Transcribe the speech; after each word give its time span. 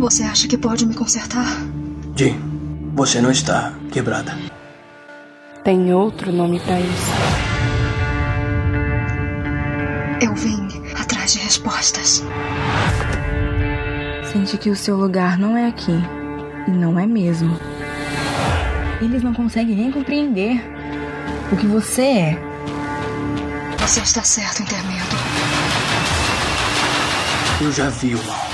Você 0.00 0.22
acha 0.22 0.48
que 0.48 0.56
pode 0.56 0.86
me 0.86 0.94
consertar? 0.94 1.44
Jean, 2.16 2.34
você 2.94 3.20
não 3.20 3.30
está 3.30 3.74
quebrada. 3.92 4.34
Tem 5.62 5.92
outro 5.92 6.32
nome 6.32 6.58
para 6.58 6.80
isso. 6.80 7.10
Eu 10.22 10.34
vim 10.34 10.68
atrás 10.98 11.34
de 11.34 11.40
respostas. 11.40 12.24
Sente 14.32 14.56
que 14.56 14.70
o 14.70 14.74
seu 14.74 14.96
lugar 14.96 15.38
não 15.38 15.54
é 15.54 15.68
aqui. 15.68 15.92
E 16.66 16.70
não 16.70 16.98
é 16.98 17.06
mesmo. 17.06 17.60
Eles 19.02 19.22
não 19.22 19.34
conseguem 19.34 19.76
nem 19.76 19.92
compreender 19.92 20.62
o 21.52 21.56
que 21.56 21.66
você 21.66 22.02
é. 22.02 22.42
Você 23.80 24.00
está 24.00 24.22
certo 24.22 24.62
em 24.62 24.64
ter 24.64 24.82
medo. 24.84 25.16
Eu 27.60 27.70
já 27.70 27.90
vi 27.90 28.14
o 28.14 28.24
mal. 28.24 28.49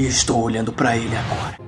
E 0.00 0.06
estou 0.06 0.40
olhando 0.40 0.72
para 0.72 0.96
ele 0.96 1.14
agora. 1.14 1.58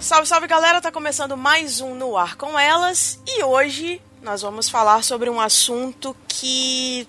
Salve, 0.00 0.26
salve 0.26 0.48
galera, 0.48 0.80
tá 0.80 0.90
começando 0.90 1.36
mais 1.36 1.80
um 1.80 1.94
No 1.94 2.18
Ar 2.18 2.34
com 2.34 2.58
Elas 2.58 3.20
e 3.24 3.44
hoje 3.44 4.02
nós 4.20 4.42
vamos 4.42 4.68
falar 4.68 5.04
sobre 5.04 5.30
um 5.30 5.40
assunto 5.40 6.16
que 6.26 7.06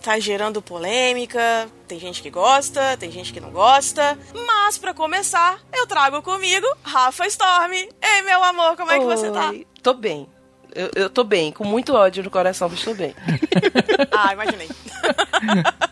tá 0.00 0.18
gerando 0.18 0.62
polêmica, 0.62 1.68
tem 1.86 1.98
gente 2.00 2.22
que 2.22 2.30
gosta, 2.30 2.96
tem 2.96 3.10
gente 3.10 3.32
que 3.32 3.40
não 3.40 3.50
gosta, 3.50 4.18
mas 4.46 4.78
para 4.78 4.94
começar, 4.94 5.58
eu 5.74 5.86
trago 5.86 6.22
comigo 6.22 6.66
Rafa 6.82 7.26
Storm. 7.26 7.72
Ei, 7.72 8.22
meu 8.24 8.42
amor, 8.42 8.76
como 8.76 8.90
é 8.90 8.98
que 8.98 9.04
você 9.04 9.30
tá? 9.30 9.50
Oi, 9.50 9.66
Tô 9.82 9.94
bem. 9.94 10.28
Eu, 10.74 10.90
eu 10.94 11.10
tô 11.10 11.24
bem, 11.24 11.50
com 11.50 11.64
muito 11.64 11.94
ódio 11.94 12.22
no 12.22 12.30
coração, 12.30 12.68
mas 12.68 12.82
tô 12.82 12.94
bem. 12.94 13.14
Ah, 14.12 14.32
imaginei. 14.32 14.68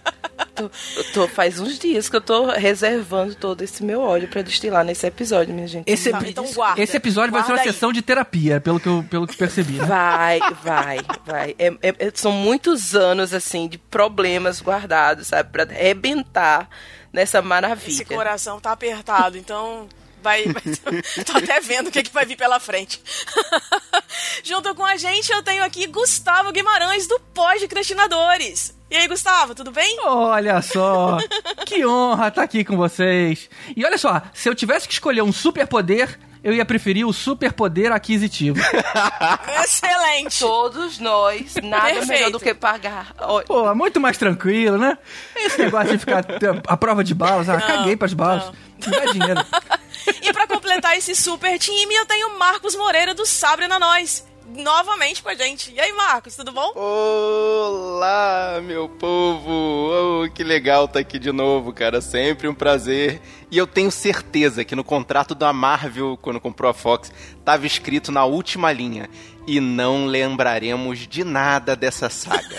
Eu 0.61 1.05
tô- 1.13 1.29
faz 1.29 1.59
uns 1.61 1.79
dias 1.79 2.09
que 2.09 2.17
eu 2.17 2.21
tô 2.21 2.47
reservando 2.47 3.35
todo 3.35 3.63
esse 3.63 3.83
meu 3.83 4.01
ódio 4.01 4.29
pra 4.29 4.43
destilar 4.43 4.85
nesse 4.85 5.07
episódio, 5.07 5.55
minha 5.55 5.67
gente. 5.67 5.91
Esse, 5.91 6.11
epi- 6.11 6.31
então 6.31 6.45
guarda. 6.53 6.83
esse 6.83 6.97
episódio 6.97 7.33
vai 7.33 7.43
ser 7.45 7.53
uma 7.53 7.61
aí. 7.61 7.73
sessão 7.73 7.93
de 7.93 8.03
terapia, 8.03 8.61
pelo 8.61 8.79
que 8.81 8.87
eu, 8.89 9.05
pelo 9.09 9.27
que 9.27 9.37
percebi. 9.37 9.73
Né? 9.75 9.85
Vai, 9.85 10.41
vai, 10.63 10.99
vai. 11.25 11.55
É- 11.59 11.69
é- 11.83 12.07
é- 12.07 12.13
são 12.15 12.33
muitos 12.33 12.95
anos, 12.95 13.33
assim, 13.35 13.69
de 13.69 13.79
problemas 13.79 14.61
guardados, 14.61 15.29
sabe? 15.29 15.51
Pra 15.51 15.63
arrebentar 15.65 16.69
nessa 17.13 17.41
maravilha. 17.43 17.91
Esse 17.93 18.05
coração 18.05 18.61
tá 18.61 18.73
apertado, 18.73 19.37
então 19.39 19.89
vai. 20.23 20.45
vai 20.47 20.63
tô 21.25 21.37
até 21.37 21.61
vendo 21.61 21.89
o 21.89 21.91
que, 21.91 22.03
que 22.03 22.13
vai 22.13 22.27
vir 22.27 22.37
pela 22.37 22.59
frente. 22.61 23.01
Junto 24.45 24.75
com 24.75 24.85
a 24.85 24.97
gente, 24.97 25.31
eu 25.33 25.43
tenho 25.43 25.63
aqui 25.65 25.87
Gustavo 25.87 26.53
Guimarães, 26.53 27.07
do 27.07 27.19
Pós-Crestinadores. 27.35 28.75
E 28.91 28.97
aí, 28.97 29.07
Gustavo, 29.07 29.55
tudo 29.55 29.71
bem? 29.71 29.99
Olha 30.05 30.63
só, 30.63 31.19
que 31.67 31.85
honra 31.85 32.29
estar 32.29 32.43
aqui 32.43 32.65
com 32.65 32.75
vocês. 32.75 33.51
E 33.77 33.85
olha 33.85 33.99
só, 33.99 34.23
se 34.33 34.49
eu 34.49 34.55
tivesse 34.55 34.89
que 34.89 34.95
escolher 34.95 35.21
um 35.21 35.31
superpoder, 35.31 36.19
eu 36.43 36.55
ia 36.55 36.65
preferir 36.65 37.07
o 37.07 37.13
superpoder 37.13 37.93
aquisitivo. 37.93 38.59
Excelente! 39.63 40.41
Todos 40.41 40.99
nós, 40.99 41.55
nada 41.63 41.85
Perfeito. 41.85 42.09
melhor 42.09 42.31
do 42.31 42.41
que 42.41 42.55
pagar. 42.55 43.13
Pô, 43.47 43.75
muito 43.75 44.01
mais 44.01 44.17
tranquilo, 44.17 44.79
né? 44.79 44.97
Esse 45.37 45.59
negócio 45.59 45.93
de 45.93 45.99
ficar 45.99 46.25
a 46.67 46.77
prova 46.77 47.05
de 47.05 47.15
balas, 47.15 47.49
ah, 47.51 47.61
caguei 47.61 47.95
pras 47.95 48.15
balas. 48.15 48.51
Me 48.87 48.91
dá 48.91 49.13
dinheiro. 49.13 49.45
E 50.23 50.33
pra 50.33 50.47
completar 50.47 50.97
esse 50.97 51.15
super 51.15 51.59
time, 51.59 51.95
eu 51.95 52.07
tenho 52.07 52.39
Marcos 52.39 52.75
Moreira, 52.75 53.13
do 53.13 53.27
Sabre 53.27 53.69
na 53.69 53.79
Nós. 53.79 54.27
Novamente 54.59 55.23
com 55.23 55.29
a 55.29 55.35
gente. 55.37 55.73
E 55.73 55.79
aí, 55.81 55.93
Marcos, 55.93 56.35
tudo 56.35 56.51
bom? 56.51 56.73
Olá, 56.75 58.61
meu 58.61 58.89
povo! 58.89 60.25
Oh, 60.25 60.29
que 60.31 60.43
legal 60.43 60.87
estar 60.87 60.99
aqui 60.99 61.17
de 61.17 61.31
novo, 61.31 61.73
cara. 61.73 62.01
Sempre 62.01 62.49
um 62.49 62.55
prazer. 62.55 63.23
E 63.53 63.57
eu 63.57 63.69
tenho 63.69 63.93
certeza 63.93 64.65
que 64.65 64.75
no 64.75 64.83
contrato 64.83 65.33
da 65.33 65.53
Marvel, 65.53 66.19
quando 66.21 66.41
comprou 66.41 66.69
a 66.69 66.75
Fox, 66.75 67.13
estava 67.39 67.69
escrito 67.69 68.11
na 68.11 68.25
última 68.25 68.73
linha: 68.73 69.09
e 69.47 69.61
não 69.61 70.07
lembraremos 70.07 71.07
de 71.07 71.23
nada 71.23 71.77
dessa 71.77 72.11
saga. 72.11 72.59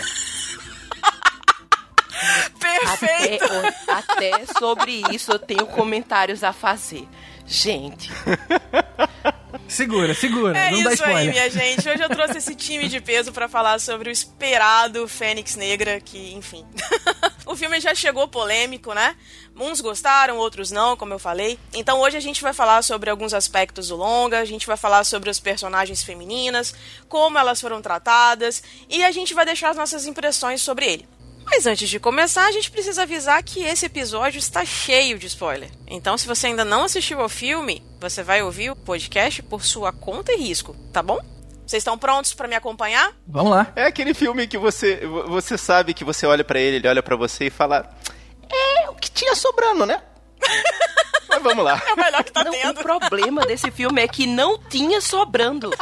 Perfeito! 2.58 3.44
Até, 3.88 4.30
até 4.32 4.46
sobre 4.58 5.02
isso 5.12 5.32
eu 5.32 5.38
tenho 5.38 5.66
comentários 5.66 6.42
a 6.42 6.50
fazer. 6.54 7.06
Gente, 7.50 8.08
Segura, 9.66 10.14
segura, 10.14 10.58
É 10.58 10.70
não 10.72 10.82
dá 10.82 10.92
isso 10.92 11.04
aí, 11.04 11.10
spoiler. 11.10 11.30
minha 11.30 11.50
gente. 11.50 11.88
Hoje 11.88 12.02
eu 12.02 12.08
trouxe 12.08 12.38
esse 12.38 12.54
time 12.56 12.88
de 12.88 13.00
peso 13.00 13.32
pra 13.32 13.48
falar 13.48 13.78
sobre 13.80 14.08
o 14.08 14.12
esperado 14.12 15.06
Fênix 15.06 15.54
Negra, 15.54 16.00
que, 16.00 16.32
enfim. 16.34 16.64
o 17.46 17.54
filme 17.54 17.80
já 17.80 17.94
chegou 17.94 18.26
polêmico, 18.26 18.92
né? 18.92 19.16
Uns 19.56 19.80
gostaram, 19.80 20.38
outros 20.38 20.70
não, 20.72 20.96
como 20.96 21.12
eu 21.12 21.18
falei. 21.18 21.58
Então 21.72 22.00
hoje 22.00 22.16
a 22.16 22.20
gente 22.20 22.42
vai 22.42 22.52
falar 22.52 22.82
sobre 22.82 23.10
alguns 23.10 23.32
aspectos 23.32 23.88
do 23.88 23.96
longa, 23.96 24.40
a 24.40 24.44
gente 24.44 24.66
vai 24.66 24.76
falar 24.76 25.04
sobre 25.04 25.30
as 25.30 25.38
personagens 25.38 26.02
femininas, 26.02 26.74
como 27.08 27.38
elas 27.38 27.60
foram 27.60 27.80
tratadas, 27.80 28.62
e 28.88 29.04
a 29.04 29.12
gente 29.12 29.34
vai 29.34 29.44
deixar 29.44 29.70
as 29.70 29.76
nossas 29.76 30.04
impressões 30.06 30.62
sobre 30.62 30.86
ele. 30.86 31.08
Mas 31.50 31.66
antes 31.66 31.88
de 31.88 31.98
começar, 31.98 32.46
a 32.46 32.52
gente 32.52 32.70
precisa 32.70 33.02
avisar 33.02 33.42
que 33.42 33.60
esse 33.64 33.84
episódio 33.84 34.38
está 34.38 34.64
cheio 34.64 35.18
de 35.18 35.26
spoiler. 35.26 35.68
Então, 35.86 36.16
se 36.16 36.26
você 36.26 36.46
ainda 36.46 36.64
não 36.64 36.84
assistiu 36.84 37.20
ao 37.20 37.28
filme, 37.28 37.82
você 38.00 38.22
vai 38.22 38.40
ouvir 38.42 38.70
o 38.70 38.76
podcast 38.76 39.42
por 39.42 39.64
sua 39.64 39.92
conta 39.92 40.32
e 40.32 40.36
risco, 40.36 40.74
tá 40.92 41.02
bom? 41.02 41.18
Vocês 41.66 41.80
estão 41.82 41.98
prontos 41.98 42.34
para 42.34 42.48
me 42.48 42.54
acompanhar? 42.54 43.12
Vamos 43.26 43.50
lá. 43.52 43.72
É 43.76 43.84
aquele 43.84 44.14
filme 44.14 44.46
que 44.46 44.56
você 44.58 45.06
você 45.26 45.58
sabe 45.58 45.92
que 45.94 46.04
você 46.04 46.24
olha 46.26 46.44
pra 46.44 46.58
ele, 46.58 46.76
ele 46.76 46.88
olha 46.88 47.02
pra 47.02 47.14
você 47.16 47.46
e 47.46 47.50
fala: 47.50 47.88
É 48.50 48.88
o 48.88 48.94
que 48.94 49.10
tinha 49.10 49.34
sobrando, 49.34 49.84
né? 49.86 50.02
Mas 51.28 51.42
vamos 51.42 51.64
lá. 51.64 51.80
É 51.86 51.92
o 51.92 51.96
melhor 51.96 52.24
que 52.24 52.32
tá 52.32 52.42
não, 52.42 52.50
o 52.50 52.54
tendo. 52.54 52.82
problema 52.82 53.46
desse 53.46 53.70
filme 53.70 54.02
é 54.02 54.08
que 54.08 54.26
não 54.26 54.58
tinha 54.58 55.00
sobrando. 55.00 55.70
Não 55.70 55.78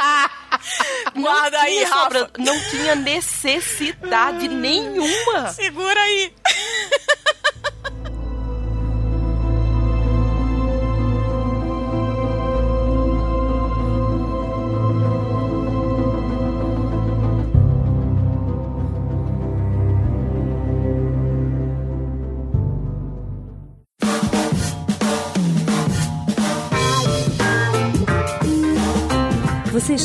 Guarda 1.17 1.61
aí, 1.61 1.75
tinha 1.77 1.89
Rafa. 1.89 2.03
sobrando. 2.05 2.31
Não 2.39 2.61
tinha 2.71 2.95
necessidade 2.95 4.49
nenhuma. 4.49 5.49
Segura 5.53 6.01
aí. 6.01 6.33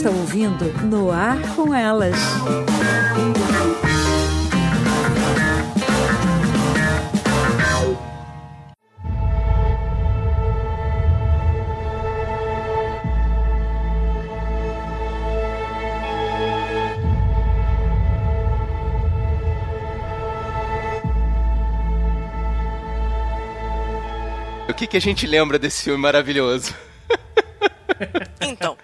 Está 0.03 0.11
ouvindo 0.11 0.65
No 0.83 1.09
Ar 1.09 1.39
com 1.55 1.73
Elas. 1.73 2.13
O 24.67 24.73
que, 24.73 24.85
que 24.85 24.97
a 24.97 24.99
gente 24.99 25.25
lembra 25.25 25.57
desse 25.57 25.83
filme 25.83 26.01
maravilhoso? 26.01 26.75
Então, 28.41 28.77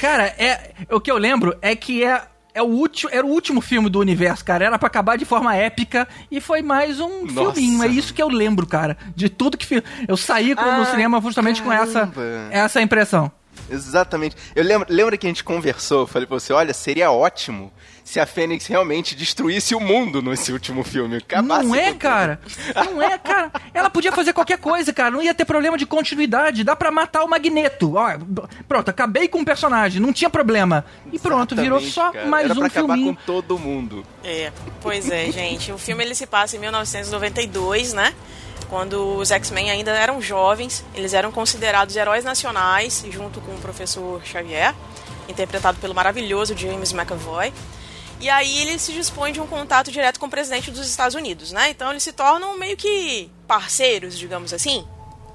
Cara, 0.00 0.24
é, 0.38 0.72
o 0.90 1.00
que 1.00 1.10
eu 1.10 1.18
lembro 1.18 1.56
é 1.62 1.74
que 1.76 2.04
é, 2.04 2.22
é 2.54 2.62
o 2.62 2.66
último, 2.66 3.10
era 3.12 3.26
o 3.26 3.30
último 3.30 3.60
filme 3.60 3.88
do 3.88 3.98
universo, 4.00 4.44
cara. 4.44 4.64
Era 4.66 4.78
pra 4.78 4.86
acabar 4.88 5.16
de 5.16 5.24
forma 5.24 5.54
épica 5.54 6.06
e 6.30 6.40
foi 6.40 6.62
mais 6.62 7.00
um 7.00 7.24
Nossa. 7.26 7.54
filminho. 7.54 7.82
É 7.82 7.88
isso 7.88 8.12
que 8.14 8.22
eu 8.22 8.28
lembro, 8.28 8.66
cara. 8.66 8.96
De 9.14 9.28
tudo 9.28 9.56
que 9.56 9.82
eu 10.08 10.16
saí 10.16 10.54
com- 10.54 10.62
no 10.62 10.82
Ah, 10.82 10.86
cinema 10.86 11.20
justamente 11.20 11.62
com 11.62 11.72
essa, 11.72 12.06
caramba. 12.06 12.48
essa 12.50 12.80
impressão. 12.80 13.30
Exatamente. 13.70 14.36
Eu 14.54 14.62
lembro, 14.64 14.86
lembra 14.90 15.16
que 15.16 15.26
a 15.26 15.30
gente 15.30 15.42
conversou? 15.42 16.00
Eu 16.00 16.06
falei 16.06 16.26
pra 16.26 16.38
você: 16.38 16.52
olha, 16.52 16.72
seria 16.74 17.10
ótimo 17.10 17.72
se 18.06 18.20
a 18.20 18.24
Fênix 18.24 18.68
realmente 18.68 19.16
destruísse 19.16 19.74
o 19.74 19.80
mundo 19.80 20.22
nesse 20.22 20.52
último 20.52 20.84
filme. 20.84 21.16
Acabasse 21.16 21.66
Não 21.66 21.74
é, 21.74 21.92
cara? 21.92 22.40
Não 22.76 23.02
é, 23.02 23.18
cara. 23.18 23.50
Ela 23.74 23.90
podia 23.90 24.12
fazer 24.12 24.32
qualquer 24.32 24.58
coisa, 24.58 24.92
cara. 24.92 25.10
Não 25.10 25.20
ia 25.20 25.34
ter 25.34 25.44
problema 25.44 25.76
de 25.76 25.84
continuidade. 25.84 26.62
Dá 26.62 26.76
pra 26.76 26.92
matar 26.92 27.24
o 27.24 27.28
Magneto. 27.28 27.96
Ó, 27.96 28.16
pronto, 28.68 28.88
acabei 28.90 29.26
com 29.26 29.40
o 29.40 29.44
personagem. 29.44 30.00
Não 30.00 30.12
tinha 30.12 30.30
problema. 30.30 30.84
E 31.12 31.18
pronto, 31.18 31.56
virou 31.56 31.80
só 31.80 32.12
cara. 32.12 32.28
mais 32.28 32.44
Era 32.44 32.54
pra 32.54 32.62
um 32.62 32.66
acabar 32.66 32.94
filminho. 32.94 33.16
com 33.16 33.22
todo 33.24 33.58
mundo. 33.58 34.06
é, 34.22 34.52
pois 34.80 35.10
é, 35.10 35.28
gente. 35.32 35.72
O 35.72 35.78
filme 35.78 36.04
ele 36.04 36.14
se 36.14 36.28
passa 36.28 36.56
em 36.56 36.60
1992, 36.60 37.92
né? 37.92 38.14
quando 38.68 39.16
os 39.18 39.30
X-Men 39.30 39.70
ainda 39.70 39.92
eram 39.92 40.20
jovens, 40.20 40.84
eles 40.94 41.12
eram 41.12 41.30
considerados 41.30 41.94
heróis 41.94 42.24
nacionais, 42.24 43.04
junto 43.10 43.40
com 43.40 43.52
o 43.52 43.58
professor 43.58 44.20
Xavier, 44.24 44.74
interpretado 45.28 45.78
pelo 45.78 45.94
maravilhoso 45.94 46.56
James 46.56 46.92
McAvoy. 46.92 47.52
E 48.20 48.28
aí 48.28 48.58
ele 48.62 48.78
se 48.78 48.92
dispõe 48.92 49.32
de 49.32 49.40
um 49.40 49.46
contato 49.46 49.90
direto 49.90 50.18
com 50.18 50.26
o 50.26 50.30
presidente 50.30 50.70
dos 50.70 50.88
Estados 50.88 51.14
Unidos, 51.14 51.52
né? 51.52 51.70
Então 51.70 51.90
eles 51.90 52.02
se 52.02 52.12
tornam 52.12 52.58
meio 52.58 52.76
que 52.76 53.30
parceiros, 53.46 54.18
digamos 54.18 54.52
assim. 54.52 54.84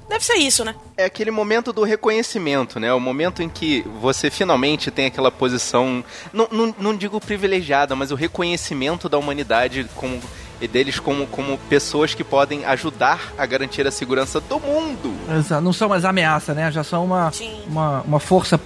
Deve 0.09 0.25
ser 0.25 0.35
isso, 0.35 0.65
né? 0.65 0.75
É 0.97 1.05
aquele 1.05 1.31
momento 1.31 1.71
do 1.71 1.83
reconhecimento, 1.83 2.79
né? 2.79 2.93
O 2.93 2.99
momento 2.99 3.41
em 3.41 3.47
que 3.47 3.81
você 4.01 4.29
finalmente 4.29 4.91
tem 4.91 5.05
aquela 5.05 5.31
posição, 5.31 6.03
não, 6.33 6.49
não, 6.51 6.75
não 6.77 6.97
digo 6.97 7.21
privilegiada, 7.21 7.95
mas 7.95 8.11
o 8.11 8.15
reconhecimento 8.15 9.07
da 9.07 9.17
humanidade 9.17 9.87
como 9.95 10.21
e 10.59 10.67
deles 10.67 10.99
como, 10.99 11.25
como 11.25 11.57
pessoas 11.57 12.13
que 12.13 12.23
podem 12.23 12.63
ajudar 12.65 13.33
a 13.37 13.45
garantir 13.45 13.87
a 13.87 13.91
segurança 13.91 14.39
do 14.39 14.59
mundo. 14.59 15.11
Exato. 15.39 15.61
Não 15.61 15.73
são 15.73 15.89
mais 15.89 16.05
ameaça, 16.05 16.53
né? 16.53 16.71
Já 16.71 16.83
são 16.83 17.03
uma, 17.03 17.31
uma, 17.65 18.01
uma 18.01 18.19
força 18.19 18.59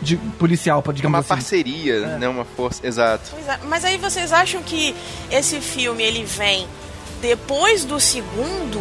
de, 0.00 0.16
policial, 0.16 0.82
digamos 0.92 1.14
uma 1.14 1.18
assim. 1.20 1.28
parceria, 1.28 1.94
é. 1.94 2.18
né? 2.18 2.28
Uma 2.28 2.44
força, 2.44 2.86
exato. 2.86 3.32
É. 3.46 3.58
Mas 3.68 3.84
aí 3.84 3.96
vocês 3.98 4.32
acham 4.32 4.62
que 4.62 4.94
esse 5.30 5.60
filme 5.60 6.02
ele 6.02 6.24
vem 6.24 6.66
depois 7.20 7.84
do 7.84 7.98
segundo, 7.98 8.78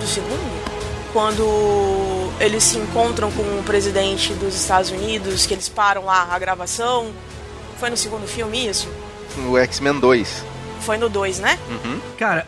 do 0.00 0.06
segundo, 0.06 0.60
quando 1.12 2.30
eles 2.38 2.62
se 2.62 2.78
encontram 2.78 3.30
com 3.32 3.42
o 3.42 3.62
presidente 3.64 4.32
dos 4.34 4.54
Estados 4.54 4.90
Unidos, 4.90 5.46
que 5.46 5.54
eles 5.54 5.68
param 5.68 6.04
lá 6.04 6.28
a 6.30 6.38
gravação? 6.38 7.10
Foi 7.78 7.90
no 7.90 7.96
segundo 7.96 8.26
filme 8.26 8.66
isso? 8.68 8.88
No 9.36 9.56
X-Men 9.56 9.98
2. 9.98 10.44
Foi 10.80 10.96
no 10.96 11.08
2, 11.08 11.40
né? 11.40 11.58
Uhum. 11.68 12.00
Cara, 12.18 12.46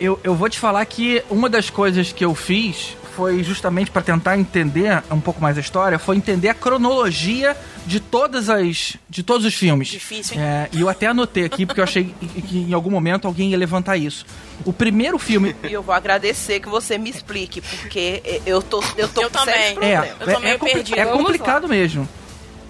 eu, 0.00 0.18
eu 0.22 0.34
vou 0.34 0.48
te 0.48 0.58
falar 0.58 0.84
que 0.86 1.22
uma 1.28 1.48
das 1.48 1.70
coisas 1.70 2.12
que 2.12 2.24
eu 2.24 2.34
fiz 2.34 2.96
foi 3.18 3.42
justamente 3.42 3.90
para 3.90 4.00
tentar 4.00 4.38
entender 4.38 5.02
um 5.10 5.18
pouco 5.18 5.42
mais 5.42 5.58
a 5.58 5.60
história, 5.60 5.98
foi 5.98 6.14
entender 6.14 6.50
a 6.50 6.54
cronologia 6.54 7.56
de 7.84 7.98
todas 7.98 8.48
as 8.48 8.96
de 9.10 9.24
todos 9.24 9.44
os 9.44 9.54
filmes. 9.54 9.88
Difícil, 9.88 10.36
hein? 10.36 10.42
É, 10.44 10.68
e 10.72 10.82
eu 10.82 10.88
até 10.88 11.08
anotei 11.08 11.44
aqui 11.44 11.66
porque 11.66 11.80
eu 11.80 11.84
achei 11.84 12.14
que 12.46 12.58
em 12.58 12.72
algum 12.72 12.90
momento 12.90 13.26
alguém 13.26 13.50
ia 13.50 13.58
levantar 13.58 13.96
isso. 13.96 14.24
O 14.64 14.72
primeiro 14.72 15.18
filme. 15.18 15.56
E 15.68 15.72
eu 15.72 15.82
vou 15.82 15.92
agradecer 15.92 16.60
que 16.60 16.68
você 16.68 16.96
me 16.96 17.10
explique, 17.10 17.60
porque 17.60 18.22
eu 18.46 18.62
tô 18.62 18.80
eu 18.96 19.08
tô 19.08 19.22
eu 19.22 19.30
também. 19.30 19.76
É, 19.80 20.14
eu 20.20 20.34
tô 20.34 20.38
meio 20.38 20.54
é, 20.54 20.58
compli 20.58 20.74
perdido. 20.74 21.00
é 21.00 21.06
complicado 21.06 21.68
mesmo. 21.68 22.08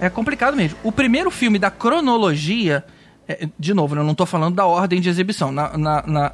É 0.01 0.09
complicado 0.09 0.57
mesmo. 0.57 0.79
O 0.83 0.91
primeiro 0.91 1.31
filme 1.31 1.59
da 1.59 1.71
cronologia 1.71 2.83
é, 2.87 2.89
de 3.59 3.75
novo, 3.75 3.95
né, 3.95 4.01
eu 4.01 4.05
não 4.05 4.13
estou 4.13 4.27
falando 4.27 4.55
da 4.55 4.65
ordem 4.65 5.01
de 5.01 5.09
exibição, 5.09 5.53
na, 5.53 5.77
na, 5.77 6.03
na 6.07 6.33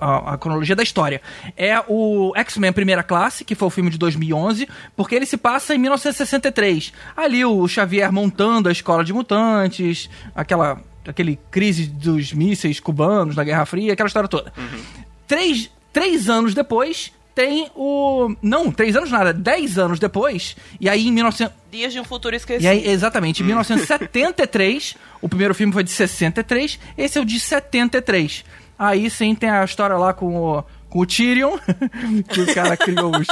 a, 0.00 0.34
a, 0.34 0.38
cronologia 0.38 0.76
da 0.76 0.82
história. 0.82 1.20
É 1.56 1.82
o 1.88 2.32
X-Men 2.36 2.72
Primeira 2.72 3.02
Classe, 3.02 3.44
que 3.44 3.54
foi 3.54 3.68
o 3.68 3.70
filme 3.70 3.90
de 3.90 3.98
2011, 3.98 4.68
porque 4.96 5.14
ele 5.14 5.26
se 5.26 5.36
passa 5.36 5.74
em 5.74 5.78
1963. 5.78 6.92
Ali 7.16 7.44
o 7.44 7.66
Xavier 7.66 8.12
montando 8.12 8.68
a 8.68 8.72
escola 8.72 9.02
de 9.02 9.12
mutantes, 9.12 10.08
aquela 10.34 10.80
aquele 11.06 11.38
crise 11.50 11.86
dos 11.86 12.32
mísseis 12.34 12.78
cubanos 12.78 13.34
na 13.34 13.42
Guerra 13.42 13.64
Fria, 13.64 13.94
aquela 13.94 14.08
história 14.08 14.28
toda. 14.28 14.52
Uhum. 14.56 15.04
Três, 15.26 15.70
três 15.92 16.28
anos 16.28 16.54
depois, 16.54 17.12
tem 17.38 17.70
o. 17.76 18.34
Não, 18.42 18.72
três 18.72 18.96
anos 18.96 19.12
nada, 19.12 19.32
dez 19.32 19.78
anos 19.78 20.00
depois, 20.00 20.56
e 20.80 20.88
aí 20.88 21.06
em 21.06 21.12
1900. 21.12 21.54
Dias 21.70 21.92
de 21.92 22.00
um 22.00 22.04
futuro 22.04 22.34
esquecido. 22.34 22.64
E 22.64 22.66
aí, 22.66 22.88
exatamente, 22.88 23.44
em 23.44 23.46
1973, 23.46 24.96
o 25.22 25.28
primeiro 25.28 25.54
filme 25.54 25.72
foi 25.72 25.84
de 25.84 25.90
63, 25.92 26.80
esse 26.98 27.16
é 27.16 27.20
o 27.20 27.24
de 27.24 27.38
73. 27.38 28.44
Aí 28.76 29.08
sim 29.08 29.36
tem 29.36 29.50
a 29.50 29.64
história 29.64 29.96
lá 29.96 30.12
com 30.12 30.34
o, 30.34 30.64
com 30.88 30.98
o 30.98 31.06
Tyrion, 31.06 31.56
que 32.28 32.40
o 32.40 32.52
cara 32.52 32.76
criou 32.76 33.12
os. 33.16 33.28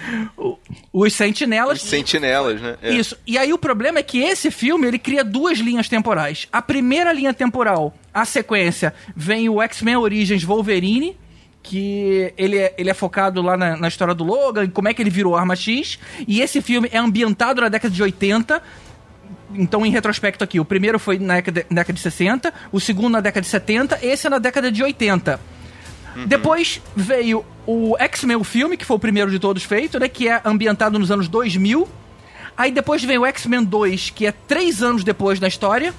os 0.90 1.12
sentinelas. 1.12 1.82
Os 1.82 1.90
sentinelas, 1.90 2.58
né? 2.58 2.78
É. 2.80 2.94
Isso. 2.94 3.18
E 3.26 3.36
aí 3.36 3.52
o 3.52 3.58
problema 3.58 3.98
é 3.98 4.02
que 4.02 4.22
esse 4.22 4.50
filme 4.50 4.86
ele 4.86 4.98
cria 4.98 5.22
duas 5.22 5.58
linhas 5.58 5.90
temporais. 5.90 6.48
A 6.50 6.62
primeira 6.62 7.12
linha 7.12 7.34
temporal, 7.34 7.94
a 8.14 8.24
sequência, 8.24 8.94
vem 9.14 9.46
o 9.50 9.60
X-Men 9.60 9.96
Origins 9.96 10.42
Wolverine, 10.42 11.18
que 11.62 12.32
ele 12.36 12.58
é, 12.58 12.74
ele 12.78 12.90
é 12.90 12.94
focado 12.94 13.42
lá 13.42 13.56
na, 13.56 13.76
na, 13.76 13.88
história 13.88 14.14
do 14.14 14.24
Logan, 14.24 14.68
como 14.68 14.88
é 14.88 14.94
que 14.94 15.02
ele 15.02 15.10
virou 15.10 15.36
Arma 15.36 15.54
X. 15.54 15.98
E 16.26 16.40
esse 16.40 16.60
filme 16.60 16.88
é 16.92 16.98
ambientado 16.98 17.60
na 17.60 17.68
década 17.68 17.94
de 17.94 18.02
80. 18.02 18.62
Então, 19.54 19.84
em 19.84 19.90
retrospecto 19.90 20.42
aqui, 20.44 20.60
o 20.60 20.64
primeiro 20.64 20.98
foi 20.98 21.18
na 21.18 21.34
década, 21.34 21.66
na 21.68 21.76
década 21.76 21.92
de 21.92 22.00
60, 22.00 22.54
o 22.72 22.80
segundo 22.80 23.10
na 23.10 23.20
década 23.20 23.42
de 23.42 23.48
70, 23.48 23.98
esse 24.02 24.26
é 24.26 24.30
na 24.30 24.38
década 24.38 24.70
de 24.70 24.82
80. 24.82 25.40
Uhum. 26.16 26.26
Depois 26.26 26.80
veio 26.94 27.44
o 27.66 27.96
X-Men, 27.98 28.36
o 28.36 28.44
filme, 28.44 28.76
que 28.76 28.84
foi 28.84 28.96
o 28.96 29.00
primeiro 29.00 29.30
de 29.30 29.38
todos 29.38 29.62
feito, 29.62 29.98
né? 29.98 30.08
Que 30.08 30.28
é 30.28 30.40
ambientado 30.44 30.98
nos 30.98 31.10
anos 31.10 31.28
2000. 31.28 31.86
Aí 32.56 32.70
depois 32.70 33.02
vem 33.04 33.18
o 33.18 33.26
X-Men 33.26 33.64
2, 33.64 34.10
que 34.10 34.26
é 34.26 34.32
três 34.32 34.82
anos 34.82 35.04
depois 35.04 35.38
da 35.38 35.48
história 35.48 35.94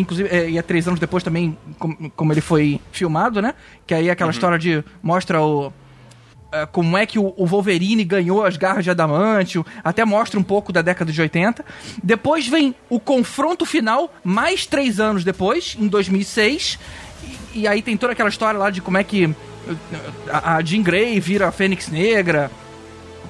inclusive, 0.00 0.28
é, 0.28 0.50
e 0.50 0.58
é 0.58 0.62
três 0.62 0.86
anos 0.86 1.00
depois 1.00 1.22
também, 1.22 1.56
como, 1.78 2.10
como 2.10 2.32
ele 2.32 2.40
foi 2.40 2.80
filmado, 2.92 3.40
né? 3.42 3.54
Que 3.86 3.94
aí 3.94 4.08
é 4.08 4.10
aquela 4.10 4.28
uhum. 4.28 4.32
história 4.32 4.58
de. 4.58 4.84
mostra 5.02 5.40
o. 5.42 5.68
Uh, 5.68 6.66
como 6.72 6.96
é 6.96 7.04
que 7.04 7.18
o, 7.18 7.34
o, 7.36 7.44
Wolverine 7.44 8.02
ganhou 8.04 8.42
as 8.42 8.56
garras 8.56 8.82
de 8.82 8.90
adamantio, 8.90 9.66
até 9.84 10.02
mostra 10.02 10.40
um 10.40 10.42
pouco 10.42 10.72
da 10.72 10.80
década 10.80 11.12
de 11.12 11.20
80. 11.20 11.62
Depois 12.02 12.48
vem 12.48 12.74
o 12.88 12.98
confronto 12.98 13.66
final, 13.66 14.10
mais 14.24 14.64
três 14.64 14.98
anos 14.98 15.24
depois, 15.24 15.76
em 15.78 15.86
2006. 15.86 16.78
E, 17.54 17.60
e 17.60 17.68
aí 17.68 17.82
tem 17.82 17.98
toda 17.98 18.14
aquela 18.14 18.30
história 18.30 18.58
lá 18.58 18.70
de 18.70 18.80
como 18.80 18.96
é 18.96 19.04
que 19.04 19.34
a, 20.30 20.56
a 20.56 20.62
Jean 20.62 20.82
Grey 20.82 21.20
vira 21.20 21.48
a 21.48 21.52
Fênix 21.52 21.88
Negra. 21.88 22.50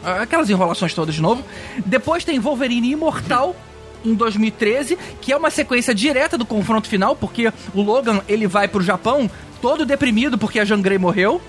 Aquelas 0.05 0.49
enrolações 0.49 0.95
todas 0.95 1.15
de 1.15 1.21
novo. 1.21 1.45
Depois 1.85 2.25
tem 2.25 2.39
Wolverine 2.39 2.93
Imortal, 2.93 3.57
em 4.05 4.15
2013, 4.15 4.99
que 5.21 5.33
é 5.33 5.37
uma 5.37 5.51
sequência 5.51 5.95
direta 5.95 6.39
do 6.39 6.45
confronto 6.47 6.89
final, 6.89 7.17
porque 7.17 7.53
o 7.75 7.83
Logan 7.83 8.21
ele 8.29 8.47
vai 8.47 8.69
pro 8.69 8.83
Japão 8.83 9.31
todo 9.61 9.85
deprimido 9.85 10.39
porque 10.39 10.59
a 10.61 10.65
Jean 10.65 10.81
Grey 10.81 10.99
morreu. 10.99 11.41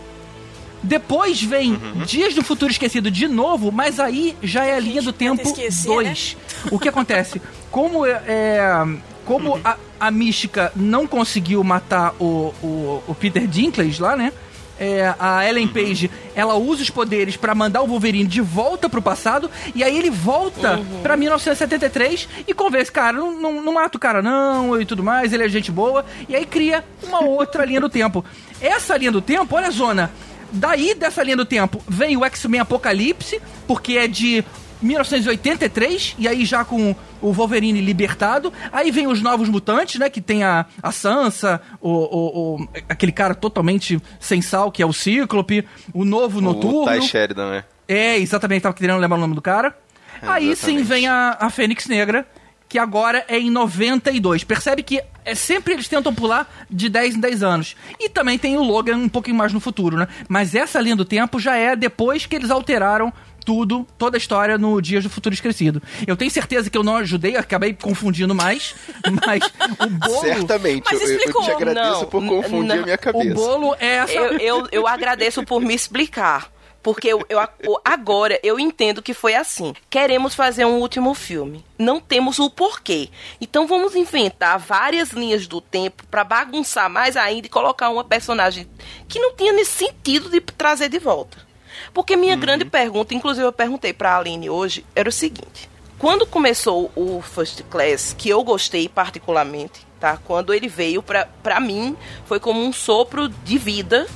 Depois 0.82 1.42
vem 1.42 1.74
uhum. 1.74 2.06
Dias 2.06 2.34
do 2.34 2.42
Futuro 2.42 2.72
Esquecido 2.72 3.12
de 3.12 3.28
novo, 3.28 3.72
mas 3.72 4.00
aí 4.00 4.36
já 4.42 4.64
é 4.64 4.76
a 4.76 4.80
linha 4.80 5.02
do 5.02 5.12
tempo 5.12 5.44
2. 5.44 6.38
Né? 6.38 6.42
O 6.72 6.80
que 6.80 6.88
acontece? 6.88 7.42
Como 7.70 8.06
é, 8.06 8.22
é 8.26 8.86
como 9.26 9.56
uhum. 9.56 9.62
a, 9.64 9.78
a 10.00 10.10
Mística 10.10 10.72
não 10.76 11.06
conseguiu 11.06 11.64
matar 11.64 12.16
o, 12.20 12.54
o, 12.64 13.04
o 13.08 13.16
Peter 13.16 13.46
Dinklage 13.46 14.02
lá, 14.02 14.16
né? 14.16 14.34
É, 14.80 15.14
a 15.20 15.48
Ellen 15.48 15.68
Page, 15.68 16.10
ela 16.34 16.56
usa 16.56 16.84
os 16.84 16.90
poderes 16.90 17.36
para 17.36 17.54
mandar 17.54 17.82
o 17.82 17.88
Wolverine 17.88 18.28
de 18.28 18.42
volta 18.42 18.90
pro 18.90 19.02
passado, 19.02 19.50
e 19.76 19.84
aí 19.84 19.98
ele 19.98 20.10
volta 20.10 20.78
uhum. 20.78 21.02
pra 21.02 21.18
1973 21.18 22.30
e 22.48 22.54
convence, 22.54 22.92
cara, 22.92 23.18
não, 23.18 23.40
não, 23.40 23.62
não 23.62 23.74
mata 23.74 23.98
o 23.98 24.00
cara 24.00 24.22
não, 24.22 24.80
e 24.80 24.86
tudo 24.86 25.04
mais, 25.04 25.34
ele 25.34 25.44
é 25.44 25.50
gente 25.50 25.72
boa, 25.72 26.06
e 26.28 26.36
aí 26.36 26.46
cria 26.46 26.84
uma 27.04 27.22
outra 27.24 27.66
linha 27.66 27.82
do 27.82 27.90
tempo. 27.90 28.24
Essa 28.62 28.98
linha 28.98 29.12
do 29.12 29.22
tempo, 29.22 29.56
olha 29.56 29.68
a 29.68 29.72
zona, 29.72 30.12
Daí, 30.52 30.96
dessa 30.96 31.22
linha 31.22 31.38
do 31.38 31.46
tempo, 31.46 31.82
vem 31.88 32.18
o 32.18 32.26
X-Men 32.26 32.62
Apocalipse, 32.62 33.40
porque 33.68 33.94
é 33.94 34.08
de 34.08 34.44
1983, 34.82 36.16
e 36.18 36.28
aí 36.28 36.46
já 36.46 36.64
com 36.64 36.96
o 37.22 37.34
Wolverine 37.34 37.82
libertado. 37.82 38.52
Aí 38.72 38.92
vem 38.92 39.08
os 39.08 39.22
Novos 39.22 39.50
Mutantes, 39.50 40.00
né? 40.00 40.10
Que 40.10 40.22
tem 40.22 40.44
a, 40.44 40.66
a 40.82 40.92
Sansa, 40.92 41.62
o, 41.82 41.90
o, 41.90 42.56
o 42.56 42.70
aquele 42.88 43.12
cara 43.12 43.36
totalmente 43.36 44.02
sem 44.20 44.42
sal, 44.42 44.72
que 44.72 44.82
é 44.82 44.86
o 44.86 44.94
Cíclope, 44.94 45.66
o 45.94 46.06
Novo 46.06 46.42
Noturno. 46.42 46.84
O 46.84 47.00
Ty 47.00 47.02
Sheridan, 47.02 47.52
né? 47.52 47.64
É, 47.88 48.18
exatamente, 48.18 48.62
tava 48.62 48.76
querendo 48.76 49.00
lembrar 49.00 49.18
o 49.18 49.22
nome 49.22 49.36
do 49.36 49.42
cara. 49.42 49.76
É, 50.22 50.28
aí 50.28 50.56
sim 50.56 50.84
vem 50.84 51.08
a, 51.08 51.38
a 51.40 51.50
Fênix 51.50 51.88
Negra, 51.88 52.28
que 52.68 52.78
agora 52.78 53.26
é 53.28 53.40
em 53.40 53.50
92. 53.50 54.44
Percebe 54.44 54.84
que 54.84 55.02
é 55.26 55.34
sempre 55.34 55.74
eles 55.74 55.88
tentam 55.88 56.14
pular 56.14 56.48
de 56.70 56.88
10 56.88 57.16
em 57.16 57.20
10 57.20 57.44
anos. 57.44 57.76
E 58.00 58.10
também 58.10 58.38
tem 58.38 58.58
o 58.58 58.64
Logan 58.64 58.98
um 58.98 59.10
pouquinho 59.10 59.36
mais 59.36 59.52
no 59.52 59.60
futuro, 59.60 59.98
né? 59.98 60.08
Mas 60.28 60.54
essa 60.54 60.80
linha 60.80 60.96
do 60.96 61.04
tempo 61.04 61.40
já 61.40 61.56
é 61.56 61.76
depois 61.76 62.26
que 62.26 62.36
eles 62.36 62.52
alteraram 62.52 63.12
tudo, 63.50 63.88
toda 63.98 64.16
a 64.16 64.20
história 64.20 64.60
no 64.60 64.80
Dias 64.80 65.04
do 65.04 65.10
Futuro 65.10 65.34
Esquecido. 65.34 65.82
Eu 66.06 66.16
tenho 66.16 66.30
certeza 66.30 66.70
que 66.70 66.78
eu 66.78 66.84
não 66.84 66.98
ajudei, 66.98 67.36
acabei 67.36 67.74
confundindo 67.74 68.36
mais, 68.36 68.76
mas 69.26 69.44
o 69.44 69.90
bolo... 70.08 70.22
Certamente, 70.22 70.84
mas 70.86 71.02
eu, 71.02 71.18
eu, 71.18 71.42
te 71.42 71.50
agradeço 71.50 72.02
não, 72.02 72.06
por 72.06 72.24
confundir 72.28 72.68
não, 72.68 72.82
a 72.84 72.84
minha 72.84 72.98
cabeça. 73.00 73.32
O 73.32 73.34
bolo 73.34 73.76
é 73.80 73.88
essa... 73.96 74.14
Eu, 74.14 74.38
eu, 74.38 74.68
eu 74.72 74.88
agradeço 74.88 75.44
por 75.44 75.62
me 75.62 75.74
explicar. 75.74 76.52
Porque 76.84 77.08
eu, 77.08 77.26
eu, 77.28 77.40
agora 77.84 78.40
eu 78.44 78.60
entendo 78.60 79.02
que 79.02 79.16
foi 79.16 79.34
assim. 79.34 79.74
Queremos 79.90 80.36
fazer 80.36 80.66
um 80.66 80.78
último 80.78 81.16
filme. 81.16 81.66
Não 81.78 82.00
temos 82.00 82.38
o 82.38 82.52
porquê. 82.52 83.10
Então 83.42 83.66
vamos 83.66 83.96
inventar 83.96 84.60
várias 84.60 85.10
linhas 85.10 85.48
do 85.48 85.60
tempo 85.60 86.06
para 86.06 86.24
bagunçar 86.24 86.88
mais 86.88 87.18
ainda 87.18 87.48
e 87.48 87.50
colocar 87.50 87.90
uma 87.90 88.04
personagem 88.04 88.68
que 89.08 89.20
não 89.20 89.36
tinha 89.36 89.52
nesse 89.52 89.72
sentido 89.72 90.30
de 90.30 90.40
trazer 90.40 90.88
de 90.88 91.00
volta. 91.00 91.49
Porque 91.94 92.16
minha 92.16 92.36
uhum. 92.36 92.40
grande 92.40 92.66
pergunta, 92.66 93.14
inclusive 93.14 93.46
eu 93.46 93.52
perguntei 93.52 93.94
para 93.94 94.12
a 94.12 94.18
Aline 94.18 94.50
hoje, 94.50 94.86
era 94.96 95.10
o 95.10 95.12
seguinte: 95.12 95.70
quando 95.98 96.26
começou 96.26 96.92
o 96.96 97.22
First 97.22 97.64
Class, 97.70 98.16
que 98.18 98.30
eu 98.30 98.44
gostei 98.44 98.88
particularmente, 98.88 99.86
tá? 100.00 100.18
Quando 100.18 100.54
ele 100.54 100.68
veio 100.68 101.04
para 101.04 101.60
mim, 101.60 101.96
foi 102.26 102.40
como 102.40 102.64
um 102.64 102.72
sopro 102.72 103.28
de 103.28 103.58
vida 103.58 104.08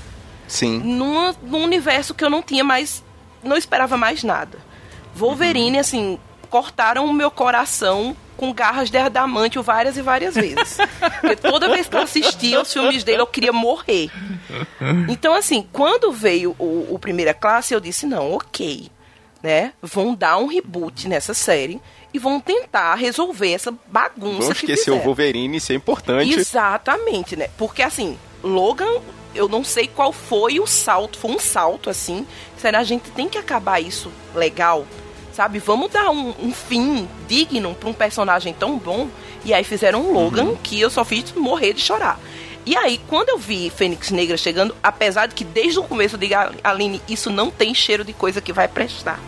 Sim. 0.48 0.80
numa, 0.80 1.36
num 1.42 1.64
universo 1.64 2.14
que 2.14 2.24
eu 2.24 2.30
não 2.30 2.42
tinha 2.42 2.64
mais. 2.64 3.04
Não 3.44 3.58
esperava 3.58 3.98
mais 3.98 4.24
nada. 4.24 4.58
Wolverine, 5.14 5.78
assim, 5.78 6.18
cortaram 6.50 7.06
o 7.06 7.14
meu 7.14 7.30
coração 7.30 8.16
com 8.38 8.54
garras 8.54 8.90
de 8.90 8.98
adamantio 8.98 9.64
várias 9.64 9.98
e 9.98 10.02
várias 10.02 10.36
vezes. 10.36 10.78
Porque 11.22 11.36
toda 11.36 11.70
vez 11.70 11.88
que 11.88 11.96
eu 11.96 12.02
assistia 12.02 12.62
os 12.62 12.72
filmes 12.72 13.04
dele, 13.04 13.22
eu 13.22 13.28
queria 13.28 13.54
morrer. 13.54 14.10
Então, 15.08 15.34
assim, 15.34 15.68
quando 15.72 16.12
veio 16.12 16.56
o, 16.60 16.88
o 16.94 17.00
Primeira 17.00 17.34
Classe, 17.34 17.74
eu 17.74 17.80
disse, 17.80 18.06
não, 18.06 18.34
ok. 18.34 18.90
Né? 19.42 19.74
Vão 19.82 20.16
dar 20.16 20.38
um 20.38 20.48
reboot 20.48 21.08
nessa 21.08 21.34
série 21.34 21.82
e 22.14 22.20
vão 22.20 22.40
tentar 22.40 22.96
resolver 22.96 23.52
essa 23.52 23.74
bagunça 23.88 24.40
Vamos 24.40 24.60
que 24.60 24.72
esquecer 24.72 24.92
o. 24.92 25.00
Wolverine, 25.00 25.58
isso 25.58 25.72
é 25.72 25.76
importante. 25.76 26.32
Exatamente, 26.32 27.36
né? 27.36 27.50
Porque 27.58 27.82
assim, 27.82 28.18
Logan, 28.42 29.02
eu 29.34 29.50
não 29.50 29.64
sei 29.64 29.88
qual 29.88 30.14
foi 30.14 30.60
o 30.60 30.68
salto, 30.68 31.18
foi 31.18 31.32
um 31.32 31.40
salto 31.40 31.90
assim. 31.90 32.26
Será 32.58 32.80
a 32.80 32.84
gente 32.84 33.10
tem 33.12 33.28
que 33.28 33.38
acabar 33.38 33.80
isso 33.82 34.12
legal? 34.36 34.86
Sabe? 35.34 35.58
Vamos 35.60 35.92
dar 35.92 36.10
um, 36.12 36.34
um 36.40 36.54
fim 36.54 37.08
digno 37.28 37.74
pra 37.74 37.90
um 37.90 37.94
personagem 37.94 38.54
tão 38.54 38.78
bom. 38.78 39.08
E 39.44 39.54
aí 39.54 39.64
fizeram 39.64 40.02
um 40.02 40.14
Logan 40.14 40.56
que 40.62 40.80
eu 40.80 40.90
só 40.90 41.04
fiz 41.04 41.32
morrer 41.34 41.74
de 41.74 41.82
chorar. 41.82 42.20
E 42.66 42.78
aí, 42.78 43.02
quando 43.10 43.30
eu 43.30 43.38
vi 43.38 43.70
Fênix 43.70 44.10
Negra 44.12 44.38
chegando, 44.38 44.74
apesar 44.82 45.26
de 45.28 45.36
que 45.36 45.44
desde 45.44 45.80
o 45.80 45.84
começo 45.84 46.16
eu 46.16 46.20
digo, 46.20 46.34
Aline, 46.64 47.02
isso 47.10 47.30
não 47.30 47.50
tem 47.52 47.74
cheiro 47.74 48.06
de 48.06 48.14
coisa 48.14 48.40
que 48.40 48.54
vai 48.54 48.68
prestar. 48.70 49.20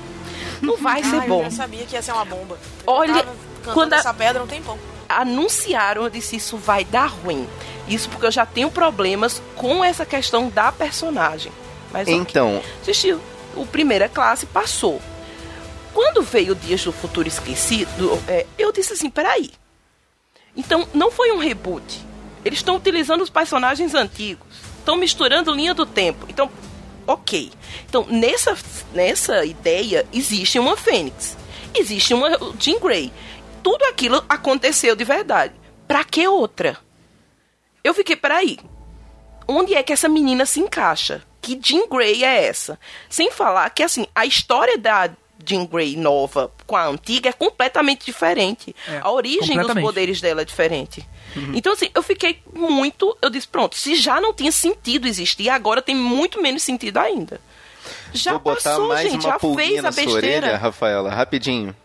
Não 0.61 0.77
vai 0.81 1.03
ser 1.03 1.17
Ah, 1.17 1.25
bom. 1.27 1.39
Eu 1.39 1.43
já 1.45 1.51
sabia 1.51 1.83
que 1.85 1.95
ia 1.95 2.01
ser 2.01 2.13
uma 2.13 2.23
bomba. 2.23 2.57
Eu 2.87 2.93
Olha, 2.93 3.25
quando 3.73 3.93
a- 3.93 3.97
essa 3.97 4.13
pedra 4.13 4.39
não 4.39 4.47
tem 4.47 4.61
pão. 4.61 4.77
anunciaram, 5.09 6.03
eu 6.03 6.09
disse 6.09 6.35
isso 6.37 6.55
vai 6.55 6.85
dar 6.85 7.07
ruim. 7.07 7.45
Isso 7.89 8.07
porque 8.09 8.25
eu 8.27 8.31
já 8.31 8.45
tenho 8.45 8.69
problemas 8.71 9.41
com 9.55 9.83
essa 9.83 10.05
questão 10.05 10.49
da 10.49 10.71
personagem. 10.71 11.51
Mas. 11.91 12.07
Então, 12.07 12.61
assistiu. 12.81 13.19
O 13.55 13.65
primeira 13.65 14.07
classe 14.07 14.45
passou. 14.45 15.01
Quando 15.95 16.21
veio 16.21 16.51
o 16.51 16.55
Dias 16.55 16.83
do 16.83 16.91
Futuro 16.91 17.25
Esquecido, 17.25 18.21
é, 18.27 18.45
eu 18.57 18.69
disse 18.73 18.91
assim, 18.91 19.09
peraí. 19.09 19.49
Então, 20.53 20.85
não 20.93 21.09
foi 21.09 21.31
um 21.31 21.37
reboot. 21.37 22.05
Eles 22.43 22.59
estão 22.59 22.75
utilizando 22.75 23.21
os 23.21 23.29
personagens 23.29 23.95
antigos. 23.95 24.45
Estão 24.77 24.97
misturando 24.97 25.53
linha 25.53 25.73
do 25.73 25.85
tempo. 25.85 26.25
Então, 26.27 26.51
ok. 27.07 27.49
Então, 27.87 28.05
nessa, 28.09 28.57
nessa 28.93 29.45
ideia, 29.45 30.05
existe 30.11 30.59
uma 30.59 30.75
Fênix. 30.75 31.37
Existe 31.73 32.13
uma 32.13 32.29
Jean 32.59 32.77
Grey. 32.77 33.09
Tudo 33.63 33.85
aquilo 33.85 34.21
aconteceu 34.27 34.97
de 34.97 35.05
verdade. 35.05 35.53
Pra 35.87 36.03
que 36.03 36.27
outra? 36.27 36.77
Eu 37.81 37.93
fiquei, 37.93 38.17
peraí. 38.17 38.59
Onde 39.47 39.73
é 39.73 39.81
que 39.81 39.93
essa 39.93 40.09
menina 40.09 40.45
se 40.45 40.59
encaixa? 40.59 41.23
Que 41.41 41.57
Jean 41.57 41.87
Grey 41.87 42.21
é 42.25 42.47
essa? 42.47 42.77
Sem 43.09 43.31
falar 43.31 43.69
que, 43.69 43.81
assim, 43.81 44.05
a 44.13 44.25
história 44.25 44.77
da 44.77 45.09
Jean 45.43 45.65
Grey 45.65 45.95
nova 45.95 46.51
com 46.65 46.75
a 46.75 46.87
antiga 46.87 47.29
é 47.29 47.33
completamente 47.33 48.05
diferente. 48.05 48.75
É, 48.87 48.99
a 49.01 49.11
origem 49.11 49.57
dos 49.59 49.73
poderes 49.81 50.21
dela 50.21 50.41
é 50.41 50.45
diferente. 50.45 51.07
Então, 51.53 51.73
assim, 51.73 51.89
eu 51.93 52.01
fiquei 52.01 52.41
muito. 52.53 53.17
Eu 53.21 53.29
disse, 53.29 53.47
pronto, 53.47 53.75
se 53.75 53.95
já 53.95 54.21
não 54.21 54.33
tinha 54.33 54.51
sentido 54.51 55.07
existir, 55.07 55.49
agora 55.49 55.81
tem 55.81 55.95
muito 55.95 56.41
menos 56.41 56.63
sentido 56.63 56.97
ainda. 56.97 57.41
Já 58.13 58.31
vou 58.31 58.39
botar 58.39 58.71
passou, 58.71 58.87
mais 58.87 59.11
gente, 59.11 59.25
uma 59.25 59.33
já 59.33 59.39
fez 59.55 59.79
a 59.79 59.81
na 59.83 59.91
sua 59.91 60.03
besteira. 60.05 60.37
orelha, 60.47 60.57
Rafaela, 60.57 61.09
rapidinho. 61.13 61.75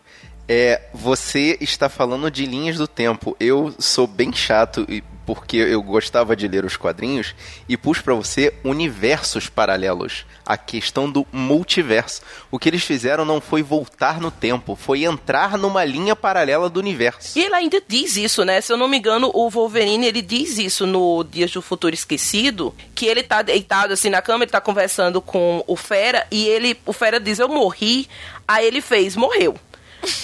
É, 0.47 0.81
você 0.93 1.57
está 1.61 1.87
falando 1.89 2.31
de 2.31 2.45
linhas 2.45 2.77
do 2.77 2.87
tempo. 2.87 3.35
Eu 3.39 3.73
sou 3.77 4.07
bem 4.07 4.33
chato 4.33 4.85
e- 4.89 5.03
porque 5.25 5.57
eu 5.57 5.81
gostava 5.81 6.35
de 6.35 6.47
ler 6.47 6.65
os 6.65 6.75
quadrinhos 6.75 7.35
e 7.69 7.77
pus 7.77 7.99
pra 8.01 8.13
você 8.13 8.53
universos 8.63 9.47
paralelos. 9.47 10.25
A 10.45 10.57
questão 10.57 11.09
do 11.09 11.25
multiverso. 11.31 12.21
O 12.49 12.57
que 12.59 12.67
eles 12.67 12.83
fizeram 12.83 13.23
não 13.23 13.39
foi 13.39 13.61
voltar 13.63 14.19
no 14.19 14.31
tempo, 14.31 14.75
foi 14.75 15.03
entrar 15.05 15.57
numa 15.57 15.85
linha 15.85 16.15
paralela 16.15 16.69
do 16.69 16.79
universo. 16.79 17.37
E 17.37 17.43
ele 17.43 17.55
ainda 17.55 17.81
diz 17.87 18.17
isso, 18.17 18.43
né? 18.43 18.59
Se 18.59 18.73
eu 18.73 18.77
não 18.77 18.87
me 18.87 18.97
engano, 18.97 19.31
o 19.33 19.49
Wolverine, 19.49 20.07
ele 20.07 20.21
diz 20.21 20.57
isso 20.57 20.85
no 20.85 21.23
Dias 21.23 21.51
do 21.51 21.61
Futuro 21.61 21.93
Esquecido, 21.93 22.73
que 22.95 23.05
ele 23.05 23.23
tá 23.23 23.41
deitado 23.41 23.93
assim 23.93 24.09
na 24.09 24.21
cama, 24.21 24.43
ele 24.43 24.51
tá 24.51 24.59
conversando 24.59 25.21
com 25.21 25.63
o 25.67 25.75
Fera, 25.75 26.25
e 26.31 26.47
ele, 26.47 26.77
o 26.85 26.91
Fera 26.91 27.19
diz, 27.19 27.39
eu 27.39 27.47
morri, 27.47 28.09
aí 28.47 28.65
ele 28.65 28.81
fez, 28.81 29.15
morreu. 29.15 29.55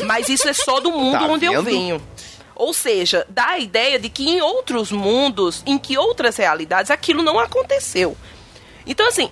Mas 0.05 0.27
isso 0.27 0.49
é 0.49 0.53
só 0.53 0.79
do 0.79 0.91
mundo 0.91 1.19
Tá 1.19 1.25
onde 1.27 1.45
eu 1.45 1.63
vendo? 1.63 1.63
venho. 1.65 2.01
Ou 2.57 2.73
seja, 2.73 3.25
dá 3.29 3.49
a 3.49 3.59
ideia 3.59 3.99
de 3.99 4.09
que 4.09 4.27
em 4.29 4.41
outros 4.41 4.91
mundos, 4.91 5.63
em 5.65 5.77
que 5.77 5.97
outras 5.97 6.35
realidades, 6.37 6.91
aquilo 6.91 7.21
não 7.23 7.39
aconteceu. 7.39 8.17
Então, 8.85 9.07
assim, 9.07 9.31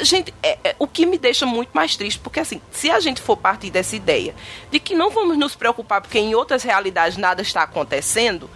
gente, 0.00 0.32
é- 0.42 0.58
é- 0.62 0.76
o 0.78 0.86
que 0.86 1.06
me 1.06 1.18
deixa 1.18 1.46
muito 1.46 1.70
mais 1.72 1.96
triste, 1.96 2.18
porque 2.20 2.40
assim, 2.40 2.60
se 2.70 2.90
a 2.90 3.00
gente 3.00 3.20
for 3.20 3.36
partir 3.36 3.70
dessa 3.70 3.96
ideia 3.96 4.34
de 4.70 4.78
que 4.78 4.94
não 4.94 5.10
vamos 5.10 5.36
nos 5.38 5.54
preocupar 5.54 6.00
porque 6.00 6.18
em 6.18 6.34
outras 6.34 6.62
realidades 6.62 7.16
nada 7.16 7.42
está 7.42 7.62
acontecendo, 7.62 8.48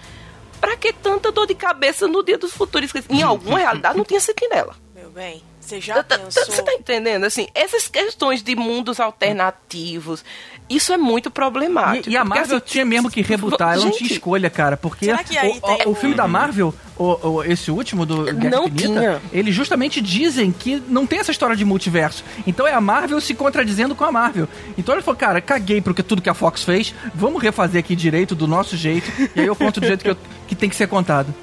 pra 0.60 0.76
que 0.76 0.92
tanta 0.92 1.32
dor 1.32 1.46
de 1.46 1.54
cabeça 1.54 2.06
no 2.06 2.22
dia 2.22 2.38
dos 2.38 2.52
futuros? 2.52 2.90
Em 3.10 3.22
alguma 3.22 3.58
realidade 3.58 3.96
não 3.96 4.04
tinha 4.04 4.20
sentinela. 4.20 4.76
Meu 4.94 5.10
bem, 5.10 5.42
você 5.60 5.80
já 5.80 6.02
pensou... 6.04 6.44
Você 6.46 6.62
tá 6.62 6.72
entendendo? 6.74 7.24
Assim, 7.24 7.48
essas 7.54 7.88
questões 7.88 8.42
de 8.42 8.54
mundos 8.54 9.00
alternativos, 9.00 10.24
isso 10.76 10.92
é 10.92 10.96
muito 10.96 11.30
problemático. 11.30 12.08
E, 12.08 12.12
e 12.12 12.16
a 12.16 12.22
porque, 12.24 12.38
Marvel 12.38 12.56
assim, 12.58 12.66
tinha 12.66 12.84
mesmo 12.84 13.10
que 13.10 13.22
rebutar, 13.22 13.74
ela 13.74 13.84
não 13.84 13.90
tinha 13.90 14.00
gente, 14.08 14.12
escolha, 14.14 14.48
cara, 14.50 14.76
porque 14.76 15.06
o, 15.10 15.14
o- 15.14 15.88
o 15.88 15.92
um- 15.92 15.94
filme 15.94 16.14
da 16.14 16.26
Marvel, 16.28 16.74
o, 16.96 17.28
o- 17.28 17.44
esse 17.44 17.70
último 17.70 18.04
do 18.06 18.24
Guerra 18.24 18.50
Não 18.50 18.66
Infinita, 18.66 19.00
tinha. 19.00 19.22
eles 19.32 19.54
justamente 19.54 20.00
dizem 20.00 20.52
que 20.52 20.82
não 20.88 21.06
tem 21.06 21.18
essa 21.18 21.30
história 21.30 21.56
de 21.56 21.64
multiverso. 21.64 22.24
Então 22.46 22.66
é 22.66 22.72
a 22.74 22.80
Marvel 22.80 23.20
se 23.20 23.34
contradizendo 23.34 23.94
com 23.94 24.04
a 24.04 24.12
Marvel. 24.12 24.48
Então 24.78 24.94
ele 24.94 25.02
falou, 25.02 25.18
cara, 25.18 25.40
caguei 25.40 25.80
porque 25.80 26.02
tudo 26.02 26.22
que 26.22 26.30
a 26.30 26.34
Fox 26.34 26.62
fez, 26.62 26.94
vamos 27.14 27.42
refazer 27.42 27.80
aqui 27.80 27.94
direito, 27.96 28.34
do 28.34 28.46
nosso 28.46 28.76
jeito, 28.76 29.10
e 29.34 29.40
aí 29.40 29.46
eu 29.46 29.56
conto 29.56 29.80
do 29.80 29.86
jeito 29.86 30.02
que, 30.04 30.10
eu- 30.10 30.16
que 30.48 30.54
tem 30.54 30.68
que 30.68 30.76
ser 30.76 30.86
contado. 30.88 31.34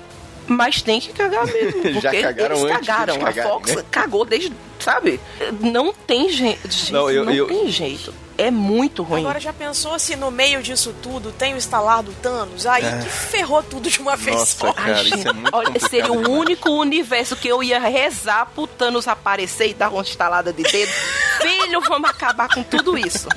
Mas 0.47 0.81
tem 0.81 0.99
que 0.99 1.13
cagar 1.13 1.45
mesmo. 1.45 1.73
Porque 1.81 2.01
Já 2.01 2.11
cagaram 2.11 2.55
eles 2.57 2.71
antes 2.75 2.87
cagaram. 2.87 3.13
deles 3.13 3.21
a 3.23 3.25
cagarem, 3.33 3.51
Fox 3.51 3.75
né? 3.75 3.83
cagou 3.91 4.25
desde. 4.25 4.51
Sabe? 4.79 5.19
Não 5.59 5.93
tem 5.93 6.29
jeito. 6.31 6.67
Gente, 6.71 6.91
Não, 6.93 7.01
não, 7.01 7.09
eu- 7.11 7.29
eu- 7.31 7.47
tem 7.47 7.67
jeito. 7.69 8.11
É 8.39 8.49
muito 8.49 9.03
ruim. 9.03 9.19
Agora 9.21 9.39
já 9.39 9.51
pensou 9.51 9.99
se 9.99 10.15
no 10.15 10.31
meio 10.31 10.63
disso 10.63 10.95
tudo 11.01 11.31
tem 11.33 11.53
o 11.53 11.57
estalar 11.57 12.01
do 12.01 12.13
Thanos? 12.13 12.65
Aí 12.65 12.83
que 13.03 13.09
ferrou 13.09 13.61
tudo 13.61 13.89
de 13.89 13.99
uma 13.99 14.15
vez 14.15 14.37
Nossa, 14.37 14.57
só. 14.57 14.73
cara. 14.73 15.01
Isso 15.01 15.27
é 15.27 15.33
muito 15.33 15.49
olha, 15.55 15.79
seria 15.89 16.13
o 16.13 16.29
único 16.29 16.69
universo 16.69 17.35
que 17.35 17.49
eu 17.49 17.61
ia 17.61 17.79
rezar 17.79 18.45
pro 18.55 18.65
Thanos 18.65 19.09
aparecer 19.09 19.69
e 19.69 19.73
dar 19.73 19.89
uma 19.89 20.01
estalada 20.03 20.53
de 20.53 20.63
dedo. 20.63 20.91
Filho, 21.41 21.81
vamos 21.81 22.09
acabar 22.09 22.47
com 22.47 22.63
tudo 22.63 22.97
isso. 22.97 23.27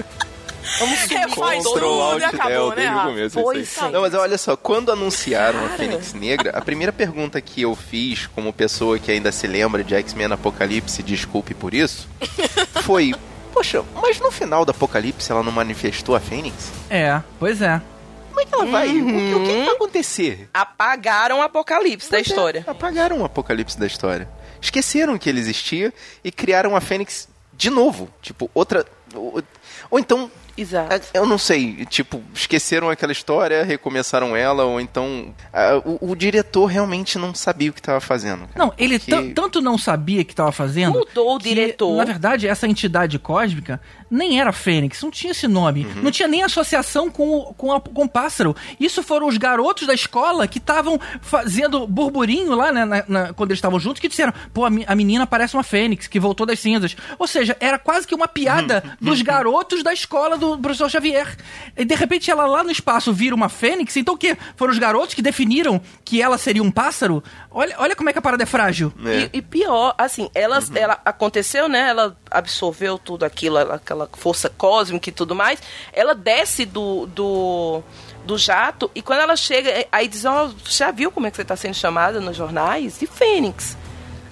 Vamos 0.78 0.98
sumir 1.00 1.62
todo 1.62 1.80
tudo 1.80 2.20
e 2.20 2.24
acabou, 2.24 2.70
Del 2.70 2.76
né, 2.76 2.90
o 2.90 2.94
Rafa? 2.94 3.08
começo, 3.08 3.38
é 3.38 3.42
Pois 3.42 3.78
é. 3.78 3.90
Não, 3.90 4.00
mas 4.02 4.14
olha 4.14 4.38
só, 4.38 4.56
quando 4.56 4.92
anunciaram 4.92 5.58
a 5.58 5.62
Cara. 5.62 5.76
Fênix 5.76 6.14
Negra, 6.14 6.50
a 6.56 6.60
primeira 6.60 6.92
pergunta 6.92 7.40
que 7.40 7.62
eu 7.62 7.74
fiz, 7.74 8.26
como 8.28 8.52
pessoa 8.52 8.98
que 8.98 9.10
ainda 9.10 9.32
se 9.32 9.46
lembra 9.46 9.82
de 9.82 9.94
X-Men 9.94 10.32
Apocalipse, 10.32 11.02
desculpe 11.02 11.54
por 11.54 11.74
isso, 11.74 12.08
foi: 12.82 13.12
Poxa, 13.52 13.84
mas 13.94 14.18
no 14.18 14.30
final 14.30 14.64
do 14.64 14.70
Apocalipse 14.70 15.30
ela 15.30 15.42
não 15.42 15.52
manifestou 15.52 16.14
a 16.16 16.20
Fênix? 16.20 16.70
É, 16.90 17.20
pois 17.38 17.60
é. 17.62 17.80
Como 18.28 18.40
é 18.40 18.46
que 18.46 18.54
ela 18.54 18.64
vai? 18.66 18.88
O, 18.88 18.92
que, 18.92 19.00
o 19.34 19.44
que 19.44 19.52
Uhum. 19.52 19.64
vai 19.66 19.74
acontecer? 19.74 20.48
Apagaram 20.54 21.38
o 21.38 21.42
apocalipse 21.42 22.10
da 22.10 22.16
Pois 22.16 22.26
é, 22.26 22.30
história. 22.30 22.64
apagaram 22.66 23.20
o 23.20 23.24
Apocalipse 23.24 23.78
da 23.78 23.86
história. 23.86 24.28
Esqueceram 24.60 25.18
que 25.18 25.28
ele 25.28 25.38
existia 25.40 25.92
e 26.24 26.32
criaram 26.32 26.74
a 26.74 26.80
Fênix 26.80 27.28
de 27.52 27.68
novo. 27.68 28.08
Tipo, 28.22 28.50
outra. 28.54 28.86
Ou, 29.14 29.42
ou 29.90 29.98
então 29.98 30.30
Exato. 30.56 31.08
Eu 31.14 31.24
não 31.26 31.38
sei, 31.38 31.84
tipo, 31.86 32.22
esqueceram 32.34 32.90
aquela 32.90 33.12
história, 33.12 33.62
recomeçaram 33.64 34.36
ela, 34.36 34.64
ou 34.64 34.80
então. 34.80 35.34
ah, 35.52 35.80
o, 35.84 36.10
o 36.10 36.14
diretor 36.16 36.66
realmente 36.66 37.18
não 37.18 37.34
sabia 37.34 37.70
o 37.70 37.72
que 37.72 37.80
estava 37.80 38.00
fazendo. 38.00 38.40
cara. 38.48 38.52
Não, 38.56 38.72
ele 38.76 38.98
Porque- 38.98 39.10
tan- 39.10 39.30
tanto 39.32 39.60
não 39.60 39.78
sabia 39.78 40.24
que 40.24 40.32
estava 40.32 40.52
fazendo. 40.52 40.98
Mudou 40.98 41.36
o 41.36 41.38
que, 41.38 41.48
diretor. 41.48 41.96
Na 41.96 42.04
verdade, 42.04 42.46
essa 42.46 42.66
entidade 42.66 43.18
cósmica 43.18 43.80
nem 44.12 44.38
era 44.38 44.52
Fênix, 44.52 45.02
não 45.02 45.10
tinha 45.10 45.30
esse 45.30 45.48
nome. 45.48 45.86
Uhum. 45.86 46.02
Não 46.02 46.10
tinha 46.10 46.28
nem 46.28 46.42
associação 46.42 47.10
com 47.10 47.30
o, 47.38 47.54
com, 47.54 47.72
a- 47.72 47.80
com 47.80 48.04
o 48.04 48.08
pássaro. 48.08 48.54
Isso 48.78 49.02
foram 49.02 49.26
os 49.26 49.36
garotos 49.38 49.86
da 49.86 49.94
escola 49.94 50.46
que 50.46 50.58
estavam 50.58 51.00
fazendo 51.22 51.86
burburinho 51.86 52.54
lá, 52.54 52.70
né, 52.70 52.84
na- 52.84 53.04
na- 53.08 53.32
quando 53.32 53.50
eles 53.50 53.58
estavam 53.58 53.80
juntos, 53.80 54.00
que 54.00 54.08
disseram: 54.08 54.32
pô, 54.52 54.64
a, 54.66 54.70
a 54.86 54.94
menina 54.94 55.26
parece 55.26 55.54
uma 55.56 55.62
Fênix, 55.62 56.06
que 56.06 56.20
voltou 56.20 56.44
das 56.44 56.60
cinzas. 56.60 56.94
Ou 57.18 57.26
seja, 57.26 57.56
era 57.58 57.78
quase 57.78 58.06
que 58.06 58.14
uma 58.14 58.28
piada 58.28 58.82
dos 59.00 59.22
garotos 59.22 59.82
da 59.82 59.92
escola 59.92 60.36
do 60.36 60.58
professor 60.58 60.90
Xavier. 60.90 61.36
E 61.76 61.84
de 61.84 61.94
repente 61.94 62.30
ela 62.30 62.44
lá 62.46 62.62
no 62.62 62.70
espaço 62.70 63.12
vira 63.12 63.34
uma 63.34 63.48
Fênix, 63.48 63.96
então 63.96 64.14
o 64.14 64.18
quê? 64.18 64.36
Foram 64.56 64.72
os 64.72 64.78
garotos 64.78 65.14
que 65.14 65.22
definiram 65.22 65.80
que 66.04 66.20
ela 66.20 66.36
seria 66.36 66.62
um 66.62 66.70
pássaro? 66.70 67.22
Olha, 67.54 67.74
olha 67.78 67.94
como 67.94 68.08
é 68.08 68.12
que 68.12 68.18
a 68.18 68.22
parada 68.22 68.42
é 68.42 68.46
frágil. 68.46 68.92
É. 69.04 69.28
E, 69.32 69.38
e 69.38 69.42
pior, 69.42 69.94
assim, 69.98 70.30
ela, 70.34 70.58
ela 70.74 70.98
aconteceu, 71.04 71.68
né? 71.68 71.88
Ela 71.90 72.16
absorveu 72.30 72.98
tudo 72.98 73.24
aquilo, 73.24 73.58
ela- 73.58 73.74
aquela 73.74 74.08
força 74.14 74.48
cósmica 74.48 75.08
e 75.08 75.12
tudo 75.12 75.34
mais. 75.34 75.58
Ela 75.92 76.14
desce 76.14 76.64
do, 76.64 77.06
do, 77.06 77.82
do 78.24 78.38
jato 78.38 78.90
e 78.94 79.02
quando 79.02 79.20
ela 79.20 79.36
chega, 79.36 79.86
aí 79.92 80.08
diz: 80.08 80.24
Ó, 80.24 80.50
já 80.64 80.90
viu 80.90 81.10
como 81.10 81.26
é 81.26 81.30
que 81.30 81.36
você 81.36 81.42
está 81.42 81.56
sendo 81.56 81.74
chamada 81.74 82.20
nos 82.20 82.36
jornais? 82.36 82.98
De 82.98 83.06
Fênix. 83.06 83.76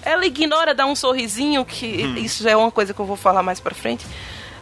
Ela 0.03 0.25
ignora, 0.25 0.73
dá 0.73 0.85
um 0.87 0.95
sorrisinho, 0.95 1.63
que 1.63 2.03
Hum. 2.03 2.15
isso 2.17 2.41
já 2.43 2.51
é 2.51 2.55
uma 2.55 2.71
coisa 2.71 2.91
que 2.93 2.99
eu 2.99 3.05
vou 3.05 3.15
falar 3.15 3.43
mais 3.43 3.59
pra 3.59 3.75
frente. 3.75 4.03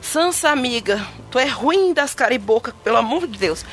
Sansa, 0.02 0.50
amiga, 0.50 1.06
tu 1.32 1.40
é 1.40 1.46
ruim 1.46 1.94
das 1.94 2.14
caribocas, 2.14 2.74
pelo 2.84 2.98
amor 2.98 3.26
de 3.26 3.38
Deus. 3.38 3.64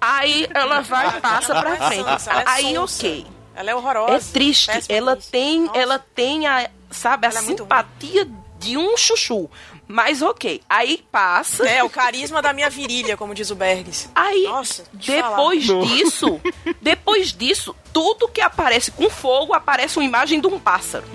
Aí 0.00 0.46
ela 0.54 0.80
vai 0.82 1.08
e 1.16 1.20
passa 1.20 1.54
pra 1.58 1.74
é 1.74 1.76
frente. 1.76 2.28
é 2.28 2.42
Aí, 2.46 2.78
ok. 2.78 3.26
Ela 3.56 3.70
é 3.70 3.74
horrorosa. 3.74 4.28
É 4.28 4.32
triste. 4.32 4.70
Ela 4.88 5.16
tem, 5.16 5.62
Nossa. 5.62 5.78
ela 5.78 5.98
tem 5.98 6.46
a, 6.46 6.70
sabe, 6.90 7.26
a 7.26 7.30
Ela 7.30 7.38
é 7.38 7.42
muito 7.42 7.62
simpatia 7.62 8.28
de 8.58 8.76
um 8.76 8.96
chuchu. 8.96 9.48
Mas 9.88 10.20
ok. 10.20 10.60
Aí 10.68 11.04
passa. 11.10 11.66
É, 11.66 11.82
o 11.82 11.88
carisma 11.88 12.42
da 12.42 12.52
minha 12.52 12.68
virilha, 12.68 13.16
como 13.16 13.34
diz 13.34 13.50
o 13.50 13.54
Bergs. 13.54 14.10
Aí, 14.14 14.42
Nossa, 14.44 14.84
te 14.98 15.12
falar. 15.20 15.36
depois 15.36 15.64
disso, 15.64 16.40
depois 16.82 17.32
disso, 17.32 17.74
tudo 17.92 18.28
que 18.28 18.40
aparece 18.40 18.90
com 18.90 19.08
fogo 19.08 19.54
aparece 19.54 19.98
uma 19.98 20.04
imagem 20.04 20.40
de 20.40 20.46
um 20.48 20.58
pássaro. 20.58 21.06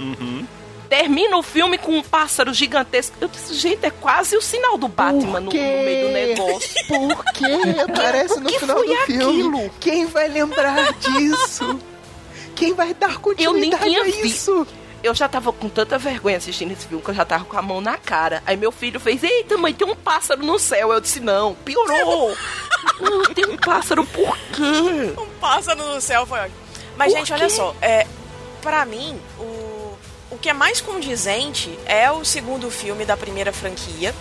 Termina 0.87 1.37
o 1.37 1.43
filme 1.43 1.77
com 1.77 1.97
um 1.97 2.03
pássaro 2.03 2.53
gigantesco. 2.53 3.15
Eu 3.21 3.27
disse, 3.27 3.53
gente, 3.53 3.85
é 3.85 3.89
quase 3.89 4.35
o 4.35 4.41
sinal 4.41 4.77
do 4.77 4.87
Batman 4.89 5.39
no, 5.39 5.45
no 5.45 5.51
meio 5.51 6.07
do 6.07 6.13
negócio. 6.13 6.87
Por 6.87 7.23
que 7.33 7.79
aparece 7.79 8.39
no 8.39 8.49
que 8.49 8.59
final 8.59 8.77
foi 8.77 8.87
do 8.87 8.95
filme? 9.03 9.41
aquilo? 9.59 9.73
Quem 9.79 10.05
vai 10.05 10.27
lembrar 10.27 10.93
disso? 10.93 11.79
Quem 12.65 12.73
vai 12.73 12.93
dar 12.93 13.17
continuidade 13.17 13.83
tinha 13.83 14.01
a 14.01 14.03
vi- 14.05 14.27
isso? 14.27 14.65
Eu 15.03 15.15
já 15.15 15.27
tava 15.27 15.51
com 15.51 15.67
tanta 15.67 15.97
vergonha 15.97 16.37
assistindo 16.37 16.71
esse 16.73 16.85
filme 16.85 17.03
que 17.03 17.09
eu 17.09 17.15
já 17.15 17.25
tava 17.25 17.43
com 17.45 17.57
a 17.57 17.61
mão 17.61 17.81
na 17.81 17.97
cara. 17.97 18.43
Aí 18.45 18.55
meu 18.55 18.71
filho 18.71 18.99
fez, 18.99 19.23
eita 19.23 19.57
mãe, 19.57 19.73
tem 19.73 19.87
um 19.87 19.95
pássaro 19.95 20.45
no 20.45 20.59
céu. 20.59 20.93
Eu 20.93 21.01
disse, 21.01 21.19
não, 21.19 21.55
piorou. 21.55 22.35
não, 23.01 23.23
tem 23.33 23.45
um 23.47 23.57
pássaro, 23.57 24.05
por 24.05 24.37
quê? 24.53 25.13
Um 25.19 25.25
pássaro 25.39 25.83
no 25.95 25.99
céu 25.99 26.25
foi 26.27 26.39
ótimo. 26.39 26.55
Mas, 26.95 27.11
Por 27.11 27.17
gente, 27.17 27.27
quê? 27.29 27.33
olha 27.33 27.49
só. 27.49 27.75
É, 27.81 28.05
pra 28.61 28.85
mim, 28.85 29.19
o, 29.39 29.97
o 30.29 30.37
que 30.39 30.49
é 30.49 30.53
mais 30.53 30.79
condizente 30.81 31.75
é 31.87 32.11
o 32.11 32.23
segundo 32.23 32.69
filme 32.69 33.03
da 33.03 33.17
primeira 33.17 33.51
franquia. 33.51 34.13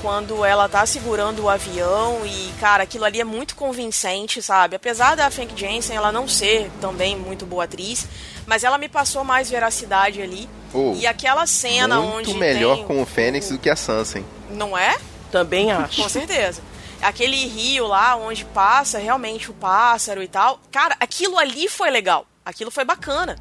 Quando 0.00 0.44
ela 0.44 0.68
tá 0.68 0.84
segurando 0.86 1.44
o 1.44 1.48
avião 1.48 2.24
e, 2.24 2.52
cara, 2.58 2.84
aquilo 2.84 3.04
ali 3.04 3.20
é 3.20 3.24
muito 3.24 3.54
convincente, 3.54 4.40
sabe? 4.40 4.76
Apesar 4.76 5.14
da 5.16 5.30
Frank 5.30 5.52
Jensen 5.58 5.96
ela 5.96 6.10
não 6.10 6.26
ser 6.26 6.70
também 6.80 7.16
muito 7.16 7.44
boa 7.44 7.64
atriz, 7.64 8.06
mas 8.46 8.64
ela 8.64 8.78
me 8.78 8.88
passou 8.88 9.22
mais 9.24 9.50
veracidade 9.50 10.22
ali. 10.22 10.48
Oh, 10.72 10.94
e 10.96 11.06
aquela 11.06 11.46
cena 11.46 12.00
Muito 12.00 12.30
onde. 12.30 12.38
melhor 12.38 12.76
tem 12.76 12.86
com 12.86 13.02
o 13.02 13.06
Fênix 13.06 13.48
do 13.48 13.58
que 13.58 13.70
a 13.70 13.76
Sansa, 13.76 14.18
hein? 14.18 14.26
Não 14.50 14.76
é? 14.76 14.96
Também 15.30 15.70
acho. 15.72 16.02
Com 16.02 16.08
certeza. 16.08 16.62
Aquele 17.00 17.46
rio 17.46 17.86
lá 17.86 18.16
onde 18.16 18.44
passa 18.44 18.98
realmente 18.98 19.50
o 19.50 19.54
pássaro 19.54 20.22
e 20.22 20.28
tal. 20.28 20.58
Cara, 20.72 20.96
aquilo 20.98 21.38
ali 21.38 21.68
foi 21.68 21.90
legal. 21.90 22.26
Aquilo 22.44 22.70
foi 22.70 22.84
bacana. 22.84 23.36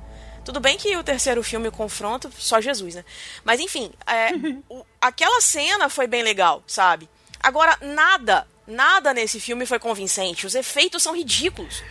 Tudo 0.46 0.60
bem 0.60 0.78
que 0.78 0.96
o 0.96 1.04
terceiro 1.04 1.44
filme, 1.44 1.68
o 1.68 1.72
confronto, 1.72 2.32
só 2.38 2.62
Jesus, 2.62 2.96
né? 2.96 3.04
Mas 3.44 3.60
enfim, 3.60 3.92
é, 4.06 4.30
o- 4.70 4.86
aquela 5.02 5.42
cena 5.42 5.90
foi 5.90 6.08
bem 6.08 6.24
legal, 6.24 6.64
sabe? 6.68 7.10
Agora, 7.42 7.78
nada, 7.82 8.48
nada 8.66 9.14
nesse 9.14 9.40
filme 9.40 9.66
foi 9.66 9.80
convincente. 9.80 10.46
Os 10.48 10.56
efeitos 10.56 11.04
são 11.04 11.16
ridículos. 11.16 11.84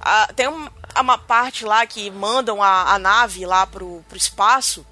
Ah, 0.00 0.28
tem 0.34 0.48
um- 0.48 0.68
uma 0.98 1.16
parte 1.18 1.64
lá 1.64 1.86
que 1.86 2.10
mandam 2.10 2.62
a, 2.62 2.94
a 2.94 2.98
nave 2.98 3.46
lá 3.46 3.66
pro, 3.66 4.02
pro 4.08 4.16
espaço, 4.18 4.84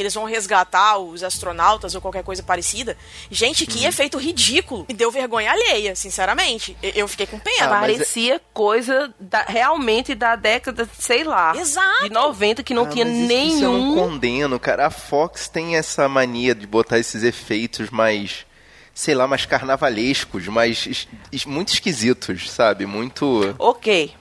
que 0.00 0.02
eles 0.04 0.14
vão 0.14 0.24
resgatar 0.24 0.96
os 0.96 1.22
astronautas 1.22 1.94
ou 1.94 2.00
qualquer 2.00 2.22
coisa 2.24 2.42
parecida. 2.42 2.96
Gente, 3.30 3.66
que 3.66 3.84
efeito 3.84 4.16
ridículo. 4.16 4.86
Me 4.88 4.94
deu 4.94 5.10
vergonha 5.10 5.52
alheia, 5.52 5.94
sinceramente. 5.94 6.74
Eu, 6.82 7.06
fiquei 7.06 7.26
com 7.26 7.38
pena. 7.38 7.66
Ah, 7.76 7.80
Parecia 7.80 8.40
coisa 8.54 9.12
da- 9.20 9.42
realmente 9.46 10.14
da 10.14 10.36
década, 10.36 10.88
sei 10.98 11.22
lá, 11.22 11.54
Exato. 11.54 12.04
de 12.04 12.08
90, 12.10 12.62
que 12.62 12.72
não 12.72 12.84
Ah, 12.84 12.88
tinha 12.88 13.04
mas 13.04 13.14
isso- 13.14 13.30
Isso 13.56 13.64
eu 13.64 13.72
não 13.72 13.78
nenhum. 13.78 13.94
condeno, 13.94 14.58
cara. 14.58 14.86
A 14.86 14.90
Fox 14.90 15.48
tem 15.48 15.76
essa 15.76 16.08
mania 16.08 16.54
de 16.54 16.66
botar 16.66 16.98
esses 16.98 17.22
efeitos 17.22 17.90
mais, 17.90 18.46
sei 18.94 19.14
lá, 19.14 19.26
mais 19.26 19.44
carnavalescos, 19.44 20.48
mais 20.48 20.86
es- 20.86 21.08
es- 21.30 21.44
muito 21.44 21.74
esquisitos, 21.74 22.50
sabe? 22.50 22.86
Muito. 22.86 23.54
Ok, 23.58 24.14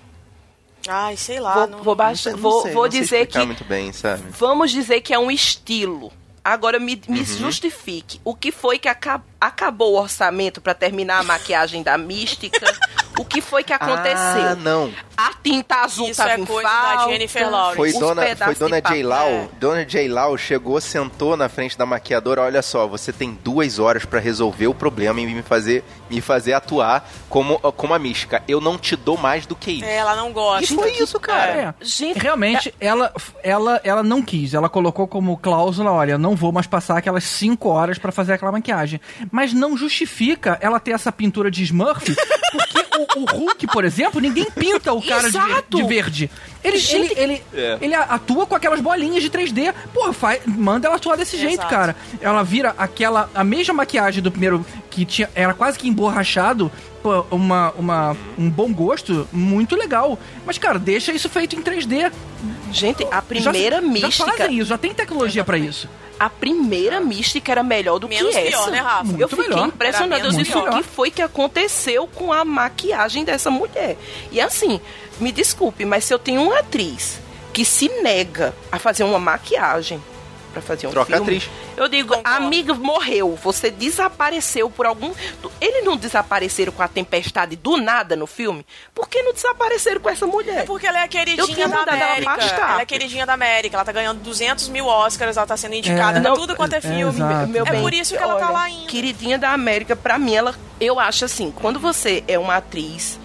Ai, 0.89 1.15
sei 1.15 1.39
lá. 1.39 1.54
vou, 1.54 1.67
não- 1.67 1.84
vou, 1.84 1.95
baixar, 1.95 2.32
não 2.32 2.39
vou, 2.39 2.62
sei- 2.63 2.73
vou 2.73 2.84
não 2.86 2.91
sei 2.91 3.02
dizer 3.02 3.25
que. 3.28 3.38
muito 3.45 3.63
bem, 3.63 3.93
sabe? 3.93 4.23
Vamos 4.38 4.71
dizer 4.71 5.02
que 5.02 5.13
é 5.13 5.19
um 5.19 5.30
estilo. 5.32 6.12
Agora 6.53 6.79
me, 6.79 7.01
me 7.07 7.19
Uhum. 7.19 7.25
justifique. 7.25 8.19
O 8.23 8.33
que 8.35 8.51
foi 8.51 8.77
que 8.79 8.88
aca- 8.88 9.21
acabou 9.39 9.93
o 9.93 9.99
orçamento 10.01 10.59
pra 10.62 10.73
terminar 10.73 11.19
a 11.19 11.23
maquiagem 11.23 11.83
da 11.83 11.97
mística? 11.97 12.65
o 13.17 13.25
que 13.25 13.41
foi 13.41 13.63
que 13.63 13.73
aconteceu? 13.73 14.17
Ah, 14.51 14.55
não. 14.55 14.91
A 15.17 15.31
tinta 15.43 15.75
azul 15.83 16.07
Isso 16.09 16.17
tava 16.17 16.31
é 16.31 16.39
em 16.39 16.45
coisa 16.45 16.69
da 16.69 16.81
falta, 16.93 17.12
Jennifer 17.12 17.49
Lawrence. 17.51 17.75
Foi 17.75 17.91
dona, 17.93 18.21
foi 18.38 18.55
dona. 18.55 18.81
J. 18.81 19.03
Lau. 19.03 19.49
Dona 19.59 19.85
J. 19.85 20.07
Lau 20.07 20.38
chegou, 20.38 20.79
sentou 20.79 21.35
na 21.35 21.49
frente 21.49 21.77
da 21.77 21.85
maquiadora. 21.85 22.41
Olha 22.43 22.62
só, 22.62 22.88
você 22.88 23.12
tem 23.12 23.38
duas 23.43 23.77
horas 23.79 24.05
pra 24.05 24.19
resolver 24.21 24.67
o 24.67 24.73
problema 24.73 25.19
e 25.19 25.25
me 25.25 25.41
fazer, 25.43 25.83
me 26.09 26.21
fazer 26.21 26.53
atuar 26.53 27.05
como, 27.27 27.59
como 27.59 27.93
a 27.93 27.99
mística. 27.99 28.41
Eu 28.47 28.62
não 28.62 28.77
te 28.77 28.95
dou 28.95 29.17
mais 29.17 29.45
do 29.45 29.55
que 29.55 29.71
isso. 29.71 29.83
É, 29.85 29.95
ela 29.97 30.15
não 30.15 30.31
gosta. 30.31 30.63
E 30.73 30.75
foi 30.75 30.91
isso, 30.91 31.19
cara. 31.19 31.51
É, 31.51 31.73
Gente, 31.81 32.17
realmente, 32.19 32.73
ela, 32.79 33.13
ela, 33.43 33.81
ela 33.83 34.03
não 34.03 34.21
quis. 34.21 34.53
Ela 34.53 34.69
colocou 34.69 35.05
como 35.07 35.35
cláusula, 35.35 35.91
olha, 35.91 36.17
não 36.17 36.33
vou 36.39 36.52
mais 36.52 36.65
passar 36.65 36.97
aquelas 36.97 37.23
5 37.25 37.67
horas 37.69 37.97
pra 37.97 38.12
fazer 38.12 38.34
aquela 38.34 38.52
maquiagem. 38.52 38.99
Mas 39.32 39.54
não 39.54 39.75
justifica 39.78 40.58
ela 40.62 40.80
ter 40.80 40.91
essa 40.91 41.12
pintura 41.12 41.52
de 41.52 41.62
Smurf, 41.63 42.15
porque 42.52 42.86
o, 42.97 43.21
o 43.21 43.25
Hulk, 43.25 43.67
por 43.67 43.84
exemplo, 43.86 44.19
ninguém 44.21 44.45
pinta 44.49 44.93
o 44.93 45.02
cara 45.06 45.30
de, 45.30 45.38
de 45.69 45.84
verde. 45.84 46.32
Ele, 46.63 46.78
ele, 46.91 47.13
ele, 47.15 47.43
É. 47.54 47.78
ele 47.82 47.95
atua 47.95 48.45
com 48.45 48.56
aquelas 48.56 48.80
bolinhas 48.82 49.21
de 49.23 49.30
3D. 49.30 49.73
Porra, 49.93 50.13
faz, 50.13 50.41
manda 50.45 50.88
ela 50.88 50.95
atuar 50.97 51.15
desse 51.15 51.38
jeito, 51.38 51.54
Exato. 51.62 51.69
cara. 51.69 51.95
Ela 52.21 52.43
vira 52.43 52.73
aquela. 52.78 53.30
A 53.36 53.43
mesma 53.43 53.73
maquiagem 53.73 54.21
do 54.23 54.32
primeiro, 54.32 54.65
que 54.89 55.06
tinha, 55.06 55.30
era 55.36 55.54
quase 55.54 55.78
que 55.78 55.88
emborrachado. 55.88 56.71
Pô, 57.02 57.25
uma, 57.32 57.71
uma, 57.78 58.17
um 58.38 58.49
bom 58.49 58.73
gosto 58.73 59.25
muito 59.32 59.73
legal. 59.78 60.19
Mas, 60.45 60.58
cara, 60.58 60.78
deixa 60.78 61.13
isso 61.13 61.30
feito 61.30 61.56
em 61.56 61.62
3D. 61.62 62.12
Gente, 62.71 63.03
a 63.05 63.15
Já- 63.15 63.21
primeira 63.21 63.75
já, 63.77 63.82
mística. 63.82 64.32
fazem 64.32 64.58
isso, 64.58 64.69
já 64.69 64.77
tem 64.77 64.93
tecnologia 64.93 65.43
pra 65.43 65.58
isso. 65.58 65.88
A 66.19 66.29
primeira 66.29 66.99
mística 66.99 67.51
era 67.51 67.63
melhor 67.63 67.97
do 67.97 68.10
Menos 68.10 68.36
que 68.36 68.41
pior, 68.41 68.60
essa. 68.62 68.71
né, 68.71 68.79
Rafa? 68.79 69.05
Eu 69.12 69.17
Muito 69.17 69.29
fiquei 69.29 69.47
melhor. 69.49 69.67
impressionada. 69.67 70.21
Eu 70.25 70.32
disse, 70.32 70.58
o 70.58 70.69
que 70.69 70.84
foi 70.84 71.10
que 71.12 71.21
aconteceu 71.21 72.08
com 72.08 72.34
a 72.34 72.43
maquiagem 72.43 73.23
dessa 73.23 73.49
mulher? 73.49 73.95
E 74.32 74.41
assim, 74.41 74.82
me 75.19 75.32
desculpe, 75.32 75.86
mas 75.86 76.03
se 76.03 76.13
eu 76.13 76.19
tenho 76.19 76.41
uma 76.43 76.60
atriz 76.60 77.19
que 77.53 77.63
se 77.63 77.88
nega 78.01 78.53
a 78.71 78.77
fazer 78.77 79.03
uma 79.05 79.17
maquiagem 79.19 80.03
pra 80.51 80.62
fazer 80.62 80.88
um 80.88 80.91
Troca 80.91 81.13
filme, 81.15 81.38
atriz. 81.38 81.49
eu 81.77 81.88
digo, 81.88 82.15
Concordo. 82.15 82.38
amiga, 82.45 82.73
morreu, 82.73 83.38
você 83.41 83.69
desapareceu 83.69 84.69
por 84.69 84.85
algum... 84.85 85.12
Eles 85.62 85.83
não 85.85 85.95
desapareceram 85.95 86.71
com 86.71 86.81
a 86.83 86.88
tempestade 86.88 87.55
do 87.55 87.77
nada 87.77 88.15
no 88.15 88.25
filme? 88.27 88.65
Por 88.93 89.07
que 89.07 89.21
não 89.21 89.33
desapareceram 89.33 90.01
com 90.01 90.09
essa 90.09 90.25
mulher? 90.25 90.59
É 90.59 90.63
porque 90.65 90.88
ela 90.88 90.97
é 90.97 91.01
a 91.01 91.05
Eu 91.05 91.09
queridinha 91.09 91.45
tinha 91.47 91.67
da 91.67 91.75
ela 91.81 91.93
América. 91.93 92.31
afastar. 92.31 92.69
Ela 92.71 92.79
é 92.79 92.83
a 92.83 92.85
queridinha 92.85 93.25
da 93.25 93.33
América. 93.33 93.75
Ela 93.77 93.85
tá 93.85 93.91
ganhando 93.91 94.19
200 94.21 94.67
mil 94.69 94.85
Oscars, 94.88 95.38
ela 95.38 95.45
tá 95.47 95.55
sendo 95.55 95.75
indicada 95.75 96.17
É. 96.19 96.21
pra 96.21 96.33
tudo 96.33 96.55
quanto 96.55 96.73
é 96.73 96.77
é, 96.77 96.81
filme. 96.81 97.19
Meu 97.47 97.65
é 97.65 97.71
bem, 97.71 97.81
por 97.81 97.93
isso 97.93 98.17
que 98.17 98.21
ela 98.23 98.35
tá 98.35 98.45
olha, 98.47 98.53
lá 98.53 98.63
ainda. 98.63 98.88
Queridinha 98.88 99.38
da 99.38 99.51
América, 99.51 99.95
pra 99.95 100.17
mim, 100.17 100.35
ela. 100.35 100.55
Eu 100.79 100.99
acho 100.99 101.25
assim, 101.25 101.51
quando 101.51 101.79
você 101.79 102.23
é 102.27 102.39
uma 102.39 102.55
atriz, 102.57 103.19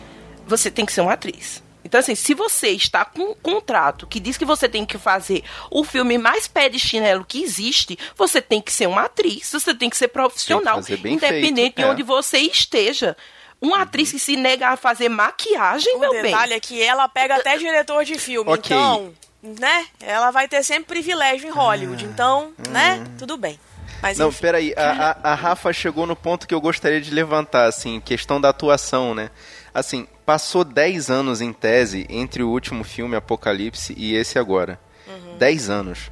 você 0.46 0.70
tem 0.70 0.84
que 0.84 0.92
ser 0.92 1.00
uma 1.00 1.14
atriz. 1.14 1.62
Então, 1.85 2.01
assim, 2.01 2.14
se 2.14 2.33
você 2.33 2.68
está 2.68 3.05
com 3.05 3.33
um 3.33 3.35
contrato 3.35 4.07
que 4.07 4.18
diz 4.18 4.37
que 4.37 4.44
você 4.44 4.68
tem 4.68 4.87
que 4.87 4.97
fazer 4.97 5.44
o 5.70 5.85
filme 5.85 6.16
mais 6.16 6.49
pé 6.49 6.68
de 6.68 6.79
chinelo 6.79 7.25
que 7.25 7.42
existe, 7.42 7.99
você 8.16 8.40
tem 8.40 8.61
que 8.61 8.73
ser 8.73 8.88
uma 8.88 9.03
atriz, 9.03 9.51
você 9.53 9.75
tem 9.75 9.90
que 9.90 9.97
ser 9.97 10.09
profissional, 10.09 10.77
fazer 10.77 10.97
bem 10.97 11.14
independente 11.14 11.55
feito, 11.55 11.77
de 11.77 11.83
é. 11.83 11.87
onde 11.87 12.03
você 12.03 12.38
esteja. 12.38 13.16
Uma 13.61 13.83
atriz 13.83 14.11
que 14.11 14.18
se 14.18 14.37
nega 14.37 14.68
a 14.68 14.77
fazer 14.77 15.09
maquiagem, 15.09 15.94
O 15.97 16.01
meu 16.01 16.12
bem. 16.12 16.23
detalhe 16.23 16.55
é 16.55 16.61
que 16.61 16.83
ela 16.83 17.09
pega 17.09 17.37
até 17.37 17.57
diretor 17.57 18.05
de 18.05 18.18
filme. 18.18 18.51
Ok. 18.51 18.77
Então, 18.77 19.12
né? 19.42 19.87
Ela 20.01 20.31
vai 20.31 20.49
ter 20.49 20.62
sempre 20.62 20.97
privilégio 20.97 21.49
em 21.49 21.53
Hollywood. 21.53 22.05
Então, 22.05 22.53
né? 22.70 23.05
Tudo 23.18 23.37
bem. 23.37 23.59
Mas 24.03 24.18
Não, 24.18 24.29
enfim. 24.29 24.40
peraí, 24.40 24.75
a, 24.77 25.16
a, 25.23 25.33
a 25.33 25.35
Rafa 25.35 25.73
chegou 25.73 26.07
no 26.07 26.16
ponto 26.16 26.47
que 26.47 26.55
eu 26.55 26.61
gostaria 26.61 27.01
de 27.01 27.11
levantar, 27.11 27.66
assim, 27.66 28.01
questão 28.01 28.38
da 28.38 28.51
atuação, 28.51 29.14
né? 29.14 29.31
Assim, 29.73 30.07
passou 30.24 30.64
10 30.64 31.10
anos 31.10 31.40
em 31.40 31.52
tese 31.52 32.06
entre 32.08 32.42
o 32.42 32.48
último 32.50 32.82
filme, 32.84 33.16
Apocalipse, 33.16 33.94
e 33.96 34.14
esse 34.14 34.38
agora. 34.38 34.78
10 35.38 35.70
anos. 35.70 36.10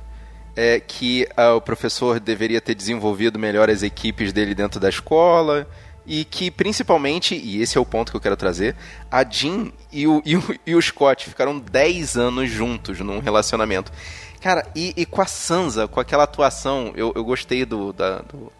É 0.54 0.78
que 0.80 1.26
ah, 1.36 1.54
o 1.54 1.60
professor 1.60 2.20
deveria 2.20 2.60
ter 2.60 2.74
desenvolvido 2.74 3.38
melhor 3.38 3.70
as 3.70 3.82
equipes 3.82 4.32
dele 4.32 4.54
dentro 4.54 4.78
da 4.78 4.88
escola. 4.88 5.66
E 6.04 6.24
que, 6.24 6.50
principalmente, 6.50 7.34
e 7.36 7.62
esse 7.62 7.78
é 7.78 7.80
o 7.80 7.86
ponto 7.86 8.10
que 8.10 8.16
eu 8.16 8.20
quero 8.20 8.36
trazer, 8.36 8.74
a 9.08 9.22
Jean 9.22 9.70
e 9.92 10.04
o, 10.06 10.20
e 10.24 10.36
o, 10.36 10.42
e 10.66 10.74
o 10.74 10.82
Scott 10.82 11.24
ficaram 11.28 11.60
10 11.60 12.16
anos 12.16 12.50
juntos 12.50 12.98
num 12.98 13.20
relacionamento. 13.20 13.92
Cara, 14.40 14.66
e, 14.74 14.92
e 14.96 15.06
com 15.06 15.22
a 15.22 15.26
Sansa, 15.26 15.86
com 15.86 16.00
aquela 16.00 16.24
atuação, 16.24 16.92
eu, 16.96 17.12
eu 17.14 17.22
gostei 17.24 17.64
do, 17.64 17.92
da, 17.92 18.18
do- 18.18 18.52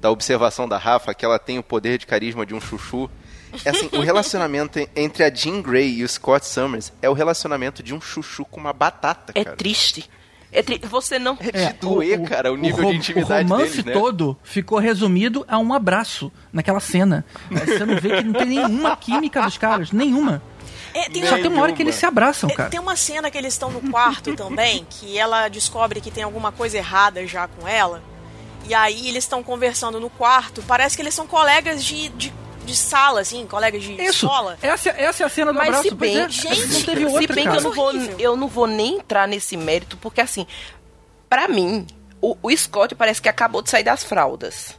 da 0.00 0.10
observação 0.10 0.68
da 0.68 0.76
Rafa, 0.76 1.14
que 1.14 1.24
ela 1.24 1.38
tem 1.38 1.56
o 1.56 1.62
poder 1.62 1.98
de 1.98 2.06
carisma 2.06 2.44
de 2.44 2.52
um 2.54 2.60
chuchu. 2.60 3.08
É 3.64 3.70
assim, 3.70 3.88
o 3.92 4.00
relacionamento 4.00 4.78
en- 4.78 4.88
entre 4.96 5.24
a 5.24 5.30
Jean 5.34 5.60
Grey 5.62 5.96
e 5.98 6.04
o 6.04 6.08
Scott 6.08 6.46
Summers 6.46 6.92
é 7.02 7.08
o 7.08 7.12
relacionamento 7.12 7.82
de 7.82 7.94
um 7.94 8.00
chuchu 8.00 8.44
com 8.44 8.60
uma 8.60 8.72
batata, 8.72 9.32
É 9.34 9.44
cara. 9.44 9.56
triste. 9.56 10.08
É 10.50 10.62
tri- 10.62 10.80
Você 10.84 11.18
não. 11.18 11.36
É 11.40 11.66
de 11.72 11.72
doer, 11.74 12.22
cara, 12.22 12.50
o 12.52 12.56
nível 12.56 12.84
ro- 12.84 12.90
de 12.90 12.96
intimidade 12.96 13.46
O 13.46 13.52
romance 13.52 13.70
deles, 13.70 13.84
né? 13.84 13.92
todo 13.92 14.36
ficou 14.42 14.78
resumido 14.78 15.44
a 15.46 15.58
um 15.58 15.74
abraço 15.74 16.32
naquela 16.52 16.80
cena. 16.80 17.24
Você 17.50 17.84
não 17.84 17.96
vê 17.96 18.16
que 18.16 18.22
não 18.24 18.32
tem 18.32 18.46
nenhuma 18.46 18.96
química 18.96 19.42
dos 19.42 19.58
caras, 19.58 19.92
nenhuma. 19.92 20.42
É, 20.94 21.10
tem 21.10 21.22
Só 21.26 21.36
tem 21.36 21.48
uma 21.48 21.60
hora 21.62 21.74
que 21.74 21.82
eles 21.82 21.94
se 21.96 22.06
abraçam, 22.06 22.48
É, 22.48 22.54
cara. 22.54 22.70
Tem 22.70 22.80
uma 22.80 22.96
cena 22.96 23.30
que 23.30 23.36
eles 23.36 23.52
estão 23.52 23.70
no 23.70 23.90
quarto 23.90 24.34
também, 24.34 24.86
que 24.88 25.18
ela 25.18 25.48
descobre 25.48 26.00
que 26.00 26.10
tem 26.10 26.24
alguma 26.24 26.50
coisa 26.50 26.78
errada 26.78 27.26
já 27.26 27.46
com 27.46 27.68
ela. 27.68 28.02
E 28.66 28.72
aí 28.74 29.06
eles 29.08 29.24
estão 29.24 29.42
conversando 29.42 30.00
no 30.00 30.08
quarto. 30.08 30.62
Parece 30.66 30.96
que 30.96 31.02
eles 31.02 31.12
são 31.14 31.26
colegas 31.26 31.84
de, 31.84 32.08
de, 32.08 32.32
de 32.68 32.76
sala, 32.76 33.20
assim, 33.20 33.46
colegas 33.46 33.82
de 33.82 33.94
Isso, 33.94 34.26
escola. 34.26 34.58
essa, 34.62 34.90
essa 34.90 35.22
é 35.22 35.26
a 35.26 35.28
cena 35.28 35.52
do 35.52 35.56
Mas 35.58 35.68
abraço. 35.68 35.88
se 35.88 35.94
pois 35.94 36.10
bem, 36.12 36.20
é, 36.22 36.28
gente, 36.28 36.66
não 36.68 36.82
teve 36.82 37.00
se 37.08 37.12
outra, 37.12 37.34
bem 37.34 37.44
que 37.44 37.50
cara. 37.50 37.56
eu 37.58 37.62
não, 37.64 37.72
vou, 37.72 37.86
Horrível. 37.88 38.16
eu 38.18 38.36
não 38.36 38.48
vou 38.48 38.66
nem 38.66 38.96
entrar 38.98 39.26
nesse 39.26 39.56
mérito, 39.56 39.96
porque 39.96 40.20
assim, 40.20 40.46
pra 41.28 41.48
mim, 41.48 41.86
o, 42.20 42.36
o 42.42 42.56
Scott 42.56 42.94
parece 42.94 43.20
que 43.20 43.28
acabou 43.28 43.62
de 43.62 43.70
sair 43.70 43.84
das 43.84 44.04
fraldas. 44.04 44.76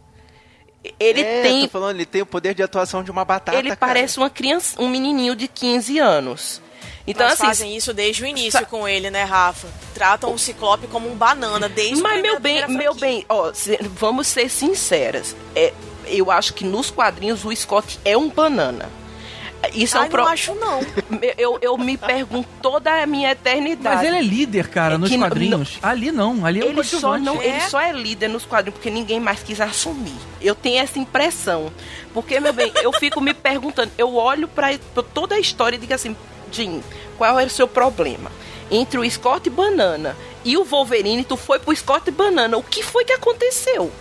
Ele 1.00 1.22
é, 1.22 1.42
tem. 1.42 1.62
tô 1.64 1.70
falando, 1.70 1.96
ele 1.98 2.06
tem 2.06 2.22
o 2.22 2.26
poder 2.26 2.54
de 2.54 2.64
atuação 2.64 3.04
de 3.04 3.12
uma 3.12 3.26
batata, 3.26 3.58
ele 3.58 3.68
cara. 3.70 3.78
parece 3.80 4.18
uma 4.18 4.30
criança, 4.30 4.82
um 4.82 4.88
menininho 4.88 5.36
de 5.36 5.48
15 5.48 6.00
anos. 6.00 6.62
Então, 7.06 7.26
Mas 7.26 7.34
assim. 7.34 7.46
fazem 7.48 7.76
isso 7.76 7.92
desde 7.94 8.24
o 8.24 8.28
início 8.28 8.66
com 8.68 8.88
ele, 8.88 9.10
né, 9.10 9.24
Rafa? 9.24 9.68
Tratam 9.96 10.32
o 10.34 10.38
Ciclope 10.40 10.86
como 10.88 11.12
um 11.12 11.16
banana 11.16 11.68
desde 11.68 12.00
o 12.00 12.04
Mas, 12.04 12.14
primeiro- 12.14 12.36
meu 12.36 12.40
bem, 12.40 12.68
meu 12.68 12.94
franquia. 12.94 12.94
bem, 13.02 13.26
ó, 13.28 13.52
se- 13.52 13.80
vamos 13.82 14.28
ser 14.28 14.48
sinceras. 14.48 15.36
É, 15.56 15.74
eu 16.10 16.32
acho 16.32 16.54
que 16.54 16.64
nos 16.66 16.90
quadrinhos 16.92 17.44
o 17.46 17.56
Scott 17.56 18.00
é 18.04 18.18
um 18.18 18.30
banana. 18.30 18.90
Isso 19.74 19.98
é 19.98 20.02
Ai, 20.02 20.08
um 20.08 20.10
pro... 20.10 20.22
não 20.24 20.30
acho 20.30 20.56
não. 20.56 20.80
eu, 21.38 21.60
eu 21.62 21.78
me 21.78 21.98
pergunto 21.98 22.48
toda 22.62 23.04
a 23.04 23.06
minha 23.06 23.32
eternidade. 23.32 23.98
Mas 23.98 24.06
ele 24.08 24.16
é 24.18 24.22
líder, 24.22 24.70
cara, 24.70 24.96
É 24.96 24.98
nos 24.98 25.14
quadrinhos. 25.14 25.78
Ali 25.82 26.14
não, 26.14 26.46
ali 26.46 26.62
é 26.62 26.66
um 26.66 26.70
ele 26.70 26.84
só, 26.84 27.10
coadjuvante. 27.10 27.26
não, 27.26 27.42
É? 27.42 27.48
ele 27.48 27.62
só 27.70 27.80
é 27.82 27.92
líder 27.92 28.30
nos 28.30 28.46
quadrinhos 28.46 28.76
porque 28.76 28.90
ninguém 28.90 29.20
mais 29.20 29.44
quis 29.44 29.60
assumir. 29.60 30.16
Eu 30.42 30.56
tenho 30.56 30.82
essa 30.82 30.98
impressão. 30.98 31.74
Porque, 32.14 32.40
meu 32.40 32.54
bem, 32.54 32.72
eu 32.82 32.94
fico 32.94 33.20
me 33.20 33.34
perguntando, 33.34 33.92
eu 33.98 34.16
olho 34.16 34.48
pra, 34.48 34.70
pra 34.94 35.04
toda 35.04 35.36
a 35.36 35.40
história 35.40 35.76
e 35.76 35.80
digo 35.80 35.94
assim, 35.94 36.16
Jim, 36.52 36.82
qual 37.18 37.38
era 37.38 37.48
o 37.48 37.52
seu 37.52 37.68
problema? 37.68 38.32
Entre 38.72 38.98
o 38.98 39.12
Scott 39.12 39.46
e 39.46 39.50
Banana 39.50 40.16
e 40.46 40.56
o 40.56 40.64
Wolverine, 40.64 41.26
tu 41.26 41.36
foi 41.36 41.60
pro 41.60 41.76
Scott 41.76 42.08
e 42.08 42.12
Banana. 42.12 42.56
O 42.58 42.64
que 42.64 42.82
foi 42.82 43.04
que 43.04 43.12
aconteceu? 43.12 43.92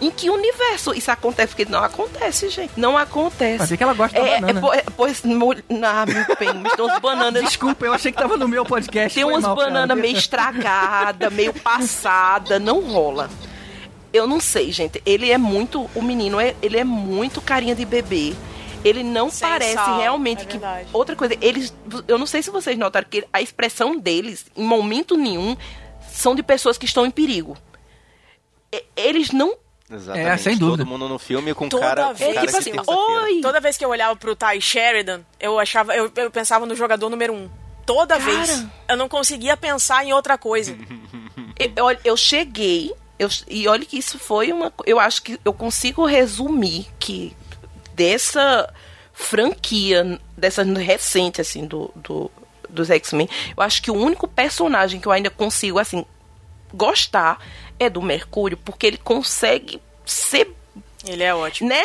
Em 0.00 0.10
que 0.10 0.30
universo 0.30 0.94
isso 0.94 1.10
acontece? 1.10 1.48
Porque 1.54 1.70
não 1.70 1.82
acontece, 1.82 2.48
gente. 2.48 2.72
Não 2.76 2.96
acontece. 2.96 3.58
Mas 3.58 3.72
é 3.72 3.76
que 3.76 3.82
ela 3.82 3.94
gosta 3.94 4.20
da 4.20 4.26
é, 4.26 4.40
banana. 4.40 4.58
É, 4.58 4.82
po- 4.82 4.92
pois, 4.96 5.22
ah, 5.24 6.06
meu 6.06 6.36
bem, 6.38 6.62
tem 6.76 6.84
uns 6.84 6.98
bananas 7.00 7.42
Desculpa, 7.44 7.84
eu 7.84 7.92
achei 7.92 8.12
que 8.12 8.18
tava 8.18 8.36
no 8.36 8.46
meu 8.46 8.64
podcast. 8.64 9.14
tem 9.14 9.24
umas 9.24 9.44
bananas 9.44 9.98
meio 9.98 10.16
estragada, 10.16 11.30
meio 11.30 11.52
passada, 11.52 12.58
não 12.58 12.80
rola. 12.80 13.28
Eu 14.12 14.26
não 14.26 14.40
sei, 14.40 14.72
gente. 14.72 15.02
Ele 15.04 15.30
é 15.30 15.36
muito. 15.38 15.90
O 15.94 16.00
menino, 16.02 16.40
é, 16.40 16.54
ele 16.62 16.78
é 16.78 16.84
muito 16.84 17.40
carinha 17.40 17.74
de 17.74 17.84
bebê. 17.84 18.34
Ele 18.84 19.02
não 19.02 19.28
Sem 19.30 19.48
parece 19.48 19.74
sal, 19.74 19.98
realmente 19.98 20.42
é 20.42 20.44
que. 20.44 20.52
verdade. 20.58 20.88
Outra 20.92 21.16
coisa, 21.16 21.36
eles. 21.40 21.74
Eu 22.06 22.16
não 22.16 22.26
sei 22.26 22.42
se 22.42 22.50
vocês 22.50 22.78
notaram 22.78 23.06
que 23.10 23.26
a 23.32 23.42
expressão 23.42 23.98
deles, 23.98 24.46
em 24.56 24.64
momento 24.64 25.16
nenhum, 25.16 25.56
são 26.10 26.34
de 26.34 26.42
pessoas 26.42 26.78
que 26.78 26.86
estão 26.86 27.04
em 27.04 27.10
perigo. 27.10 27.56
Eles 28.96 29.30
não. 29.32 29.56
Exatamente. 29.90 30.28
É, 30.28 30.36
sem 30.36 30.56
dúvida. 30.56 30.84
Todo 30.84 30.88
mundo 30.88 31.08
no 31.08 31.18
filme 31.18 31.54
com 31.54 31.68
Toda 31.68 31.82
cara, 31.82 32.12
vez, 32.12 32.34
cara 32.34 32.46
tipo 32.46 32.62
que 32.62 32.70
assim, 32.80 32.90
oi! 32.90 33.40
Toda 33.40 33.60
vez 33.60 33.76
que 33.76 33.84
eu 33.84 33.88
olhava 33.88 34.14
pro 34.16 34.36
Ty 34.36 34.60
Sheridan, 34.60 35.22
eu 35.40 35.58
achava, 35.58 35.94
eu, 35.94 36.10
eu 36.16 36.30
pensava 36.30 36.66
no 36.66 36.74
jogador 36.76 37.08
número 37.08 37.32
um. 37.32 37.48
Toda 37.86 38.18
Cara. 38.18 38.30
vez. 38.30 38.66
Eu 38.86 38.96
não 38.98 39.08
conseguia 39.08 39.56
pensar 39.56 40.04
em 40.04 40.12
outra 40.12 40.36
coisa. 40.36 40.76
Eu, 41.74 41.84
olha, 41.86 41.98
eu 42.04 42.16
cheguei. 42.16 42.92
Eu, 43.18 43.28
e 43.48 43.66
olha 43.66 43.84
que 43.84 43.98
isso 43.98 44.16
foi 44.16 44.52
uma. 44.52 44.72
Eu 44.86 45.00
acho 45.00 45.20
que 45.22 45.40
eu 45.44 45.52
consigo 45.52 46.06
resumir 46.06 46.86
que 47.00 47.36
dessa 47.94 48.72
franquia, 49.12 50.20
dessa 50.36 50.62
recente, 50.62 51.40
assim, 51.40 51.66
do, 51.66 51.90
do- 51.96 52.30
dos 52.68 52.90
X-Men, 52.90 53.28
eu 53.56 53.62
acho 53.62 53.82
que 53.82 53.90
o 53.90 53.94
único 53.94 54.28
personagem 54.28 55.00
que 55.00 55.08
eu 55.08 55.10
ainda 55.12 55.30
consigo, 55.30 55.80
assim, 55.80 56.06
gostar 56.72 57.44
é 57.78 57.88
do 57.90 58.02
Mercúrio, 58.02 58.56
porque 58.56 58.86
ele 58.86 58.98
consegue 58.98 59.80
ser, 60.04 60.50
Ele 61.06 61.22
é 61.22 61.34
ótimo. 61.34 61.68
né? 61.68 61.82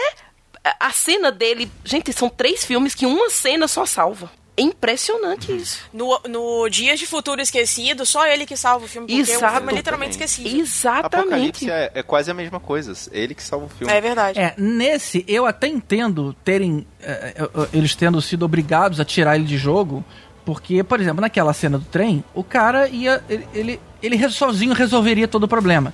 A- 0.80 0.92
cena 0.94 1.32
dele. 1.32 1.70
Gente, 1.84 2.14
são 2.14 2.30
três 2.30 2.64
filmes 2.64 2.96
que 2.96 3.06
uma 3.06 3.30
cena 3.30 3.68
só 3.68 3.86
salva. 3.86 4.32
É 4.56 4.62
impressionante 4.62 5.52
isso. 5.52 5.80
No, 5.92 6.20
no 6.30 6.70
Dias 6.70 7.00
de 7.00 7.08
Futuro 7.08 7.42
Esquecido, 7.42 8.06
só 8.06 8.28
ele 8.28 8.46
que 8.46 8.56
salva 8.56 8.86
o 8.86 8.88
filme, 8.88 9.08
porque 9.08 9.20
o 9.20 9.36
Exato. 9.36 9.56
filme 9.56 9.72
é 9.72 9.76
literalmente 9.76 10.12
esquecido. 10.12 10.48
Exatamente. 10.62 11.16
Apocalipse 11.22 11.72
é, 11.72 11.92
é 11.96 12.04
quase 12.04 12.30
a 12.30 12.36
mesma 12.36 12.60
coisa. 12.60 12.94
Ele 13.12 13.34
que 13.34 13.42
salva 13.42 13.66
o 13.66 13.70
filme. 13.70 13.92
É 13.92 14.00
verdade. 14.00 14.40
É, 14.40 14.54
nesse, 14.56 15.26
eu 15.28 15.48
até 15.48 15.68
entendo 15.68 16.34
terem. 16.46 16.86
é, 17.02 17.12
é, 17.12 17.42
é, 17.42 17.48
eles 17.74 17.96
tendo 17.96 18.22
sido 18.22 18.44
obrigados 18.46 19.00
a 19.00 19.06
tirar 19.06 19.36
ele 19.36 19.46
de 19.46 19.58
jogo. 19.58 20.06
Porque, 20.46 20.84
por 20.84 21.00
exemplo, 21.00 21.22
naquela 21.22 21.54
cena 21.54 21.78
do 21.80 21.86
trem, 21.86 22.24
o 22.34 22.44
cara 22.44 22.88
ia. 22.90 23.24
Ele, 23.30 23.48
ele, 23.54 23.80
ele 24.02 24.30
sozinho 24.30 24.74
resolveria 24.74 25.28
todo 25.28 25.44
o 25.44 25.48
problema. 25.48 25.94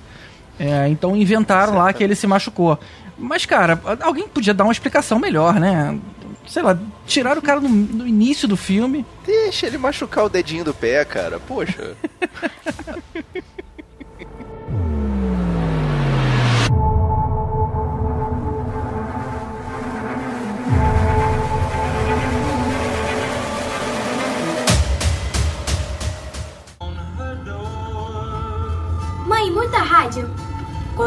É, 0.58 0.88
então 0.88 1.16
inventaram 1.16 1.74
lá 1.74 1.92
que 1.92 2.02
ele 2.02 2.14
se 2.14 2.26
machucou. 2.26 2.78
Mas, 3.16 3.46
cara, 3.46 3.80
alguém 4.00 4.26
podia 4.28 4.52
dar 4.52 4.64
uma 4.64 4.72
explicação 4.72 5.18
melhor, 5.18 5.60
né? 5.60 5.98
Sei 6.46 6.62
lá, 6.62 6.78
tiraram 7.06 7.38
o 7.38 7.42
cara 7.42 7.60
no, 7.60 7.68
no 7.68 8.06
início 8.06 8.48
do 8.48 8.56
filme. 8.56 9.06
Deixa 9.24 9.66
ele 9.66 9.78
machucar 9.78 10.24
o 10.24 10.28
dedinho 10.28 10.64
do 10.64 10.74
pé, 10.74 11.04
cara. 11.04 11.38
Poxa. 11.38 11.94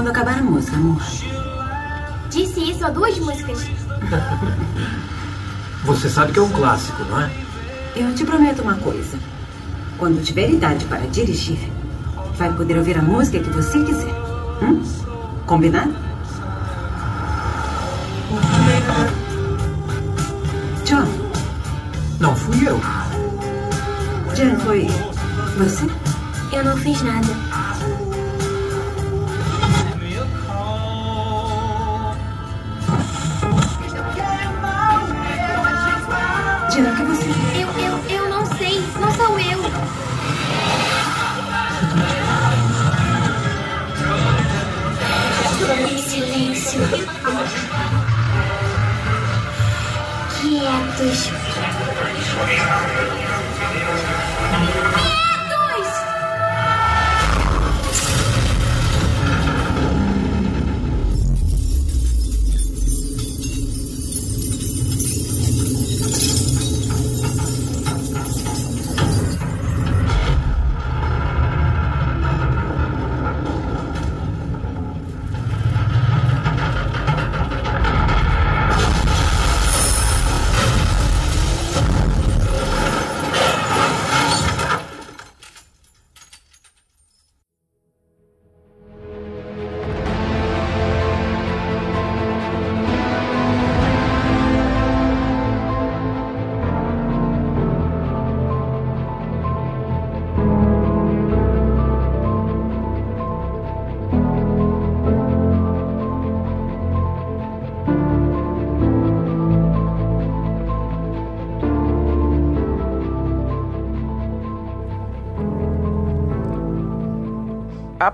Quando 0.03 0.17
acabar 0.17 0.39
a 0.39 0.43
música, 0.43 0.75
amor. 0.75 1.01
Disse 2.29 2.59
isso 2.59 2.85
há 2.85 2.89
duas 2.89 3.17
músicas. 3.19 3.57
Você 5.85 6.09
sabe 6.09 6.33
que 6.33 6.39
é 6.39 6.41
um 6.41 6.49
clássico, 6.49 7.05
não 7.05 7.21
é? 7.21 7.31
Eu 7.95 8.13
te 8.13 8.25
prometo 8.25 8.63
uma 8.63 8.75
coisa. 8.75 9.17
Quando 9.97 10.21
tiver 10.21 10.49
idade 10.49 10.83
para 10.87 11.07
dirigir, 11.07 11.57
vai 12.35 12.51
poder 12.51 12.79
ouvir 12.79 12.97
a 12.97 13.01
música 13.01 13.39
que 13.39 13.49
você 13.49 13.81
quiser. 13.85 14.13
Hum? 14.61 14.83
Combinado? 15.45 15.95
John, 20.83 21.07
Não 22.19 22.35
fui 22.35 22.67
eu. 22.67 22.77
Jen, 24.35 24.57
foi 24.57 24.85
você? 25.57 25.87
Eu 26.51 26.65
não 26.65 26.75
fiz 26.75 27.01
nada. 27.03 27.52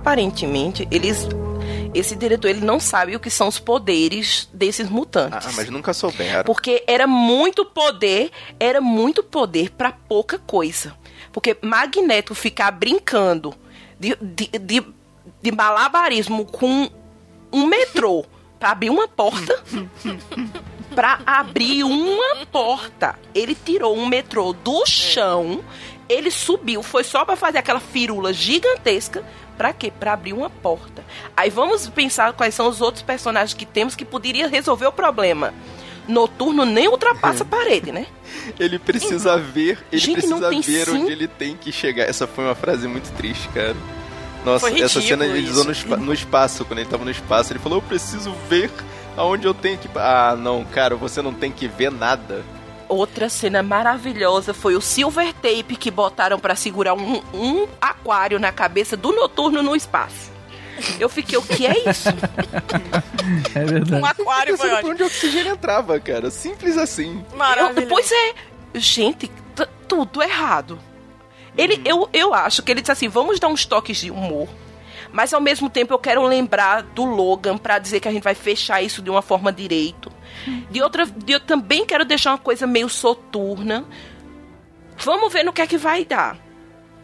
Aparentemente, 0.10 0.88
eles 0.90 1.28
esse 1.94 2.16
diretor 2.16 2.50
ele 2.50 2.66
não 2.66 2.80
sabe 2.80 3.16
o 3.16 3.20
que 3.20 3.30
são 3.30 3.48
os 3.48 3.60
poderes 3.60 4.50
desses 4.52 4.90
mutantes. 4.90 5.48
Ah, 5.48 5.52
mas 5.56 5.70
nunca 5.70 5.94
souberam. 5.94 6.44
Porque 6.44 6.84
era 6.88 7.06
muito 7.06 7.64
poder, 7.64 8.32
era 8.60 8.82
muito 8.82 9.24
poder 9.24 9.72
pra 9.72 9.92
pouca 9.92 10.40
coisa. 10.40 10.96
Porque 11.32 11.58
Magneto 11.62 12.34
ficar 12.34 12.72
brincando 12.72 13.54
de, 14.00 14.16
de, 14.22 14.48
de, 14.60 14.84
de 15.42 15.52
malabarismo 15.52 16.46
com 16.46 16.90
um 17.52 17.66
metrô 17.68 18.26
pra 18.60 18.72
abrir 18.72 18.90
uma 18.90 19.08
porta. 19.08 19.64
pra 20.94 21.22
abrir 21.26 21.84
uma 21.84 22.46
porta. 22.52 23.18
Ele 23.34 23.56
tirou 23.56 23.96
um 23.96 24.08
metrô 24.08 24.54
do 24.54 24.86
chão, 24.86 25.64
ele 26.08 26.32
subiu, 26.32 26.82
foi 26.82 27.04
só 27.04 27.24
pra 27.24 27.36
fazer 27.36 27.60
aquela 27.60 27.80
firula 27.80 28.34
gigantesca. 28.34 29.24
Pra 29.60 29.74
quê? 29.74 29.92
Pra 29.92 30.14
abrir 30.14 30.32
uma 30.32 30.50
porta. 30.50 31.04
Aí 31.36 31.50
vamos 31.50 31.86
pensar 31.90 32.32
quais 32.32 32.56
são 32.56 32.70
os 32.70 32.80
outros 32.80 33.04
personagens 33.04 33.54
que 33.54 33.66
temos 33.66 33.94
que 33.94 34.06
poderia 34.06 34.48
resolver 34.48 34.86
o 34.88 34.92
problema. 34.94 35.54
Noturno 36.08 36.64
nem 36.66 36.88
ultrapassa 36.88 37.44
a 37.44 37.46
parede, 37.46 37.92
né? 37.92 38.06
Ele 38.58 38.80
precisa 38.80 39.38
ver, 39.38 39.78
ele 39.92 40.00
Gente, 40.02 40.14
precisa 40.22 40.50
ver 40.50 40.86
sim. 40.86 41.04
onde 41.04 41.12
ele 41.12 41.28
tem 41.28 41.58
que 41.58 41.74
chegar. 41.74 42.06
Essa 42.06 42.26
foi 42.26 42.46
uma 42.46 42.56
frase 42.56 42.88
muito 42.88 43.12
triste, 43.18 43.50
cara. 43.50 43.76
Nossa, 44.46 44.70
essa 44.80 45.02
cena 45.02 45.26
ele 45.26 45.50
usou 45.50 45.66
no, 45.66 45.72
isso. 45.74 45.82
espa- 45.84 45.98
no 45.98 46.14
espaço, 46.14 46.64
quando 46.64 46.80
ele 46.80 46.88
tava 46.90 47.04
no 47.04 47.12
espaço. 47.12 47.52
Ele 47.52 47.60
falou: 47.60 47.80
Eu 47.80 47.82
preciso 47.82 48.32
ver 48.50 48.72
aonde 49.18 49.46
eu 49.46 49.54
tenho 49.54 49.78
que. 49.78 49.90
Ah, 49.98 50.38
não, 50.40 50.64
cara, 50.64 50.96
você 50.96 51.22
não 51.22 51.34
tem 51.34 51.52
que 51.52 51.68
ver 51.68 51.92
nada. 51.92 52.46
Outra 52.90 53.30
cena 53.30 53.62
maravilhosa 53.62 54.52
foi 54.54 54.76
o 54.76 54.82
silver 54.82 55.32
tape 55.34 55.76
que 55.78 55.92
botaram 55.92 56.40
pra 56.40 56.56
segurar 56.56 56.96
um, 56.96 57.22
um 57.34 57.68
aquário 57.80 58.40
na 58.40 58.52
cabeça 58.52 58.98
do 58.98 59.12
Noturno 59.12 59.62
no 59.62 59.76
espaço. 59.76 60.32
Eu 61.00 61.08
fiquei, 61.08 61.38
o 61.38 61.42
que 61.44 61.68
é 61.68 61.90
isso? 61.90 62.10
É 63.54 63.64
verdade. 63.66 64.02
Um 64.02 64.06
aquário 64.06 64.58
por 64.58 64.72
ótimo. 64.72 64.92
onde 64.92 65.04
o 65.04 65.06
oxigênio 65.06 65.54
entrava, 65.54 66.00
cara. 66.00 66.32
Simples 66.32 66.78
assim. 66.78 67.24
Maravilhoso. 67.36 67.82
Eu- 67.82 67.88
pois 67.88 68.12
é. 68.12 68.34
Gente, 68.74 69.30
tudo 69.88 70.22
errado. 70.24 70.80
Ele, 71.58 71.82
eu, 71.86 72.08
eu 72.14 72.34
acho 72.34 72.64
que 72.64 72.72
ele 72.72 72.82
disse 72.82 72.92
assim: 72.92 73.08
vamos 73.08 73.40
dar 73.40 73.48
uns 73.50 73.66
toques 73.66 73.98
de 73.98 74.10
humor. 74.10 74.48
Mas 75.12 75.34
ao 75.34 75.42
mesmo 75.42 75.70
tempo 75.70 75.94
eu 75.94 76.00
quero 76.00 76.26
lembrar 76.26 76.84
do 76.84 77.04
Logan 77.04 77.58
pra 77.58 77.80
dizer 77.80 78.00
que 78.00 78.08
a 78.08 78.12
gente 78.12 78.24
vai 78.24 78.36
fechar 78.36 78.82
isso 78.82 79.02
de 79.02 79.10
uma 79.10 79.22
forma 79.22 79.52
direito. 79.52 80.12
De 80.70 80.82
outra, 80.82 81.06
de, 81.06 81.34
eu 81.34 81.40
também 81.40 81.86
quero 81.86 82.06
deixar 82.06 82.32
uma 82.32 82.38
coisa 82.38 82.68
meio 82.68 82.90
soturna. 82.90 83.86
Vamos 84.98 85.32
ver 85.34 85.44
no 85.44 85.54
que 85.54 85.62
é 85.62 85.68
que 85.68 85.78
vai 85.78 86.06
dar. 86.06 86.38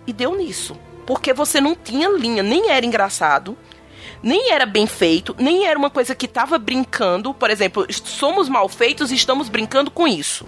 E 0.06 0.14
deu 0.14 0.36
nisso. 0.36 0.78
Porque 1.06 1.34
você 1.34 1.62
não 1.62 1.76
tinha 1.76 2.10
linha, 2.10 2.42
nem 2.42 2.70
era 2.70 2.86
engraçado, 2.86 3.56
nem 4.24 4.52
era 4.52 4.66
bem 4.66 4.88
feito, 4.88 5.36
nem 5.38 5.68
era 5.68 5.78
uma 5.78 5.90
coisa 5.90 6.16
que 6.16 6.28
tava 6.28 6.58
brincando. 6.58 7.34
Por 7.34 7.50
exemplo, 7.50 7.86
somos 7.92 8.50
mal 8.50 8.68
feitos 8.68 9.12
e 9.12 9.16
estamos 9.16 9.50
brincando 9.50 9.92
com 9.92 10.08
isso. 10.08 10.46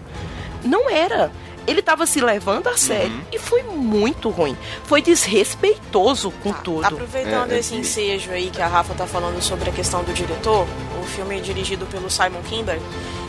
Não 0.64 0.90
era. 0.90 1.32
Ele 1.68 1.82
tava 1.82 2.06
se 2.08 2.22
levando 2.22 2.68
a 2.68 2.78
sério 2.78 3.12
e 3.32 3.38
foi 3.38 3.62
muito 3.64 4.30
ruim. 4.30 4.58
Foi 4.86 5.02
desrespeitoso 5.02 6.32
com 6.44 6.54
tudo. 6.54 6.86
Aproveitando 6.86 7.52
É, 7.52 7.56
é 7.56 7.60
esse 7.60 7.74
que- 7.74 7.80
ensejo 7.80 8.32
aí 8.32 8.50
que 8.50 8.62
a 8.62 8.68
Rafa 8.68 8.94
tá 8.94 9.06
falando 9.06 9.42
sobre 9.42 9.70
a 9.70 9.74
questão 9.74 10.04
do 10.04 10.14
diretor, 10.14 10.66
o 11.02 11.04
filme 11.06 11.38
é 11.38 11.40
dirigido 11.42 11.86
pelo 11.86 12.10
Simon 12.10 12.42
Kimber. 12.48 12.80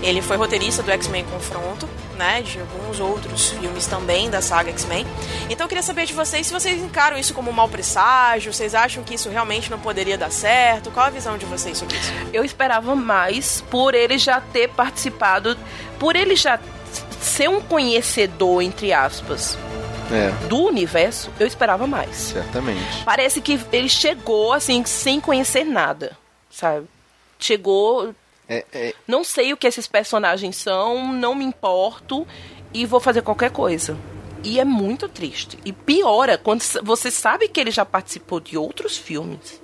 Ele 0.03 0.22
foi 0.22 0.37
roteirista 0.37 0.83
do 0.83 0.90
X-Men 0.92 1.24
Confronto, 1.24 1.88
né? 2.16 2.40
De 2.42 2.61
alguns 2.61 3.01
outros 3.01 3.48
filmes 3.51 3.87
também 3.87 4.31
da 4.31 4.40
saga 4.40 4.70
X-Men. 4.70 5.05
Então 5.51 5.64
eu 5.64 5.68
queria 5.68 5.83
saber 5.83 6.07
de 6.07 6.12
vocês 6.12 6.46
se 6.46 6.53
vocês 6.53 6.81
encaram 6.81 7.18
isso 7.18 7.35
como 7.35 7.51
um 7.51 7.55
mau 7.55 7.68
presságio, 7.68 8.53
vocês 8.53 8.74
acham 8.74 9.03
que 9.03 9.14
isso 9.14 9.29
realmente 9.29 9.68
não 9.70 9.79
poderia 9.81 10.16
dar 10.16 10.31
certo? 10.31 10.90
Qual 10.92 11.05
a 11.07 11.11
visão 11.11 11.37
de 11.37 11.44
vocês 11.46 11.77
sobre 11.77 11.96
isso? 11.96 12.12
Eu 12.33 12.44
esperava 12.44 12.94
mais 12.94 13.61
por 13.70 13.94
ele 13.94 14.16
já 14.18 14.40
ter 14.40 14.68
participado, 14.68 15.57
por 15.98 16.14
ele 16.14 16.37
já 16.37 16.59
ser 17.20 17.48
um 17.48 17.61
conhecedor, 17.61 18.62
entre 18.62 18.92
aspas, 18.92 19.59
É, 20.11 20.31
do 20.48 20.59
universo, 20.59 21.31
eu 21.38 21.46
esperava 21.46 21.87
mais. 21.87 22.14
certamente. 22.16 23.04
Parece 23.04 23.40
que 23.40 23.59
ele 23.72 23.88
chegou 23.88 24.52
assim, 24.52 24.85
sem 24.85 25.20
conhecer 25.20 25.64
nada, 25.64 26.16
sabe? 26.50 26.87
Chegou, 27.38 28.14
É, 28.48 28.64
é, 28.72 28.94
não 29.07 29.22
sei 29.22 29.52
o 29.52 29.57
que 29.57 29.66
esses 29.66 29.87
personagens 29.87 30.57
são, 30.57 31.12
não 31.12 31.35
me 31.35 31.44
importo 31.44 32.26
e 32.72 32.87
vou 32.87 33.00
fazer 33.00 33.22
qualquer 33.22 33.50
coisa. 33.50 33.96
E 34.42 34.59
é 34.59 34.64
muito 34.64 35.09
triste. 35.09 35.59
E 35.64 35.72
piora 35.72 36.38
quando 36.38 36.62
você 36.83 37.11
sabe 37.11 37.48
que 37.48 37.61
ele 37.61 37.70
já 37.70 37.85
participou 37.85 38.40
de 38.40 38.57
outros 38.57 38.96
filmes. 38.96 39.61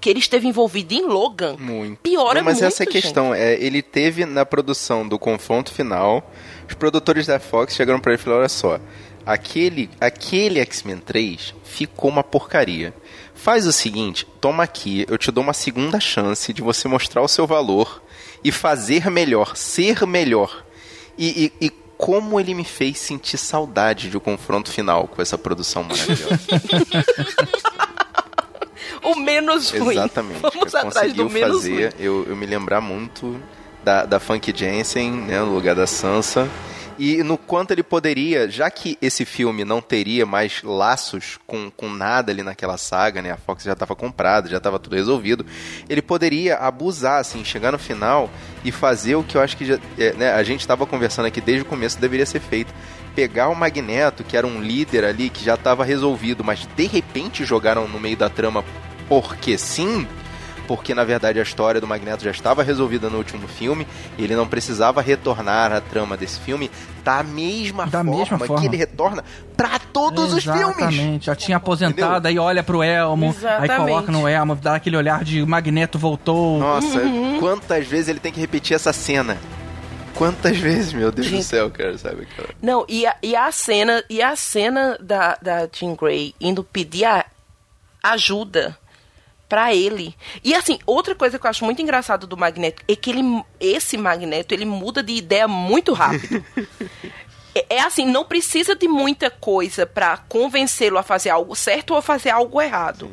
Que 0.00 0.10
ele 0.10 0.20
esteve 0.20 0.46
envolvido 0.46 0.94
em 0.94 1.04
Logan. 1.06 1.56
Muito. 1.58 1.98
Piora 2.00 2.38
Não, 2.38 2.44
mas 2.44 2.60
muito, 2.60 2.66
essa 2.66 2.84
é 2.84 2.86
a 2.86 2.90
questão. 2.90 3.34
É, 3.34 3.54
ele 3.54 3.82
teve 3.82 4.24
na 4.24 4.44
produção 4.46 5.06
do 5.08 5.18
confronto 5.18 5.72
final, 5.72 6.30
os 6.68 6.74
produtores 6.74 7.26
da 7.26 7.38
Fox 7.38 7.74
chegaram 7.74 8.00
pra 8.00 8.12
ele 8.12 8.20
e 8.20 8.22
falaram: 8.24 8.40
olha 8.40 8.48
só, 8.48 8.78
aquele, 9.24 9.88
aquele 10.00 10.60
X-Men 10.60 10.98
3 10.98 11.54
ficou 11.64 12.10
uma 12.10 12.22
porcaria. 12.24 12.94
Faz 13.34 13.66
o 13.66 13.72
seguinte, 13.72 14.26
toma 14.40 14.62
aqui, 14.62 15.04
eu 15.08 15.18
te 15.18 15.30
dou 15.30 15.44
uma 15.44 15.52
segunda 15.52 16.00
chance 16.00 16.52
de 16.52 16.62
você 16.62 16.88
mostrar 16.88 17.22
o 17.22 17.28
seu 17.28 17.46
valor 17.46 18.02
e 18.42 18.50
fazer 18.50 19.10
melhor, 19.10 19.56
ser 19.56 20.06
melhor. 20.06 20.64
E, 21.18 21.52
e- 21.60 21.66
e 21.66 21.70
como 21.98 22.38
ele 22.40 22.54
me 22.54 22.64
fez 22.64 22.98
sentir 22.98 23.38
saudade 23.38 24.10
de 24.10 24.16
o 24.16 24.20
confronto 24.20 24.70
final 24.70 25.06
com 25.08 25.20
essa 25.22 25.36
produção 25.38 25.82
maravilhosa. 25.82 26.38
O 29.02 29.14
menos 29.14 29.70
ruim. 29.70 29.94
Exatamente. 29.94 30.40
Vamos 30.40 30.74
Eu 30.74 30.80
atrás 30.80 31.12
do 31.12 31.30
menos 31.30 31.56
fazer 31.58 31.92
ruim. 31.94 32.04
eu, 32.04 32.26
eu 32.28 32.36
me 32.36 32.44
lembrar 32.44 32.80
muito 32.80 33.40
da, 33.86 34.04
da 34.04 34.18
Funk 34.18 34.52
Jensen, 34.52 35.12
né, 35.12 35.38
no 35.38 35.54
lugar 35.54 35.76
da 35.76 35.86
Sansa. 35.86 36.48
E 36.98 37.22
no 37.22 37.36
quanto 37.38 37.70
ele 37.70 37.82
poderia, 37.82 38.50
já 38.50 38.68
que 38.70 38.98
esse 39.00 39.24
filme 39.24 39.64
não 39.64 39.80
teria 39.82 40.26
mais 40.26 40.62
laços 40.64 41.38
com, 41.46 41.70
com 41.70 41.88
nada 41.88 42.32
ali 42.32 42.42
naquela 42.42 42.78
saga, 42.78 43.20
né? 43.20 43.30
A 43.30 43.36
Fox 43.36 43.62
já 43.62 43.74
estava 43.74 43.94
comprada, 43.94 44.48
já 44.48 44.56
estava 44.56 44.78
tudo 44.78 44.96
resolvido. 44.96 45.44
Ele 45.90 46.00
poderia 46.00 46.56
abusar, 46.56 47.20
assim, 47.20 47.44
chegar 47.44 47.70
no 47.70 47.78
final 47.78 48.30
e 48.64 48.72
fazer 48.72 49.14
o 49.14 49.22
que 49.22 49.36
eu 49.36 49.42
acho 49.42 49.58
que 49.58 49.66
já, 49.66 49.78
é, 49.98 50.14
né, 50.14 50.32
a 50.32 50.42
gente 50.42 50.60
estava 50.60 50.86
conversando 50.86 51.26
aqui 51.26 51.40
desde 51.40 51.62
o 51.62 51.66
começo 51.66 52.00
deveria 52.00 52.26
ser 52.26 52.40
feito. 52.40 52.74
Pegar 53.14 53.48
o 53.48 53.54
Magneto, 53.54 54.24
que 54.24 54.36
era 54.36 54.46
um 54.46 54.60
líder 54.60 55.04
ali, 55.04 55.28
que 55.28 55.44
já 55.44 55.54
estava 55.54 55.84
resolvido, 55.84 56.42
mas 56.42 56.66
de 56.74 56.86
repente 56.86 57.44
jogaram 57.44 57.86
no 57.86 58.00
meio 58.00 58.16
da 58.16 58.30
trama 58.30 58.64
porque 59.06 59.58
sim, 59.58 60.08
porque 60.66 60.94
na 60.94 61.04
verdade 61.04 61.38
a 61.38 61.42
história 61.42 61.80
do 61.80 61.86
Magneto 61.86 62.24
já 62.24 62.30
estava 62.30 62.62
resolvida 62.62 63.08
no 63.08 63.18
último 63.18 63.46
filme 63.48 63.86
e 64.18 64.24
ele 64.24 64.34
não 64.36 64.46
precisava 64.46 65.00
retornar 65.00 65.72
à 65.72 65.80
trama 65.80 66.16
desse 66.16 66.40
filme 66.40 66.70
da 67.04 67.22
mesma, 67.22 67.84
Da 67.86 68.02
forma, 68.04 68.16
mesma 68.18 68.38
forma. 68.38 68.60
que 68.60 68.66
ele 68.66 68.76
retorna 68.76 69.22
pra 69.56 69.78
todos 69.78 70.32
os 70.32 70.42
filmes. 70.42 70.76
Exatamente. 70.78 71.26
Já 71.26 71.34
tinha 71.34 71.56
aposentado, 71.56 72.26
aí 72.28 72.38
olha 72.38 72.62
pro 72.62 72.82
Elmo, 72.82 73.26
aí 73.26 73.30
Exatamente. 73.36 73.76
coloca 73.76 74.12
no 74.12 74.28
Elmo, 74.28 74.56
dá 74.56 74.74
aquele 74.74 74.96
olhar 74.96 75.22
de 75.24 75.44
Magneto 75.46 75.98
voltou. 75.98 76.58
Nossa, 76.58 76.98
Uhum. 77.00 77.38
quantas 77.38 77.86
vezes 77.86 78.08
ele 78.08 78.18
tem 78.20 78.32
que 78.32 78.40
repetir 78.40 78.74
essa 78.74 78.92
cena? 78.92 79.36
Quantas 80.14 80.56
vezes, 80.56 80.92
meu 80.94 81.12
Deus 81.12 81.30
do 81.30 81.42
céu, 81.42 81.70
cara, 81.70 81.96
sabe? 81.98 82.26
Cara? 82.34 82.48
Não, 82.62 82.86
e 82.88 83.06
a, 83.06 83.14
e 83.22 83.36
a 83.36 83.52
cena, 83.52 84.02
e 84.08 84.22
a 84.22 84.34
cena 84.34 84.96
da, 85.00 85.36
da 85.42 85.68
Jean 85.70 85.94
Grey 85.94 86.34
indo 86.40 86.64
pedir 86.64 87.04
a 87.04 87.24
ajuda 88.02 88.76
pra 89.48 89.74
ele. 89.74 90.14
E 90.42 90.54
assim, 90.54 90.78
outra 90.86 91.14
coisa 91.14 91.38
que 91.38 91.46
eu 91.46 91.50
acho 91.50 91.64
muito 91.64 91.82
engraçado 91.82 92.26
do 92.26 92.36
Magneto 92.36 92.82
é 92.88 92.96
que 92.96 93.10
ele, 93.10 93.22
esse 93.60 93.96
Magneto, 93.96 94.54
ele 94.54 94.64
muda 94.64 95.02
de 95.02 95.12
ideia 95.12 95.48
muito 95.48 95.92
rápido. 95.92 96.44
É, 97.56 97.76
é 97.76 97.80
assim, 97.80 98.04
não 98.04 98.22
precisa 98.22 98.76
de 98.76 98.86
muita 98.86 99.30
coisa 99.30 99.86
pra 99.86 100.18
convencê-lo 100.18 100.98
a 100.98 101.02
fazer 101.02 101.30
algo 101.30 101.56
certo 101.56 101.92
ou 101.92 101.96
a 101.96 102.02
fazer 102.02 102.28
algo 102.28 102.60
errado. 102.60 103.10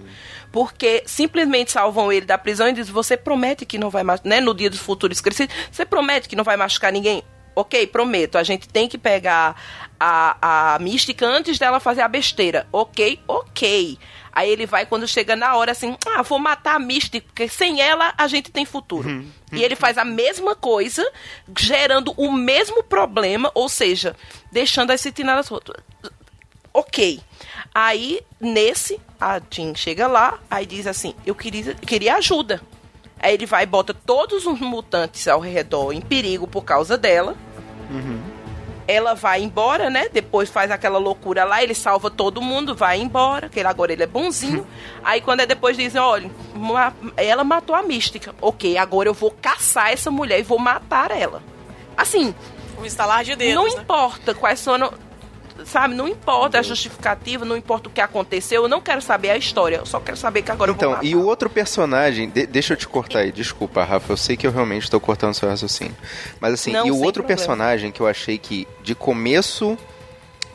Porque 0.52 1.02
simplesmente 1.06 1.72
salvam 1.72 2.12
ele 2.12 2.26
da 2.26 2.38
prisão 2.38 2.67
e 2.67 2.74
dizem: 2.74 2.93
Você 2.93 3.15
promete 3.15 3.65
que 3.65 3.78
não 3.78 3.89
vai 3.89 4.04
machucar, 4.04 4.30
né? 4.30 4.41
No 4.41 4.54
dia 4.54 4.69
dos 4.69 4.80
futuros 4.80 5.22
crescidos, 5.22 5.56
você 5.72 5.86
promete 5.86 6.28
que 6.28 6.36
não 6.36 6.43
vai 6.43 6.58
machucar 6.58 6.91
ninguém? 6.91 7.24
Ok, 7.55 7.87
prometo. 7.87 8.37
A 8.37 8.43
gente 8.43 8.67
tem 8.67 8.87
que 8.87 8.97
pegar 8.97 9.55
a, 9.99 10.75
a 10.75 10.79
mística 10.79 11.25
antes 11.25 11.57
dela 11.59 11.79
fazer 11.79 12.01
a 12.01 12.07
besteira. 12.07 12.67
Ok, 12.71 13.19
ok. 13.27 13.97
Aí 14.31 14.49
ele 14.49 14.65
vai 14.65 14.85
quando 14.85 15.07
chega 15.07 15.35
na 15.35 15.55
hora 15.55 15.71
assim: 15.71 15.95
Ah, 16.07 16.23
vou 16.23 16.39
matar 16.39 16.75
a 16.75 16.79
mística, 16.79 17.25
porque 17.27 17.47
sem 17.47 17.79
ela 17.79 18.13
a 18.17 18.27
gente 18.27 18.51
tem 18.51 18.65
futuro. 18.65 19.07
E 19.51 19.63
ele 19.63 19.75
faz 19.75 19.97
a 19.97 20.03
mesma 20.03 20.55
coisa, 20.55 21.07
gerando 21.57 22.13
o 22.17 22.31
mesmo 22.31 22.83
problema, 22.83 23.51
ou 23.53 23.69
seja, 23.69 24.15
deixando 24.51 24.89
as 24.91 25.01
soltas. 25.45 25.75
Ok. 26.73 27.21
Aí, 27.73 28.21
nesse, 28.41 28.99
a 29.21 29.39
Jean 29.49 29.75
chega 29.75 30.07
lá, 30.07 30.39
aí 30.49 30.65
diz 30.65 30.87
assim: 30.87 31.13
Eu 31.25 31.35
queria, 31.35 31.75
queria 31.75 32.15
ajuda. 32.15 32.61
Aí 33.23 33.33
ele 33.36 33.45
vai 33.45 33.63
e 33.63 33.65
bota 33.65 33.93
todos 33.93 34.45
os 34.45 34.59
mutantes 34.59 35.27
ao 35.27 35.39
redor 35.39 35.93
em 35.93 36.01
perigo 36.01 36.45
por 36.45 36.63
causa 36.63 36.97
dela. 36.97 37.36
ela 38.86 39.13
vai 39.13 39.41
embora, 39.41 39.89
né? 39.89 40.09
Depois 40.12 40.49
faz 40.49 40.69
aquela 40.69 40.97
loucura 40.99 41.45
lá, 41.45 41.63
ele 41.63 41.73
salva 41.73 42.12
todo 42.12 42.41
mundo, 42.41 42.75
vai 42.75 42.99
embora, 42.99 43.47
que 43.47 43.59
ele, 43.59 43.67
agora 43.67 43.93
ele 43.93 44.03
é 44.03 44.07
bonzinho. 44.07 44.67
Aí 45.03 45.21
quando 45.21 45.39
é 45.39 45.45
depois 45.45 45.77
dizem, 45.77 46.01
olha, 46.01 46.29
ela 47.15 47.45
matou 47.45 47.73
a 47.73 47.81
mística. 47.81 48.36
Ok, 48.41 48.77
agora 48.77 49.07
eu 49.07 49.13
vou 49.13 49.31
caçar 49.31 49.91
essa 49.93 50.12
mulher 50.12 50.39
e 50.39 50.43
vou 50.43 50.59
matar 50.59 51.12
ela. 51.12 51.41
Assim, 51.95 52.36
Um 52.77 52.83
estalar 52.83 53.23
de 53.23 53.36
dedos, 53.38 53.55
não 53.55 53.73
né? 53.73 53.81
importa 53.81 54.33
quais 54.33 54.62
foram. 54.62 54.91
Sabe, 55.65 55.95
não 55.95 56.08
importa 56.08 56.60
a 56.60 56.62
justificativa, 56.62 57.45
não 57.45 57.56
importa 57.58 57.89
o 57.89 57.91
que 57.91 58.02
aconteceu, 58.02 58.63
eu 58.63 58.67
não 58.69 58.82
quero 58.82 59.02
saber 59.02 59.30
a 59.32 59.38
história, 59.38 59.78
eu 59.78 59.86
só 59.86 59.99
quero 59.99 60.17
saber 60.17 60.41
que 60.41 60.52
agora 60.52 60.71
eu 60.71 60.76
vou 60.76 60.91
Então, 60.93 61.04
e 61.04 61.15
o 61.15 61.26
outro 61.26 61.49
personagem, 61.49 62.30
de- 62.30 62.45
deixa 62.45 62.73
eu 62.73 62.78
te 62.78 62.88
cortar 62.88 63.19
aí, 63.19 63.32
desculpa, 63.32 63.84
Rafa, 63.84 64.12
eu 64.13 64.17
sei 64.17 64.36
que 64.38 64.45
eu 64.45 64.52
realmente 64.52 64.84
estou 64.84 64.99
cortando 64.99 65.34
seu 65.34 65.49
raciocínio. 65.49 65.95
Mas 66.39 66.54
assim, 66.54 66.71
Não, 66.71 66.86
e 66.88 66.91
o 66.91 66.95
outro 66.97 67.23
problema. 67.23 67.28
personagem 67.38 67.91
que 67.91 68.02
eu 68.02 68.08
achei 68.08 68.38
que 68.38 68.67
de 68.84 68.93
começo 68.93 69.78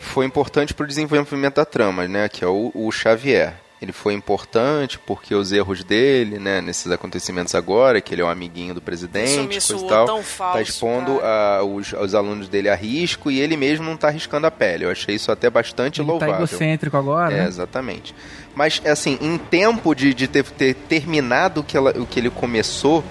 foi 0.01 0.25
importante 0.27 0.73
pro 0.75 0.87
desenvolvimento 0.87 1.57
da 1.57 1.64
trama, 1.64 2.07
né, 2.07 2.29
que 2.29 2.44
é 2.44 2.47
o, 2.47 2.71
o 2.75 2.90
Xavier. 2.92 3.55
Ele 3.81 3.93
foi 3.93 4.12
importante 4.12 4.99
porque 4.99 5.33
os 5.37 5.53
erros 5.53 5.85
dele, 5.85 6.41
né, 6.41 6.61
nesses 6.61 6.91
acontecimentos 6.91 7.55
agora, 7.55 8.01
que 8.01 8.12
ele 8.12 8.23
é 8.23 8.25
um 8.25 8.29
amiguinho 8.29 8.75
do 8.75 8.81
presidente, 8.81 9.31
Isso 9.57 9.73
me 9.73 9.79
coisa 9.79 9.87
e 9.87 9.88
tal, 9.88 10.07
tão 10.07 10.23
falso, 10.25 10.55
tá 10.55 10.61
expondo 10.62 11.21
a- 11.21 11.62
os, 11.62 11.93
os 11.93 12.12
alunos 12.12 12.49
dele 12.49 12.69
a 12.69 12.75
risco 12.75 13.31
e 13.31 13.38
ele 13.41 13.57
mesmo 13.57 13.85
não 13.87 13.97
tá 13.97 14.09
arriscando 14.09 14.49
a 14.49 14.51
pele. 14.51 14.85
Eu 14.85 14.91
achei 14.91 15.14
isso 15.14 15.31
até 15.31 15.49
bastante 15.49 16.01
Ele 16.01 16.07
tá 16.09 16.12
louvável. 16.12 16.35
egocêntrico 16.35 16.97
agora, 16.97 17.33
É, 17.33 17.43
né? 17.43 17.47
exatamente. 17.47 18.12
Mas, 18.53 18.83
assim, 18.85 19.17
em 19.21 19.38
tempo 19.38 19.95
de, 19.95 20.12
de 20.12 20.27
ter, 20.27 20.43
ter 20.45 20.75
terminado 20.75 21.61
o 21.61 21.64
que, 21.64 21.77
ela, 21.77 21.93
o 21.97 22.05
que 22.05 22.19
ele 22.19 22.31
começou, 22.31 23.05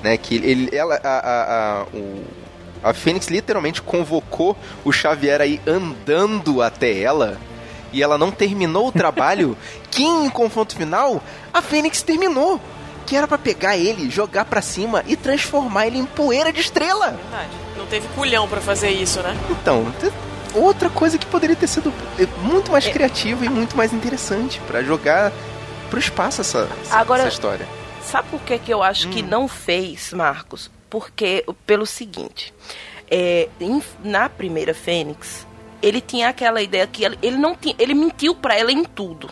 né, 0.00 0.16
que 0.16 0.36
ele, 0.36 0.68
ela, 0.72 0.94
a, 1.02 1.08
a, 1.08 1.80
a, 1.80 1.84
o, 1.92 2.22
a 2.84 2.94
Fênix 2.94 3.26
literalmente 3.26 3.82
convocou 3.82 4.56
o 4.84 4.92
Xavier 4.92 5.40
aí 5.40 5.60
andando 5.66 6.62
até 6.62 7.00
ela, 7.00 7.36
e 7.94 8.02
ela 8.02 8.18
não 8.18 8.30
terminou 8.30 8.88
o 8.88 8.92
trabalho, 8.92 9.56
que 9.90 10.02
em 10.04 10.28
confronto 10.28 10.76
final, 10.76 11.22
a 11.52 11.62
Fênix 11.62 12.02
terminou. 12.02 12.60
Que 13.06 13.16
era 13.16 13.28
pra 13.28 13.36
pegar 13.36 13.76
ele, 13.76 14.08
jogar 14.10 14.46
pra 14.46 14.62
cima 14.62 15.04
e 15.06 15.14
transformar 15.14 15.86
ele 15.86 15.98
em 15.98 16.06
poeira 16.06 16.50
de 16.50 16.62
estrela. 16.62 17.10
Verdade. 17.10 17.50
Não 17.76 17.84
teve 17.86 18.08
culhão 18.14 18.48
pra 18.48 18.62
fazer 18.62 18.88
isso, 18.88 19.20
né? 19.20 19.36
Então, 19.50 19.84
outra 20.54 20.88
coisa 20.88 21.18
que 21.18 21.26
poderia 21.26 21.54
ter 21.54 21.66
sido 21.66 21.92
é, 22.18 22.24
muito 22.42 22.72
mais 22.72 22.86
criativa 22.88 23.44
e 23.44 23.48
muito 23.50 23.76
mais 23.76 23.92
interessante 23.92 24.58
pra 24.66 24.82
jogar 24.82 25.30
pro 25.90 25.98
espaço 25.98 26.40
essa, 26.40 26.66
essa, 26.82 26.96
Agora- 26.96 27.24
essa 27.24 27.28
história. 27.34 27.68
Sabe 28.02 28.28
por 28.30 28.40
que, 28.40 28.58
que 28.58 28.72
eu 28.72 28.82
acho 28.82 29.06
Hum. 29.08 29.10
que 29.10 29.20
não 29.22 29.46
fez, 29.48 30.14
Marcos? 30.14 30.70
Porque, 30.88 31.44
pelo 31.66 31.84
seguinte, 31.84 32.54
é, 33.10 33.50
em- 33.60 33.82
na 34.02 34.30
primeira 34.30 34.72
Fênix, 34.72 35.46
ele 35.84 36.00
tinha 36.00 36.28
aquela 36.28 36.62
ideia 36.62 36.86
que 36.86 37.04
ele, 37.04 37.36
não 37.36 37.54
tinha, 37.54 37.74
ele 37.78 37.94
mentiu 37.94 38.34
pra 38.34 38.56
ela 38.56 38.72
em 38.72 38.84
tudo. 38.84 39.30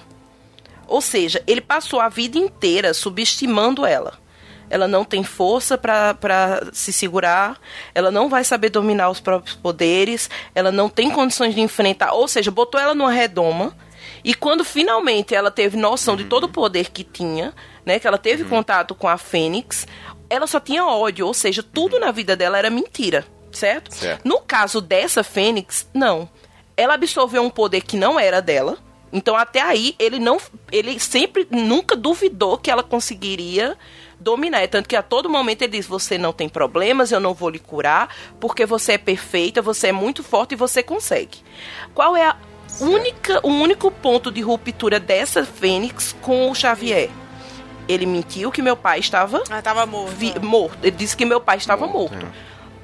Ou 0.87 1.01
seja, 1.01 1.43
ele 1.47 1.61
passou 1.61 2.01
a 2.01 2.09
vida 2.09 2.37
inteira 2.37 2.93
subestimando 2.93 3.87
ela. 3.87 4.21
Ela 4.69 4.87
não 4.87 5.05
tem 5.05 5.23
força 5.23 5.77
pra 5.77 6.15
pra 6.15 6.63
se 6.73 6.93
segurar, 6.93 7.59
ela 7.95 8.11
não 8.11 8.29
vai 8.29 8.43
saber 8.45 8.71
dominar 8.71 9.11
os 9.11 9.21
próprios 9.21 9.55
poderes, 9.55 10.31
ela 10.55 10.71
não 10.73 10.89
tem 10.89 11.11
condições 11.11 11.55
de 11.55 11.61
enfrentar. 11.61 12.13
Ou 12.13 12.29
seja, 12.29 12.51
botou 12.51 12.81
ela 12.81 12.95
numa 12.95 13.11
redoma. 13.11 13.77
E 14.25 14.35
quando 14.35 14.65
finalmente 14.65 15.35
ela 15.35 15.51
teve 15.51 15.77
noção 15.77 16.17
de 16.17 16.25
todo 16.25 16.45
o 16.45 16.49
poder 16.49 16.91
que 16.91 17.05
tinha, 17.05 17.55
né, 17.85 17.99
que 17.99 18.07
ela 18.07 18.19
teve 18.19 18.45
contato 18.45 18.95
com 18.95 19.09
a 19.09 19.19
Fênix, 19.19 19.87
ela 20.31 20.47
só 20.47 20.61
tinha 20.61 20.87
ódio, 20.87 21.27
ou 21.27 21.35
seja, 21.35 21.63
tudo 21.63 21.99
na 21.99 22.11
vida 22.11 22.37
dela 22.37 22.57
era 22.57 22.71
mentira, 22.71 23.27
certo? 23.51 23.95
Certo. 23.95 24.27
No 24.27 24.41
caso 24.41 24.81
dessa 24.81 25.25
Fênix, 25.25 25.89
não. 25.93 26.29
Ela 26.83 26.95
absorveu 26.95 27.43
um 27.43 27.51
poder 27.51 27.83
que 27.83 27.97
não 27.97 28.19
era 28.19 28.43
dela. 28.43 28.77
Então 29.13 29.37
até 29.37 29.61
aí 29.61 29.95
ele 29.99 30.19
não 30.19 30.39
ele 30.71 30.99
sempre 30.99 31.47
nunca 31.51 31.95
duvidou 31.95 32.57
que 32.59 32.71
ela 32.71 32.83
conseguiria 32.83 33.77
dominar, 34.19 34.63
É 34.63 34.67
tanto 34.67 34.89
que 34.89 34.97
a 34.97 35.03
todo 35.03 35.29
momento 35.29 35.63
ele 35.63 35.73
diz: 35.73 35.87
"Você 35.87 36.17
não 36.17 36.33
tem 36.33 36.49
problemas, 36.49 37.13
eu 37.13 37.21
não 37.21 37.35
vou 37.35 37.51
lhe 37.51 37.59
curar, 37.59 38.09
porque 38.41 38.65
você 38.65 38.93
é 38.93 38.99
perfeita, 38.99 39.61
você 39.61 39.89
é 39.89 39.93
muito 39.93 40.23
forte 40.23 40.53
e 40.53 40.57
você 40.57 40.83
consegue". 40.83 41.39
Qual 41.95 42.17
é 42.17 42.27
a 42.27 42.37
única 42.81 43.39
o 43.43 43.49
único 43.51 43.91
ponto 43.91 44.31
de 44.33 44.41
ruptura 44.41 44.99
dessa 44.99 45.45
Fênix 45.45 46.15
com 46.23 46.51
o 46.51 46.55
Xavier? 46.55 47.11
Ele 47.89 48.07
mentiu 48.07 48.51
que 48.51 48.63
meu 48.63 48.77
pai 48.77 49.01
estava 49.01 49.43
Ah, 49.51 49.61
tava 49.61 49.85
morto. 49.85 50.13
vi- 50.13 50.39
morto. 50.41 50.79
Ele 50.83 50.93
disse 50.97 51.17
que 51.17 51.25
meu 51.27 51.41
pai 51.41 51.59
estava 51.59 51.87
Morto, 51.87 52.15
morto. 52.15 52.27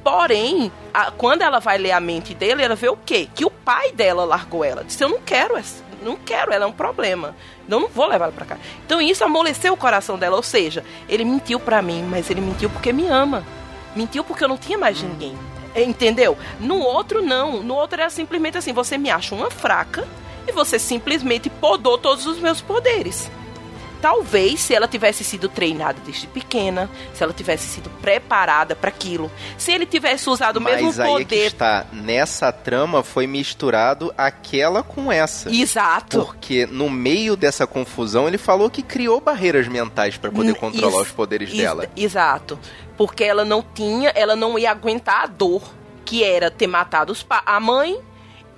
Porém, 0.02 0.70
a- 0.94 1.10
quando 1.10 1.42
ela 1.42 1.58
vai 1.60 1.76
ler 1.78 1.92
a 1.92 2.00
mente 2.00 2.34
dele, 2.34 2.62
ela 2.62 2.74
vê 2.74 2.88
o 2.88 2.96
quê? 2.96 3.28
Que 3.34 3.44
o 3.44 3.50
pai 3.50 3.92
dela 3.92 4.24
largou 4.24 4.64
ela. 4.64 4.84
Disse: 4.84 5.02
Eu 5.04 5.08
não 5.08 5.20
quero 5.20 5.56
essa. 5.56 5.82
Não 6.02 6.16
quero, 6.16 6.52
ela 6.52 6.64
é 6.64 6.66
um 6.68 6.72
problema. 6.72 7.34
Não, 7.66 7.80
não 7.80 7.88
vou 7.88 8.06
levar 8.06 8.26
ela 8.26 8.32
pra 8.32 8.46
cá. 8.46 8.56
Então 8.86 9.00
isso 9.00 9.24
amoleceu 9.24 9.72
o 9.74 9.76
coração 9.76 10.16
dela. 10.16 10.36
Ou 10.36 10.42
seja, 10.42 10.84
ele 11.08 11.24
mentiu 11.24 11.58
pra 11.58 11.82
mim, 11.82 12.02
mas 12.08 12.30
ele 12.30 12.40
mentiu 12.40 12.70
porque 12.70 12.92
me 12.92 13.06
ama. 13.06 13.44
Mentiu 13.96 14.22
porque 14.22 14.44
eu 14.44 14.48
não 14.48 14.56
tinha 14.56 14.78
mais 14.78 15.02
ninguém. 15.02 15.36
É, 15.74 15.82
Entendeu? 15.82 16.38
No 16.60 16.78
outro, 16.78 17.20
não. 17.20 17.62
No 17.62 17.74
outro 17.74 18.00
era 18.00 18.08
simplesmente 18.10 18.56
assim: 18.56 18.72
você 18.72 18.96
me 18.96 19.10
acha 19.10 19.34
uma 19.34 19.50
fraca 19.50 20.06
e 20.46 20.52
você 20.52 20.78
simplesmente 20.78 21.50
podou 21.50 21.98
todos 21.98 22.24
os 22.26 22.38
meus 22.38 22.60
poderes. 22.60 23.30
Talvez 24.00 24.60
se 24.60 24.74
ela 24.74 24.86
tivesse 24.86 25.24
sido 25.24 25.48
treinada 25.48 25.98
desde 26.04 26.26
pequena, 26.28 26.88
se 27.12 27.22
ela 27.22 27.32
tivesse 27.32 27.66
sido 27.66 27.90
preparada 28.00 28.76
para 28.76 28.88
aquilo, 28.90 29.30
se 29.56 29.72
ele 29.72 29.84
tivesse 29.86 30.30
usado 30.30 30.58
o 30.58 30.60
mesmo 30.60 30.86
Mas 30.86 31.00
aí 31.00 31.10
é 31.10 31.16
que 31.16 31.24
poder. 31.24 31.46
está. 31.46 31.86
Nessa 31.92 32.52
trama 32.52 33.02
foi 33.02 33.26
misturado 33.26 34.14
aquela 34.16 34.82
com 34.84 35.10
essa. 35.10 35.50
Exato. 35.50 36.24
Porque 36.24 36.64
no 36.66 36.88
meio 36.88 37.36
dessa 37.36 37.66
confusão 37.66 38.28
ele 38.28 38.38
falou 38.38 38.70
que 38.70 38.82
criou 38.82 39.20
barreiras 39.20 39.66
mentais 39.66 40.16
pra 40.16 40.30
poder 40.30 40.50
N- 40.50 40.58
controlar 40.58 41.02
os 41.02 41.10
poderes 41.10 41.52
dela. 41.52 41.86
Exato. 41.96 42.58
Porque 42.96 43.24
ela 43.24 43.44
não 43.44 43.62
tinha, 43.62 44.10
ela 44.10 44.36
não 44.36 44.58
ia 44.58 44.70
aguentar 44.70 45.24
a 45.24 45.26
dor 45.26 45.62
que 46.04 46.22
era 46.24 46.50
ter 46.50 46.66
matado 46.66 47.14
a 47.44 47.60
mãe 47.60 47.98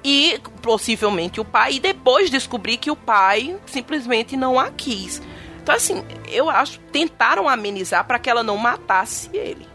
e 0.05 0.40
possivelmente 0.62 1.40
o 1.40 1.44
pai, 1.44 1.74
e 1.74 1.81
depois 1.81 2.31
descobrir 2.31 2.76
que 2.79 2.90
o 2.90 2.96
pai 2.96 3.57
simplesmente 3.66 4.37
não 4.37 4.59
a 4.59 4.70
quis. 4.70 5.20
Então, 5.62 5.74
assim, 5.74 6.04
eu 6.28 6.48
acho 6.50 6.78
tentaram 6.92 7.48
amenizar 7.48 8.04
para 8.04 8.18
que 8.18 8.28
ela 8.30 8.42
não 8.42 8.56
matasse 8.56 9.28
ele. 9.34 9.66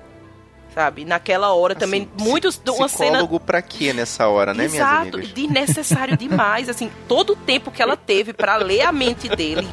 Sabe? 0.73 1.05
Naquela 1.05 1.53
hora 1.53 1.73
também, 1.73 2.01
Assim, 2.17 2.25
muitos. 2.29 2.57
psi- 2.57 2.69
Uma 2.71 2.89
cena 2.89 3.11
Psicólogo 3.11 3.39
pra 3.39 3.61
quê 3.61 3.93
nessa 3.93 4.27
hora, 4.27 4.53
né, 4.53 4.67
minhas 4.67 4.73
Exato, 4.85 5.01
amigas? 5.17 5.29
desnecessário 5.29 6.17
demais, 6.17 6.67
assim, 6.67 6.91
todo 7.07 7.31
o 7.31 7.35
tempo 7.37 7.71
que 7.71 7.81
ela 7.81 7.95
teve 7.95 8.33
pra 8.33 8.57
ler 8.57 8.81
a 8.81 8.91
mente 8.91 9.29
dele. 9.29 9.65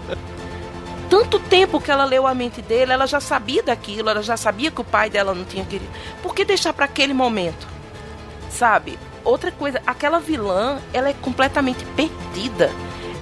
Tanto 1.10 1.38
tempo 1.40 1.80
que 1.80 1.90
ela 1.90 2.04
leu 2.04 2.24
a 2.26 2.34
mente 2.34 2.62
dele, 2.62 2.92
ela 2.92 3.06
já 3.06 3.20
sabia 3.20 3.62
daquilo, 3.62 4.08
ela 4.10 4.22
já 4.22 4.36
sabia 4.36 4.70
que 4.70 4.80
o 4.80 4.84
pai 4.84 5.10
dela 5.10 5.34
não 5.34 5.44
tinha 5.44 5.64
querido. 5.64 5.90
Por 6.22 6.34
que 6.34 6.44
deixar 6.44 6.72
pra 6.72 6.84
aquele 6.86 7.12
momento? 7.12 7.66
Sabe? 8.48 8.98
Outra 9.24 9.50
coisa, 9.52 9.82
aquela 9.86 10.20
vilã, 10.20 10.78
ela 10.92 11.08
é 11.10 11.12
completamente 11.14 11.84
perdida. 11.96 12.70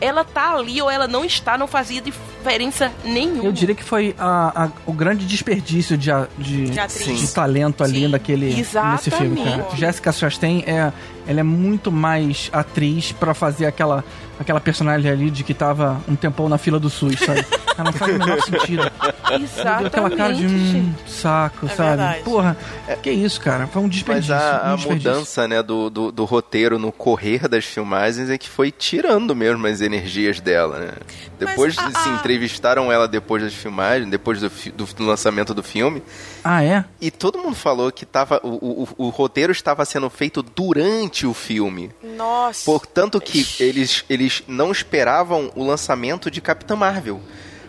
Ela 0.00 0.24
tá 0.24 0.54
ali 0.54 0.80
ou 0.80 0.90
ela 0.90 1.06
não 1.06 1.24
está, 1.24 1.58
não 1.58 1.66
fazia 1.66 2.00
diferença 2.00 2.90
nenhuma. 3.04 3.44
Eu 3.44 3.52
diria 3.52 3.74
que 3.74 3.84
foi 3.84 4.14
a- 4.18 4.64
a- 4.64 4.68
o 4.86 4.92
grande 4.92 5.26
desperdício 5.26 5.96
de, 5.98 6.10
de, 6.38 6.70
De 6.70 7.14
de 7.14 7.28
talento 7.32 7.84
ali 7.84 8.00
Sim. 8.02 8.08
naquele, 8.08 8.46
nesse 8.54 9.10
filme, 9.10 9.36
cara. 9.36 9.50
Exatamente. 9.56 9.76
Jéssica 9.78 10.12
Chastain 10.12 10.64
é, 10.66 10.92
ela 11.26 11.40
é 11.40 11.42
muito 11.42 11.92
mais 11.92 12.48
atriz 12.52 13.12
pra 13.12 13.34
fazer 13.34 13.66
aquela, 13.66 14.04
aquela 14.40 14.60
personagem 14.60 15.08
ali 15.10 15.30
de 15.30 15.44
que 15.44 15.54
tava 15.54 16.00
um 16.08 16.16
tempão 16.16 16.48
na 16.48 16.58
fila 16.58 16.80
do 16.80 16.88
SUS, 16.90 17.20
sabe? 17.20 17.44
Ela 17.76 17.84
não 17.84 17.92
faz 17.92 18.14
o 18.16 18.18
menor 18.18 18.40
sentido. 18.42 18.90
Exatamente, 19.30 19.86
aquela 19.86 20.10
cara 20.10 20.34
de 20.34 20.48
gente. 20.48 21.10
saco, 21.10 21.66
É 21.66 21.68
sabe? 21.68 21.88
verdade. 21.88 22.22
Porra, 22.24 22.56
que 23.02 23.10
isso, 23.10 23.40
cara? 23.40 23.66
Foi 23.66 23.80
um 23.82 23.84
Mas 23.86 23.94
desperdício. 23.94 24.34
a, 24.34 24.38
um 24.38 24.72
a 24.72 24.76
desperdício. 24.76 25.10
mudança 25.10 25.48
né, 25.48 25.62
do, 25.62 25.88
do, 25.90 26.10
do 26.12 26.24
roteiro 26.24 26.78
no 26.78 26.90
correr 26.90 27.46
das 27.48 27.64
filmagens 27.64 28.28
é 28.30 28.36
que 28.36 28.48
foi 28.48 28.70
tirando 28.70 29.34
mesmo 29.36 29.66
as 29.66 29.80
energias 29.80 30.40
dela, 30.40 30.78
né? 30.78 30.92
Depois, 31.38 31.76
a- 31.78 31.86
assim, 31.86 32.10
a- 32.10 32.14
entrevistaram 32.16 32.90
ela 32.92 33.06
depois 33.06 33.42
das 33.42 33.54
filmagens, 33.54 34.10
depois 34.10 34.40
do, 34.40 34.50
do, 34.74 34.84
do 34.86 35.04
lançamento 35.06 35.54
do 35.54 35.62
filme, 35.62 36.02
Ah, 36.44 36.62
é? 36.62 36.84
e 37.00 37.10
todo 37.10 37.38
mundo 37.38 37.54
falou 37.54 37.90
que 37.92 38.04
tava, 38.04 38.40
o, 38.42 38.84
o, 38.98 39.06
o 39.06 39.08
roteiro 39.10 39.52
estava 39.52 39.84
sendo 39.84 40.10
feito 40.10 40.42
durante 40.42 41.26
o 41.26 41.32
filme. 41.32 41.90
Nossa. 42.16 42.64
Portanto 42.64 43.20
que 43.20 43.46
eles, 43.58 44.04
eles 44.10 44.29
não 44.46 44.70
esperavam 44.70 45.50
o 45.54 45.64
lançamento 45.64 46.30
de 46.30 46.40
Capitã 46.40 46.76
Marvel. 46.76 47.20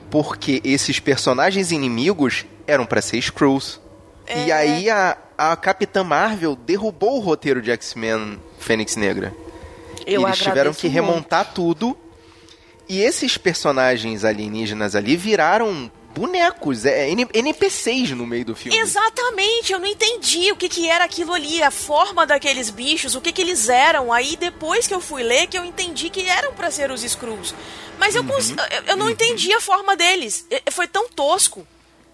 Porque 0.10 0.62
esses 0.64 1.00
personagens 1.00 1.72
inimigos 1.72 2.46
eram 2.68 2.86
pra 2.86 3.02
ser 3.02 3.18
Skrulls. 3.18 3.80
É. 4.28 4.46
E 4.46 4.52
aí 4.52 4.90
a, 4.90 5.18
a 5.38 5.56
Capitã 5.56 6.04
Marvel 6.04 6.56
derrubou 6.56 7.18
o 7.18 7.20
roteiro 7.20 7.62
de 7.62 7.72
X-Men 7.72 8.40
Fênix 8.60 8.96
Negra. 8.96 9.34
Eu 10.06 10.28
eles 10.28 10.40
tiveram 10.40 10.74
que 10.74 10.88
muito. 10.88 10.94
remontar 10.94 11.54
tudo. 11.54 11.98
E 12.88 13.00
esses 13.02 13.38
personagens 13.38 14.26
alienígenas 14.26 14.96
ali 14.96 15.16
viraram 15.16 15.90
bonecos, 16.14 16.86
é 16.86 17.10
N- 17.10 17.28
NPCs 17.34 18.12
no 18.12 18.26
meio 18.26 18.46
do 18.46 18.56
filme. 18.56 18.78
Exatamente, 18.78 19.72
eu 19.74 19.80
não 19.80 19.88
entendi 19.88 20.52
o 20.52 20.56
que, 20.56 20.70
que 20.70 20.88
era 20.90 21.06
aquilo 21.06 21.34
ali, 21.34 21.62
a 21.64 21.72
forma 21.72 22.26
daqueles 22.26 22.70
bichos, 22.70 23.16
o 23.16 23.22
que, 23.22 23.32
que 23.32 23.42
eles 23.42 23.70
eram. 23.70 24.12
Aí 24.12 24.36
depois 24.38 24.88
que 24.88 24.94
eu 24.94 25.02
fui 25.02 25.24
ler, 25.24 25.48
que 25.48 25.58
eu 25.58 25.66
entendi 25.66 26.10
que 26.10 26.28
eram 26.28 26.54
pra 26.54 26.70
ser 26.72 26.92
os 26.92 27.04
Skrulls. 27.04 27.54
Mas 28.00 28.16
eu, 28.16 28.24
cons- 28.24 28.52
eu, 28.52 28.58
eu 28.88 28.98
não 28.98 29.10
entendi 29.10 29.54
a 29.54 29.62
forma 29.62 29.96
deles. 29.96 30.46
E- 30.50 30.72
Foi 30.72 30.88
tão 30.88 31.08
tosco, 31.10 31.66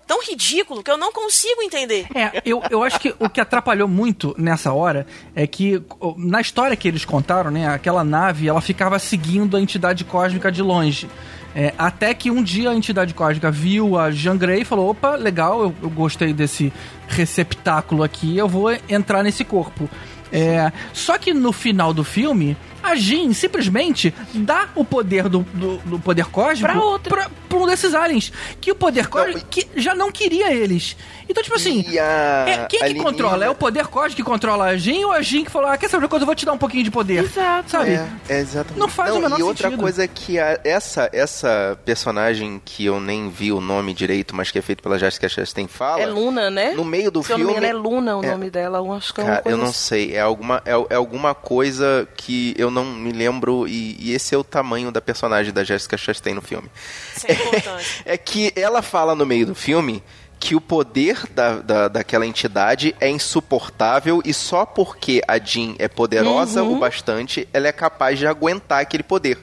tão 0.05 0.21
ridículo, 0.23 0.81
que 0.83 0.91
eu 0.91 0.97
não 0.97 1.11
consigo 1.11 1.61
entender. 1.61 2.07
É, 2.15 2.41
eu, 2.45 2.61
eu 2.69 2.83
acho 2.83 2.99
que 2.99 3.13
o 3.19 3.29
que 3.29 3.41
atrapalhou 3.41 3.87
muito 3.87 4.33
nessa 4.37 4.71
hora 4.73 5.05
é 5.35 5.45
que, 5.47 5.81
na 6.17 6.39
história 6.41 6.75
que 6.77 6.87
eles 6.87 7.03
contaram, 7.05 7.51
né, 7.51 7.67
aquela 7.67 8.03
nave, 8.03 8.47
ela 8.47 8.61
ficava 8.61 8.99
seguindo 8.99 9.57
a 9.57 9.61
entidade 9.61 10.03
cósmica 10.05 10.51
de 10.51 10.61
longe. 10.61 11.09
É, 11.55 11.73
até 11.77 12.13
que 12.13 12.29
um 12.29 12.43
dia 12.43 12.69
a 12.69 12.75
entidade 12.75 13.13
cósmica 13.13 13.49
viu 13.49 13.97
a 13.97 14.11
Jean 14.11 14.37
Grey 14.37 14.61
e 14.61 14.65
falou: 14.65 14.89
opa, 14.89 15.15
legal, 15.15 15.61
eu, 15.61 15.75
eu 15.81 15.89
gostei 15.89 16.33
desse 16.33 16.71
receptáculo 17.07 18.03
aqui, 18.03 18.37
eu 18.37 18.47
vou 18.47 18.71
entrar 18.87 19.23
nesse 19.23 19.43
corpo. 19.43 19.89
É, 20.31 20.71
só 20.93 21.17
que 21.17 21.33
no 21.33 21.51
final 21.51 21.93
do 21.93 22.03
filme, 22.03 22.57
a 22.87 22.95
Jean 22.95 23.33
simplesmente 23.33 24.13
dá 24.33 24.69
o 24.75 24.83
poder 24.83 25.29
do, 25.29 25.39
do, 25.53 25.77
do 25.77 25.99
poder 25.99 26.25
cósmico 26.25 26.71
Pra 26.71 26.81
outra. 26.81 27.15
pra, 27.15 27.29
pra 27.49 27.57
um 27.57 27.65
desses 27.67 27.93
aliens. 27.93 28.31
Que 28.59 28.71
o 28.71 28.75
poder 28.75 29.07
cósmico 29.07 29.45
que 29.49 29.67
já 29.75 29.93
não 29.95 30.11
queria 30.11 30.53
eles. 30.53 30.95
Então, 31.29 31.43
tipo 31.43 31.55
assim, 31.57 31.83
a 31.99 32.45
é, 32.47 32.65
quem 32.69 32.79
que 32.79 32.95
controla? 32.95 33.43
É 33.45 33.49
o 33.49 33.55
poder 33.55 33.87
cósmico 33.87 34.15
que 34.15 34.23
controla 34.23 34.65
a 34.67 34.77
Jean 34.77 35.05
ou 35.07 35.11
a 35.11 35.21
Jean 35.21 35.43
que 35.43 35.51
falou, 35.51 35.69
ah, 35.69 35.77
quer 35.77 35.89
saber 35.89 36.05
uma 36.05 36.09
coisa, 36.09 36.23
eu 36.23 36.25
vou 36.25 36.35
te 36.35 36.45
dar 36.45 36.53
um 36.53 36.57
pouquinho 36.57 36.83
de 36.85 36.91
poder? 36.91 37.23
Exato. 37.25 37.69
Sabe? 37.71 37.91
É, 37.91 38.07
é 38.29 38.39
exatamente. 38.39 38.79
Não 38.79 38.87
faz 38.87 39.13
o 39.13 39.19
menor 39.19 39.37
E 39.39 39.43
outra 39.43 39.67
sentido. 39.67 39.81
coisa 39.81 40.03
é 40.03 40.07
que 40.07 40.39
a- 40.39 40.59
essa, 40.63 41.09
essa 41.11 41.77
personagem 41.83 42.61
que 42.63 42.85
eu 42.85 42.99
nem 43.01 43.29
vi 43.29 43.51
o 43.51 43.59
nome 43.59 43.93
direito, 43.93 44.33
mas 44.35 44.51
que 44.51 44.57
é 44.57 44.61
feito 44.61 44.81
pela 44.81 44.97
Jessica 44.97 45.27
Chastain 45.27 45.67
fala. 45.67 46.01
É 46.01 46.05
Luna, 46.05 46.49
né? 46.49 46.71
No 46.71 46.85
meio 46.85 47.11
do 47.11 47.21
Se 47.21 47.33
eu 47.33 47.37
não 47.37 47.45
me 47.47 47.51
filme. 47.53 47.67
engano, 47.67 47.79
é 47.79 47.89
Luna 47.89 48.17
o 48.17 48.23
É. 48.23 48.31
nome 48.31 48.49
dela. 48.49 48.77
Eu 48.77 48.93
acho 48.93 49.13
que 49.13 49.19
é 49.19 49.23
uma 49.25 49.29
Cara, 49.31 49.41
coisa 49.43 49.57
eu 49.57 49.61
não 49.61 49.69
assim. 49.69 49.73
sei. 49.87 50.15
É 50.15 50.21
alguma, 50.21 50.61
é, 50.65 50.71
é 50.89 50.95
alguma 50.95 51.35
coisa 51.35 52.07
que 52.15 52.55
eu 52.57 52.71
não 52.71 52.76
me 52.85 53.11
lembro. 53.11 53.67
E, 53.67 53.95
e 53.99 54.13
esse 54.13 54.33
é 54.33 54.37
o 54.37 54.43
tamanho 54.43 54.91
da 54.91 55.01
personagem 55.01 55.51
da 55.53 55.63
Jessica 55.63 55.97
Chastain 55.97 56.33
no 56.33 56.41
filme. 56.41 56.69
Isso 57.15 57.25
é 57.27 57.33
importante. 57.33 58.03
É 58.05 58.17
que 58.17 58.51
ela 58.55 58.81
fala 58.81 59.15
no 59.15 59.25
meio 59.25 59.45
do 59.45 59.55
filme 59.55 60.03
que 60.39 60.55
o 60.55 60.61
poder 60.61 61.19
da, 61.31 61.55
da, 61.59 61.87
daquela 61.87 62.25
entidade 62.25 62.95
é 63.01 63.09
insuportável 63.09 64.21
e 64.23 64.33
só 64.33 64.65
porque 64.65 65.21
a 65.27 65.39
Jean 65.39 65.73
é 65.79 65.87
poderosa 65.87 66.61
Uhum. 66.63 66.75
o 66.75 66.79
bastante, 66.79 67.47
ela 67.51 67.67
é 67.67 67.71
capaz 67.71 68.19
de 68.19 68.27
aguentar 68.27 68.81
aquele 68.81 69.01
poder. 69.03 69.39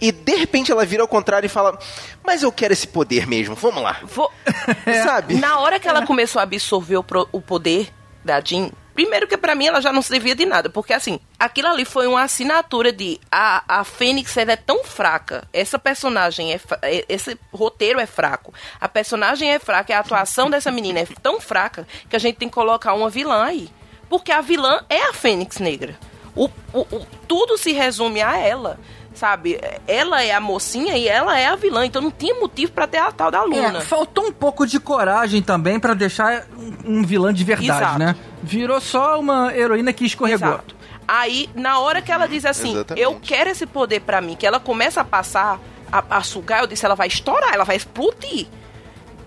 E 0.00 0.12
de 0.12 0.36
repente 0.36 0.70
ela 0.70 0.84
vira 0.84 1.02
ao 1.02 1.08
contrário 1.08 1.46
e 1.46 1.48
fala: 1.48 1.78
Mas 2.24 2.42
eu 2.42 2.52
quero 2.52 2.72
esse 2.72 2.86
poder 2.86 3.26
mesmo, 3.26 3.54
vamos 3.54 3.82
lá. 3.82 3.96
Vou- 4.04 4.30
Sabe? 5.02 5.34
Na 5.34 5.58
hora 5.60 5.80
que 5.80 5.88
ela 5.88 6.06
começou 6.06 6.38
a 6.40 6.42
absorver 6.42 6.98
o, 6.98 7.02
pro- 7.02 7.28
o 7.32 7.40
poder 7.40 7.88
da 8.24 8.38
Jean, 8.40 8.70
primeiro 8.98 9.28
que 9.28 9.36
pra 9.36 9.54
mim 9.54 9.68
ela 9.68 9.80
já 9.80 9.92
não 9.92 10.02
servia 10.02 10.34
de 10.34 10.44
nada, 10.44 10.68
porque 10.68 10.92
assim, 10.92 11.20
aquilo 11.38 11.68
ali 11.68 11.84
foi 11.84 12.08
uma 12.08 12.22
assinatura 12.22 12.90
de 12.90 13.20
a, 13.30 13.62
a 13.80 13.84
Fênix 13.84 14.36
ela 14.36 14.50
é 14.50 14.56
tão 14.56 14.82
fraca, 14.82 15.46
essa 15.52 15.78
personagem 15.78 16.52
é, 16.52 16.60
é- 16.82 17.04
esse 17.08 17.38
roteiro 17.52 18.00
é 18.00 18.06
fraco, 18.06 18.52
a 18.80 18.88
personagem 18.88 19.52
é 19.52 19.60
fraca, 19.60 19.96
a 19.96 20.00
atuação 20.00 20.50
dessa 20.50 20.72
menina 20.72 20.98
é 20.98 21.06
tão 21.22 21.40
fraca 21.40 21.86
que 22.10 22.16
a 22.16 22.18
gente 22.18 22.38
tem 22.38 22.48
que 22.48 22.54
colocar 22.56 22.92
uma 22.94 23.08
vilã 23.08 23.44
aí, 23.44 23.70
porque 24.10 24.32
a 24.32 24.40
vilã 24.40 24.84
é 24.90 25.00
a 25.04 25.12
Fênix 25.12 25.58
Negra. 25.60 25.96
O, 26.34 26.46
o- 26.72 26.80
o- 26.96 27.06
tudo 27.28 27.56
se 27.56 27.70
resume 27.72 28.20
a 28.20 28.36
ela. 28.36 28.80
Sabe, 29.18 29.60
ela 29.88 30.22
é 30.22 30.30
a 30.30 30.38
mocinha 30.38 30.96
e 30.96 31.08
ela 31.08 31.36
é 31.36 31.46
a 31.46 31.56
vilã, 31.56 31.84
então 31.84 32.00
não 32.00 32.12
tinha 32.12 32.32
motivo 32.36 32.70
pra 32.70 32.86
ter 32.86 32.98
a 32.98 33.10
tal 33.10 33.32
da 33.32 33.42
Luna. 33.42 33.78
É, 33.78 33.80
faltou 33.80 34.28
um 34.28 34.32
pouco 34.32 34.64
de 34.64 34.78
coragem 34.78 35.42
também 35.42 35.80
pra 35.80 35.92
deixar 35.92 36.46
um, 36.56 36.98
um 37.00 37.02
vilã 37.02 37.34
de 37.34 37.42
verdade, 37.42 37.82
Exato. 37.82 37.98
né? 37.98 38.14
Virou 38.44 38.80
só 38.80 39.18
uma 39.18 39.52
heroína 39.52 39.92
que 39.92 40.04
escorregou. 40.04 40.50
Exato. 40.50 40.76
Aí, 41.08 41.50
na 41.52 41.80
hora 41.80 42.00
que 42.00 42.12
ela 42.12 42.28
diz 42.28 42.44
assim, 42.44 42.74
Exatamente. 42.74 43.02
eu 43.02 43.18
quero 43.20 43.50
esse 43.50 43.66
poder 43.66 44.02
pra 44.02 44.20
mim, 44.20 44.36
que 44.36 44.46
ela 44.46 44.60
começa 44.60 45.00
a 45.00 45.04
passar, 45.04 45.58
a, 45.90 46.04
a 46.08 46.22
sugar, 46.22 46.60
eu 46.60 46.68
disse, 46.68 46.84
ela 46.86 46.94
vai 46.94 47.08
estourar, 47.08 47.52
ela 47.52 47.64
vai 47.64 47.74
explodir. 47.74 48.46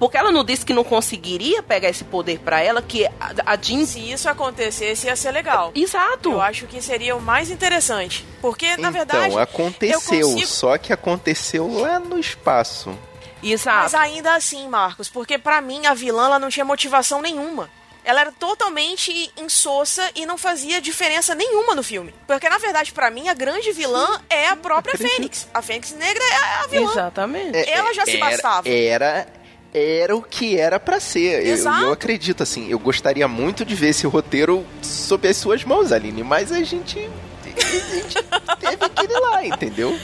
Porque 0.02 0.18
ela 0.18 0.32
não 0.32 0.44
disse 0.44 0.66
que 0.66 0.74
não 0.74 0.84
conseguiria 0.84 1.62
pegar 1.62 1.88
esse 1.88 2.04
poder 2.04 2.40
pra 2.40 2.60
ela, 2.60 2.82
que 2.82 3.06
a, 3.06 3.12
a 3.46 3.56
Jean... 3.56 3.86
Se 3.86 4.00
isso 4.12 4.28
acontecesse, 4.28 5.06
ia 5.06 5.16
ser 5.16 5.30
legal. 5.30 5.72
Exato. 5.76 6.32
Eu 6.32 6.42
acho 6.42 6.66
que 6.66 6.82
seria 6.82 7.16
o 7.16 7.22
mais 7.22 7.52
interessante. 7.52 8.26
Porque, 8.42 8.76
na 8.78 8.90
verdade. 8.90 9.28
então, 9.28 9.38
aconteceu, 9.40 10.20
eu 10.20 10.32
consigo- 10.32 10.48
só 10.48 10.76
que 10.80 10.92
aconteceu 10.92 11.68
lá 11.72 12.00
no 12.00 12.18
espaço. 12.18 12.98
Exato. 13.44 13.78
Mas 13.84 13.94
ainda 13.94 14.34
assim, 14.34 14.68
Marcos, 14.68 15.08
porque 15.08 15.38
pra 15.38 15.62
mim 15.62 15.86
a 15.86 15.94
vilã 15.94 16.26
ela 16.26 16.40
não 16.40 16.50
tinha 16.50 16.66
motivação 16.66 17.22
nenhuma. 17.22 17.70
Ela 18.04 18.22
era 18.22 18.32
totalmente 18.32 19.32
insossa 19.38 20.10
e 20.16 20.26
não 20.26 20.36
fazia 20.36 20.82
diferença 20.82 21.36
nenhuma 21.36 21.76
no 21.76 21.84
filme. 21.84 22.12
Porque, 22.26 22.50
na 22.50 22.58
verdade, 22.58 22.92
pra 22.92 23.12
mim, 23.12 23.30
a 23.30 23.36
grande 23.36 23.72
vilã 23.72 24.20
é 24.28 24.48
a 24.48 24.56
própria 24.56 24.98
Fênix. 24.98 25.48
A 25.54 25.62
Fênix 25.62 25.92
Negra 25.92 26.24
é 26.24 26.64
a 26.64 26.68
vilã. 26.68 26.90
Exatamente. 26.92 27.56
É, 27.56 27.74
Ela 27.78 27.94
já 27.94 28.04
se 28.04 28.18
era, 28.18 28.26
bastava. 28.26 28.68
Era, 28.68 29.28
era 29.74 30.16
o 30.16 30.22
que 30.22 30.58
era 30.58 30.80
pra 30.80 31.00
ser. 31.00 31.46
Eu, 31.46 31.56
eu 31.84 31.92
acredito, 31.94 32.44
assim, 32.44 32.70
eu 32.70 32.78
gostaria 32.80 33.28
muito 33.28 33.64
de 33.64 33.76
ver 33.76 33.90
esse 33.90 34.06
roteiro 34.08 34.66
sob 34.82 35.28
as 35.28 35.38
suas 35.38 35.64
mãos, 35.64 35.92
Aline, 35.92 36.24
mas 36.24 36.52
a 36.52 36.62
gente, 36.64 37.00
a 37.46 37.96
gente 37.96 38.18
teve 38.60 38.86
aquele 38.86 39.20
lá, 39.20 39.46
entendeu? 39.46 39.98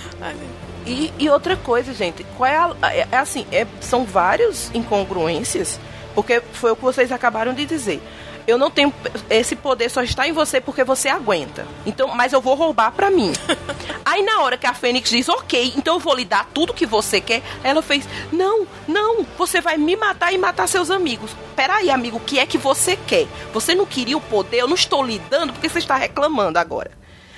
E, 0.86 1.11
e 1.20 1.30
outra 1.30 1.57
coisa, 1.57 1.93
gente, 1.93 2.26
qual 2.38 2.49
é 2.49 2.57
a. 2.57 2.76
É, 2.93 3.07
é 3.11 3.18
assim, 3.18 3.45
é- 3.51 3.68
são 3.82 4.05
várias 4.05 4.72
incongruências, 4.74 5.78
porque 6.15 6.41
foi 6.53 6.72
o 6.72 6.76
que 6.76 6.82
vocês 6.84 7.11
acabaram 7.11 7.53
de 7.53 7.65
dizer. 7.65 8.01
Eu 8.48 8.58
não 8.58 8.72
tenho. 8.72 8.93
Esse 9.30 9.58
poder 9.58 9.89
só 9.89 10.02
está 10.02 10.26
em 10.26 10.32
você 10.32 10.62
porque 10.62 10.82
você 10.86 11.10
aguenta. 11.10 11.68
Então, 11.86 12.08
mas 12.16 12.32
eu 12.32 12.39
vou 12.39 12.56
roubar 12.56 12.93
pra 12.93 13.12
mim. 13.12 13.34
Aí 14.06 14.24
na 14.24 14.41
hora 14.41 14.58
que 14.58 14.66
a 14.66 14.74
Fênix 14.74 15.10
diz, 15.10 15.28
ok, 15.28 15.74
então 15.76 15.95
eu 15.95 16.00
vou 16.00 16.16
lhe 16.16 16.24
dar 16.24 16.45
tudo 16.54 16.74
que 16.74 16.86
você 16.86 17.20
quer, 17.20 17.43
ela 17.62 17.82
fez, 17.82 18.08
não, 18.32 18.66
não, 18.88 19.26
você 19.38 19.60
vai 19.60 19.78
me 19.78 19.98
matar 19.98 20.34
e 20.34 20.38
matar 20.38 20.66
seus 20.66 20.89
amigos. 20.89 21.36
Peraí, 21.58 21.89
amigo, 21.89 22.16
o 22.16 22.22
que 22.22 22.39
é 22.39 22.45
que 22.45 22.58
você 22.58 22.95
quer? 22.95 23.28
Você 23.52 23.76
não 23.76 23.86
queria 23.86 24.18
o 24.18 24.22
poder, 24.22 24.62
eu 24.62 24.68
não 24.68 24.76
estou 24.76 25.04
lhe 25.04 25.20
dando 25.20 25.52
porque 25.52 25.68
você 25.68 25.80
está 25.80 25.98
reclamando 25.98 26.58
agora. 26.58 26.91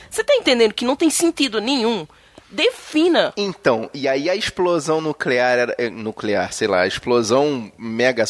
Você 0.09 0.23
tá 0.23 0.35
entendendo 0.35 0.73
que 0.73 0.85
não 0.85 0.95
tem 0.95 1.09
sentido 1.09 1.59
nenhum? 1.59 2.05
Defina. 2.51 3.33
Então, 3.37 3.89
e 3.93 4.07
aí 4.07 4.29
a 4.29 4.35
explosão 4.35 4.99
nuclear, 5.01 5.57
era- 5.57 5.75
eh, 5.77 5.89
nuclear, 5.89 6.51
sei 6.51 6.67
lá, 6.67 6.81
a 6.81 6.87
explosão 6.87 7.71
mega 7.77 8.25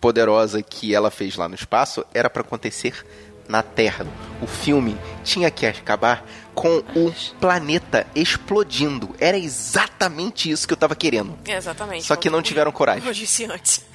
poderosa 0.00 0.62
que 0.62 0.94
ela 0.94 1.10
fez 1.10 1.36
lá 1.36 1.48
no 1.48 1.54
espaço 1.54 2.04
era 2.14 2.30
pra 2.30 2.42
acontecer 2.42 3.04
na 3.48 3.62
Terra. 3.62 4.06
O 4.42 4.46
filme 4.46 4.96
tinha 5.24 5.50
que 5.50 5.66
acabar 5.66 6.24
com 6.54 6.82
o 6.94 7.12
planeta 7.40 8.06
explodindo. 8.14 9.14
Era 9.18 9.38
exatamente 9.38 10.50
isso 10.50 10.66
que 10.66 10.72
eu 10.72 10.76
tava 10.76 10.94
querendo. 10.96 11.38
Exatamente. 11.46 12.04
Só 12.04 12.16
que 12.16 12.28
não 12.30 12.42
tiveram 12.42 12.72
coragem. 12.72 13.06
Eu 13.06 13.12
disse 13.14 13.44
antes. 13.44 13.84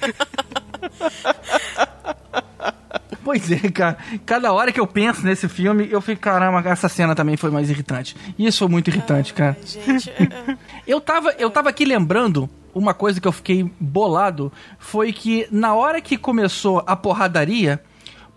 Pois 3.24 3.50
é, 3.50 3.58
cara. 3.70 3.96
Cada 4.26 4.52
hora 4.52 4.70
que 4.70 4.78
eu 4.78 4.86
penso 4.86 5.24
nesse 5.24 5.48
filme, 5.48 5.88
eu 5.90 6.00
fico, 6.00 6.20
caramba, 6.20 6.68
essa 6.68 6.88
cena 6.88 7.14
também 7.14 7.36
foi 7.36 7.50
mais 7.50 7.70
irritante. 7.70 8.14
Isso 8.38 8.58
foi 8.58 8.68
muito 8.68 8.88
irritante, 8.88 9.32
cara. 9.32 9.56
Gente, 9.64 10.12
Eu 10.86 11.00
tava, 11.00 11.34
eu 11.38 11.50
tava 11.50 11.70
aqui 11.70 11.84
lembrando 11.84 12.48
uma 12.74 12.92
coisa 12.92 13.20
que 13.20 13.26
eu 13.26 13.32
fiquei 13.32 13.70
bolado 13.80 14.52
foi 14.78 15.12
que 15.12 15.46
na 15.50 15.74
hora 15.74 16.00
que 16.00 16.18
começou 16.18 16.82
a 16.86 16.94
porradaria, 16.96 17.82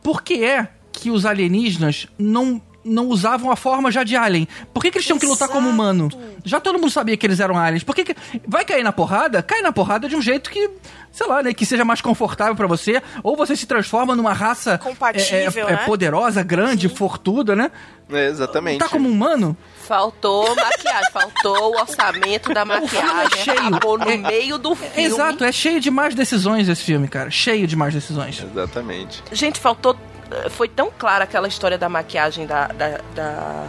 por 0.02 0.22
que 0.22 0.46
é 0.46 0.70
que 0.92 1.12
os 1.12 1.26
alienígenas 1.26 2.08
não 2.18 2.62
não 2.88 3.08
usavam 3.08 3.52
a 3.52 3.56
forma 3.56 3.92
já 3.92 4.04
de 4.04 4.16
alien? 4.16 4.48
Por 4.74 4.82
que, 4.82 4.92
que 4.92 4.98
eles 4.98 5.06
tinham 5.06 5.20
que 5.20 5.26
lutar 5.26 5.48
como 5.50 5.70
humano? 5.70 6.10
Já 6.44 6.60
todo 6.60 6.80
mundo 6.80 6.90
sabia 6.92 7.18
que 7.18 7.26
eles 7.26 7.40
eram 7.40 7.58
aliens. 7.58 7.84
Por 7.84 7.94
que, 7.96 8.04
que 8.06 8.16
vai 8.48 8.64
cair 8.66 8.84
na 8.84 8.92
porrada? 8.92 9.44
Cai 9.44 9.62
na 9.62 9.72
porrada 9.72 10.08
de 10.10 10.16
um 10.16 10.22
jeito 10.22 10.50
que, 10.50 10.70
sei 11.12 11.28
lá, 11.28 11.44
né, 11.44 11.54
que 11.54 11.66
seja 11.66 11.84
mais 11.86 12.02
confortável 12.02 12.56
pra 12.56 12.68
você, 12.68 13.02
ou 13.22 13.36
você 13.36 13.56
se 13.56 13.66
transforma 13.66 14.16
numa 14.16 14.34
raça 14.34 14.78
Compatível, 14.78 15.68
é, 15.68 15.72
é, 15.72 15.76
né? 15.76 15.84
poderosa, 15.86 16.42
grande, 16.44 16.88
fortuda, 16.90 17.56
né? 17.56 17.72
É, 18.10 18.28
exatamente. 18.28 18.80
Tá 18.80 18.88
como 18.88 19.10
humano? 19.10 19.56
Faltou 19.86 20.56
maquiagem, 20.56 21.12
faltou 21.12 21.74
o 21.76 21.80
orçamento 21.80 22.54
da 22.54 22.64
maquiagem. 22.66 23.44
cheio. 23.44 23.60
Acabou 23.68 23.98
no 23.98 24.10
É- 24.10 24.18
meio 24.18 24.58
do 24.58 24.76
filme. 24.76 24.94
Exato, 25.04 25.44
é 25.44 25.52
cheio 25.52 25.80
de 25.82 25.92
más 25.92 26.16
decisões 26.16 26.68
esse 26.70 26.84
filme, 26.84 27.08
cara. 27.08 27.30
Cheio 27.30 27.68
de 27.68 27.76
más 27.76 27.94
decisões. 27.94 28.42
Exatamente. 28.50 29.22
Gente, 29.32 29.60
faltou. 29.60 29.96
Foi 30.49 30.67
tão 30.67 30.91
clara 30.95 31.23
aquela 31.23 31.47
história 31.47 31.78
da 31.78 31.89
maquiagem 31.89 32.45
da. 32.45 32.67
da, 32.67 32.99
da 33.15 33.67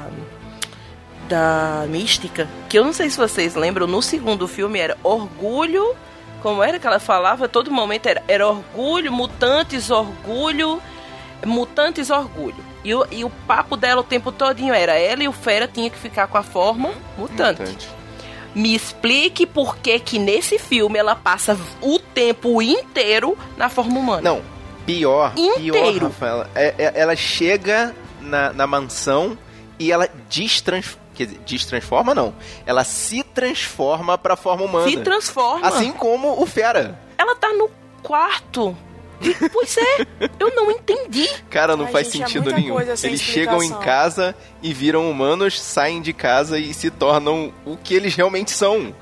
da 1.28 1.84
mística, 1.90 2.48
que 2.70 2.78
eu 2.78 2.84
não 2.86 2.92
sei 2.94 3.10
se 3.10 3.18
vocês 3.18 3.54
lembram, 3.54 3.86
no 3.86 4.00
segundo 4.00 4.48
filme 4.48 4.78
era 4.78 4.96
orgulho, 5.02 5.94
como 6.42 6.62
era 6.62 6.78
que 6.78 6.86
ela 6.86 6.98
falava, 6.98 7.46
todo 7.46 7.70
momento 7.70 8.06
era, 8.06 8.22
era 8.26 8.48
orgulho, 8.48 9.12
mutantes, 9.12 9.90
orgulho, 9.90 10.80
mutantes, 11.44 12.10
orgulho. 12.10 12.56
E 12.84 12.94
o, 12.94 13.06
e 13.10 13.24
o 13.24 13.30
papo 13.46 13.76
dela 13.76 14.00
o 14.00 14.04
tempo 14.04 14.32
todinho 14.32 14.72
era 14.72 14.94
ela 14.98 15.22
e 15.22 15.28
o 15.28 15.32
Fera 15.32 15.68
tinha 15.68 15.90
que 15.90 15.98
ficar 15.98 16.28
com 16.28 16.38
a 16.38 16.42
forma 16.42 16.92
mutante. 17.16 17.60
Mutante. 17.60 17.88
Me 18.54 18.74
explique 18.74 19.46
por 19.46 19.76
que 19.76 19.98
que 19.98 20.18
nesse 20.18 20.58
filme 20.58 20.98
ela 20.98 21.14
passa 21.14 21.58
o 21.82 21.98
tempo 21.98 22.62
inteiro 22.62 23.36
na 23.56 23.68
forma 23.68 24.00
humana. 24.00 24.22
Não, 24.22 24.42
pior, 24.96 25.32
pior, 25.34 25.58
Inteiro. 25.58 26.06
Rafaela. 26.06 26.50
É- 26.54 26.74
é- 26.78 26.92
ela 26.94 27.14
chega 27.16 27.94
na, 28.20 28.52
na 28.52 28.66
mansão 28.66 29.36
e 29.78 29.92
ela 29.92 30.08
destransforma. 30.28 31.06
Quer 31.14 31.26
dizer, 31.26 31.40
destransforma 31.44 32.14
não. 32.14 32.32
Ela 32.64 32.84
se 32.84 33.22
transforma 33.24 34.16
pra 34.16 34.36
forma 34.36 34.64
humana. 34.64 34.88
Se 34.88 34.96
transforma. 34.98 35.66
Assim 35.66 35.90
como 35.92 36.40
o 36.40 36.46
Fera. 36.46 36.98
Ela 37.18 37.34
tá 37.34 37.52
no 37.52 37.68
quarto. 38.02 38.76
Pois 39.52 39.76
é, 39.76 40.06
eu 40.38 40.54
não 40.54 40.70
entendi. 40.70 41.28
Cara, 41.50 41.76
não 41.76 41.86
Ai, 41.86 41.90
faz 41.90 42.06
gente, 42.06 42.22
é 42.22 42.26
sentido 42.26 42.44
muita 42.44 42.60
nenhum. 42.60 42.80
Eles 42.80 43.20
chegam 43.20 43.56
em 43.56 43.66
explicação. 43.66 43.80
casa 43.84 44.34
e 44.62 44.72
viram 44.72 45.10
humanos, 45.10 45.60
saem 45.60 46.00
de 46.00 46.12
casa 46.12 46.56
e 46.56 46.72
se 46.72 46.88
tornam 46.88 47.52
o 47.66 47.76
que 47.76 47.94
eles 47.94 48.14
realmente 48.14 48.52
são. 48.52 48.94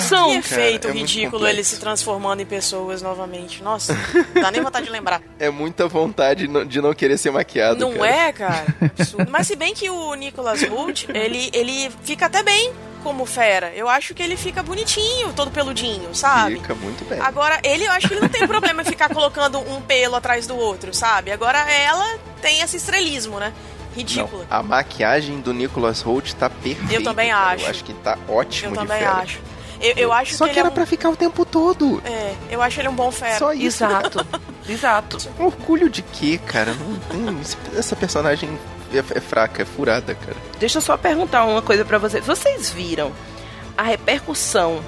São. 0.00 0.30
Que 0.30 0.36
efeito 0.38 0.88
é 0.88 0.92
ridículo 0.92 1.46
ele 1.46 1.62
se 1.64 1.78
transformando 1.78 2.40
em 2.40 2.46
pessoas 2.46 3.02
novamente. 3.02 3.62
Nossa, 3.62 3.96
não 4.34 4.42
dá 4.42 4.50
nem 4.50 4.62
vontade 4.62 4.86
de 4.86 4.92
lembrar. 4.92 5.22
É 5.38 5.50
muita 5.50 5.88
vontade 5.88 6.46
de 6.66 6.80
não 6.80 6.94
querer 6.94 7.18
ser 7.18 7.30
maquiado. 7.30 7.80
Não 7.80 7.92
cara. 7.98 8.10
é, 8.10 8.32
cara? 8.32 8.66
Absurdo. 8.98 9.30
Mas 9.30 9.46
se 9.46 9.56
bem 9.56 9.74
que 9.74 9.88
o 9.90 10.14
Nicholas 10.14 10.62
Hoult, 10.62 11.06
ele, 11.12 11.50
ele 11.52 11.90
fica 12.02 12.26
até 12.26 12.42
bem 12.42 12.72
como 13.02 13.24
fera. 13.24 13.72
Eu 13.74 13.88
acho 13.88 14.14
que 14.14 14.22
ele 14.22 14.36
fica 14.36 14.62
bonitinho, 14.62 15.32
todo 15.32 15.50
peludinho, 15.50 16.14
sabe? 16.14 16.56
Fica 16.56 16.74
muito 16.74 17.04
bem. 17.08 17.18
Agora, 17.20 17.58
ele, 17.62 17.84
eu 17.86 17.92
acho 17.92 18.06
que 18.08 18.14
ele 18.14 18.20
não 18.20 18.28
tem 18.28 18.46
problema 18.46 18.82
em 18.82 18.84
ficar 18.84 19.08
colocando 19.08 19.58
um 19.58 19.80
pelo 19.80 20.16
atrás 20.16 20.46
do 20.46 20.56
outro, 20.56 20.92
sabe? 20.92 21.30
Agora, 21.30 21.58
ela 21.70 22.18
tem 22.42 22.60
esse 22.60 22.76
estrelismo, 22.76 23.38
né? 23.38 23.52
Ridícula. 23.94 24.46
Não, 24.48 24.56
a 24.58 24.62
maquiagem 24.62 25.40
do 25.40 25.52
Nicholas 25.52 26.00
Holt 26.00 26.32
tá 26.34 26.48
perfeita. 26.48 26.92
Eu 26.92 27.02
também 27.02 27.30
acho. 27.30 27.64
Eu 27.64 27.70
acho 27.70 27.84
que 27.84 27.92
tá 27.94 28.16
ótimo 28.28 28.74
Eu 28.74 28.82
de 28.82 28.86
também 28.86 29.04
acho. 29.04 29.40
Eu, 29.80 29.94
eu 29.96 30.12
acho 30.12 30.34
Só 30.34 30.44
que, 30.44 30.50
que, 30.50 30.58
ele 30.58 30.60
era 30.60 30.68
é 30.68 30.70
um... 30.70 30.74
pra 30.74 30.86
ficar 30.86 31.08
o 31.10 31.16
tempo 31.16 31.44
todo. 31.44 32.02
É, 32.04 32.34
eu 32.50 32.60
acho 32.60 32.80
ele 32.80 32.88
um 32.88 32.94
bom 32.94 33.10
fera. 33.10 33.38
Só 33.38 33.52
isso. 33.52 33.82
Exato, 33.84 34.26
exato. 34.68 35.18
Orgulho 35.38 35.88
de 35.88 36.02
quê, 36.02 36.38
cara? 36.44 36.74
Não 36.74 36.96
tem- 37.34 37.40
Essa 37.78 37.96
personagem 37.96 38.58
é, 38.92 38.98
é 38.98 39.20
fraca, 39.20 39.62
é 39.62 39.64
furada, 39.64 40.14
cara. 40.14 40.36
Deixa 40.58 40.78
eu 40.78 40.82
só 40.82 40.96
perguntar 40.96 41.44
uma 41.44 41.62
coisa 41.62 41.84
pra 41.84 41.96
vocês. 41.98 42.24
Vocês 42.26 42.70
viram 42.70 43.10
a 43.76 43.82
repercussão 43.82 44.80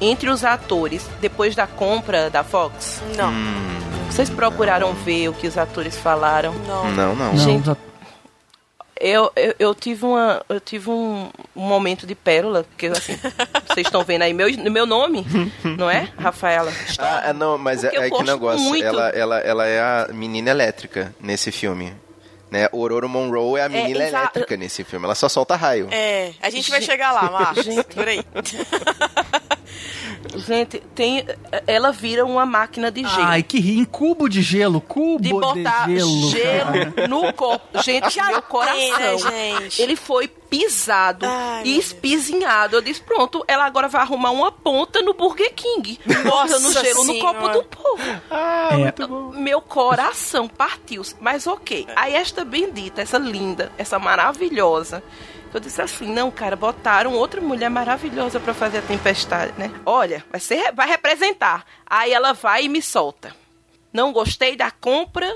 entre 0.00 0.28
os 0.28 0.44
atores 0.44 1.08
depois 1.20 1.54
da 1.54 1.66
compra 1.66 2.28
da 2.28 2.42
Fox? 2.42 3.00
Não, 3.16 3.30
Hum, 3.30 3.78
Vocês 4.10 4.28
procuraram 4.28 4.92
ver 4.94 5.28
o 5.28 5.32
que 5.32 5.46
os 5.46 5.56
atores 5.56 5.96
falaram? 5.96 6.52
não. 6.66 6.90
não, 6.90 7.14
não. 7.14 7.32
Não, 7.32 7.36
Gente, 7.38 7.66
já- 7.66 7.76
Eu, 9.04 9.32
eu, 9.34 9.54
eu 9.58 9.74
tive, 9.74 10.04
uma, 10.04 10.44
eu 10.48 10.60
tive 10.60 10.88
um, 10.88 11.28
um 11.56 11.60
momento 11.60 12.06
de 12.06 12.14
pérola, 12.14 12.62
porque 12.62 12.86
assim, 12.86 13.18
vocês 13.66 13.84
estão 13.84 14.04
vendo 14.04 14.22
aí 14.22 14.32
meu, 14.32 14.46
meu 14.70 14.86
nome, 14.86 15.26
não 15.76 15.90
é, 15.90 16.08
Rafaela? 16.16 16.72
Ah, 16.98 17.30
é, 17.30 17.32
não, 17.32 17.58
mas 17.58 17.82
é, 17.82 17.88
Porque 17.88 18.00
é 18.00 18.04
que 18.04 18.10
gosto 18.10 18.24
negócio. 18.26 18.68
muito. 18.68 18.84
Ela, 18.84 19.08
ela, 19.08 19.38
ela 19.40 19.66
é 19.66 19.80
a 19.80 20.08
menina 20.12 20.50
elétrica 20.50 21.12
nesse 21.20 21.50
filme. 21.50 21.92
Né? 22.52 22.68
Ororo 22.70 23.08
Monroe 23.08 23.58
é 23.58 23.64
a 23.64 23.68
menina 23.70 24.04
exa- 24.04 24.18
elétrica 24.18 24.58
nesse 24.58 24.84
filme. 24.84 25.06
Ela 25.06 25.14
só 25.14 25.26
solta 25.26 25.56
raio. 25.56 25.88
É, 25.90 26.32
a 26.38 26.50
gente 26.50 26.70
vai 26.70 26.82
chegar 26.82 27.10
lá, 27.10 27.30
Marcos. 27.30 27.64
Gente. 27.64 27.76
Segura 27.88 28.10
aí. 28.10 28.22
Gente, 30.46 30.80
tem, 30.94 31.24
ela 31.66 31.90
vira 31.92 32.24
uma 32.24 32.44
máquina 32.46 32.90
de 32.90 33.00
gelo. 33.02 33.22
Ai, 33.24 33.42
que 33.42 33.58
ri. 33.58 33.78
Em 33.78 33.84
cubo 33.86 34.28
de 34.28 34.42
gelo. 34.42 34.80
Cubo 34.82 35.22
de 35.22 35.30
botar 35.30 35.86
de 35.86 35.96
gelo. 35.98 36.30
cara. 36.94 37.08
no 37.08 37.32
copo. 37.32 37.82
Gente, 37.82 38.22
meu 38.22 38.42
coração. 38.42 39.30
né? 39.30 39.68
Ele 39.78 39.96
foi 39.96 40.28
pisado 40.52 41.24
Ai, 41.26 41.62
e 41.64 41.78
espizinhado. 41.78 42.76
Eu 42.76 42.82
disse, 42.82 43.00
pronto, 43.00 43.42
ela 43.48 43.64
agora 43.64 43.88
vai 43.88 44.02
arrumar 44.02 44.32
uma 44.32 44.52
ponta 44.52 45.00
no 45.00 45.14
Burger 45.14 45.54
King. 45.54 45.98
Botando 46.22 46.72
gelo 46.74 47.04
no 47.04 47.18
copo 47.18 47.48
do 47.48 47.64
povo. 47.64 48.02
É. 48.30 49.38
Meu 49.40 49.62
coração 49.62 50.46
partiu. 50.46 51.02
Mas 51.18 51.46
ok. 51.46 51.86
Aí 51.96 52.14
esta 52.14 52.44
bendita, 52.44 53.00
essa 53.00 53.16
linda, 53.16 53.72
essa 53.78 53.98
maravilhosa. 53.98 55.02
Eu 55.54 55.60
disse 55.60 55.80
assim, 55.80 56.12
não, 56.12 56.30
cara, 56.30 56.54
botaram 56.54 57.14
outra 57.14 57.40
mulher 57.40 57.70
maravilhosa 57.70 58.38
pra 58.38 58.52
fazer 58.52 58.78
a 58.78 58.82
tempestade, 58.82 59.54
né? 59.56 59.70
Olha, 59.86 60.22
vai 60.30 60.40
ser, 60.40 60.70
vai 60.72 60.86
representar. 60.86 61.64
Aí 61.86 62.12
ela 62.12 62.34
vai 62.34 62.64
e 62.64 62.68
me 62.68 62.82
solta. 62.82 63.34
Não 63.90 64.12
gostei 64.12 64.54
da 64.54 64.70
compra 64.70 65.34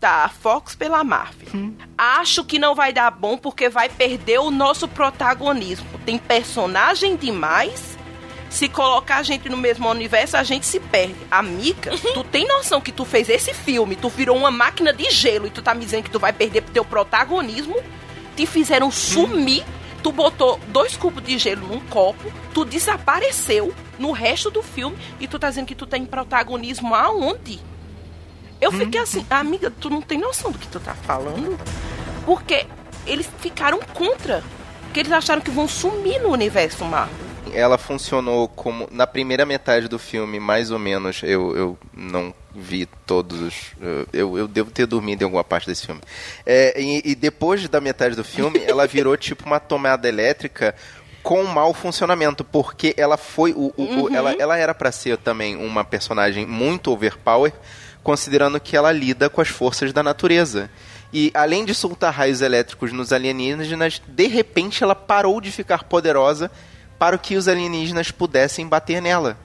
da 0.00 0.28
Fox 0.28 0.74
pela 0.74 1.02
Marvel. 1.02 1.48
Acho 1.96 2.44
que 2.44 2.58
não 2.58 2.74
vai 2.74 2.92
dar 2.92 3.10
bom 3.10 3.36
porque 3.36 3.68
vai 3.68 3.88
perder 3.88 4.38
o 4.38 4.50
nosso 4.50 4.86
protagonismo. 4.86 5.86
Tem 6.04 6.18
personagem 6.18 7.16
demais. 7.16 7.98
Se 8.48 8.66
colocar 8.68 9.18
a 9.18 9.22
gente 9.22 9.48
no 9.48 9.58
mesmo 9.58 9.90
universo, 9.90 10.36
a 10.36 10.42
gente 10.42 10.64
se 10.64 10.80
perde. 10.80 11.16
Amiga, 11.30 11.90
tu 12.14 12.24
tem 12.24 12.46
noção 12.46 12.80
que 12.80 12.90
tu 12.90 13.04
fez 13.04 13.28
esse 13.28 13.52
filme, 13.52 13.94
tu 13.94 14.08
virou 14.08 14.36
uma 14.36 14.50
máquina 14.50 14.90
de 14.90 15.10
gelo 15.10 15.46
e 15.46 15.50
tu 15.50 15.60
tá 15.60 15.74
me 15.74 15.84
dizendo 15.84 16.04
que 16.04 16.10
tu 16.10 16.18
vai 16.18 16.32
perder 16.32 16.62
teu 16.62 16.84
protagonismo? 16.84 17.76
Te 18.34 18.46
fizeram 18.46 18.90
sumir, 18.90 19.64
tu 20.02 20.10
botou 20.12 20.58
dois 20.68 20.96
cubos 20.96 21.22
de 21.22 21.36
gelo 21.36 21.66
num 21.66 21.80
copo, 21.80 22.32
tu 22.54 22.64
desapareceu 22.64 23.74
no 23.98 24.12
resto 24.12 24.50
do 24.50 24.62
filme 24.62 24.96
e 25.20 25.28
tu 25.28 25.38
tá 25.38 25.50
dizendo 25.50 25.66
que 25.66 25.74
tu 25.74 25.86
tem 25.86 26.06
protagonismo 26.06 26.94
aonde? 26.94 27.60
Eu 28.68 28.72
fiquei 28.84 29.00
assim, 29.00 29.24
amiga, 29.30 29.70
tu 29.70 29.88
não 29.90 30.00
tem 30.02 30.18
noção 30.18 30.50
do 30.52 30.58
que 30.58 30.68
tu 30.68 30.78
tá 30.80 30.94
falando? 30.94 31.58
Porque 32.24 32.66
eles 33.06 33.28
ficaram 33.40 33.78
contra. 33.94 34.42
Porque 34.84 35.00
eles 35.00 35.12
acharam 35.12 35.40
que 35.40 35.50
vão 35.50 35.66
sumir 35.68 36.20
no 36.22 36.30
universo 36.30 36.84
Marvel. 36.84 37.14
Ela 37.52 37.78
funcionou 37.78 38.46
como. 38.48 38.86
Na 38.90 39.06
primeira 39.06 39.46
metade 39.46 39.88
do 39.88 39.98
filme, 39.98 40.38
mais 40.38 40.70
ou 40.70 40.78
menos. 40.78 41.22
Eu, 41.22 41.56
eu 41.56 41.78
não 41.94 42.34
vi 42.54 42.86
todos 43.06 43.40
os. 43.40 43.54
Eu, 44.12 44.36
eu 44.36 44.46
devo 44.48 44.70
ter 44.70 44.86
dormido 44.86 45.22
em 45.22 45.24
alguma 45.24 45.44
parte 45.44 45.66
desse 45.66 45.86
filme. 45.86 46.00
É, 46.44 46.78
e, 46.80 47.02
e 47.04 47.14
depois 47.14 47.66
da 47.68 47.80
metade 47.80 48.14
do 48.14 48.24
filme, 48.24 48.60
ela 48.66 48.86
virou 48.86 49.16
tipo 49.18 49.46
uma 49.46 49.58
tomada 49.60 50.06
elétrica 50.08 50.74
com 51.22 51.42
mau 51.44 51.72
funcionamento, 51.74 52.44
porque 52.44 52.94
ela 52.96 53.16
foi 53.16 53.52
o, 53.52 53.72
o- 53.76 54.04
o- 54.04 54.14
ela, 54.14 54.32
ela 54.38 54.56
era 54.56 54.74
pra 54.74 54.90
ser 54.92 55.16
também 55.18 55.56
uma 55.56 55.84
personagem 55.84 56.46
muito 56.46 56.90
overpower, 56.92 57.52
considerando 58.02 58.60
que 58.60 58.76
ela 58.76 58.92
lida 58.92 59.28
com 59.28 59.40
as 59.40 59.48
forças 59.48 59.92
da 59.92 60.02
natureza. 60.02 60.70
E 61.12 61.30
além 61.34 61.64
de 61.64 61.74
soltar 61.74 62.12
raios 62.12 62.40
elétricos 62.40 62.92
nos 62.92 63.12
alienígenas, 63.12 64.02
de 64.06 64.26
repente 64.26 64.82
ela 64.84 64.94
parou 64.94 65.40
de 65.40 65.50
ficar 65.50 65.84
poderosa 65.84 66.50
para 66.98 67.16
que 67.16 67.36
os 67.36 67.48
alienígenas 67.48 68.10
pudessem 68.10 68.66
bater 68.66 69.00
nela. 69.00 69.38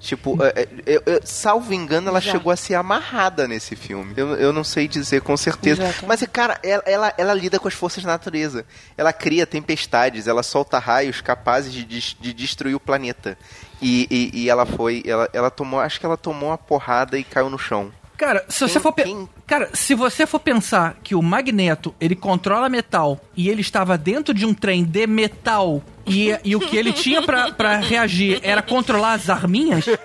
Tipo, 0.00 0.38
é, 0.44 0.52
é, 0.62 0.68
eu- 0.86 1.02
eu- 1.06 1.20
salvo 1.24 1.74
engano, 1.74 2.08
ela 2.08 2.20
Já. 2.20 2.30
chegou 2.32 2.52
a 2.52 2.56
ser 2.56 2.74
amarrada 2.76 3.48
nesse 3.48 3.74
filme. 3.74 4.14
Eu, 4.16 4.36
eu 4.36 4.52
não 4.52 4.62
sei 4.62 4.86
dizer 4.86 5.22
com 5.22 5.36
certeza. 5.36 5.82
Exato. 5.82 6.06
Mas, 6.06 6.22
cara, 6.32 6.58
ela, 6.62 6.82
ela, 6.86 7.14
ela 7.18 7.34
lida 7.34 7.58
com 7.58 7.66
as 7.66 7.74
forças 7.74 8.04
da 8.04 8.10
natureza. 8.12 8.64
Ela 8.96 9.12
cria 9.12 9.44
tempestades, 9.44 10.28
ela 10.28 10.42
solta 10.44 10.78
raios 10.78 11.20
capazes 11.20 11.72
de, 11.72 11.84
de 11.84 12.32
destruir 12.32 12.76
o 12.76 12.80
planeta. 12.80 13.36
E, 13.82 14.06
e, 14.10 14.42
e 14.44 14.48
ela 14.50 14.64
foi. 14.64 15.02
Ela, 15.04 15.28
ela 15.32 15.50
tomou. 15.50 15.80
Acho 15.80 15.98
que 15.98 16.06
ela 16.06 16.16
tomou 16.16 16.50
uma 16.50 16.58
porrada 16.58 17.18
e 17.18 17.24
caiu 17.24 17.50
no 17.50 17.58
chão. 17.58 17.92
Cara, 18.18 18.44
se 18.48 18.60
você 18.60 18.72
Quem- 18.74 18.82
for 18.82 18.92
pe- 18.92 19.02
quem- 19.04 19.28
Cara, 19.46 19.70
se 19.72 19.94
você 19.94 20.26
for 20.26 20.40
pensar 20.40 20.96
que 21.02 21.14
o 21.14 21.22
Magneto, 21.22 21.94
ele 22.00 22.14
controla 22.14 22.68
metal 22.68 23.18
e 23.34 23.48
ele 23.48 23.62
estava 23.62 23.96
dentro 23.96 24.34
de 24.34 24.44
um 24.44 24.52
trem 24.52 24.84
de 24.84 25.06
metal 25.06 25.82
e, 26.06 26.36
e 26.44 26.54
o 26.56 26.60
que 26.60 26.76
ele 26.76 26.92
tinha 26.92 27.22
pra, 27.22 27.50
pra 27.52 27.78
reagir 27.78 28.40
era 28.42 28.60
controlar 28.60 29.12
as 29.14 29.30
arminhas, 29.30 29.84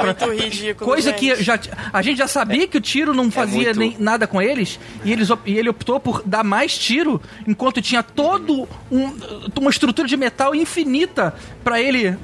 pra- 0.00 0.26
muito 0.26 0.42
ridículo, 0.42 0.90
coisa 0.90 1.10
gente. 1.12 1.36
que 1.36 1.42
já, 1.42 1.58
a 1.92 2.02
gente 2.02 2.18
já 2.18 2.26
sabia 2.28 2.66
que 2.66 2.76
o 2.76 2.80
tiro 2.80 3.14
não 3.14 3.30
fazia 3.30 3.72
muito- 3.74 3.78
nem 3.78 3.96
nada 3.98 4.26
com 4.26 4.42
eles 4.42 4.78
e, 5.04 5.12
eles, 5.12 5.28
e 5.46 5.56
ele 5.56 5.68
optou 5.70 5.98
por 6.00 6.22
dar 6.26 6.42
mais 6.44 6.76
tiro 6.76 7.22
enquanto 7.46 7.80
tinha 7.80 8.02
todo 8.02 8.68
um, 8.90 9.16
uma 9.58 9.70
estrutura 9.70 10.06
de 10.08 10.16
metal 10.16 10.54
infinita 10.54 11.32
pra 11.64 11.80
ele 11.80 12.16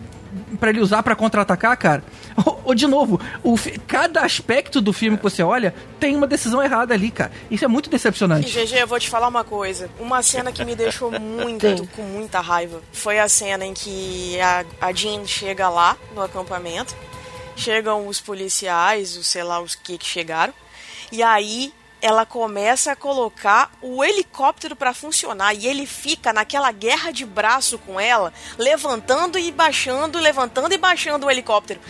para 0.59 0.71
ele 0.71 0.81
usar 0.81 1.03
pra 1.03 1.15
contra-atacar, 1.17 1.77
cara. 1.77 2.05
Ou, 2.45 2.61
ou, 2.65 2.75
de 2.75 2.87
novo, 2.87 3.21
o 3.45 3.57
fi- 3.57 3.79
cada 3.87 4.23
aspecto 4.23 4.81
do 4.81 4.93
filme 4.93 5.17
que 5.17 5.23
você 5.23 5.43
olha 5.43 5.73
tem 6.01 6.17
uma 6.17 6.27
decisão 6.27 6.61
errada 6.63 6.93
ali, 6.95 7.11
cara. 7.11 7.31
Isso 7.51 7.65
é 7.65 7.69
muito 7.69 7.87
E, 7.87 7.91
decepcionante. 7.91 8.51
GG, 8.51 8.75
eu 8.81 8.87
vou 8.87 8.99
te 8.99 9.09
falar 9.09 9.29
uma 9.29 9.45
coisa. 9.45 9.89
Uma 10.01 10.23
cena 10.23 10.51
que 10.51 10.65
me 10.65 10.75
deixou 10.75 11.11
muito, 11.21 11.67
com 11.95 12.03
muita 12.03 12.41
raiva, 12.41 12.81
foi 12.93 13.19
a 13.21 13.29
cena 13.29 13.65
em 13.65 13.73
que 13.75 14.41
a, 14.41 14.65
a 14.81 14.93
Jean 14.93 15.25
chega 15.27 15.69
lá 15.69 15.97
no 16.15 16.23
acampamento. 16.23 16.95
Chegam 17.57 18.09
os 18.09 18.21
policiais, 18.21 19.17
os 19.17 19.29
sei 19.29 19.45
lá 19.45 19.61
os 19.61 19.75
que 19.77 19.97
que 19.97 20.07
chegaram. 20.07 20.53
E 21.13 21.23
aí 21.23 21.73
ela 22.05 22.27
começa 22.27 22.93
a 22.93 22.97
colocar 22.97 23.71
o 23.81 24.05
helicóptero 24.05 24.77
pra 24.77 24.93
funcionar 24.93 25.55
e 25.55 25.67
ele 25.67 25.87
fica 25.87 26.35
naquela 26.35 26.71
guerra 26.71 27.11
de 27.11 27.25
braço 27.25 27.79
com 27.79 27.99
ela, 27.99 28.31
levantando 28.59 29.39
e 29.39 29.51
baixando, 29.51 30.19
levantando 30.19 30.75
e 30.75 30.77
baixando 30.77 31.25
o 31.27 31.31
helicóptero. 31.31 31.81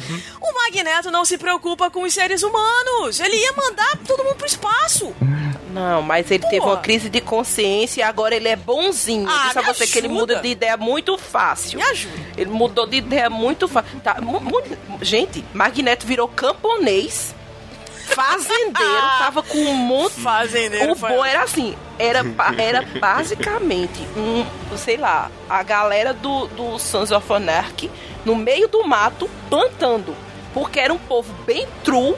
O 0.40 0.54
Magneto 0.54 1.10
não 1.10 1.24
se 1.24 1.36
preocupa 1.36 1.90
com 1.90 2.02
os 2.02 2.14
seres 2.14 2.44
humanos. 2.44 3.18
Ele 3.18 3.34
ia 3.34 3.52
mandar 3.54 3.98
todo 4.06 4.22
mundo 4.22 4.36
pro 4.36 4.46
espaço. 4.46 5.12
Não, 5.72 6.00
mas 6.00 6.30
ele 6.30 6.44
teve 6.44 6.60
Pô. 6.60 6.68
uma 6.68 6.76
crise 6.76 7.10
de 7.10 7.20
consciência 7.20 8.00
e 8.00 8.04
agora 8.04 8.36
ele 8.36 8.46
é 8.46 8.54
bonzinho. 8.54 9.28
Ah, 9.28 9.50
a 9.52 9.62
me 9.62 9.66
você 9.66 9.84
que 9.84 9.98
ele 9.98 10.06
ajuda. 10.06 10.20
muda 10.20 10.36
de 10.36 10.48
ideia 10.48 10.76
muito 10.76 11.18
fácil. 11.18 11.76
Me 11.76 11.84
ajuda. 11.84 12.14
Ele 12.36 12.50
mudou 12.50 12.86
de 12.86 12.98
ideia 12.98 13.28
muito 13.28 13.66
fácil. 13.66 13.98
Tá, 13.98 14.16
gente, 15.02 15.44
Magneto 15.52 16.06
virou 16.06 16.28
camponês, 16.28 17.34
fazendeiro, 18.04 19.00
tava 19.18 19.42
com 19.42 19.58
um 19.58 19.74
monte. 19.74 20.20
Fazendeiro 20.20 20.92
O 20.92 20.96
bom 20.96 21.24
era 21.24 21.42
assim, 21.42 21.76
era, 21.98 22.20
era 22.58 22.82
basicamente 23.00 24.06
um, 24.16 24.44
sei 24.76 24.96
lá, 24.96 25.30
a 25.48 25.62
galera 25.62 26.12
do, 26.12 26.46
do 26.48 26.78
Sons 26.78 27.10
of 27.10 27.32
Anarchy 27.32 27.90
no 28.24 28.34
meio 28.34 28.68
do 28.68 28.86
mato 28.86 29.28
plantando. 29.48 30.14
Porque 30.52 30.78
era 30.78 30.92
um 30.92 30.98
povo 30.98 31.32
bem 31.44 31.66
true, 31.82 32.14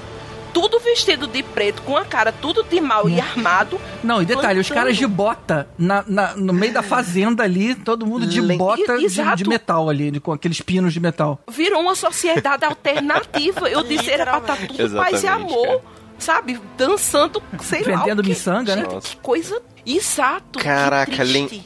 tudo 0.56 0.80
vestido 0.80 1.26
de 1.26 1.42
preto, 1.42 1.82
com 1.82 1.98
a 1.98 2.04
cara 2.06 2.32
tudo 2.32 2.62
de 2.62 2.80
mal 2.80 3.10
e 3.10 3.20
armado. 3.20 3.78
Não, 4.02 4.22
e 4.22 4.24
detalhe, 4.24 4.58
os 4.58 4.70
caras 4.70 4.96
de 4.96 5.06
bota 5.06 5.68
na, 5.76 6.02
na- 6.06 6.34
no 6.34 6.54
meio 6.54 6.72
da 6.72 6.82
fazenda 6.82 7.42
ali, 7.42 7.74
todo 7.74 8.06
mundo 8.06 8.26
de 8.26 8.40
Le- 8.40 8.56
bota 8.56 8.96
de, 8.96 9.06
de 9.36 9.46
metal 9.46 9.90
ali, 9.90 10.18
com 10.18 10.32
aqueles 10.32 10.62
pinos 10.62 10.94
de 10.94 11.00
metal. 11.00 11.38
virou 11.50 11.82
uma 11.82 11.94
sociedade 11.94 12.64
alternativa. 12.66 13.68
Eu 13.68 13.82
disse, 13.82 14.10
era 14.10 14.24
pra 14.40 14.54
estar 14.54 14.66
tudo 14.66 14.96
paz 14.96 15.22
e 15.22 15.26
amor. 15.26 15.66
cara. 15.66 15.80
Sabe? 16.18 16.58
Dançando, 16.78 17.42
sei 17.60 17.82
lá. 17.82 17.98
Vendendo 17.98 18.20
o 18.20 18.22
quê. 18.22 18.30
miçanga, 18.30 18.74
né? 18.76 18.84
Que 19.02 19.16
coisa. 19.18 19.60
Exato. 19.84 20.58
que 20.58 20.64
Caraca, 20.64 21.12
triste. 21.12 21.62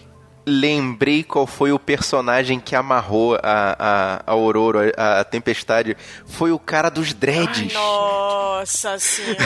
Lem- 0.51 0.81
lembrei 0.81 1.23
qual 1.23 1.47
foi 1.47 1.73
o 1.73 1.79
personagem 1.79 2.59
que 2.61 2.75
amarrou 2.77 3.35
a, 3.37 3.41
a, 3.79 4.23
a 4.27 4.31
Aurora, 4.33 4.93
a, 4.97 5.21
a 5.21 5.25
Tempestade. 5.25 5.97
Foi 6.27 6.53
o 6.53 6.59
cara 6.59 6.91
dos 6.91 7.13
dreads. 7.15 7.73
Nossa 7.73 8.99
senhora. 8.99 9.39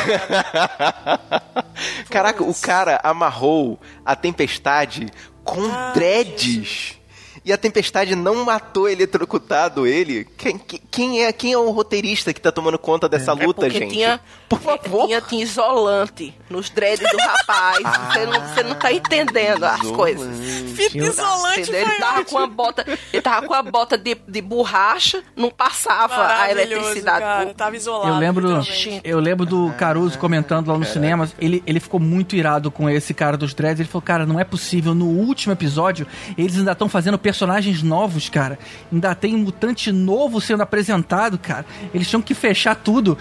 Caraca, 2.11 2.43
o 2.43 2.55
cara 2.55 3.01
amarrou 3.03 3.79
a 4.05 4.15
Tempestade 4.17 5.09
com 5.45 5.63
Ah, 5.71 5.93
dreads. 5.95 6.97
E 7.45 7.53
a 7.53 7.59
Tempestade 7.59 8.16
não 8.16 8.45
matou 8.45 8.88
eletrocutado 8.88 9.86
ele. 9.86 10.24
Quem, 10.38 10.57
quem- 10.59 10.80
quem 10.90 11.24
é, 11.24 11.32
quem 11.32 11.53
é 11.53 11.59
o 11.59 11.70
roteirista 11.70 12.32
que 12.32 12.40
tá 12.40 12.51
tomando 12.51 12.78
conta 12.78 13.07
dessa 13.09 13.32
É 13.32 13.34
luta, 13.34 13.62
porque 13.62 13.78
gente? 13.78 13.92
tinha, 13.92 14.18
Por 14.49 14.59
favor. 14.61 15.07
tinha, 15.07 15.20
tinha 15.20 15.42
isolante 15.42 16.34
nos 16.49 16.70
dreads 16.70 17.07
do 17.11 17.16
rapaz. 17.18 17.78
você, 18.12 18.26
não, 18.26 18.40
você 18.49 18.62
não 18.62 18.74
tá 18.76 18.92
entendendo 18.92 19.64
as 19.64 19.82
coisas. 19.90 20.26
Fita 20.74 20.97
isolante 20.99 21.61
Entendeu? 21.61 21.82
Ele 21.82 21.99
tava 21.99 22.24
com 22.24 22.38
a 22.38 22.47
bota, 22.47 22.99
ele 23.12 23.22
tava 23.22 23.47
com 23.47 23.55
a 23.55 23.62
bota 23.62 23.99
de, 23.99 24.16
de 24.26 24.40
borracha, 24.40 25.22
não 25.36 25.51
passava 25.51 26.26
a 26.40 26.51
eletricidade. 26.51 27.20
Cara, 27.20 27.55
tava 27.55 27.76
isolado. 27.76 28.09
Eu 28.09 28.18
lembro, 28.18 28.62
eu 29.05 29.20
lembro 29.20 29.45
do 29.47 29.72
Caruso 29.78 30.18
comentando 30.18 30.68
lá 30.68 30.78
no 30.78 30.84
cinema, 30.84 31.30
ele, 31.38 31.62
ele 31.66 31.78
ficou 31.80 32.01
muito 32.01 32.34
irado 32.36 32.70
com 32.70 32.88
esse 32.88 33.12
cara 33.12 33.36
dos 33.36 33.53
dreads. 33.53 33.80
Ele 33.80 33.88
falou, 33.88 34.03
cara, 34.03 34.24
não 34.24 34.40
é 34.40 34.45
possível. 34.45 34.95
No 34.95 35.07
último 35.07 35.53
episódio, 35.53 36.07
eles 36.38 36.57
ainda 36.57 36.72
estão 36.72 36.88
fazendo 36.88 37.18
personagens 37.35 37.82
novos, 37.82 38.28
cara. 38.28 38.57
Ainda 38.93 39.12
tem 39.14 39.35
um 39.35 39.39
mutante 39.39 39.91
novo 39.91 40.41
sendo 40.41 40.62
apresentado, 40.62 41.37
cara. 41.37 41.66
Eles 41.93 42.09
tinham 42.09 42.22
que 42.22 42.32
fechar 42.32 42.76
tudo, 42.76 43.18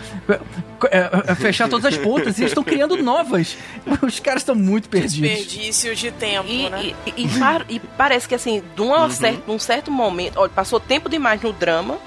é, 0.92 1.32
é, 1.32 1.36
fechar 1.36 1.68
todas 1.68 1.86
as 1.86 1.98
pontas. 1.98 2.38
E 2.38 2.42
eles 2.42 2.52
estão 2.52 2.64
criando 2.64 2.96
novas. 3.02 3.58
Os 4.04 4.20
caras 4.20 4.42
estão 4.44 4.54
muito 4.54 4.88
perdidos. 4.88 5.16
Desperdício 5.20 5.96
de 5.96 6.12
tempo, 6.12 6.48
E, 6.48 6.70
né? 6.70 6.94
e- 7.08 7.24
e 7.24 7.28
par- 7.40 7.66
e 7.68 7.80
parece 7.80 8.28
que 8.28 8.36
assim, 8.36 8.62
de 8.76 8.82
Uhum. 8.82 9.06
um 9.06 9.10
certo, 9.10 9.44
num 9.48 9.60
certo 9.60 9.90
momento, 9.92 10.38
olha, 10.40 10.50
passou 10.50 10.80
tempo 10.80 11.10
demais 11.10 11.42
no 11.42 11.52
drama. 11.52 11.98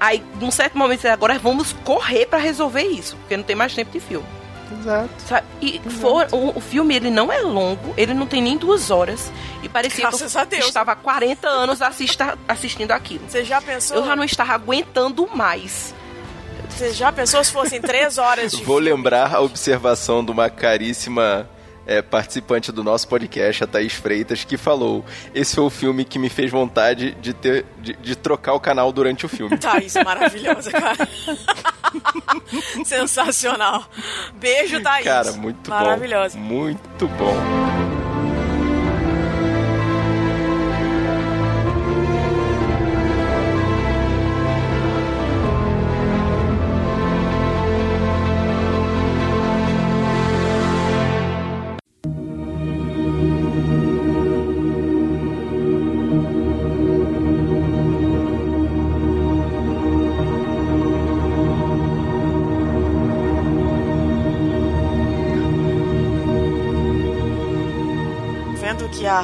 Aí, 0.00 0.22
num 0.40 0.50
certo 0.50 0.76
momento, 0.78 1.06
agora 1.06 1.38
vamos 1.38 1.72
correr 1.84 2.26
pra 2.26 2.38
resolver 2.38 2.82
isso, 2.82 3.16
porque 3.16 3.36
não 3.36 3.44
tem 3.44 3.56
mais 3.56 3.74
tempo 3.74 3.90
de 3.90 4.00
filme. 4.00 4.26
Exato. 4.72 5.08
Sabe? 5.26 5.46
E 5.60 5.80
for, 5.88 6.26
o, 6.32 6.58
o 6.58 6.60
filme 6.60 6.94
ele 6.94 7.10
não 7.10 7.32
é 7.32 7.40
longo, 7.40 7.94
ele 7.96 8.14
não 8.14 8.26
tem 8.26 8.42
nem 8.42 8.56
duas 8.56 8.90
horas. 8.90 9.30
E 9.62 9.68
parecia 9.68 10.08
Graças 10.08 10.32
que 10.32 10.54
eu 10.56 10.60
estava 10.60 10.92
há 10.92 10.96
40 10.96 11.48
anos 11.48 11.82
assista, 11.82 12.38
assistindo 12.48 12.92
aquilo. 12.92 13.24
Você 13.28 13.44
já 13.44 13.60
pensou? 13.60 13.98
Eu 13.98 14.06
já 14.06 14.16
não 14.16 14.24
estava 14.24 14.52
aguentando 14.52 15.28
mais. 15.34 15.94
Você 16.68 16.92
já 16.92 17.10
pensou 17.10 17.42
se 17.42 17.52
fossem 17.52 17.80
três 17.80 18.18
horas 18.18 18.50
de 18.52 18.58
Vou 18.64 18.76
filme? 18.76 18.90
lembrar 18.90 19.34
a 19.34 19.40
observação 19.40 20.24
de 20.24 20.30
uma 20.30 20.50
caríssima 20.50 21.48
é, 21.86 22.02
participante 22.02 22.72
do 22.72 22.82
nosso 22.82 23.06
podcast, 23.08 23.64
a 23.64 23.66
Thaís 23.66 23.92
Freitas, 23.94 24.44
que 24.44 24.56
falou: 24.56 25.04
Esse 25.34 25.54
foi 25.54 25.64
o 25.64 25.70
filme 25.70 26.04
que 26.04 26.18
me 26.18 26.28
fez 26.28 26.50
vontade 26.50 27.16
de, 27.20 27.32
ter, 27.32 27.64
de, 27.78 27.94
de 27.94 28.16
trocar 28.16 28.54
o 28.54 28.60
canal 28.60 28.92
durante 28.92 29.24
o 29.24 29.28
filme. 29.28 29.56
Thaís, 29.58 29.94
maravilhosa, 29.94 30.70
cara. 30.72 31.08
Sensacional. 32.84 33.88
Beijo, 34.34 34.80
Thaís. 34.82 35.04
Cara, 35.04 35.32
muito 35.32 35.70
Maravilhosa. 35.70 36.36
bom. 36.36 36.44
Muito 36.44 37.08
bom. 37.08 37.95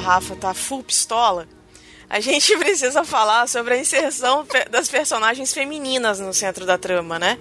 Rafa 0.03 0.35
tá 0.35 0.53
full 0.53 0.83
pistola, 0.83 1.47
a 2.09 2.19
gente 2.19 2.55
precisa 2.59 3.03
falar 3.03 3.47
sobre 3.47 3.73
a 3.73 3.77
inserção 3.77 4.45
das 4.69 4.89
personagens 4.89 5.53
femininas 5.53 6.19
no 6.19 6.33
centro 6.33 6.65
da 6.65 6.77
trama, 6.77 7.17
né? 7.17 7.39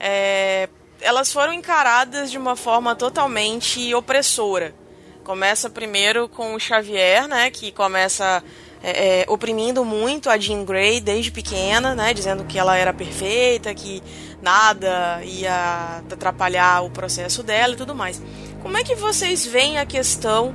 É, 0.00 0.68
elas 1.00 1.32
foram 1.32 1.52
encaradas 1.52 2.30
de 2.30 2.38
uma 2.38 2.56
forma 2.56 2.96
totalmente 2.96 3.94
opressora. 3.94 4.74
Começa 5.22 5.68
primeiro 5.68 6.28
com 6.28 6.54
o 6.54 6.58
Xavier, 6.58 7.28
né? 7.28 7.50
Que 7.50 7.70
começa 7.70 8.42
é, 8.82 9.20
é, 9.20 9.24
oprimindo 9.28 9.84
muito 9.84 10.30
a 10.30 10.38
Jean 10.38 10.64
Grey 10.64 11.00
desde 11.00 11.30
pequena, 11.30 11.94
né? 11.94 12.14
Dizendo 12.14 12.44
que 12.44 12.58
ela 12.58 12.76
era 12.76 12.92
perfeita, 12.92 13.74
que 13.74 14.02
nada 14.40 15.22
ia 15.24 16.02
atrapalhar 16.10 16.82
o 16.82 16.90
processo 16.90 17.42
dela 17.42 17.74
e 17.74 17.76
tudo 17.76 17.94
mais. 17.94 18.20
Como 18.62 18.76
é 18.76 18.82
que 18.82 18.94
vocês 18.94 19.46
veem 19.46 19.78
a 19.78 19.86
questão 19.86 20.54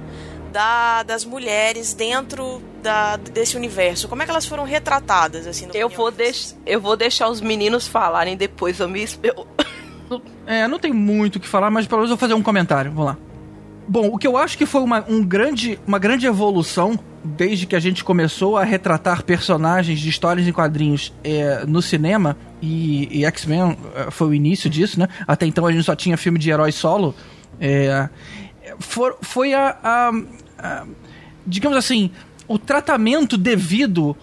da- 0.54 1.04
das 1.04 1.26
mulheres 1.26 1.94
dentro 1.94 2.62
da- 2.82 3.18
desse 3.18 3.58
universo? 3.58 4.08
Como 4.08 4.22
é 4.22 4.26
que 4.26 4.32
elas 4.32 4.46
foram 4.46 4.64
retratadas, 4.64 5.46
assim, 5.48 5.68
Eu 5.74 5.90
vou, 5.90 6.12
deix, 6.12 6.56
eu 6.66 6.80
vou 6.80 6.96
deixar 6.96 7.28
os 7.28 7.42
meninos 7.42 7.88
falarem 7.88 8.38
depois. 8.38 8.80
Eu 8.80 8.88
me. 8.88 9.04
Eu, 9.24 10.22
É, 10.46 10.68
não 10.68 10.78
tem 10.78 10.94
muito 10.94 11.38
o 11.38 11.40
que 11.40 11.48
falar, 11.48 11.72
mas 11.72 11.88
pelo 11.88 12.00
menos 12.02 12.12
eu 12.12 12.16
vou 12.18 12.20
fazer 12.22 12.34
um 12.36 12.44
comentário. 12.44 12.92
Vamos 12.92 13.06
lá. 13.08 13.18
Bom, 13.88 14.08
o 14.10 14.18
que 14.18 14.28
eu 14.28 14.38
acho 14.38 14.58
que 14.58 14.66
foi 14.66 14.82
uma, 14.82 15.04
um 15.10 15.24
grande, 15.26 15.80
uma 15.88 15.98
grande 15.98 16.28
evolução 16.28 17.00
desde 17.24 17.66
que 17.66 17.76
a 17.76 17.80
gente 17.80 18.04
começou 18.04 18.58
a 18.58 18.64
retratar 18.64 19.24
personagens 19.24 20.00
de 20.00 20.10
histórias 20.10 20.48
em 20.48 20.52
quadrinhos 20.52 21.14
é, 21.24 21.66
no 21.66 21.82
cinema, 21.82 22.38
e, 22.62 23.08
e 23.22 23.26
X-Men 23.26 23.78
é, 23.96 24.12
foi 24.12 24.28
o 24.28 24.34
início 24.34 24.70
disso, 24.70 25.00
né? 25.00 25.08
Até 25.28 25.46
então 25.46 25.66
a 25.66 25.72
gente 25.72 25.84
só 25.84 25.96
tinha 25.96 26.16
filme 26.18 26.38
de 26.38 26.50
herói 26.52 26.72
solo. 26.72 27.16
É, 27.60 28.08
for- 28.80 29.18
foi 29.22 29.54
a- 29.54 29.78
a- 29.84 30.12
digamos 31.46 31.78
assim, 31.78 32.12
o 32.48 32.58
tratamento 32.58 33.38
devido 33.38 34.16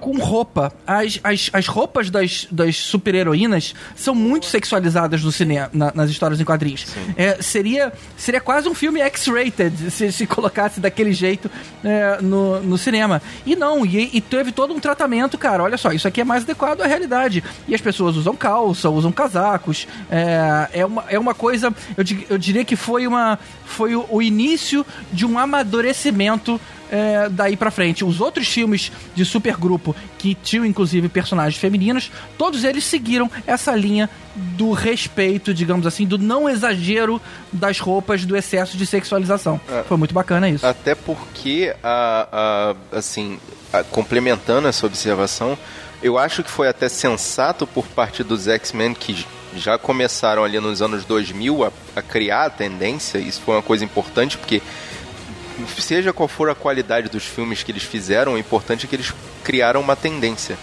com 0.00 0.16
roupa. 0.18 0.72
As, 0.86 1.18
as, 1.24 1.50
as 1.52 1.66
roupas 1.66 2.08
das, 2.10 2.46
das 2.50 2.76
super-heroínas 2.76 3.74
são 3.96 4.14
muito 4.14 4.46
sexualizadas 4.46 5.22
no 5.24 5.32
cinema, 5.32 5.68
na- 5.72 5.92
nas 5.94 6.10
histórias 6.10 6.40
em 6.40 6.44
quadrinhos. 6.44 6.86
É, 7.16 7.42
seria, 7.42 7.92
seria 8.16 8.40
quase 8.40 8.68
um 8.68 8.74
filme 8.74 9.00
X-rated 9.00 9.90
se, 9.90 10.12
se 10.12 10.26
colocasse 10.26 10.78
daquele 10.80 11.12
jeito 11.12 11.50
é, 11.82 12.18
no, 12.22 12.60
no 12.60 12.78
cinema. 12.78 13.20
E 13.44 13.56
não, 13.56 13.84
e, 13.84 14.10
e 14.16 14.20
teve 14.20 14.52
todo 14.52 14.72
um 14.72 14.78
tratamento, 14.80 15.36
cara. 15.36 15.62
Olha 15.62 15.76
só, 15.76 15.90
isso 15.92 16.06
aqui 16.06 16.20
é 16.20 16.24
mais 16.24 16.44
adequado 16.44 16.80
à 16.82 16.86
realidade. 16.86 17.42
E 17.66 17.74
as 17.74 17.80
pessoas 17.80 18.16
usam 18.16 18.36
calça, 18.36 18.88
usam 18.88 19.10
casacos. 19.10 19.86
É, 20.10 20.80
é, 20.80 20.86
uma, 20.86 21.04
é 21.08 21.18
uma 21.18 21.34
coisa, 21.34 21.74
eu, 21.96 22.04
eu 22.30 22.38
diria 22.38 22.64
que 22.64 22.76
foi, 22.76 23.06
uma, 23.06 23.38
foi 23.64 23.96
o, 23.96 24.06
o 24.08 24.22
início 24.22 24.86
de 25.12 25.26
um 25.26 25.38
amadurecimento 25.38 26.60
é, 26.90 27.28
daí 27.28 27.56
pra 27.56 27.70
frente. 27.70 28.04
Os 28.04 28.20
outros 28.20 28.48
filmes 28.48 28.90
de 29.14 29.24
supergrupo 29.24 29.94
que 30.18 30.34
tinham 30.34 30.64
inclusive 30.64 31.08
personagens 31.08 31.60
femininos, 31.60 32.10
todos 32.36 32.64
eles 32.64 32.84
seguiram 32.84 33.30
essa 33.46 33.74
linha 33.74 34.08
do 34.34 34.72
respeito, 34.72 35.52
digamos 35.52 35.86
assim, 35.86 36.06
do 36.06 36.16
não 36.18 36.48
exagero 36.48 37.20
das 37.52 37.78
roupas, 37.78 38.24
do 38.24 38.36
excesso 38.36 38.76
de 38.76 38.86
sexualização. 38.86 39.60
Foi 39.88 39.96
muito 39.96 40.14
bacana 40.14 40.48
isso. 40.48 40.66
Até 40.66 40.94
porque, 40.94 41.74
a, 41.82 42.74
a- 42.92 42.96
assim, 42.98 43.38
a- 43.72 43.82
complementando 43.84 44.68
essa 44.68 44.86
observação, 44.86 45.58
eu 46.02 46.16
acho 46.16 46.44
que 46.44 46.50
foi 46.50 46.68
até 46.68 46.88
sensato 46.88 47.66
por 47.66 47.86
parte 47.86 48.22
dos 48.22 48.46
X-Men 48.46 48.94
que 48.94 49.26
já 49.56 49.76
começaram 49.78 50.44
ali 50.44 50.60
nos 50.60 50.80
anos 50.80 51.04
2000 51.04 51.64
a, 51.64 51.72
a 51.96 52.02
criar 52.02 52.44
a 52.44 52.50
tendência. 52.50 53.18
Isso 53.18 53.40
foi 53.40 53.56
uma 53.56 53.62
coisa 53.62 53.84
importante 53.84 54.38
porque 54.38 54.62
seja 55.78 56.12
qual 56.12 56.28
for 56.28 56.50
a 56.50 56.54
qualidade 56.54 57.08
dos 57.08 57.24
filmes 57.24 57.62
que 57.62 57.72
eles 57.72 57.82
fizeram, 57.82 58.34
o 58.34 58.38
importante 58.38 58.86
é 58.86 58.88
que 58.88 58.96
eles 58.96 59.12
criaram 59.42 59.80
uma 59.80 59.96
tendência. 59.96 60.56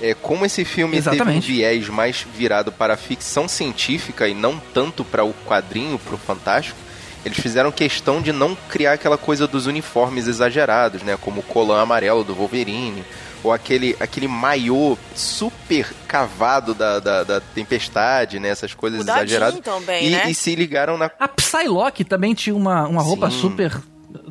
É, 0.00 0.14
como 0.14 0.44
esse 0.44 0.64
filme 0.64 0.96
teve 0.96 1.08
um 1.08 1.12
Exatamente. 1.14 1.52
viés 1.52 1.88
mais 1.88 2.26
virado 2.36 2.70
para 2.70 2.94
a 2.94 2.96
ficção 2.96 3.48
científica 3.48 4.28
e 4.28 4.34
não 4.34 4.60
tanto 4.74 5.04
para 5.04 5.24
o 5.24 5.32
quadrinho, 5.46 5.98
para 5.98 6.14
o 6.14 6.18
fantástico, 6.18 6.78
eles 7.24 7.38
fizeram 7.38 7.72
questão 7.72 8.20
de 8.22 8.30
não 8.30 8.56
criar 8.68 8.92
aquela 8.92 9.18
coisa 9.18 9.46
dos 9.46 9.66
uniformes 9.66 10.28
exagerados, 10.28 11.02
né? 11.02 11.18
Como 11.20 11.40
o 11.40 11.42
colã 11.42 11.80
amarelo 11.82 12.22
do 12.22 12.34
Wolverine, 12.34 13.02
ou 13.42 13.52
aquele, 13.52 13.96
aquele 13.98 14.28
maiô 14.28 14.96
super 15.14 15.92
cavado 16.06 16.72
da, 16.72 17.00
da, 17.00 17.24
da 17.24 17.40
tempestade, 17.40 18.38
né? 18.38 18.48
Essas 18.50 18.74
coisas 18.74 19.00
O 19.00 19.02
exageradas. 19.02 19.58
também, 19.60 20.06
e, 20.06 20.10
né? 20.10 20.30
e 20.30 20.34
se 20.34 20.54
ligaram 20.54 20.96
na 20.96 21.10
A 21.18 21.26
Psylocke 21.26 22.04
também 22.04 22.34
tinha 22.34 22.54
uma, 22.54 22.86
uma 22.86 23.02
roupa 23.02 23.30
Sim. 23.30 23.40
super 23.40 23.72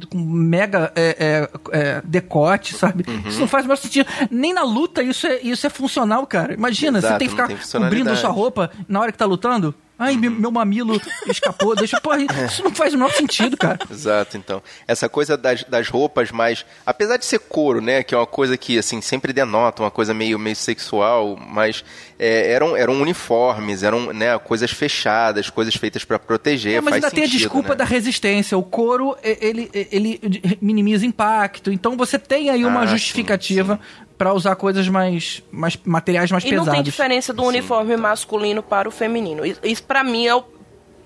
com 0.10 0.18
mega 0.18 0.92
é, 0.96 1.48
é, 1.72 1.78
é, 1.78 2.02
decote, 2.04 2.74
sabe? 2.76 3.04
Uhum. 3.08 3.24
Isso 3.28 3.40
não 3.40 3.48
faz 3.48 3.66
o 3.66 3.68
menor 3.68 3.78
sentido. 3.78 4.08
Nem 4.30 4.54
na 4.54 4.64
luta 4.64 5.02
isso 5.02 5.28
é, 5.28 5.40
isso 5.42 5.66
é 5.66 5.70
funcional, 5.70 6.26
cara. 6.26 6.54
Imagina, 6.54 7.00
Exato, 7.00 7.14
você 7.14 7.20
tem 7.20 7.28
que 7.28 7.34
ficar 7.34 7.48
tem 7.48 7.82
cobrindo 7.82 8.16
sua 8.16 8.30
roupa 8.30 8.72
na 8.88 9.00
hora 9.00 9.12
que 9.12 9.18
tá 9.18 9.26
lutando. 9.26 9.74
Ai, 9.98 10.18
meu, 10.18 10.32
meu 10.32 10.52
mamilo 10.52 11.02
escapou. 11.28 11.76
Deixa, 11.76 12.00
porra, 12.02 12.18
isso 12.46 12.64
não 12.64 12.74
faz 12.74 12.93
o 12.93 12.98
menor 12.98 13.12
sentido, 13.12 13.56
cara. 13.56 13.80
Exato, 13.89 14.38
então. 14.38 14.62
Essa 14.88 15.08
coisa 15.08 15.38
das, 15.38 15.64
das 15.64 15.88
roupas 15.88 16.32
mais. 16.32 16.66
Apesar 16.86 17.18
de 17.18 17.26
ser 17.26 17.39
couro, 17.39 17.80
né? 17.82 18.04
Que 18.04 18.14
é 18.14 18.18
uma 18.18 18.28
coisa 18.28 18.58
que, 18.58 18.78
assim, 18.78 19.00
sempre 19.02 19.32
denota 19.32 19.84
uma 19.84 19.91
coisa 19.91 20.14
meio, 20.14 20.38
meio 20.38 20.56
sexual, 20.56 21.38
mas 21.38 21.84
é, 22.20 22.52
eram, 22.52 22.76
eram 22.76 23.02
uniformes, 23.02 23.84
eram 23.84 24.12
né, 24.12 24.38
coisas 24.39 24.72
fechadas, 24.72 25.50
coisas 25.50 25.76
feitas 25.76 26.04
para 26.04 26.20
proteger. 26.20 26.76
É, 26.76 26.82
mas 26.82 26.96
ainda 26.96 27.12
tem 27.12 27.24
a 27.24 27.28
sentido, 27.28 27.39
desculpa 27.39 27.70
né? 27.70 27.76
da 27.76 27.86
resistência. 27.86 28.58
O 28.58 28.64
couro, 28.64 29.16
ele, 29.24 29.70
ele 29.74 30.20
minimiza 30.62 31.06
impacto. 31.06 31.72
Então 31.72 31.96
você 31.96 32.20
tem 32.20 32.50
aí 32.50 32.66
uma 32.66 32.82
Ah, 32.82 32.86
justificativa 32.86 33.80
pra 34.18 34.34
usar 34.34 34.55
coisas 34.55 34.88
mais, 34.88 35.43
mais 35.51 35.78
materiais 35.84 36.32
mais 36.32 36.43
E 36.43 36.47
não 36.51 36.59
pesados. 36.59 36.74
tem 36.74 36.84
diferença 36.84 37.34
do 37.34 37.43
uniforme 37.43 37.97
masculino 37.97 38.63
para 38.63 38.88
o 38.88 38.91
feminino. 38.91 39.43
Isso, 39.45 39.84
para 39.84 40.03
mim 40.03 40.26
é 40.26 40.34
o 40.36 40.43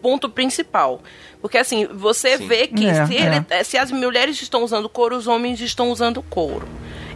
ponto 0.01 0.29
principal. 0.29 1.01
Porque 1.41 1.57
assim, 1.57 1.87
você 1.87 2.37
Sim. 2.37 2.47
vê 2.47 2.67
que 2.67 2.85
É, 2.85 3.05
se, 3.05 3.17
é. 3.17 3.21
ele- 3.51 3.63
se 3.63 3.77
as 3.77 3.91
mulheres 3.91 4.41
estão 4.41 4.63
usando 4.63 4.87
couro, 4.87 5.15
os 5.15 5.27
homens 5.27 5.59
estão 5.61 5.89
usando 5.91 6.21
couro. 6.21 6.67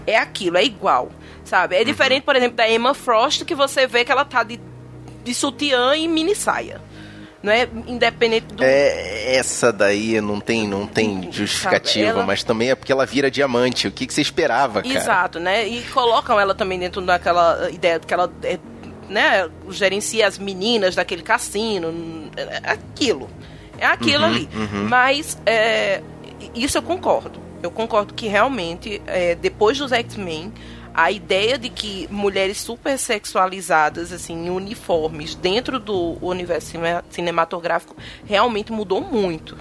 É 0.07 0.17
aquilo, 0.17 0.57
é 0.57 0.63
igual. 0.63 1.09
Sabe? 1.45 1.75
É 1.75 1.79
Uhum. 1.79 1.85
diferente, 1.85 2.23
por 2.23 2.35
exemplo, 2.35 2.55
da 2.57 2.69
Emma 2.69 2.93
Frost, 2.93 3.43
que 3.45 3.53
você 3.53 3.85
vê 3.85 4.03
que 4.05 4.11
ela 4.11 4.23
tá 4.25 4.43
de, 4.43 4.59
de 5.23 5.33
sutiã 5.33 5.95
e 5.95 6.07
mini 6.07 6.33
saia. 6.35 6.81
Não 7.43 7.51
é 7.51 7.67
independente 7.87 8.45
do. 8.55 8.63
É, 8.63 9.35
essa 9.35 9.71
daí 9.73 10.21
não 10.21 10.39
tem, 10.39 10.65
não 10.65 10.87
tem 10.87 11.29
justificativa, 11.29 12.09
Ela- 12.11 12.25
mas 12.25 12.41
também 12.41 12.69
é 12.71 12.75
porque 12.75 12.91
ela 12.91 13.05
vira 13.05 13.29
diamante. 13.29 13.85
O 13.87 13.91
que, 13.91 14.07
que 14.07 14.13
você 14.13 14.21
esperava, 14.21 14.81
cara? 14.81 14.95
Exato, 14.95 15.39
né? 15.41 15.67
E 15.67 15.81
colocam 15.93 16.39
ela 16.39 16.55
também 16.55 16.79
dentro 16.79 17.01
daquela 17.01 17.69
ideia 17.69 17.99
de 17.99 18.07
que 18.07 18.13
ela 18.13 18.31
é, 18.43 18.57
né, 19.09 19.49
gerencia 19.69 20.25
as 20.25 20.37
meninas 20.37 20.95
daquele 20.95 21.21
cassino. 21.21 22.31
É 22.37 22.71
aquilo. 22.71 23.29
É 23.77 23.85
aquilo 23.87 24.23
Uhum, 24.23 24.29
ali. 24.31 24.49
uhum. 24.55 24.87
Mas 24.87 25.37
é, 25.45 26.01
isso 26.55 26.77
eu 26.77 26.81
concordo. 26.81 27.41
Eu 27.61 27.71
concordo 27.71 28.13
que 28.13 28.27
realmente, 28.27 29.01
é, 29.05 29.35
depois 29.35 29.77
dos 29.77 29.91
X-Men, 29.91 30.51
a 30.93 31.11
ideia 31.11 31.57
de 31.57 31.69
que 31.69 32.07
mulheres 32.11 32.59
super 32.61 32.97
sexualizadas, 32.99 34.11
assim, 34.11 34.45
em 34.45 34.49
uniformes, 34.49 35.33
dentro 35.35 35.79
do 35.79 36.17
universo 36.21 36.71
cine- 36.71 37.01
cinematográfico, 37.09 37.95
realmente 38.25 38.71
mudou 38.71 39.01
muito. 39.01 39.57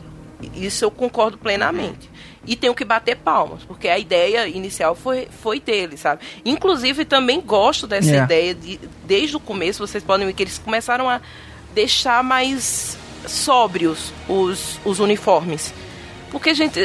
Isso 0.54 0.84
eu 0.84 0.90
concordo 0.90 1.38
plenamente. 1.38 2.10
E 2.44 2.56
tenho 2.56 2.74
que 2.74 2.84
bater 2.84 3.16
palmas, 3.16 3.62
porque 3.62 3.86
a 3.88 3.96
ideia 3.98 4.48
inicial 4.48 4.96
foi, 4.96 5.28
foi 5.40 5.60
dele, 5.60 5.96
sabe? 5.96 6.22
Inclusive, 6.44 7.04
também 7.04 7.40
gosto 7.40 7.86
dessa 7.86 8.08
Yeah. 8.08 8.24
ideia 8.24 8.54
de, 8.54 8.80
desde 9.04 9.36
o 9.36 9.40
começo, 9.40 9.86
vocês 9.86 10.02
podem 10.02 10.26
ver 10.26 10.32
que 10.32 10.42
eles 10.42 10.58
começaram 10.58 11.08
a 11.08 11.20
deixar 11.72 12.22
mais 12.24 12.98
sóbrios 13.28 14.12
os, 14.28 14.80
os 14.84 14.98
uniformes. 14.98 15.72
Porque, 16.32 16.52
gente, 16.52 16.80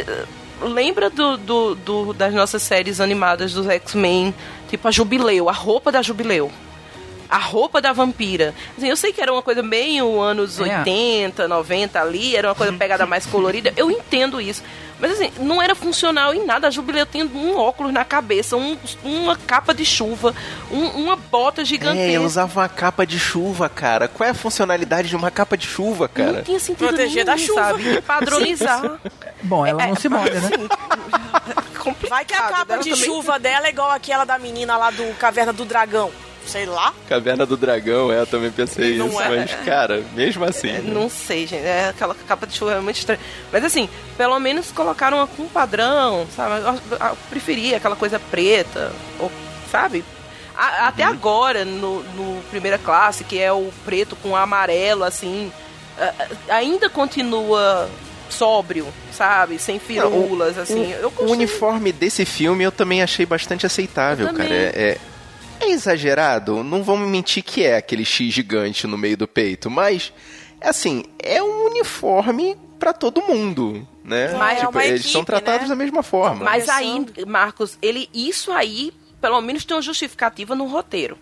lembra 0.61 1.09
do, 1.09 1.37
do, 1.37 1.75
do- 1.75 2.13
das 2.13 2.33
nossas 2.33 2.61
séries 2.63 2.99
animadas 2.99 3.53
dos 3.53 3.67
X-Men, 3.67 4.33
tipo 4.69 4.87
a 4.87 4.91
Jubileu, 4.91 5.49
a 5.49 5.53
roupa 5.53 5.91
da 5.91 6.01
Jubileu. 6.01 6.51
A 7.29 7.37
roupa 7.37 7.81
da 7.81 7.91
vampira. 7.91 8.55
Assim, 8.77 8.87
eu 8.87 8.95
sei 8.95 9.11
que 9.11 9.21
era 9.21 9.33
uma 9.33 9.41
coisa 9.41 9.61
meio 9.61 10.21
anos 10.21 10.61
É. 10.61 10.79
80, 10.79 11.45
90 11.47 11.99
ali, 12.01 12.35
era 12.37 12.47
uma 12.47 12.55
coisa 12.55 12.71
pegada 12.71 13.05
mais 13.05 13.25
colorida. 13.25 13.73
Eu 13.75 13.91
entendo 13.91 14.39
isso. 14.39 14.63
Mas 14.99 15.11
assim, 15.11 15.31
não 15.39 15.61
era 15.61 15.75
funcional 15.75 16.33
em 16.33 16.43
nada. 16.45 16.67
A 16.67 16.71
Jubileu 16.71 17.05
tinha 17.05 17.23
um 17.25 17.55
óculos 17.55 17.93
na 17.93 18.03
cabeça, 18.03 18.55
um- 18.57 18.77
uma 19.03 19.35
capa 19.35 19.73
de 19.73 19.85
chuva, 19.85 20.33
um- 20.71 20.87
uma 21.03 21.15
bota 21.15 21.61
É, 21.61 21.65
gigantesca. 21.65 22.11
eu 22.11 22.23
usava 22.23 22.61
uma 22.61 22.69
capa 22.69 23.05
de 23.05 23.19
chuva, 23.19 23.69
cara. 23.69 24.07
Qual 24.07 24.25
é 24.27 24.31
a 24.31 24.33
funcionalidade 24.33 25.07
de 25.09 25.15
uma 25.15 25.29
capa 25.29 25.55
de 25.55 25.67
chuva, 25.67 26.07
cara? 26.07 26.31
Não 26.33 26.43
tinha 26.43 26.59
sentido 26.59 26.87
Proteger 26.87 27.25
nenhum, 27.25 27.25
da 27.25 27.37
chuva. 27.37 27.61
sabe? 27.61 28.01
Padronizar. 28.01 28.99
Bom, 29.43 29.65
ela 29.65 29.87
não 29.87 29.95
se 29.95 30.09
molha, 30.09 30.39
né? 30.41 30.49
Vai 32.09 32.25
que 32.25 32.33
a 32.33 32.41
capa 32.41 32.65
Dela 32.65 32.83
de 32.83 32.89
também- 32.89 33.05
chuva 33.05 33.39
dela 33.39 33.67
é 33.67 33.69
igual 33.69 33.91
aquela 33.91 34.25
da 34.25 34.37
menina 34.37 34.75
lá 34.77 34.89
do 34.91 35.13
Caverna 35.17 35.53
do 35.53 35.63
Dragão. 35.63 36.11
Sei 36.47 36.65
lá. 36.65 36.93
Caverna 37.09 37.45
do 37.45 37.55
Dragão, 37.57 38.11
é, 38.11 38.21
eu 38.21 38.27
também 38.27 38.51
pensei 38.51 38.97
Não 38.97 39.07
isso, 39.07 39.21
é? 39.21 39.29
mas, 39.29 39.51
cara, 39.65 40.03
mesmo 40.13 40.43
assim. 40.45 40.69
É, 40.69 40.79
né? 40.79 40.91
não 40.93 41.09
sei, 41.09 41.45
gente. 41.45 41.63
É, 41.65 41.89
aquela 41.89 42.15
capa 42.27 42.47
de 42.47 42.55
chuva 42.55 42.73
é 42.73 42.79
muito 42.79 42.97
estranha. 42.97 43.19
Mas 43.51 43.63
assim, 43.63 43.89
pelo 44.17 44.39
menos 44.39 44.71
colocaram 44.71 45.27
um 45.39 45.47
padrão, 45.47 46.25
sabe? 46.35 46.61
Eu, 46.65 46.97
eu 47.07 47.17
preferia 47.29 47.77
aquela 47.77 47.95
coisa 47.95 48.19
preta, 48.19 48.91
ou, 49.19 49.31
sabe? 49.71 50.03
A- 50.55 50.87
até 50.87 51.03
agora, 51.03 51.63
no, 51.65 52.01
no 52.03 52.41
primeira 52.49 52.77
classe, 52.77 53.23
que 53.23 53.39
é 53.39 53.51
o 53.53 53.71
preto 53.85 54.15
com 54.15 54.35
amarelo, 54.35 55.03
assim, 55.03 55.51
ainda 56.49 56.89
continua 56.89 57.89
sóbrio, 58.29 58.87
sabe? 59.11 59.57
Sem 59.57 59.79
firulas, 59.79 60.57
assim. 60.57 60.91
eu 60.93 61.07
O 61.07 61.11
consigo- 61.11 61.31
uniforme 61.31 61.91
desse 61.91 62.25
filme 62.25 62.63
eu 62.63 62.71
também 62.71 63.01
achei 63.01 63.25
bastante 63.25 63.65
aceitável, 63.65 64.33
cara. 64.33 64.49
É, 64.49 64.71
é- 64.75 64.97
é 65.59 65.69
exagerado, 65.69 66.63
não 66.63 66.83
vamos 66.83 67.09
mentir 67.09 67.43
que 67.43 67.63
é 67.63 67.77
aquele 67.77 68.05
X 68.05 68.33
gigante 68.33 68.87
no 68.87 68.97
meio 68.97 69.17
do 69.17 69.27
peito, 69.27 69.69
mas, 69.69 70.13
assim, 70.61 71.03
é 71.19 71.41
um 71.41 71.65
uniforme 71.65 72.57
pra 72.77 72.93
todo 72.93 73.21
mundo, 73.21 73.87
né? 74.03 74.33
Mas 74.37 74.59
é 74.59 74.61
tipo, 74.61 74.71
uma 74.71 74.85
eles 74.85 75.01
equipe, 75.01 75.13
são 75.13 75.23
tratados 75.23 75.63
né? 75.63 75.69
da 75.69 75.75
mesma 75.75 76.03
forma. 76.03 76.43
Mas 76.43 76.69
aí. 76.69 77.05
Marcos, 77.25 77.77
ele 77.81 78.09
isso 78.13 78.51
aí, 78.51 78.93
pelo 79.19 79.41
menos 79.41 79.65
tem 79.65 79.75
uma 79.75 79.81
justificativa 79.81 80.55
no 80.55 80.65
roteiro. 80.65 81.17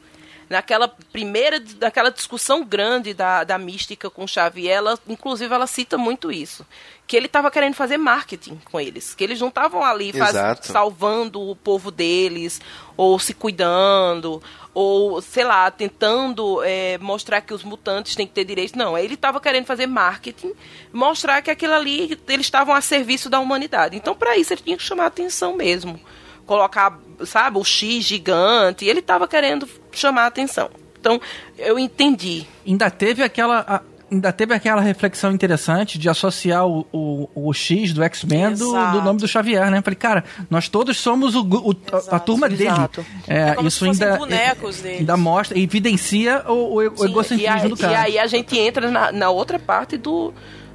Naquela 0.48 0.88
primeira, 0.88 1.62
naquela 1.82 2.12
discussão 2.12 2.64
grande 2.64 3.16
da, 3.16 3.44
da 3.44 3.58
mística 3.58 4.12
com 4.12 4.28
Xavier, 4.28 4.78
ela, 4.78 5.00
inclusive 5.08 5.52
ela 5.52 5.66
cita 5.66 5.98
muito 5.98 6.32
isso. 6.32 6.64
Que 7.08 7.16
ele 7.16 7.28
estava 7.28 7.51
querendo 7.51 7.76
fazer 7.76 7.97
marketing 7.97 8.60
com 8.72 8.80
eles. 8.80 9.14
Que 9.14 9.24
eles 9.24 9.39
não 9.39 9.49
estavam 9.49 9.84
ali 9.84 10.12
faz- 10.12 10.34
salvando 10.74 11.39
o 11.39 11.56
povo 11.56 11.91
deles, 11.91 12.60
ou 12.97 13.20
se 13.20 13.32
cuidando, 13.32 14.41
ou, 14.74 15.22
sei 15.22 15.43
lá, 15.43 15.70
tentando 15.70 16.64
é, 16.64 16.97
mostrar 16.97 17.41
que 17.41 17.53
os 17.53 17.64
mutantes 17.64 18.16
têm 18.16 18.26
que 18.26 18.34
ter 18.34 18.43
direitos. 18.43 18.74
Não, 18.74 18.97
ele 18.97 19.14
estava 19.14 19.39
querendo 19.39 19.66
fazer 19.66 19.86
marketing, 19.86 20.51
mostrar 20.91 21.41
que 21.43 21.51
aquilo 21.51 21.74
ali, 21.74 22.20
eles 22.28 22.47
estavam 22.47 22.74
a 22.74 22.82
serviço 22.82 23.30
da 23.30 23.39
humanidade. 23.39 23.95
Então, 23.95 24.16
para 24.16 24.36
isso, 24.36 24.51
ele 24.53 24.62
tinha 24.64 24.78
que 24.78 24.84
chamar 24.84 25.06
atenção 25.06 25.56
mesmo. 25.56 25.99
Colocar, 26.45 26.99
sabe, 27.24 27.58
o 27.60 27.64
X 27.64 28.03
gigante. 28.03 28.84
Ele 28.86 28.99
estava 28.99 29.28
querendo 29.28 29.68
chamar 29.91 30.26
atenção. 30.26 30.70
Então, 30.99 31.22
eu 31.58 31.78
entendi. 31.78 32.45
Ainda 32.66 32.89
teve 32.89 33.22
aquela. 33.24 33.64
a- 33.68 33.82
ainda 34.12 34.32
teve 34.32 34.53
aquela 34.53 34.82
reflexão 34.82 35.32
interessante 35.32 35.97
de 35.97 36.08
associar 36.10 36.66
o, 36.68 36.86
o, 36.91 37.30
o 37.34 37.53
X 37.53 37.91
do 37.93 38.03
X-Men 38.03 38.53
do, 38.53 38.72
do 38.91 39.01
nome 39.01 39.20
do 39.20 39.28
Xavier, 39.28 39.70
né? 39.72 39.82
Falei, 39.82 39.95
cara, 39.97 40.24
nós 40.49 40.70
todos 40.70 40.97
somos 40.97 41.36
o, 41.36 41.41
o- 41.41 41.72
a- 41.91 41.95
a, 41.95 41.97
Exato, 41.99 42.26
turma 42.26 42.47
dele. 42.49 42.64
exato. 42.68 43.06
É, 43.28 43.49
É 43.49 43.56
como 43.56 43.68
isso 43.68 43.86
ainda, 43.86 44.18
bonecos 44.18 44.82
deles. 44.82 44.99
ainda 44.99 45.18
mostra, 45.18 45.58
evidencia 45.60 46.43
o, 46.47 46.51
o, 46.53 46.88
o 46.88 46.97
Sim, 46.97 47.06
egocentrismo 47.06 47.70
do 47.70 47.76
aí, 47.76 47.82
cara. 47.82 47.93
e 47.93 47.95
aí 47.95 48.20
a 48.20 48.28
gente 48.28 48.58
entra 48.58 48.89
na, 48.91 49.12
na 49.12 49.30
outra 49.30 49.58
parte 49.60 49.97
do, 49.97 50.34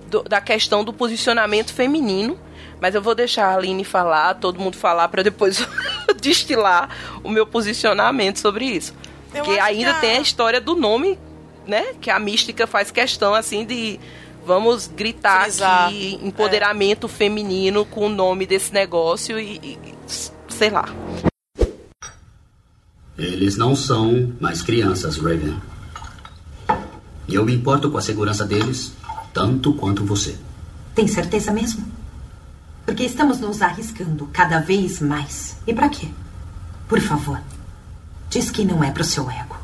do- 0.08 0.22
da 0.24 0.40
questão 0.40 0.82
do 0.84 0.92
posicionamento 0.92 1.72
feminino. 1.72 2.38
Mas 2.80 2.94
eu 2.94 3.02
vou 3.02 3.14
deixar 3.14 3.44
a 3.48 3.56
Aline 3.56 3.84
falar, 3.84 4.32
todo 4.36 4.58
mundo 4.58 4.74
falar, 4.74 5.06
para 5.08 5.22
depois 5.22 5.66
destilar 6.20 6.88
o 7.22 7.28
meu 7.28 7.46
posicionamento 7.46 8.38
sobre 8.38 8.64
isso. 8.64 8.94
Eu 9.34 9.44
Porque 9.44 9.60
ainda 9.60 9.90
que 9.92 9.96
a- 9.98 10.00
tem 10.00 10.16
a 10.16 10.20
história 10.20 10.60
do 10.60 10.74
nome, 10.74 11.18
né? 11.70 11.94
Que 12.00 12.10
a 12.10 12.18
mística 12.18 12.66
faz 12.66 12.90
questão, 12.90 13.32
assim, 13.34 13.64
de 13.64 13.98
vamos 14.44 14.86
gritar 14.88 15.44
Frisar, 15.44 15.86
aqui 15.86 16.18
empoderamento 16.22 17.06
feminino 17.08 17.84
com 17.86 18.06
o 18.06 18.08
nome 18.08 18.46
desse 18.46 18.72
negócio 18.72 19.38
e, 19.38 19.56
e- 19.62 19.78
e 19.84 20.52
sei 20.52 20.68
lá. 20.70 20.86
Eles 23.16 23.56
não 23.56 23.76
são 23.76 24.32
mais 24.40 24.62
crianças, 24.62 25.16
Raven. 25.18 25.56
E 27.28 27.34
eu 27.34 27.44
me 27.44 27.54
importo 27.54 27.90
com 27.90 27.98
a 27.98 28.02
segurança 28.02 28.44
deles 28.44 28.92
tanto 29.32 29.72
quanto 29.74 30.04
você. 30.04 30.36
Tem 30.94 31.06
certeza 31.06 31.52
mesmo? 31.52 31.86
Porque 32.84 33.04
estamos 33.04 33.38
nos 33.38 33.62
arriscando 33.62 34.26
cada 34.32 34.58
vez 34.58 35.00
mais. 35.00 35.56
E 35.66 35.72
para 35.72 35.88
quê? 35.88 36.08
Por 36.88 37.00
favor, 37.00 37.40
diz 38.28 38.50
que 38.50 38.64
não 38.64 38.82
é 38.82 38.90
pro 38.90 39.04
seu 39.04 39.30
ego. 39.30 39.56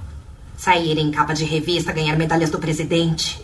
Sair 0.57 0.99
em 0.99 1.11
capa 1.11 1.35
de 1.35 1.45
revista, 1.45 1.93
ganhar 1.93 2.17
medalhas 2.17 2.51
do 2.51 2.59
presidente. 2.59 3.41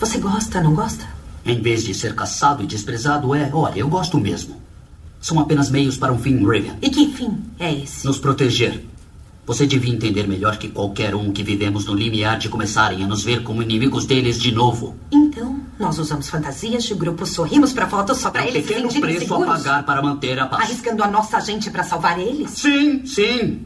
Você 0.00 0.18
gosta, 0.18 0.60
não 0.62 0.74
gosta? 0.74 1.04
Em 1.46 1.60
vez 1.60 1.84
de 1.84 1.94
ser 1.94 2.14
caçado 2.14 2.62
e 2.62 2.66
desprezado, 2.66 3.34
é, 3.34 3.50
olha, 3.52 3.78
eu 3.78 3.88
gosto 3.88 4.18
mesmo. 4.18 4.60
São 5.20 5.38
apenas 5.38 5.70
meios 5.70 5.96
para 5.96 6.12
um 6.12 6.18
fim, 6.18 6.44
Regan. 6.46 6.76
E 6.82 6.90
que 6.90 7.12
fim 7.12 7.38
é 7.58 7.72
esse? 7.72 8.04
Nos 8.06 8.18
proteger. 8.18 8.84
Você 9.46 9.66
devia 9.66 9.92
entender 9.92 10.26
melhor 10.26 10.56
que 10.56 10.68
qualquer 10.68 11.14
um 11.14 11.30
que 11.30 11.42
vivemos 11.42 11.84
no 11.84 11.94
limiar 11.94 12.38
de 12.38 12.48
começarem 12.48 13.04
a 13.04 13.06
nos 13.06 13.22
ver 13.22 13.42
como 13.42 13.62
inimigos 13.62 14.06
deles 14.06 14.40
de 14.40 14.50
novo. 14.52 14.96
Então, 15.12 15.60
nós 15.78 15.98
usamos 15.98 16.30
fantasias 16.30 16.84
de 16.84 16.94
grupo, 16.94 17.26
sorrimos 17.26 17.72
pra 17.72 17.86
foto 17.86 18.14
só 18.14 18.30
pra 18.30 18.42
É 18.42 18.46
um 18.46 18.48
eles 18.48 18.66
pequeno 18.66 18.88
preço 18.88 19.18
a 19.18 19.20
seguros? 19.20 19.46
pagar 19.46 19.84
para 19.84 20.00
manter 20.02 20.38
a 20.38 20.46
paz. 20.46 20.62
Arriscando 20.64 21.02
a 21.04 21.08
nossa 21.08 21.38
gente 21.40 21.70
pra 21.70 21.84
salvar 21.84 22.18
eles? 22.18 22.50
Sim, 22.52 23.04
sim. 23.04 23.60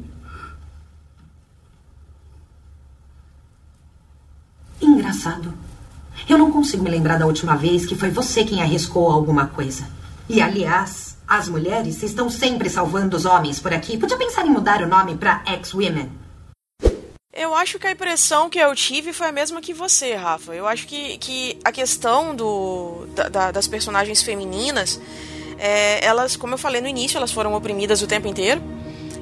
Engraçado. 5.13 5.55
Eu 6.29 6.37
não 6.37 6.53
consigo 6.53 6.83
me 6.85 6.91
lembrar 6.91 7.19
da 7.19 7.25
última 7.27 7.57
vez 7.57 7.87
que 7.87 7.95
foi 7.97 8.11
você 8.11 8.45
quem 8.45 8.61
arriscou 8.61 9.11
alguma 9.11 9.47
coisa. 9.47 9.89
E, 10.29 10.43
aliás, 10.43 11.17
as 11.27 11.49
mulheres 11.49 12.03
estão 12.03 12.29
sempre 12.29 12.69
salvando 12.69 13.17
os 13.17 13.25
homens 13.25 13.59
por 13.59 13.73
aqui. 13.73 13.97
Podia 13.97 14.19
pensar 14.19 14.45
em 14.47 14.51
mudar 14.51 14.83
o 14.83 14.87
nome 14.87 15.17
pra 15.17 15.43
Ex-Women. 15.47 16.11
Eu 17.35 17.55
acho 17.55 17.79
que 17.79 17.87
a 17.87 17.93
impressão 17.93 18.51
que 18.51 18.59
eu 18.59 18.75
tive 18.75 19.15
foi 19.15 19.29
a 19.29 19.33
mesma 19.33 19.63
que 19.63 19.73
você, 19.73 20.15
Rafa. 20.15 20.53
Eu 20.55 20.67
acho 20.67 20.87
que, 20.87 21.17
que 21.17 21.59
a 21.65 21.73
questão 21.73 22.35
do, 22.37 23.07
da- 23.15 23.29
da- 23.31 23.51
das 23.51 23.67
personagens 23.67 24.23
femininas, 24.23 25.01
é, 25.57 26.05
elas, 26.05 26.37
como 26.37 26.53
eu 26.53 26.59
falei 26.59 26.83
no 26.83 26.89
início, 26.89 27.17
elas 27.17 27.33
foram 27.33 27.55
oprimidas 27.55 28.03
o 28.03 28.07
tempo 28.07 28.29
inteiro. 28.29 28.61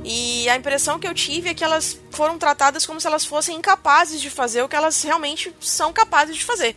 E 0.09 0.49
a 0.49 0.55
impressão 0.55 1.01
que 1.01 1.09
eu 1.09 1.13
tive 1.13 1.49
é 1.49 1.55
que 1.55 1.65
elas 1.65 1.99
foram 2.13 2.39
tratadas 2.39 2.87
como 2.87 3.01
se 3.01 3.09
elas 3.09 3.25
fossem 3.25 3.57
incapazes 3.57 4.21
de 4.21 4.31
fazer 4.31 4.63
o 4.63 4.69
que 4.69 4.77
elas 4.77 5.03
realmente 5.03 5.53
são 5.61 5.93
capazes 5.93 6.37
de 6.37 6.45
fazer. 6.45 6.77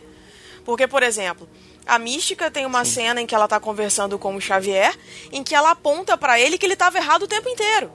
Porque, 0.64 0.88
por 0.88 1.00
exemplo, 1.04 1.48
a 1.86 1.96
Mística 1.96 2.50
tem 2.50 2.66
uma 2.66 2.84
cena 2.84 3.20
em 3.20 3.26
que 3.28 3.34
ela 3.34 3.46
tá 3.46 3.60
conversando 3.60 4.18
com 4.18 4.34
o 4.34 4.40
Xavier, 4.40 4.98
em 5.30 5.44
que 5.44 5.54
ela 5.54 5.70
aponta 5.70 6.18
pra 6.18 6.40
ele 6.40 6.58
que 6.58 6.66
ele 6.66 6.74
tava 6.74 6.98
errado 6.98 7.22
o 7.22 7.28
tempo 7.28 7.48
inteiro. 7.48 7.92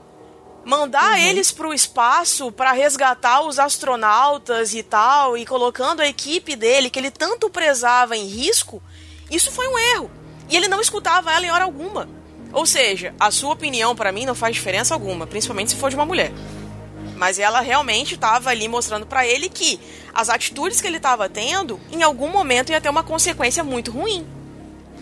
Mandar 0.64 1.20
eles 1.20 1.52
pro 1.52 1.74
espaço 1.74 2.50
pra 2.50 2.72
resgatar 2.72 3.42
os 3.42 3.58
astronautas 3.58 4.72
e 4.72 4.82
tal, 4.82 5.36
e 5.36 5.44
colocando 5.44 6.00
a 6.00 6.08
equipe 6.08 6.56
dele, 6.56 6.88
que 6.88 6.98
ele 6.98 7.10
tanto 7.10 7.50
prezava 7.50 8.16
em 8.16 8.26
risco, 8.26 8.82
isso 9.30 9.52
foi 9.52 9.68
um 9.68 9.78
erro. 9.78 10.10
E 10.48 10.56
ele 10.56 10.66
não 10.66 10.80
escutava 10.80 11.30
ela 11.30 11.44
em 11.44 11.50
hora 11.50 11.64
alguma. 11.64 12.08
Ou 12.52 12.64
seja, 12.64 13.14
a 13.18 13.30
sua 13.30 13.52
opinião 13.52 13.94
pra 13.94 14.12
mim 14.12 14.24
não 14.24 14.34
faz 14.34 14.54
diferença 14.54 14.94
alguma, 14.94 15.26
principalmente 15.26 15.70
se 15.70 15.76
for 15.76 15.90
de 15.90 15.96
uma 15.96 16.06
mulher. 16.06 16.32
Mas 17.16 17.38
ela 17.38 17.60
realmente 17.60 18.14
estava 18.14 18.50
ali 18.50 18.68
mostrando 18.68 19.06
pra 19.06 19.26
ele 19.26 19.48
que 19.48 19.80
as 20.14 20.28
atitudes 20.28 20.80
que 20.80 20.86
ele 20.86 20.98
estava 20.98 21.28
tendo, 21.28 21.80
em 21.90 22.02
algum 22.02 22.28
momento 22.28 22.72
ia 22.72 22.80
ter 22.80 22.88
uma 22.88 23.02
consequência 23.02 23.64
muito 23.64 23.90
ruim. 23.90 24.26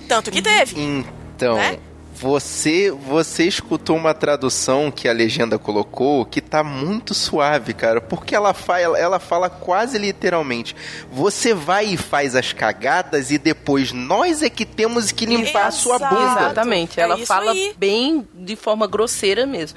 Tanto 0.09 0.31
que 0.31 0.43
teve. 0.43 0.81
Então, 0.81 1.57
Né? 1.57 1.79
Você 2.15 2.91
você 2.91 3.45
escutou 3.45 3.97
uma 3.97 4.15
tradução 4.15 4.91
que 4.91 5.09
a 5.09 5.13
legenda 5.13 5.59
colocou 5.59 6.25
que 6.25 6.41
tá 6.41 6.63
muito 6.63 7.13
suave, 7.13 7.75
cara, 7.75 8.01
porque 8.01 8.35
ela 8.35 8.55
fala, 8.55 8.99
ela 8.99 9.19
fala 9.19 9.51
quase 9.51 9.99
literalmente: 9.99 10.77
"Você 11.11 11.53
vai 11.53 11.87
e 11.87 11.97
faz 11.97 12.37
as 12.37 12.53
cagadas 12.53 13.31
e 13.31 13.39
depois 13.39 13.93
nós 13.93 14.43
é 14.43 14.49
que 14.49 14.65
temos 14.65 15.11
que 15.11 15.27
limpar 15.27 15.67
a 15.67 15.71
sua 15.71 15.97
Exato. 15.97 16.15
bunda". 16.15 16.41
Exatamente. 16.41 17.01
É 17.01 17.03
Ela 17.03 17.17
isso 17.17 17.27
fala 17.27 17.51
aí. 17.51 17.75
bem 17.77 18.27
de 18.33 18.55
forma 18.57 18.87
grosseira 18.87 19.45
mesmo. 19.45 19.77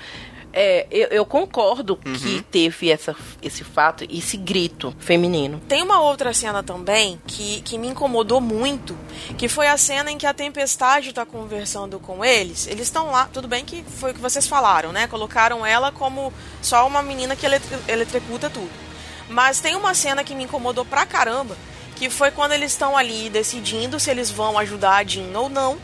É, 0.53 0.87
eu, 0.89 1.07
eu 1.09 1.25
concordo 1.25 1.99
Uhum. 2.05 2.13
que 2.13 2.41
teve 2.43 2.89
essa, 2.89 3.15
esse 3.41 3.63
fato, 3.63 4.05
esse 4.09 4.37
grito 4.37 4.95
feminino. 4.99 5.61
Tem 5.67 5.83
uma 5.83 5.99
outra 6.01 6.33
cena 6.33 6.63
também 6.63 7.21
que, 7.27 7.61
que 7.61 7.77
me 7.77 7.87
incomodou 7.87 8.41
muito, 8.41 8.97
que 9.37 9.47
foi 9.47 9.67
a 9.67 9.77
cena 9.77 10.09
em 10.11 10.17
que 10.17 10.25
a 10.25 10.33
Tempestade 10.33 11.13
tá 11.13 11.25
conversando 11.25 11.99
com 11.99 12.23
eles. 12.25 12.65
Eles 12.67 12.87
estão 12.87 13.11
lá, 13.11 13.29
tudo 13.31 13.47
bem 13.47 13.63
que 13.65 13.83
foi 13.83 14.11
o 14.11 14.13
que 14.13 14.21
vocês 14.21 14.47
falaram, 14.47 14.91
né? 14.91 15.05
Colocaram 15.07 15.65
ela 15.65 15.91
como 15.91 16.33
só 16.61 16.87
uma 16.87 17.01
menina 17.03 17.35
que 17.35 17.45
eletri- 17.45 17.77
eletrocuta 17.87 18.49
tudo. 18.49 18.69
Mas 19.29 19.59
tem 19.59 19.75
uma 19.75 19.93
cena 19.93 20.23
que 20.23 20.33
me 20.33 20.45
incomodou 20.45 20.85
pra 20.85 21.05
caramba, 21.05 21.55
que 21.97 22.09
foi 22.09 22.31
quando 22.31 22.53
eles 22.53 22.71
estão 22.71 22.95
ali 22.95 23.29
decidindo 23.29 23.99
se 23.99 24.09
eles 24.09 24.31
vão 24.31 24.57
ajudar 24.57 24.95
a 24.97 25.03
Jean 25.03 25.37
ou 25.37 25.49
não. 25.49 25.77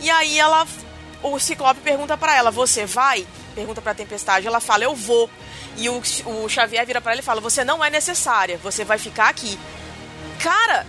E 0.00 0.10
aí 0.10 0.38
ela 0.38 0.66
o 1.22 1.38
Ciclope 1.38 1.80
pergunta 1.80 2.16
pra 2.16 2.34
ela: 2.34 2.50
"Você 2.50 2.86
vai?" 2.86 3.26
Pergunta 3.54 3.80
pra 3.80 3.94
Tempestade, 3.94 4.46
ela 4.46 4.60
fala: 4.60 4.84
"Eu 4.84 4.94
vou". 4.94 5.28
E 5.76 5.88
o, 5.88 6.02
o 6.26 6.48
Xavier 6.48 6.84
vira 6.86 7.00
pra 7.00 7.12
ela 7.12 7.20
e 7.20 7.24
fala: 7.24 7.40
"Você 7.40 7.64
não 7.64 7.84
é 7.84 7.90
necessária, 7.90 8.58
você 8.62 8.84
vai 8.84 8.98
ficar 8.98 9.28
aqui". 9.28 9.58
Cara, 10.38 10.86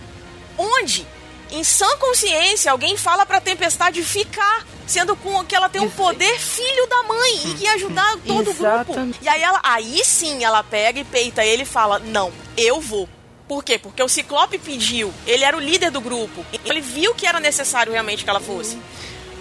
onde? 0.56 1.06
Em 1.50 1.62
sã 1.62 1.86
consciência, 1.98 2.72
alguém 2.72 2.96
fala 2.96 3.26
pra 3.26 3.38
Tempestade 3.38 4.02
ficar, 4.02 4.66
sendo 4.86 5.14
com 5.14 5.44
que 5.44 5.54
ela 5.54 5.68
tem 5.68 5.82
um 5.82 5.90
poder 5.90 6.38
filho 6.40 6.86
da 6.86 7.02
mãe 7.02 7.34
e 7.44 7.54
que 7.54 7.64
ia 7.64 7.74
ajudar 7.74 8.16
todo 8.26 8.50
o 8.50 8.54
grupo. 8.54 8.62
Exatamente. 8.62 9.18
E 9.20 9.28
aí 9.28 9.42
ela, 9.42 9.60
aí 9.62 10.02
sim, 10.02 10.42
ela 10.42 10.62
pega 10.62 11.00
e 11.00 11.04
peita 11.04 11.44
ele 11.44 11.64
e 11.64 11.66
fala: 11.66 11.98
"Não, 11.98 12.32
eu 12.56 12.80
vou". 12.80 13.06
Por 13.46 13.62
quê? 13.62 13.78
Porque 13.78 14.02
o 14.02 14.08
Ciclope 14.08 14.56
pediu, 14.58 15.12
ele 15.26 15.44
era 15.44 15.54
o 15.54 15.60
líder 15.60 15.90
do 15.90 16.00
grupo. 16.00 16.42
Ele 16.64 16.80
viu 16.80 17.14
que 17.14 17.26
era 17.26 17.38
necessário 17.38 17.92
realmente 17.92 18.24
que 18.24 18.30
ela 18.30 18.40
fosse. 18.40 18.78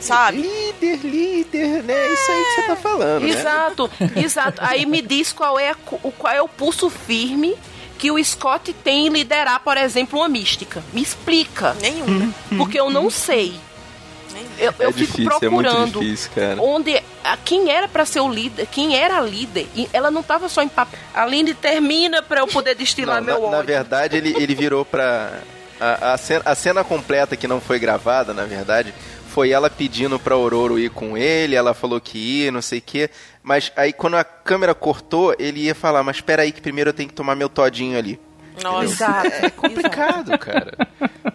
Sabe? 0.02 0.42
Líder, 0.42 1.00
líder, 1.06 1.84
né? 1.84 2.14
Isso 2.14 2.32
aí 2.32 2.44
que 2.44 2.52
você 2.56 2.62
tá 2.64 2.76
falando, 2.76 3.24
né? 3.24 3.30
Exato, 3.30 3.92
exato. 4.16 4.62
Aí 4.64 4.86
me 4.86 5.02
diz 5.02 5.32
qual 5.32 5.60
é, 5.60 5.74
o, 6.04 6.12
qual 6.12 6.34
é 6.34 6.42
o 6.42 6.48
pulso 6.48 6.90
firme 6.90 7.56
que 7.98 8.10
o 8.10 8.22
Scott 8.24 8.74
tem 8.74 9.06
em 9.06 9.10
liderar, 9.10 9.60
por 9.60 9.78
exemplo, 9.78 10.20
uma 10.20 10.28
mística. 10.28 10.84
Me 10.92 11.02
explica. 11.02 11.76
Nenhum. 11.80 12.34
Porque 12.58 12.80
eu 12.80 12.90
não 12.90 13.12
sei. 13.12 13.54
Eu, 14.58 14.74
eu 14.80 14.90
é 14.90 14.94
fico 14.94 14.94
difícil, 14.94 15.40
é 15.42 15.50
muito 15.50 15.70
procurando 15.70 16.00
difícil, 16.00 16.32
cara. 16.34 16.62
onde 16.62 17.02
a, 17.24 17.38
quem 17.38 17.70
era 17.70 17.88
pra 17.88 18.06
ser 18.06 18.22
o 18.22 18.30
líder, 18.30 18.68
quem 18.68 18.96
era 18.96 19.18
a 19.18 19.22
líder, 19.22 19.68
e 19.76 19.90
ela 19.92 20.10
não 20.10 20.24
tava 20.24 20.48
só 20.48 20.62
em 20.62 20.68
papel. 20.68 21.00
A 21.14 21.26
Lindy 21.26 21.54
termina 21.54 22.22
pra 22.22 22.42
eu 22.42 22.48
poder 22.48 22.76
destilar 22.76 23.18
Não, 23.18 23.26
meu 23.26 23.36
na, 23.36 23.46
ódio. 23.46 23.58
na 23.58 23.62
verdade, 23.64 24.18
ele, 24.18 24.36
ele 24.38 24.56
virou 24.56 24.86
pra. 24.86 25.40
A, 25.80 26.14
a, 26.14 26.18
cena, 26.18 26.42
a 26.46 26.54
cena 26.54 26.84
completa 26.84 27.36
que 27.36 27.48
não 27.48 27.60
foi 27.60 27.80
gravada, 27.80 28.36
na 28.36 28.46
verdade, 28.46 28.94
foi 29.32 29.52
ela 29.52 29.70
pedindo 29.70 30.20
pra 30.20 30.36
Aurora 30.36 30.78
ir 30.80 30.90
com 30.90 31.18
ele, 31.18 31.56
ela 31.56 31.74
falou 31.74 32.02
que 32.02 32.18
ia, 32.18 32.52
não 32.52 32.62
sei 32.62 32.80
o 32.80 32.82
quê. 32.82 33.10
Mas 33.42 33.72
aí 33.78 33.94
quando 33.94 34.18
a 34.18 34.24
câmera 34.26 34.76
cortou, 34.76 35.34
ele 35.40 35.62
ia 35.62 35.74
falar, 35.74 36.04
mas 36.04 36.18
espera 36.18 36.44
aí 36.44 36.52
que 36.52 36.62
primeiro 36.62 36.90
eu 36.90 36.94
tenho 36.94 37.08
que 37.08 37.16
tomar 37.16 37.34
meu 37.34 37.48
todinho 37.48 37.98
ali. 37.98 38.20
Nossa. 38.62 38.84
Exato. 38.84 39.28
É 39.28 39.50
complicado, 39.50 40.38
cara. 40.38 40.78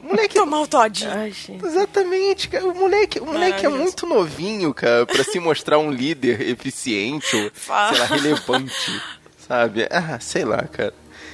O 0.03 0.09
moleque 0.13 0.35
Tomar 0.35 0.61
o 0.61 0.67
todinho. 0.67 1.11
Ai, 1.11 1.33
gente. 1.33 1.65
Exatamente, 1.65 2.49
cara. 2.49 2.67
O 2.67 2.75
moleque, 2.75 3.19
o 3.19 3.25
moleque 3.25 3.65
é 3.65 3.69
muito 3.71 4.07
novinho, 4.07 4.75
cara, 4.75 5.07
pra 5.07 5.25
se 5.25 5.41
mostrar 5.41 5.79
um 5.79 5.91
líder 5.91 6.43
eficiente, 6.43 7.35
ou, 7.35 7.51
sei 7.51 7.99
lá, 7.99 8.05
relevante, 8.05 9.03
sabe? 9.49 9.89
Ah, 9.91 10.19
sei 10.21 10.45
lá, 10.45 10.63
cara. 10.65 10.93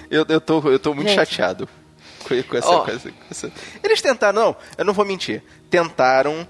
Eu, 0.09 0.25
eu, 0.29 0.41
tô, 0.41 0.61
eu 0.71 0.79
tô 0.79 0.95
muito 0.95 1.09
Gente. 1.09 1.17
chateado 1.17 1.69
com, 2.23 2.57
essa, 2.57 2.69
Ó. 2.69 2.85
com 2.85 2.91
essa- 2.91 3.11
com 3.11 3.25
essa- 3.31 3.53
Eles 3.83 4.01
tentaram, 4.01 4.41
não, 4.41 4.57
eu 4.79 4.85
não 4.85 4.93
vou 4.93 5.05
mentir. 5.05 5.43
Tentaram 5.71 6.47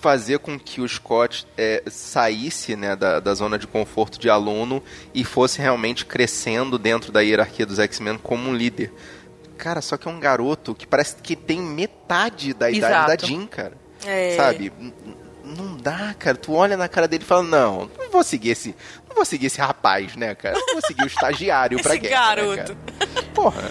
fazer 0.00 0.38
com 0.38 0.58
que 0.58 0.80
o 0.80 0.88
Scott 0.88 1.44
é, 1.56 1.82
saísse 1.88 2.76
né, 2.76 2.94
da, 2.94 3.18
da 3.18 3.34
zona 3.34 3.58
de 3.58 3.66
conforto 3.66 4.18
de 4.18 4.30
aluno 4.30 4.82
e 5.12 5.24
fosse 5.24 5.60
realmente 5.60 6.06
crescendo 6.06 6.78
dentro 6.78 7.10
da 7.10 7.20
hierarquia 7.20 7.66
dos 7.66 7.78
X-Men 7.80 8.16
como 8.18 8.48
um 8.48 8.54
líder. 8.54 8.92
Cara, 9.56 9.80
só 9.80 9.96
que 9.96 10.06
é 10.06 10.10
um 10.10 10.20
garoto 10.20 10.72
que 10.72 10.86
parece 10.86 11.16
que 11.16 11.34
tem 11.34 11.60
metade 11.60 12.54
da 12.54 12.70
idade 12.70 12.92
da 12.92 13.14
Exato. 13.14 13.26
Jean, 13.26 13.46
cara. 13.48 13.72
É. 14.06 14.36
Sabe? 14.36 14.72
Não 15.44 15.76
dá, 15.76 16.14
cara. 16.16 16.36
Tu 16.36 16.52
olha 16.52 16.76
na 16.76 16.86
cara 16.88 17.08
dele 17.08 17.24
e 17.24 17.26
fala, 17.26 17.42
não, 17.42 17.90
não 17.98 18.08
vou 18.12 18.22
seguir 18.22 18.50
esse. 18.50 18.76
Não 19.08 19.16
vou 19.16 19.24
seguir 19.24 19.46
esse 19.46 19.60
rapaz, 19.60 20.14
né, 20.14 20.32
cara? 20.36 20.56
Não 20.56 20.74
vou 20.74 20.82
seguir 20.86 21.02
o 21.02 21.06
estagiário 21.08 21.82
pra 21.82 21.94
Esse 21.96 22.02
guerra. 22.06 22.36
né, 22.36 22.46
garoto. 22.56 22.76
cara? 22.76 23.27
Porra, 23.42 23.70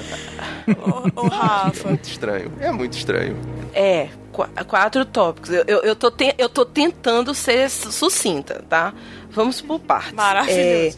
Ô, 1.16 1.22
ô, 1.22 1.28
é 1.28 1.30
Rafa. 1.36 1.88
muito 1.90 2.08
estranho. 2.10 2.52
É 2.60 2.72
muito 2.72 2.98
estranho. 2.98 3.38
É, 3.74 4.08
qu- 4.32 4.48
quatro 4.68 5.06
tópicos. 5.06 5.50
Eu, 5.50 5.64
eu, 5.68 5.80
eu, 5.82 5.96
tô 5.96 6.10
ten- 6.12 6.34
eu 6.38 6.50
tô 6.50 6.66
tentando 6.66 7.34
ser 7.34 7.70
su- 7.70 7.92
sucinta, 7.92 8.64
tá? 8.70 8.94
Vamos 9.30 9.62
por 9.62 9.80
partes. 9.80 10.14
Maravilhoso. 10.14 10.98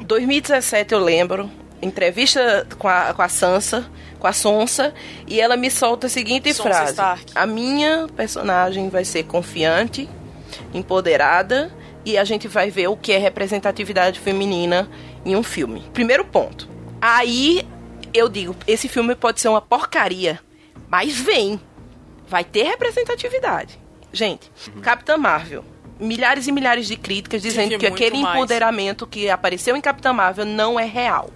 É, 0.00 0.04
2017 0.04 0.92
eu 0.94 1.00
lembro, 1.00 1.50
entrevista 1.80 2.66
com 2.78 2.88
a, 2.88 3.12
com 3.14 3.22
a 3.22 3.28
Sansa, 3.28 3.86
com 4.18 4.26
a 4.26 4.32
Sonsa, 4.32 4.92
e 5.26 5.40
ela 5.40 5.56
me 5.56 5.70
solta 5.70 6.06
a 6.06 6.10
seguinte 6.10 6.52
Sansa 6.52 6.68
frase: 6.68 6.90
Stark. 6.92 7.24
A 7.34 7.46
minha 7.46 8.06
personagem 8.16 8.88
vai 8.88 9.04
ser 9.04 9.22
confiante, 9.24 10.08
empoderada, 10.74 11.70
e 12.04 12.16
a 12.18 12.24
gente 12.24 12.48
vai 12.48 12.70
ver 12.70 12.88
o 12.88 12.96
que 12.96 13.12
é 13.12 13.18
representatividade 13.18 14.18
feminina 14.20 14.88
em 15.24 15.36
um 15.36 15.42
filme. 15.42 15.84
Primeiro 15.92 16.24
ponto. 16.24 16.68
Aí 17.00 17.66
eu 18.12 18.28
digo, 18.28 18.54
esse 18.66 18.88
filme 18.88 19.14
pode 19.14 19.40
ser 19.40 19.48
uma 19.48 19.60
porcaria, 19.60 20.40
mas 20.88 21.18
vem. 21.18 21.60
Vai 22.28 22.44
ter 22.44 22.62
representatividade. 22.64 23.78
Gente, 24.12 24.50
Uhum. 24.74 24.80
Capitã 24.80 25.16
Marvel. 25.16 25.64
Milhares 25.98 26.46
e 26.46 26.52
milhares 26.52 26.86
de 26.86 26.96
críticas 26.96 27.42
dizendo 27.42 27.78
que 27.78 27.86
aquele 27.86 28.22
mais. 28.22 28.36
empoderamento 28.36 29.06
que 29.06 29.28
apareceu 29.28 29.76
em 29.76 29.80
Capitã 29.80 30.12
Marvel 30.12 30.46
não 30.46 30.80
é 30.80 30.84
real. 30.86 31.30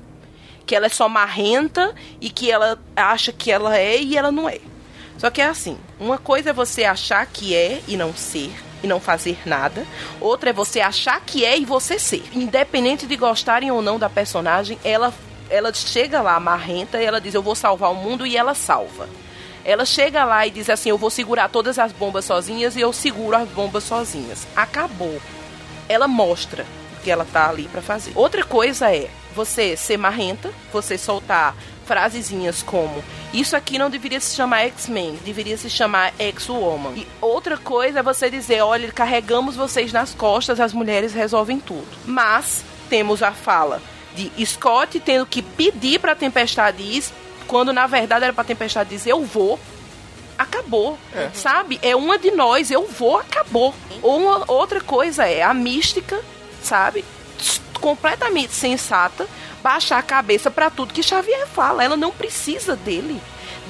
Que 0.65 0.75
ela 0.75 0.87
é 0.87 0.89
só 0.89 1.09
marrenta 1.09 1.95
e 2.21 2.31
que 2.31 2.51
ela 2.51 2.79
acha 2.97 3.31
que 3.33 3.51
ela 3.51 3.77
é 3.77 4.01
e 4.01 4.17
ela 4.17 4.33
não 4.33 4.49
é. 4.49 4.59
Só 5.19 5.29
que 5.31 5.43
é 5.43 5.47
assim, 5.47 5.77
uma 6.01 6.17
coisa 6.17 6.51
é 6.51 6.53
você 6.53 6.85
achar 6.85 7.27
que 7.27 7.55
é 7.55 7.83
e 7.87 7.97
não 7.97 8.15
ser 8.15 8.53
e 8.83 8.87
não 8.87 9.01
fazer 9.01 9.39
nada. 9.47 9.87
Outra 10.21 10.51
é 10.51 10.53
você 10.53 10.81
achar 10.81 11.21
que 11.21 11.45
é 11.45 11.59
e 11.59 11.65
você 11.65 11.99
ser. 11.99 12.23
Independente 12.33 13.07
de 13.07 13.17
gostarem 13.17 13.71
ou 13.71 13.83
não 13.83 13.99
da 13.99 14.09
personagem, 14.09 14.79
ela 14.85 15.13
ela 15.51 15.73
chega 15.73 16.21
lá 16.21 16.39
marrenta 16.41 17.01
e 17.01 17.05
ela 17.05 17.21
diz 17.21 17.35
eu 17.35 17.43
vou 17.43 17.55
salvar 17.55 17.91
o 17.91 17.95
mundo 17.95 18.27
e 18.27 18.37
ela 18.37 18.55
salva. 18.55 19.09
Ela 19.65 19.85
chega 19.85 20.25
lá 20.25 20.47
e 20.47 20.51
diz 20.51 20.69
assim: 20.69 20.91
Eu 20.91 20.99
vou 20.99 21.11
segurar 21.11 21.49
todas 21.49 21.79
as 21.79 21.93
bombas 21.93 22.25
sozinhas 22.25 22.77
e 22.77 22.81
eu 22.81 22.93
seguro 22.93 23.37
as 23.37 23.49
bombas 23.49 23.85
sozinhas. 23.85 24.47
Acabou. 24.55 25.21
Ela 25.89 26.07
mostra 26.07 26.67
o 26.99 27.03
que 27.03 27.11
ela 27.11 27.25
tá 27.25 27.49
ali 27.49 27.69
pra 27.69 27.81
fazer. 27.81 28.13
Outra 28.15 28.45
coisa 28.45 28.95
é 28.95 29.09
você 29.35 29.77
ser 29.77 29.97
marrenta, 29.97 30.53
você 30.73 30.99
soltar 30.99 31.57
frasezinhas 31.87 32.63
como 32.63 33.03
isso 33.35 33.57
aqui 33.57 33.79
não 33.79 33.91
deveria 33.91 34.21
se 34.21 34.37
chamar 34.37 34.61
X-Men, 34.61 35.19
deveria 35.25 35.57
se 35.57 35.69
chamar 35.69 36.15
X-Woman. 36.21 36.93
E 36.97 37.07
outra 37.21 37.59
coisa 37.59 37.99
é 37.99 38.03
você 38.03 38.31
dizer, 38.31 38.63
olha, 38.63 38.93
carregamos 38.93 39.57
vocês 39.57 39.93
nas 39.93 40.15
costas, 40.15 40.61
as 40.61 40.73
mulheres 40.73 41.13
resolvem 41.13 41.59
tudo. 41.59 41.89
Mas 42.07 42.65
temos 42.89 43.25
a 43.25 43.33
fala 43.33 43.83
de 44.15 44.47
Scott 44.47 44.99
tendo 45.01 45.27
que 45.27 45.43
pedir 45.43 45.99
pra 46.01 46.15
Tempestade 46.15 46.83
ir, 46.83 47.05
quando 47.47 47.73
na 47.73 47.87
verdade 47.87 48.25
era 48.25 48.33
pra 48.33 48.45
Tempestade 48.45 48.91
dizer 48.91 49.11
eu 49.11 49.25
vou. 49.25 49.59
Acabou, 50.37 50.99
sabe? 51.33 51.79
É 51.83 51.95
uma 51.95 52.19
de 52.19 52.31
nós, 52.33 52.71
eu 52.71 52.87
vou, 52.87 53.19
acabou. 53.19 53.73
Ou 54.03 54.19
uma 54.21 54.45
outra 54.51 54.81
coisa 54.81 55.25
é 55.27 55.43
a 55.43 55.55
mística, 55.55 56.21
sabe? 56.63 57.05
Completamente 57.81 58.53
sensata, 58.53 59.29
baixar 59.63 59.99
a 59.99 60.03
cabeça 60.03 60.51
pra 60.51 60.71
tudo 60.71 60.93
que 60.95 61.03
Xavier 61.05 61.47
fala. 61.47 61.85
Ela 61.85 61.97
não 61.97 62.11
precisa 62.11 62.75
dele. 62.75 63.21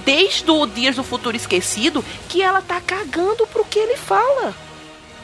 Desde 0.07 0.51
o 0.51 0.67
Dias 0.67 0.97
do 0.97 1.05
Futuro 1.05 1.37
Esquecido, 1.37 2.05
que 2.29 2.43
ela 2.43 2.63
tá 2.63 2.81
cagando 2.81 3.47
pro 3.47 3.65
que 3.65 3.79
ele 3.79 3.97
fala. 3.97 4.55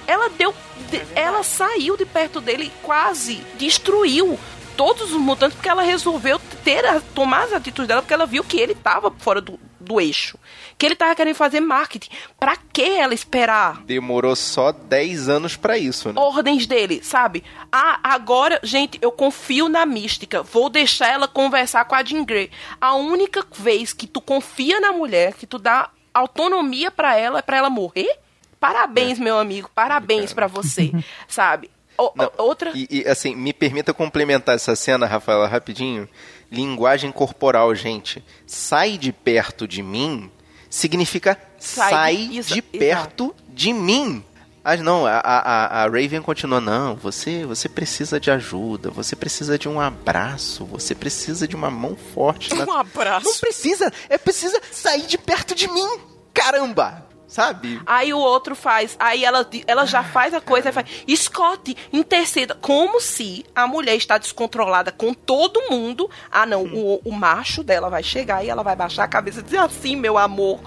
Ela 0.07 0.29
deu. 0.31 0.55
de- 0.91 1.03
ela 1.15 1.43
saiu 1.43 1.97
de 1.97 2.05
perto 2.05 2.41
dele 2.41 2.65
e 2.65 2.83
quase 2.83 3.37
destruiu 3.59 4.39
todos 4.81 5.13
os 5.13 5.21
mutantes 5.21 5.55
porque 5.57 5.69
ela 5.69 5.83
resolveu 5.83 6.41
ter 6.65 6.87
a- 6.87 7.03
tomar 7.15 7.43
as 7.45 7.53
atitudes 7.53 7.87
dela 7.87 8.01
porque 8.01 8.15
ela 8.15 8.25
viu 8.25 8.43
que 8.43 8.59
ele 8.59 8.75
tava 8.75 9.11
fora 9.19 9.39
do, 9.39 9.61
do 9.79 10.01
eixo. 10.01 10.39
Que 10.79 10.87
ele 10.87 10.97
tava 10.97 11.15
querendo 11.15 11.35
fazer 11.35 11.61
marketing. 11.61 12.09
Pra 12.39 12.57
que 12.57 12.81
ela 12.81 13.13
esperar 13.13 13.83
Demorou 13.83 14.35
só 14.35 14.73
10 14.73 15.29
anos 15.29 15.55
pra 15.55 15.77
isso, 15.77 16.11
né? 16.11 16.19
ordens 16.19 16.67
dele, 16.67 17.03
sabe? 17.05 17.45
Ah, 17.71 18.01
agora, 18.03 18.59
gente, 18.63 18.99
eu 19.03 19.13
confio 19.13 19.69
na 19.69 19.85
mística. 19.85 20.43
Vou 20.43 20.71
deixar 20.71 21.09
ela 21.09 21.29
conversar 21.29 21.85
com 21.85 21.95
a 21.95 22.03
Jean 22.03 22.25
Grey. 22.25 22.51
A 22.81 22.95
única 22.95 23.45
vez 23.59 23.93
que 23.93 24.07
tu 24.07 24.19
confia 24.23 24.81
na 24.81 24.95
mulher, 24.95 25.35
que 25.35 25.47
tu 25.47 25.59
dá 25.59 25.91
autonomia 26.15 26.91
pra 26.91 27.15
ela, 27.19 27.41
é 27.41 27.43
pra 27.43 27.59
ela 27.59 27.69
morrer? 27.69 28.17
Parabéns, 28.59 29.19
meu 29.19 29.39
amigo. 29.39 29.71
Parabéns 29.75 30.33
pra 30.33 30.47
você, 30.47 30.91
sabe? 31.29 31.71
O- 32.01 32.13
outra 32.39 32.73
E, 32.75 32.87
e, 32.91 33.09
assim, 33.09 33.35
me 33.35 33.53
permita 33.53 33.93
complementar 33.95 34.55
essa 34.55 34.75
cena, 34.77 35.07
Rafaela, 35.07 35.47
rapidinho. 35.47 36.09
Linguagem 36.51 37.13
corporal, 37.13 37.75
gente. 37.75 38.25
Sai 38.47 38.97
de 38.99 39.13
perto 39.13 39.69
de 39.69 39.83
mim 39.83 40.31
significa 40.69 41.39
Sai 41.59 41.91
sai, 41.91 42.17
de- 42.29 42.43
de, 42.43 42.63
perto 42.63 43.35
de 43.49 43.73
mim. 43.73 44.25
Ah, 44.63 44.77
não, 44.77 45.07
a, 45.07 45.13
a, 45.19 45.83
a 45.83 45.85
Raven 45.85 46.21
continua, 46.21 46.61
não, 46.61 46.95
você, 46.95 47.47
você 47.47 47.67
precisa 47.69 48.21
de 48.21 48.31
ajuda, 48.31 48.91
você 48.91 49.17
precisa 49.17 49.59
de 49.59 49.69
um 49.69 49.81
abraço, 49.81 50.67
você 50.67 50.95
precisa 50.95 51.49
de 51.49 51.57
uma 51.57 51.71
mão 51.71 51.97
forte. 51.97 52.53
na- 52.55 52.65
Um 52.67 52.73
abraço. 52.73 53.25
Não 53.27 53.35
precisa, 53.39 53.91
é 54.09 54.19
precisa 54.19 54.61
sair 54.71 55.07
de 55.07 55.17
perto 55.17 55.55
de 55.55 55.67
mim, 55.67 55.89
caramba, 56.35 57.07
sabe? 57.31 57.81
Aí 57.87 58.13
o 58.13 58.19
outro 58.19 58.57
faz, 58.57 58.97
aí 58.99 59.25
ela, 59.25 59.49
ela 59.67 59.87
já 59.87 60.03
faz 60.03 60.35
a 60.35 60.41
coisa 60.41 60.69
e 60.69 60.73
faz, 60.73 60.87
Scott, 61.15 61.77
interceda, 61.93 62.57
como 62.57 63.01
se 63.01 63.47
a 63.55 63.69
mulher 63.69 63.95
está 63.95 64.19
descontrolada 64.19 64.91
com 64.91 65.15
todo 65.15 65.71
mundo. 65.71 66.11
Ah, 66.31 66.45
não, 66.45 66.65
o, 66.65 67.01
o 67.05 67.13
macho 67.13 67.63
dela 67.63 67.89
vai 67.89 68.03
chegar 68.03 68.45
e 68.45 68.51
ela 68.51 68.65
vai 68.65 68.75
baixar 68.75 69.05
a 69.05 69.09
cabeça 69.09 69.39
e 69.39 69.45
dizer 69.45 69.59
assim, 69.59 69.95
meu 69.95 70.19
amor, 70.19 70.61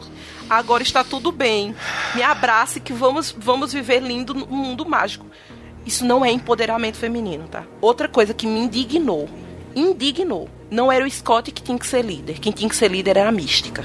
agora 0.50 0.82
está 0.82 1.04
tudo 1.04 1.34
bem. 1.34 1.76
Me 2.16 2.24
abrace 2.24 2.80
que 2.80 2.94
vamos, 2.94 3.36
vamos 3.38 3.74
viver 3.74 4.02
lindo 4.02 4.34
no 4.34 4.48
mundo 4.48 4.86
mágico. 4.86 5.26
Isso 5.86 6.06
não 6.06 6.24
é 6.24 6.32
empoderamento 6.32 6.96
feminino, 6.96 7.46
tá? 7.50 7.66
Outra 7.82 8.08
coisa 8.08 8.34
que 8.34 8.48
me 8.48 8.62
indignou, 8.62 9.28
indignou, 9.76 10.50
não 10.72 10.90
era 10.90 11.04
o 11.06 11.12
Scott 11.12 11.52
que 11.52 11.62
tinha 11.62 11.78
que 11.78 11.86
ser 11.86 12.06
líder. 12.06 12.40
Quem 12.40 12.54
tinha 12.54 12.70
que 12.70 12.76
ser 12.76 12.90
líder 12.90 13.18
era 13.18 13.28
a 13.28 13.34
mística. 13.34 13.84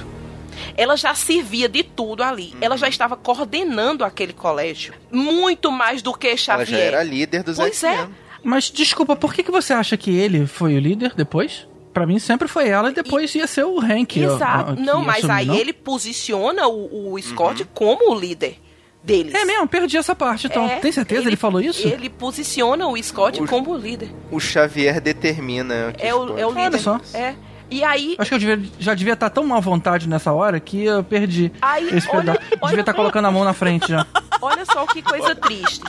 Ela 0.76 0.96
já 0.96 1.14
servia 1.14 1.68
de 1.68 1.82
tudo 1.82 2.22
ali. 2.22 2.54
Ela 2.60 2.76
já 2.76 2.88
estava 2.88 3.16
coordenando 3.16 4.04
aquele 4.04 4.32
colégio. 4.32 4.94
Muito 5.10 5.70
mais 5.70 6.02
do 6.02 6.12
que 6.14 6.28
Ela 6.28 6.36
Xavier. 6.36 6.66
já 6.66 6.76
era 6.78 7.02
líder 7.02 7.42
dos 7.42 7.56
Pois 7.56 7.82
é. 7.84 8.06
Mas 8.42 8.70
desculpa, 8.70 9.16
por 9.16 9.34
que, 9.34 9.42
que 9.42 9.50
você 9.50 9.72
acha 9.72 9.96
que 9.96 10.16
ele 10.16 10.46
foi 10.46 10.74
o 10.74 10.78
líder 10.78 11.12
depois? 11.14 11.66
Pra 11.92 12.06
mim 12.06 12.18
sempre 12.20 12.46
foi 12.46 12.68
ela 12.68 12.90
e 12.90 12.94
depois 12.94 13.34
ia 13.34 13.46
ser 13.46 13.64
o 13.64 13.80
Hank. 13.80 14.16
Exato. 14.20 14.76
Não, 14.80 15.02
mas 15.02 15.18
assumir, 15.24 15.32
aí 15.32 15.46
não? 15.46 15.54
ele 15.56 15.72
posiciona 15.72 16.68
o, 16.68 17.12
o 17.14 17.20
Scott 17.20 17.64
como 17.74 18.12
o 18.12 18.14
líder 18.18 18.56
deles. 19.02 19.34
É 19.34 19.44
mesmo, 19.44 19.66
perdi 19.66 19.96
essa 19.96 20.14
parte. 20.14 20.46
Então, 20.46 20.66
É, 20.68 20.76
tem 20.76 20.92
certeza? 20.92 21.26
Ele, 21.26 21.34
falou 21.36 21.60
isso? 21.60 21.86
Ele 21.88 22.08
posiciona 22.08 22.86
o 22.86 23.02
Scott 23.02 23.42
O- 23.42 23.46
como 23.48 23.72
o 23.72 23.76
líder. 23.76 24.10
O 24.30 24.38
Xavier 24.38 25.00
determina. 25.00 25.92
que 25.96 26.06
É 26.06 26.14
o, 26.14 26.38
é 26.38 26.46
o 26.46 26.50
Olha 26.50 26.66
líder. 26.66 26.78
só. 26.78 27.00
É. 27.14 27.34
E 27.70 27.84
aí, 27.84 28.16
Acho 28.18 28.30
que 28.30 28.34
eu 28.34 28.38
devia- 28.38 28.70
já 28.78 28.94
devia 28.94 29.12
estar 29.12 29.28
tão 29.30 29.54
à 29.54 29.60
vontade 29.60 30.08
nessa 30.08 30.32
hora 30.32 30.58
que 30.58 30.84
eu 30.84 31.04
perdi 31.04 31.52
Aí, 31.60 31.88
esse 31.96 32.08
olha- 32.08 32.32
pedaço. 32.34 32.40
olha- 32.62 32.70
Devia 32.70 32.80
estar 32.80 32.94
colocando 32.94 33.26
a 33.26 33.30
mão 33.30 33.44
na 33.44 33.52
frente 33.52 33.88
já. 33.88 34.06
olha 34.40 34.64
só 34.64 34.86
que 34.86 35.02
coisa 35.02 35.34
triste. 35.34 35.82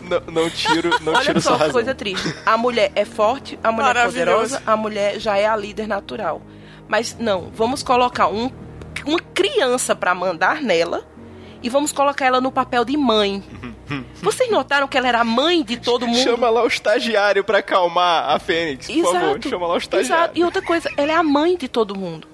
Não, 0.00 0.20
não 0.32 0.50
tiro, 0.50 0.90
não 1.00 1.12
Olha 1.14 1.24
tiro 1.24 1.40
só 1.40 1.56
sua 1.56 1.70
coisa 1.70 1.94
triste. 1.94 2.34
A 2.44 2.56
mulher 2.58 2.90
é 2.94 3.04
forte, 3.04 3.58
a 3.62 3.70
mulher 3.72 3.96
é 3.96 4.04
poderosa, 4.04 4.62
a 4.66 4.76
mulher 4.76 5.18
já 5.20 5.36
é 5.38 5.46
a 5.46 5.56
líder 5.56 5.86
natural. 5.86 6.42
Mas 6.88 7.16
não, 7.18 7.50
vamos 7.54 7.82
colocar 7.82 8.26
um, 8.28 8.50
uma 9.06 9.20
criança 9.32 9.94
pra 9.96 10.14
mandar 10.14 10.60
nela 10.60 11.04
e 11.62 11.68
vamos 11.68 11.92
colocar 11.92 12.26
ela 12.26 12.40
no 12.40 12.50
papel 12.50 12.84
de 12.84 12.96
mãe. 12.96 13.42
Vocês 14.22 14.50
notaram 14.50 14.88
que 14.88 14.96
ela 14.96 15.08
era 15.08 15.20
a 15.20 15.24
mãe 15.24 15.62
de 15.62 15.76
todo 15.76 16.06
mundo? 16.06 16.18
Chama 16.18 16.48
lá 16.48 16.62
o 16.62 16.66
estagiário 16.66 17.44
pra 17.44 17.58
acalmar 17.58 18.30
a 18.30 18.38
Fênix, 18.38 18.86
por 18.86 19.12
favor. 19.12 19.40
Chama 19.42 19.66
lá 19.66 19.74
o 19.74 19.78
estagiário. 19.78 20.22
Exato. 20.24 20.38
E 20.38 20.44
outra 20.44 20.62
coisa, 20.62 20.90
ela 20.96 21.12
é 21.12 21.14
a 21.14 21.22
mãe 21.22 21.56
de 21.56 21.68
todo 21.68 21.96
mundo. 21.96 22.26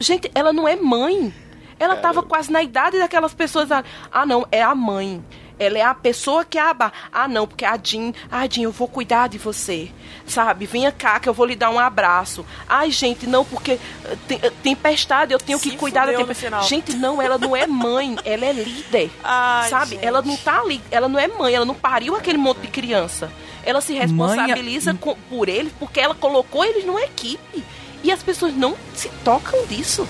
Gente, 0.00 0.30
ela 0.34 0.52
não 0.52 0.66
é 0.66 0.76
mãe. 0.76 1.32
Ela 1.78 1.96
tava 1.96 2.22
quase 2.22 2.50
na 2.50 2.62
idade 2.62 2.98
daquelas 2.98 3.34
pessoas. 3.34 3.68
Ah, 4.12 4.24
não, 4.24 4.46
é 4.50 4.62
a 4.62 4.74
mãe. 4.74 5.22
Ela 5.58 5.78
é 5.78 5.82
a 5.82 5.94
pessoa 5.94 6.44
que 6.44 6.58
é 6.58 6.62
a. 6.62 6.74
ba- 6.74 6.92
Ah, 7.12 7.28
não, 7.28 7.46
porque 7.46 7.64
a 7.64 7.78
Jean. 7.82 8.12
Ah, 8.30 8.46
Jean, 8.50 8.64
eu 8.64 8.72
vou 8.72 8.88
cuidar 8.88 9.28
de 9.28 9.38
você. 9.38 9.90
Sabe? 10.26 10.66
Venha 10.66 10.90
cá 10.90 11.20
que 11.20 11.28
eu 11.28 11.34
vou 11.34 11.46
lhe 11.46 11.54
dar 11.54 11.70
um 11.70 11.78
abraço. 11.78 12.44
Ai, 12.68 12.90
gente, 12.90 13.26
não, 13.26 13.44
porque 13.44 13.72
eh, 13.72 14.16
tem, 14.26 14.38
eh, 14.42 14.50
tempestade, 14.62 15.32
eu 15.32 15.38
tenho 15.38 15.58
Se 15.58 15.70
que 15.70 15.76
cuidar 15.76 16.06
da 16.06 16.14
tempestade. 16.14 16.68
Gente, 16.68 16.96
não, 16.96 17.20
ela 17.22 17.38
não 17.38 17.54
é 17.54 17.66
mãe, 17.66 18.16
ela 18.24 18.44
é 18.46 18.52
líder. 18.52 19.10
Ai, 19.22 19.68
sabe? 19.70 19.90
gente. 19.96 20.04
Ela 20.04 20.22
não 20.22 20.36
tá 20.36 20.60
ali, 20.60 20.80
ela 20.90 21.08
não 21.08 21.18
é 21.20 21.28
mãe, 21.28 21.54
ela 21.54 21.64
não 21.64 21.74
pariu 21.74 22.16
aquele 22.16 22.38
monte 22.38 22.58
de 22.62 22.68
criança. 22.68 23.30
Ela 23.64 23.80
se 23.80 23.92
responsabiliza 23.94 24.92
Mãe- 24.92 25.00
com- 25.00 25.16
por 25.28 25.48
eles 25.48 25.72
porque 25.78 26.00
ela 26.00 26.14
colocou 26.14 26.64
eles 26.64 26.84
numa 26.84 27.02
equipe. 27.02 27.62
E 28.02 28.10
as 28.12 28.22
pessoas 28.22 28.52
não 28.54 28.76
se 28.94 29.08
tocam 29.24 29.64
disso. 29.66 30.06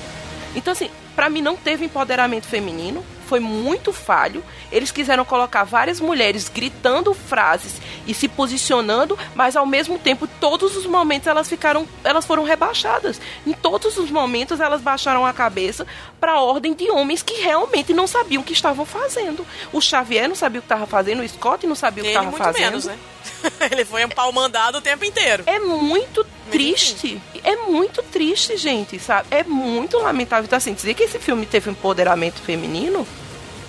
Então, 0.56 0.72
assim, 0.72 0.90
pra 1.14 1.28
mim 1.30 1.40
não 1.42 1.54
teve 1.56 1.84
empoderamento 1.84 2.46
feminino, 2.46 3.04
foi 3.24 3.40
muito 3.40 3.92
falho. 3.92 4.44
Eles 4.70 4.90
quiseram 4.90 5.24
colocar 5.24 5.64
várias 5.64 6.00
mulheres 6.00 6.48
gritando 6.48 7.12
frases 7.14 7.80
e 8.06 8.14
se 8.14 8.28
posicionando, 8.28 9.18
mas 9.34 9.56
ao 9.56 9.66
mesmo 9.66 9.98
tempo, 9.98 10.26
todos 10.40 10.76
os 10.76 10.86
momentos 10.86 11.26
elas 11.26 11.48
ficaram, 11.48 11.88
elas 12.04 12.24
foram 12.24 12.44
rebaixadas. 12.44 13.20
Em 13.46 13.52
todos 13.52 13.96
os 13.96 14.10
momentos 14.10 14.60
elas 14.60 14.80
baixaram 14.80 15.24
a 15.26 15.32
cabeça 15.32 15.86
para 16.20 16.32
a 16.32 16.40
ordem 16.40 16.74
de 16.74 16.90
homens 16.90 17.22
que 17.22 17.34
realmente 17.34 17.92
não 17.92 18.06
sabiam 18.06 18.42
o 18.42 18.44
que 18.44 18.52
estavam 18.52 18.84
fazendo. 18.84 19.46
O 19.72 19.80
Xavier 19.80 20.28
não 20.28 20.36
sabia 20.36 20.60
o 20.60 20.62
que 20.62 20.66
estava 20.66 20.86
fazendo, 20.86 21.22
o 21.22 21.28
Scott 21.28 21.66
não 21.66 21.74
sabia 21.74 22.02
o 22.02 22.06
que 22.06 22.12
estava 22.12 22.32
fazendo. 22.32 22.64
menos, 22.64 22.84
né? 22.86 22.98
Ele 23.70 23.84
foi 23.84 24.04
um 24.04 24.08
pau 24.08 24.32
mandado 24.32 24.78
o 24.78 24.80
tempo 24.80 25.04
inteiro. 25.04 25.44
É 25.46 25.58
muito 25.58 26.26
triste. 26.50 27.20
É 27.42 27.56
muito 27.56 28.02
triste, 28.02 28.56
gente, 28.56 28.98
sabe? 28.98 29.28
É 29.30 29.42
muito 29.42 29.98
lamentável. 29.98 30.44
Então, 30.44 30.56
assim, 30.56 30.74
dizer 30.74 30.94
que 30.94 31.04
esse 31.04 31.18
filme 31.18 31.46
teve 31.46 31.68
um 31.68 31.72
empoderamento 31.72 32.40
feminino, 32.40 33.06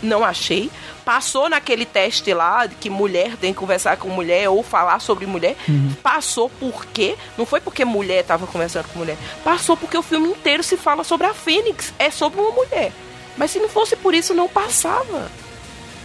não 0.06 0.24
achei. 0.24 0.70
passou 1.04 1.50
naquele 1.50 1.86
teste 1.86 2.34
lá 2.34 2.68
que 2.68 2.90
mulher 2.90 3.38
tem 3.38 3.54
que 3.54 3.60
conversar 3.60 3.98
com 3.98 4.10
mulher 4.10 4.50
ou 4.50 4.64
falar 4.64 5.00
sobre 5.00 5.26
mulher. 5.26 5.56
Passou 6.02 6.50
porque 6.50 7.16
não 7.38 7.46
foi 7.46 7.60
porque 7.60 7.84
mulher 7.86 8.24
tava 8.24 8.48
conversando 8.48 8.88
com 8.88 9.00
mulher. 9.00 9.18
Passou 9.44 9.76
porque 9.76 9.98
o 9.98 10.02
filme 10.02 10.30
inteiro 10.30 10.64
se 10.64 10.78
fala 10.78 11.04
sobre 11.04 11.28
a 11.28 11.34
Fênix, 11.34 11.94
é 12.00 12.10
sobre 12.10 12.40
uma 12.40 12.52
mulher. 12.52 12.92
Mas 13.38 13.52
se 13.52 13.60
não 13.60 13.70
fosse 13.70 13.96
por 13.96 14.14
isso 14.14 14.34
não 14.34 14.48
passava. 14.48 15.30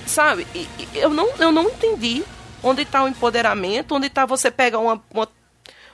Sabe? 0.06 0.46
Eu 0.94 1.10
não 1.10 1.28
eu 1.38 1.52
não 1.52 1.64
entendi 1.64 2.24
onde 2.62 2.84
tá 2.84 3.04
o 3.04 3.08
empoderamento, 3.08 3.94
onde 3.94 4.10
tá 4.10 4.26
você 4.26 4.50
pegar 4.50 4.78
uma, 4.78 5.02
uma 5.12 5.28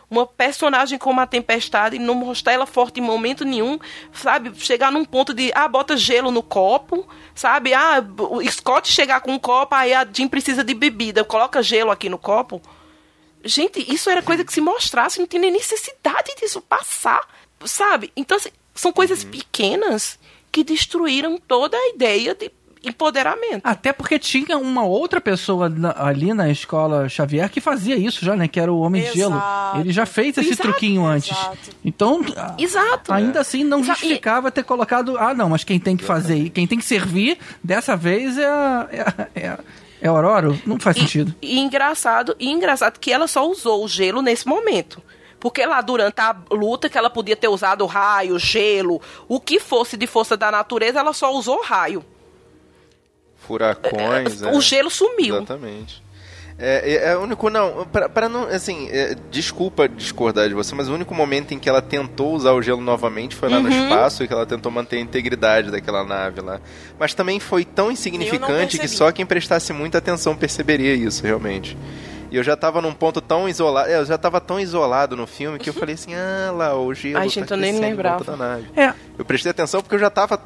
uma 0.09 0.26
personagem 0.26 0.98
como 0.98 1.20
a 1.20 1.26
Tempestade 1.26 1.96
e 1.96 1.98
não 1.98 2.14
mostrar 2.14 2.52
ela 2.52 2.66
forte 2.66 3.00
em 3.00 3.02
momento 3.02 3.44
nenhum, 3.44 3.78
sabe? 4.12 4.52
Chegar 4.59 4.92
num 4.92 5.04
ponto 5.04 5.34
de, 5.34 5.50
ah, 5.54 5.66
bota 5.66 5.96
gelo 5.96 6.30
no 6.30 6.42
copo, 6.42 7.07
sabe? 7.34 7.74
Ah, 7.74 8.04
o 8.18 8.40
Scott 8.50 8.90
chegar 8.90 9.20
com 9.20 9.32
um 9.32 9.38
copo, 9.38 9.74
aí 9.74 9.92
a 9.92 10.07
Jean 10.11 10.28
precisa 10.28 10.62
de 10.62 10.74
bebida, 10.74 11.24
coloca 11.24 11.62
gelo 11.62 11.90
aqui 11.90 12.09
no 12.09 12.18
copo. 12.18 12.62
Gente, 13.44 13.84
isso 13.92 14.09
era 14.09 14.22
coisa 14.22 14.44
que 14.44 14.52
se 14.52 14.61
mostrasse, 14.61 15.18
não 15.18 15.26
tem 15.26 15.40
nem 15.40 15.50
necessidade 15.50 16.34
disso 16.40 16.61
passar, 16.61 17.20
sabe? 17.64 18.12
Então, 18.16 18.36
assim, 18.36 18.50
são 18.74 18.92
coisas 18.92 19.24
pequenas 19.24 20.18
que 20.52 20.64
destruíram 20.64 21.36
toda 21.36 21.76
a 21.76 21.88
ideia 21.88 22.34
de 22.34 22.48
empoderamento. 22.87 23.61
Até 23.64 23.93
porque 23.93 24.18
tinha 24.18 24.57
uma 24.59 24.84
outra 24.84 25.20
pessoa 25.20 25.68
na- 25.68 25.95
ali 25.99 26.32
na 26.32 26.49
escola 26.51 27.09
Xavier 27.09 27.49
que 27.51 27.61
fazia 27.61 27.97
isso 27.97 28.24
já, 28.24 28.37
né? 28.37 28.47
Que 28.49 28.61
era 28.61 28.72
o 28.72 28.80
Homem 28.80 29.03
de 29.03 29.12
Gelo. 29.12 29.34
Exato. 29.37 29.78
Ele 29.80 29.93
já 29.93 30.07
fez 30.07 30.37
esse 30.39 30.51
Exato, 30.53 30.62
truquinho 30.70 31.05
antes. 31.05 31.37
Então, 31.84 32.20
a- 32.37 32.55
Exato. 32.59 33.12
ainda 33.12 33.41
assim, 33.41 33.64
não 33.64 33.82
justificava 33.82 34.51
ter 34.51 34.62
colocado. 34.64 35.16
Ah, 35.18 35.34
não, 35.34 35.49
mas 35.51 35.64
quem 35.64 35.78
tem 35.78 35.97
que 35.97 36.05
fazer, 36.05 36.51
quem 36.51 36.66
tem 36.66 36.78
que 36.78 36.84
servir 36.84 37.39
dessa 37.62 37.97
vez 37.97 38.39
é 38.39 38.47
a. 38.47 38.89
É, 38.91 39.01
a- 39.01 39.28
é, 39.34 39.49
a- 39.49 39.59
é 40.03 40.09
Aurora? 40.09 40.55
Não 40.66 40.78
faz 40.78 40.97
sentido. 40.99 41.34
E 41.41 41.59
engraçado, 41.59 42.37
e 42.39 42.51
engraçado 42.51 42.99
que 42.99 43.11
ela 43.12 43.26
só 43.26 43.49
usou 43.49 43.84
o 43.84 43.89
gelo 43.89 44.20
nesse 44.22 44.47
momento. 44.47 45.03
Porque 45.41 45.64
lá 45.66 45.80
durante 45.80 46.18
a 46.20 46.34
luta 46.51 46.89
que 46.89 46.97
ela 46.99 47.11
podia 47.11 47.37
ter 47.37 47.49
usado 47.49 47.84
raio, 47.87 48.39
gelo, 48.39 49.01
o 49.28 49.39
que 49.39 49.61
fosse 49.61 49.97
de 49.97 50.07
força 50.07 50.37
da 50.37 50.51
natureza, 50.51 50.99
ela 50.99 51.12
só 51.12 51.32
usou 51.34 51.62
raio. 51.62 52.05
Furacões. 53.47 54.42
O 54.42 54.59
é. 54.59 54.61
gelo 54.61 54.90
sumiu. 54.90 55.36
Exatamente. 55.36 56.05
É, 56.59 56.90
é, 56.90 57.09
é 57.11 57.16
o 57.16 57.20
único, 57.20 57.51
não, 57.51 57.84
pra, 57.84 58.09
pra 58.09 58.30
não, 58.30 58.44
assim, 58.44 58.88
é, 58.90 59.14
desculpa 59.30 59.86
discordar 59.86 60.49
de 60.49 60.55
você, 60.55 60.74
mas 60.74 60.88
o 60.88 60.94
único 60.94 61.14
momento 61.14 61.53
em 61.53 61.59
que 61.59 61.68
ela 61.68 61.82
tentou 61.82 62.32
usar 62.34 62.53
o 62.53 62.62
gelo 62.62 62.80
novamente 62.80 63.34
foi 63.36 63.51
lá 63.51 63.61
no 63.61 63.68
Uhum. 63.68 63.82
espaço 63.82 64.24
e 64.24 64.26
que 64.26 64.32
ela 64.32 64.47
tentou 64.47 64.72
manter 64.72 64.97
a 64.97 65.01
integridade 65.01 65.70
daquela 65.70 66.03
nave 66.03 66.40
lá. 66.40 66.59
Mas 66.99 67.12
também 67.12 67.38
foi 67.38 67.62
tão 67.62 67.92
insignificante 67.92 68.78
que 68.78 68.88
só 68.88 69.12
quem 69.12 69.26
prestasse 69.26 69.70
muita 69.74 69.99
atenção 69.99 70.34
perceberia 70.34 70.94
isso, 70.94 71.22
realmente. 71.22 71.76
E 72.30 72.36
eu 72.36 72.42
já 72.42 72.57
tava 72.57 72.80
num 72.80 72.92
ponto 72.92 73.20
tão 73.20 73.47
isolado, 73.49 73.90
é, 73.90 73.99
eu 73.99 74.05
já 74.07 74.16
tava 74.18 74.40
tão 74.40 74.59
isolado 74.59 75.14
no 75.14 75.26
filme 75.26 75.59
que 75.59 75.68
eu 75.68 75.74
falei 75.74 75.94
assim, 75.94 76.14
ah 76.14 76.51
lá, 76.53 76.74
o 76.76 76.92
gelo 76.94 77.18
Ai, 77.18 77.26
tá 77.26 77.32
gente, 77.34 77.51
eu 77.51 77.57
nem 77.57 77.78
lembrava. 77.78 78.24
volta 78.24 78.32
da 78.32 78.36
nave. 78.36 78.66
É. 78.74 78.94
Eu 79.18 79.24
prestei 79.24 79.51
atenção 79.51 79.80
porque 79.82 79.94
eu 79.94 79.99
já 80.01 80.11
tava 80.11 80.40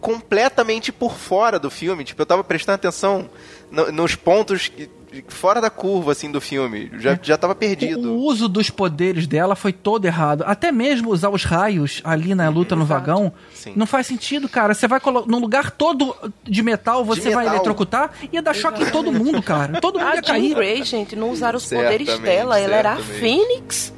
completamente 0.00 0.92
por 0.92 1.14
fora 1.16 1.58
do 1.58 1.70
filme. 1.70 2.04
Tipo, 2.04 2.22
eu 2.22 2.26
tava 2.26 2.44
prestando 2.44 2.76
atenção 2.76 3.28
no- 3.70 3.90
nos 3.92 4.14
pontos 4.14 4.68
que- 4.68 4.88
fora 5.28 5.60
da 5.62 5.70
curva, 5.70 6.12
assim, 6.12 6.30
do 6.30 6.40
filme. 6.42 6.90
Já, 6.98 7.18
já 7.22 7.38
tava 7.38 7.54
perdido. 7.54 8.12
O 8.12 8.16
uso 8.18 8.48
dos 8.48 8.68
poderes 8.68 9.26
dela 9.26 9.56
foi 9.56 9.72
todo 9.72 10.04
errado. 10.04 10.44
Até 10.46 10.70
mesmo 10.70 11.10
usar 11.10 11.30
os 11.30 11.42
raios 11.44 12.02
ali 12.04 12.34
na 12.34 12.48
luta 12.50 12.76
no 12.76 12.84
vagão 12.84 13.32
não 13.74 13.86
faz 13.86 14.06
sentido, 14.06 14.46
cara. 14.48 14.74
Você 14.74 14.86
vai 14.86 15.00
num 15.26 15.38
lugar 15.38 15.70
todo 15.70 16.14
de 16.44 16.62
metal, 16.62 17.02
você 17.04 17.30
vai 17.30 17.44
metal. 17.44 17.54
eletrocutar 17.54 18.10
e 18.30 18.36
ia 18.36 18.42
dar 18.42 18.54
choque 18.54 18.82
em 18.82 18.90
todo 18.90 19.10
mundo, 19.10 19.42
cara. 19.42 19.80
Todo 19.80 19.98
mundo 19.98 20.08
A 20.08 20.16
ia 20.16 20.22
Jean 20.22 20.34
cair. 20.34 20.54
Grey, 20.54 20.84
gente, 20.84 21.16
não 21.16 21.30
usaram 21.30 21.56
os 21.56 21.64
poderes 21.66 22.06
Certamente, 22.08 22.36
dela. 22.36 22.58
Ela 22.58 22.76
era 22.76 22.92
a. 22.92 22.96
Fênix. 22.96 23.94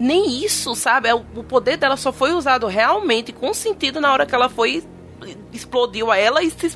Nem 0.00 0.44
isso, 0.44 0.74
sabe? 0.74 1.08
É, 1.08 1.14
O 1.14 1.24
o 1.36 1.44
poder 1.44 1.76
dela 1.76 1.96
só 1.96 2.12
foi 2.12 2.32
usado 2.32 2.66
realmente 2.66 3.32
com 3.32 3.52
sentido 3.54 4.00
na 4.00 4.12
hora 4.12 4.26
que 4.26 4.34
ela 4.34 4.48
foi 4.48 4.82
explodiu 5.52 6.10
a 6.10 6.16
ela 6.16 6.42
e 6.42 6.50
se, 6.50 6.70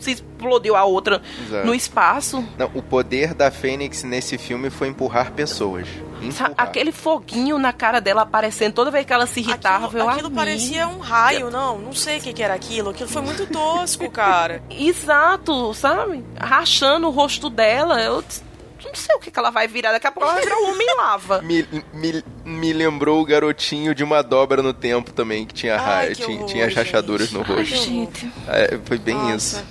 se 0.00 0.10
explodiu 0.10 0.76
a 0.76 0.84
outra 0.84 1.20
Exato. 1.46 1.66
no 1.66 1.74
espaço. 1.74 2.44
Não, 2.58 2.70
o 2.74 2.82
poder 2.82 3.34
da 3.34 3.50
Fênix 3.50 4.02
nesse 4.02 4.36
filme 4.38 4.70
foi 4.70 4.88
empurrar 4.88 5.32
pessoas. 5.32 5.86
Sa- 6.32 6.50
Aquele 6.56 6.92
foguinho 6.92 7.58
na 7.58 7.72
cara 7.74 8.00
dela 8.00 8.22
aparecendo 8.22 8.72
toda 8.72 8.90
vez 8.90 9.04
que 9.04 9.12
ela 9.12 9.26
se 9.26 9.40
irritava, 9.40 9.98
eu 9.98 10.08
Aquilo 10.08 10.28
amei. 10.28 10.36
parecia 10.38 10.88
um 10.88 10.98
raio, 10.98 11.50
não. 11.50 11.78
Não 11.78 11.92
sei 11.92 12.18
o 12.18 12.20
que, 12.22 12.32
que 12.32 12.42
era 12.42 12.54
aquilo. 12.54 12.90
Aquilo 12.90 13.08
foi 13.08 13.20
muito 13.22 13.46
tosco, 13.46 14.08
cara. 14.10 14.62
Exato, 14.70 15.72
sabe? 15.74 16.24
Rachando 16.38 17.06
o 17.08 17.10
rosto 17.10 17.50
dela. 17.50 18.00
Eu 18.02 18.22
t- 18.22 18.40
não 18.86 18.94
sei 18.94 19.14
o 19.16 19.18
que, 19.18 19.30
que 19.30 19.38
ela 19.38 19.50
vai 19.50 19.66
virar. 19.68 19.92
Daqui 19.92 20.06
a 20.06 20.12
pouco 20.12 20.24
ela 20.28 20.34
vai 20.34 20.44
virar 20.44 20.56
um 20.58 20.70
homem 20.70 20.86
lava. 20.96 21.42
Me, 21.46 21.66
me, 21.92 22.24
me 22.44 22.72
lembrou 22.72 23.20
o 23.20 23.24
garotinho 23.24 23.94
de 23.94 24.02
uma 24.04 24.22
dobra 24.22 24.62
no 24.62 24.72
tempo 24.72 25.12
também, 25.12 25.44
que 25.46 25.54
tinha, 25.54 25.76
Ai, 25.80 26.08
que 26.08 26.14
tinha, 26.22 26.36
horror, 26.36 26.46
tinha 26.46 26.66
as 26.66 26.74
rachaduras 26.74 27.30
no 27.32 27.40
Ai, 27.42 27.46
rosto. 27.46 27.64
gente. 27.76 28.30
É, 28.48 28.78
foi 28.84 28.98
bem 28.98 29.34
isso. 29.34 29.62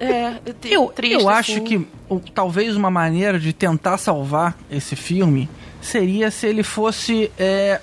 É, 0.00 0.34
eu, 0.64 0.82
Eu, 0.86 0.88
triste, 0.88 1.14
eu 1.22 1.28
acho 1.28 1.52
assim. 1.52 1.64
que 1.64 1.76
o- 2.08 2.20
talvez 2.34 2.76
uma 2.76 2.90
maneira 2.90 3.38
de 3.38 3.52
tentar 3.52 3.96
salvar 3.98 4.56
esse 4.70 4.94
filme 4.96 5.48
seria 5.80 6.30
se 6.30 6.46
ele 6.46 6.62
fosse 6.62 7.30
é, 7.38 7.80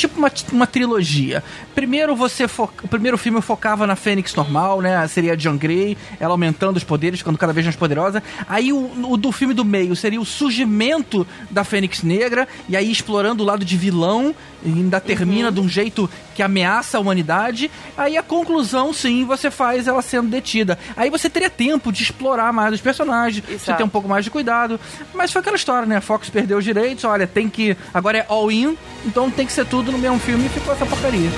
tipo 0.00 0.18
uma, 0.18 0.30
uma 0.52 0.66
trilogia. 0.66 1.42
Primeiro 1.74 2.14
você 2.16 2.48
fo- 2.48 2.70
o 2.82 2.88
primeiro 2.88 3.16
filme 3.16 3.40
focava 3.40 3.86
na 3.86 3.96
Fênix 3.96 4.34
normal, 4.34 4.80
né? 4.80 5.06
Seria 5.08 5.34
a 5.34 5.36
Jean 5.36 5.56
Grey, 5.56 5.96
ela 6.18 6.34
aumentando 6.34 6.76
os 6.76 6.84
poderes, 6.84 7.20
ficando 7.20 7.38
cada 7.38 7.52
vez 7.52 7.64
mais 7.66 7.76
poderosa. 7.76 8.22
Aí 8.48 8.72
o, 8.72 8.90
o 9.10 9.16
do 9.16 9.30
filme 9.32 9.54
do 9.54 9.64
meio 9.64 9.94
seria 9.96 10.20
o 10.20 10.24
surgimento 10.24 11.26
da 11.50 11.64
Fênix 11.64 12.02
Negra 12.02 12.46
e 12.68 12.76
aí 12.76 12.90
explorando 12.90 13.42
o 13.42 13.46
lado 13.46 13.64
de 13.64 13.76
vilão 13.76 14.34
ainda 14.64 15.00
termina 15.00 15.50
de 15.50 15.58
um 15.58 15.66
jeito 15.68 16.08
que 16.34 16.42
ameaça 16.42 16.98
a 16.98 17.00
humanidade. 17.00 17.70
Aí 17.96 18.16
a 18.18 18.22
conclusão, 18.22 18.92
sim, 18.92 19.24
você 19.24 19.50
faz 19.50 19.86
ela 19.88 20.02
sendo 20.02 20.28
detida. 20.28 20.78
Aí 20.96 21.08
você 21.08 21.30
teria 21.30 21.48
tempo 21.48 21.90
de 21.90 22.02
explorar 22.02 22.52
mais 22.52 22.74
os 22.74 22.80
personagens, 22.80 23.42
você 23.44 23.54
Exato. 23.54 23.78
ter 23.78 23.84
um 23.84 23.88
pouco 23.88 24.06
mais 24.08 24.24
de 24.24 24.30
cuidado. 24.30 24.78
Mas 25.14 25.32
foi 25.32 25.40
aquela 25.40 25.56
história, 25.56 25.86
né? 25.86 25.96
A 25.96 26.00
Fox 26.00 26.28
perdeu 26.28 26.58
os 26.58 26.64
direitos, 26.64 27.04
olha, 27.04 27.26
tem 27.26 27.48
que. 27.48 27.74
Agora 27.94 28.18
é 28.18 28.26
all-in, 28.28 28.76
então 29.06 29.30
tem 29.30 29.46
que 29.46 29.52
ser 29.52 29.64
tudo 29.66 29.89
no 29.90 29.98
mesmo 29.98 30.18
filme 30.18 30.46
e 30.46 30.48
ficou 30.48 30.72
essa 30.72 30.86
porcaria. 30.86 31.30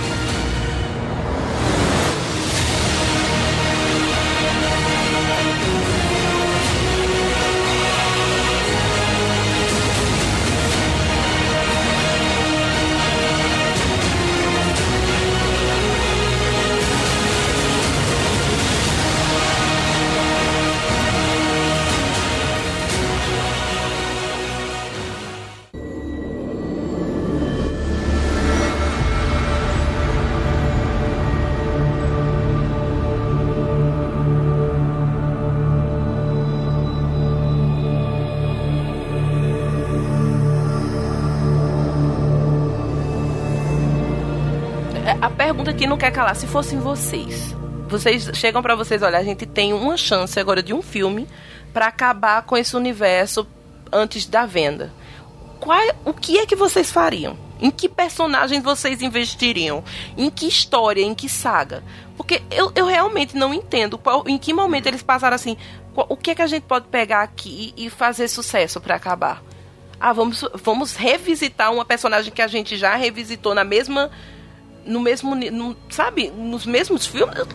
Que 45.83 45.87
não 45.88 45.99
quer 45.99 46.13
calar, 46.13 46.37
se 46.37 46.46
fossem 46.46 46.79
vocês, 46.79 47.53
vocês 47.88 48.30
chegam 48.34 48.63
pra 48.63 48.76
vocês, 48.76 49.03
olha, 49.03 49.18
a 49.18 49.25
gente 49.25 49.45
tem 49.45 49.72
uma 49.72 49.96
chance 49.96 50.38
agora 50.38 50.63
de 50.63 50.72
um 50.72 50.80
filme 50.80 51.26
pra 51.72 51.88
acabar 51.88 52.41
com 52.42 52.57
esse 52.57 52.76
universo 52.76 53.45
antes 53.91 54.25
da 54.25 54.46
venda. 54.46 54.92
Qual, 55.59 55.80
o 56.04 56.14
que 56.14 56.38
é 56.38 56.46
que 56.46 56.54
vocês 56.54 56.88
fariam? 56.92 57.37
Em 57.59 57.68
que 57.68 57.88
personagens 57.88 58.63
vocês 58.63 59.03
investiriam? 59.03 59.83
Em 60.17 60.30
que 60.30 60.46
história? 60.46 61.03
Em 61.03 61.17
que 61.17 61.29
saga? 61.29 61.83
Porque 62.17 62.42
eu, 62.53 62.71
eu 62.76 62.87
realmente 62.87 63.37
não 63.37 63.53
entendo 63.53 63.99
qual, 63.99 64.22
em 64.29 64.38
que 64.38 64.53
momento 64.53 64.87
eles 64.87 65.03
passaram 65.03 65.34
assim. 65.34 65.57
qual- 65.92 66.07
o 66.09 66.17
que 66.17 66.30
é 66.30 66.34
que 66.37 66.42
a 66.42 66.46
gente 66.46 66.63
pode 66.63 66.87
pegar 66.87 67.22
aqui 67.22 67.75
e 67.76 67.91
fazer 67.91 68.29
sucesso 68.29 68.80
pra 68.80 68.95
acabar? 68.95 69.42
Ah, 69.99 70.13
vamos, 70.13 70.45
vamos 70.63 70.95
revisitar 70.95 71.72
uma 71.72 71.84
personagem 71.84 72.33
que 72.33 72.41
a 72.41 72.46
gente 72.46 72.76
já 72.76 72.95
revisitou 72.95 73.53
na 73.53 73.64
mesma 73.64 74.13
no 74.87 75.00
mesmo, 75.00 75.34
no- 75.34 75.76
sabe, 75.91 76.30
nos 76.30 76.67
mesmos 76.67 77.07
filmes, 77.07 77.37
eu 77.37 77.46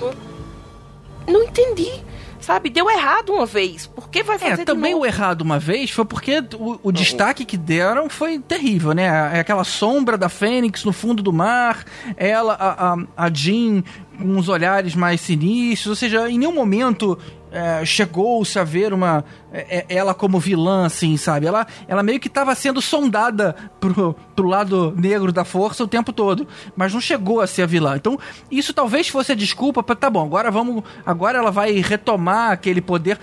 não, 1.27 1.33
não 1.33 1.43
entendi, 1.43 1.91
sabe, 2.39 2.69
deu 2.69 2.89
errado 2.89 3.33
uma 3.33 3.45
vez, 3.45 3.85
por 3.87 4.09
que 4.09 4.23
vai 4.23 4.37
fazer 4.39 4.53
É, 4.53 4.57
de 4.57 4.65
também 4.65 4.93
novo? 4.93 5.03
o 5.03 5.05
errado 5.05 5.41
uma 5.41 5.59
vez 5.59 5.91
foi 5.91 6.05
porque 6.05 6.41
o, 6.57 6.79
o 6.83 6.91
destaque 6.91 7.43
que 7.45 7.57
deram 7.57 8.09
foi 8.09 8.39
terrível, 8.39 8.93
né? 8.93 9.05
É 9.33 9.39
aquela 9.41 9.63
sombra 9.63 10.17
da 10.17 10.29
Fênix 10.29 10.83
no 10.85 10.93
fundo 10.93 11.21
do 11.21 11.33
mar, 11.33 11.83
ela, 12.15 12.53
a, 12.53 12.93
a, 12.93 12.97
a 13.25 13.33
Jean 13.33 13.83
com 14.17 14.37
os 14.37 14.47
olhares 14.49 14.95
mais 14.95 15.19
sinistros, 15.21 15.87
ou 15.87 15.95
seja, 15.95 16.29
em 16.29 16.39
nenhum 16.39 16.53
momento 16.53 17.19
é, 17.57 17.83
chegou-se 17.83 18.59
a 18.59 18.63
ver 18.63 18.93
uma 18.93 19.25
é, 19.51 19.85
é, 19.89 19.95
ela 19.95 20.13
como 20.13 20.39
vilã, 20.39 20.85
assim, 20.85 21.17
sabe? 21.17 21.47
Ela, 21.47 21.65
ela 21.87 22.03
meio 22.03 22.19
que 22.19 22.27
estava 22.27 22.53
sendo 22.53 22.79
sondada 22.81 23.55
pro, 23.79 24.15
pro 24.35 24.47
lado 24.47 24.93
negro 24.95 25.31
da 25.31 25.43
força 25.43 25.83
o 25.83 25.87
tempo 25.87 26.13
todo, 26.13 26.47
mas 26.75 26.93
não 26.93 27.01
chegou 27.01 27.41
a 27.41 27.47
ser 27.47 27.63
a 27.63 27.65
vilã. 27.65 27.95
Então, 27.95 28.19
isso 28.51 28.73
talvez 28.73 29.07
fosse 29.07 29.31
a 29.31 29.35
desculpa 29.35 29.81
para 29.81 29.95
tá 29.95 30.07
bom, 30.07 30.23
agora 30.23 30.51
vamos, 30.51 30.83
agora 31.03 31.39
ela 31.39 31.49
vai 31.49 31.71
retomar 31.79 32.51
aquele 32.51 32.79
poder. 32.79 33.17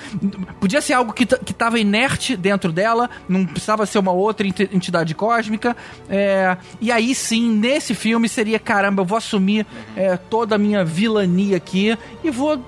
Podia 0.59 0.81
ser 0.81 0.95
algo 0.95 1.13
que, 1.13 1.27
que 1.27 1.53
tava 1.53 1.79
inerte 1.79 2.37
dentro 2.37 2.73
dela, 2.73 3.09
não 3.29 3.47
precisava 3.47 3.87
ser 3.87 4.01
uma 4.01 4.13
outra 4.13 4.47
entidade 4.47 5.15
cósmica. 5.15 5.77
É, 6.09 6.57
e 6.81 6.91
aí 6.91 7.15
sim, 7.15 7.53
nesse 7.53 7.95
filme 7.95 8.29
seria, 8.29 8.59
caramba, 8.59 9.03
eu 9.03 9.07
vou 9.07 9.19
assumir 9.19 9.65
é, 9.95 10.17
toda 10.17 10.57
a 10.57 10.59
minha 10.59 10.85
vilania 10.85 11.57
aqui 11.57 11.97
e 12.25 12.31
vou 12.31 12.61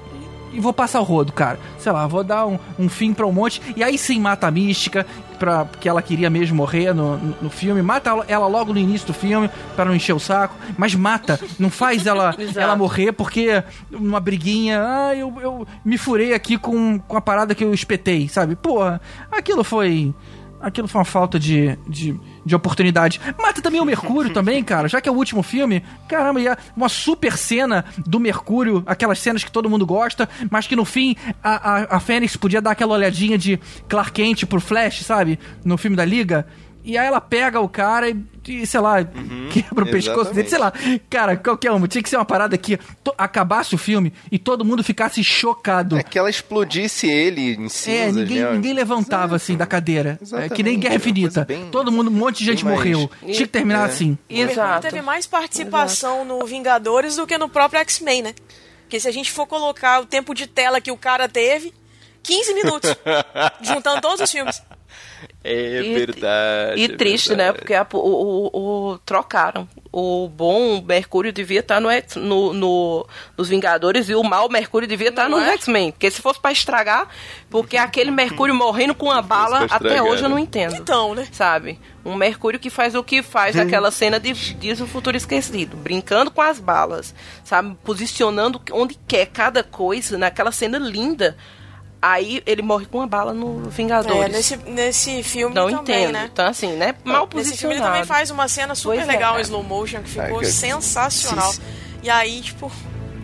e 0.53 0.61
vou 0.61 0.73
passar 0.73 1.01
o 1.01 1.05
rodo, 1.05 1.33
cara. 1.33 1.59
Sei 1.79 1.93
lá, 1.93 2.07
vou 2.07 2.25
dar 2.25 2.47
um, 2.47 2.59
um 2.79 2.89
fim 2.89 3.13
pra 3.13 3.27
um 3.27 3.33
monte. 3.33 3.61
E 3.77 3.83
aí 3.83 3.99
sim 3.99 4.21
mata 4.21 4.47
a 4.47 4.51
mística, 4.51 5.07
pra, 5.39 5.65
porque 5.65 5.89
ela 5.89 6.03
queria 6.03 6.31
mesmo 6.31 6.57
morrer 6.57 6.93
no, 6.95 7.17
no, 7.17 7.37
no 7.43 7.51
filme. 7.51 7.83
Mata 7.83 8.11
ela 8.29 8.47
logo 8.47 8.73
no 8.73 8.79
início 8.79 9.07
do 9.07 9.15
filme, 9.15 9.51
para 9.75 9.85
não 9.85 9.95
encher 9.95 10.15
o 10.15 10.21
saco. 10.21 10.57
Mas 10.77 10.95
mata, 10.95 11.39
não 11.59 11.71
faz 11.71 12.07
ela, 12.07 12.35
ela 12.57 12.77
morrer, 12.77 13.13
porque 13.13 13.63
uma 13.93 14.21
briguinha, 14.21 14.83
ah, 14.83 15.15
eu, 15.15 15.33
eu 15.41 15.67
me 15.85 15.99
furei 15.99 16.33
aqui 16.35 16.57
com, 16.57 16.99
com 16.99 17.17
a 17.17 17.21
parada 17.21 17.55
que 17.55 17.65
eu 17.65 17.73
espetei, 17.73 18.29
sabe? 18.29 18.57
Porra, 18.57 19.01
aquilo 19.31 19.63
foi. 19.63 20.15
Aquilo 20.61 20.89
foi 20.89 20.99
uma 20.99 21.05
falta 21.05 21.39
de, 21.39 21.79
de 21.89 22.19
de 22.47 22.55
oportunidade. 22.55 23.21
Mata 23.37 23.61
também 23.61 23.81
o 23.81 23.85
Mercúrio 23.85 24.33
também, 24.33 24.63
cara, 24.63 24.87
já 24.87 25.01
que 25.01 25.09
é 25.09 25.13
o 25.13 25.17
último 25.17 25.43
filme. 25.43 25.83
Caramba, 26.09 26.41
e 26.41 26.47
é 26.47 26.57
uma 26.77 26.89
super 26.89 27.37
cena 27.37 27.85
do 28.07 28.21
Mercúrio, 28.21 28.85
aquelas 28.87 29.19
cenas 29.19 29.43
que 29.43 29.51
todo 29.51 29.69
mundo 29.69 29.85
gosta, 29.85 30.29
mas 30.49 30.67
que 30.67 30.77
no 30.77 30.85
fim 30.85 31.17
a, 31.43 31.73
a, 31.73 31.97
a 31.97 32.01
Fênix 32.01 32.37
podia 32.37 32.63
dar 32.63 32.71
aquela 32.71 32.95
olhadinha 32.95 33.37
de 33.37 33.59
Clark 33.89 34.13
Kent 34.13 34.47
pro 34.47 34.61
Flash, 34.61 35.03
sabe? 35.03 35.39
No 35.65 35.77
filme 35.77 35.97
da 35.97 36.05
Liga. 36.05 36.47
E 36.87 36.97
aí 36.97 37.05
ela 37.05 37.21
pega 37.21 37.59
o 37.61 37.69
cara 37.69 38.09
e, 38.09 38.17
e 38.47 38.65
sei 38.65 38.79
lá, 38.79 38.99
uhum, 38.99 39.49
quebra 39.51 39.85
o 39.85 39.91
pescoço 39.91 40.33
dele, 40.33 40.49
sei 40.49 40.57
lá. 40.59 40.73
Cara, 41.11 41.37
qualquer 41.37 41.73
uma. 41.73 41.89
Tinha 41.89 42.01
que 42.01 42.09
ser 42.09 42.15
uma 42.15 42.25
parada 42.25 42.57
que 42.57 42.79
acabasse 43.19 43.75
o 43.75 43.79
filme 43.79 44.13
e 44.31 44.39
todo 44.39 44.65
mundo 44.65 44.85
ficasse 44.85 45.25
chocado. 45.25 45.99
É 45.99 46.03
que 46.05 46.17
ela 46.17 46.31
explodisse 46.31 47.09
ele 47.09 47.57
em 47.57 47.69
cinzas, 47.69 47.89
É, 47.89 48.13
ninguém, 48.13 48.39
né? 48.39 48.53
ninguém 48.53 48.73
levantava 48.73 49.25
Exato. 49.25 49.35
assim 49.35 49.57
da 49.57 49.67
cadeira. 49.67 50.17
É 50.35 50.49
que 50.49 50.63
nem 50.63 50.79
Guerra 50.79 50.95
Infinita. 50.95 51.45
Bem, 51.45 51.69
todo 51.73 51.91
mundo, 51.91 52.09
um 52.09 52.15
monte 52.15 52.39
de 52.39 52.45
gente 52.45 52.65
morreu. 52.65 53.11
E, 53.21 53.33
Tinha 53.33 53.47
que 53.47 53.53
terminar 53.53 53.89
é. 53.89 53.93
assim. 53.93 54.17
Exato. 54.31 54.83
teve 54.83 55.03
mais 55.03 55.27
participação 55.27 56.23
Exato. 56.23 56.39
no 56.39 56.47
Vingadores 56.47 57.17
do 57.17 57.27
que 57.27 57.37
no 57.37 57.49
próprio 57.49 57.81
X-Men, 57.81 58.23
né? 58.23 58.35
Porque 58.83 59.01
se 59.01 59.09
a 59.09 59.13
gente 59.13 59.33
for 59.33 59.49
colocar 59.49 60.01
o 60.01 60.07
tempo 60.07 60.33
de 60.33 60.47
tela 60.47 60.81
que 60.81 60.93
o 60.93 60.97
cara 60.97 61.29
teve, 61.29 61.75
15 62.23 62.55
minutos. 62.55 62.95
juntando 63.61 64.01
todos 64.01 64.21
os 64.21 64.31
filmes. 64.31 64.63
É 65.43 65.81
e, 65.81 65.95
verdade. 65.95 66.81
E 66.81 66.85
é 66.85 66.89
triste, 66.97 67.29
verdade. 67.29 67.53
né? 67.53 67.53
Porque 67.53 67.75
a, 67.75 67.87
o, 67.93 67.99
o, 67.99 68.93
o, 68.93 68.99
trocaram. 68.99 69.69
O 69.93 70.29
bom 70.29 70.83
Mercúrio 70.83 71.33
devia 71.33 71.61
estar 71.61 71.81
no, 71.81 71.89
no, 72.17 72.53
no, 72.53 73.07
nos 73.37 73.49
Vingadores 73.49 74.09
e 74.09 74.15
o 74.15 74.23
mal 74.23 74.49
Mercúrio 74.49 74.89
devia 74.89 75.09
estar 75.09 75.29
no 75.29 75.39
é? 75.39 75.55
X-Men. 75.55 75.93
Porque 75.93 76.11
se 76.11 76.21
fosse 76.21 76.41
para 76.41 76.53
estragar, 76.53 77.09
porque 77.49 77.77
aquele 77.77 78.11
Mercúrio 78.11 78.53
morrendo 78.57 78.95
com 78.95 79.07
uma 79.07 79.23
bala, 79.23 79.67
até 79.71 80.03
hoje 80.03 80.25
eu 80.25 80.29
não 80.29 80.39
entendo. 80.39 80.75
Então, 80.75 81.15
né? 81.15 81.27
Sabe? 81.31 81.79
Um 82.05 82.15
Mercúrio 82.15 82.61
que 82.61 82.69
faz 82.69 82.95
o 82.95 83.03
que 83.03 83.23
faz 83.23 83.55
naquela 83.57 83.91
cena 83.91 84.21
de 84.21 84.33
Dias 84.55 84.79
do 84.79 84.87
Futuro 84.87 85.17
Esquecido. 85.17 85.77
Brincando 85.77 86.31
com 86.31 86.43
as 86.43 86.59
balas. 86.59 87.15
Sabe? 87.45 87.77
Posicionando 87.85 88.61
onde 88.73 88.99
quer 89.07 89.27
cada 89.27 89.63
coisa 89.63 90.19
naquela 90.19 90.53
cena 90.53 90.79
linda 90.79 91.37
Aí 92.01 92.43
ele 92.47 92.63
morre 92.63 92.87
com 92.87 92.99
uma 92.99 93.07
bala 93.07 93.33
no 93.33 93.69
Vingadores. 93.71 94.21
É, 94.25 94.29
nesse, 94.29 94.57
nesse 94.57 95.23
filme 95.23 95.55
Não 95.55 95.69
também, 95.71 96.05
entendo. 96.05 96.13
né? 96.13 96.31
Então, 96.33 96.47
assim, 96.47 96.73
né? 96.73 96.95
Mal 97.05 97.27
posicionado. 97.27 97.37
Nesse 97.37 97.59
filme 97.59 97.75
ele 97.75 97.83
também 97.83 98.05
faz 98.05 98.31
uma 98.31 98.49
cena 98.49 98.75
super 98.75 98.97
pois 98.97 99.09
é, 99.09 99.13
legal 99.13 99.37
é, 99.37 99.41
em 99.41 99.43
slow 99.43 99.63
motion, 99.63 100.03
que 100.03 100.11
ficou 100.11 100.45
sensacional. 100.45 101.53
Se... 101.53 101.61
E 102.03 102.11
aí, 102.11 102.41
tipo, 102.41 102.71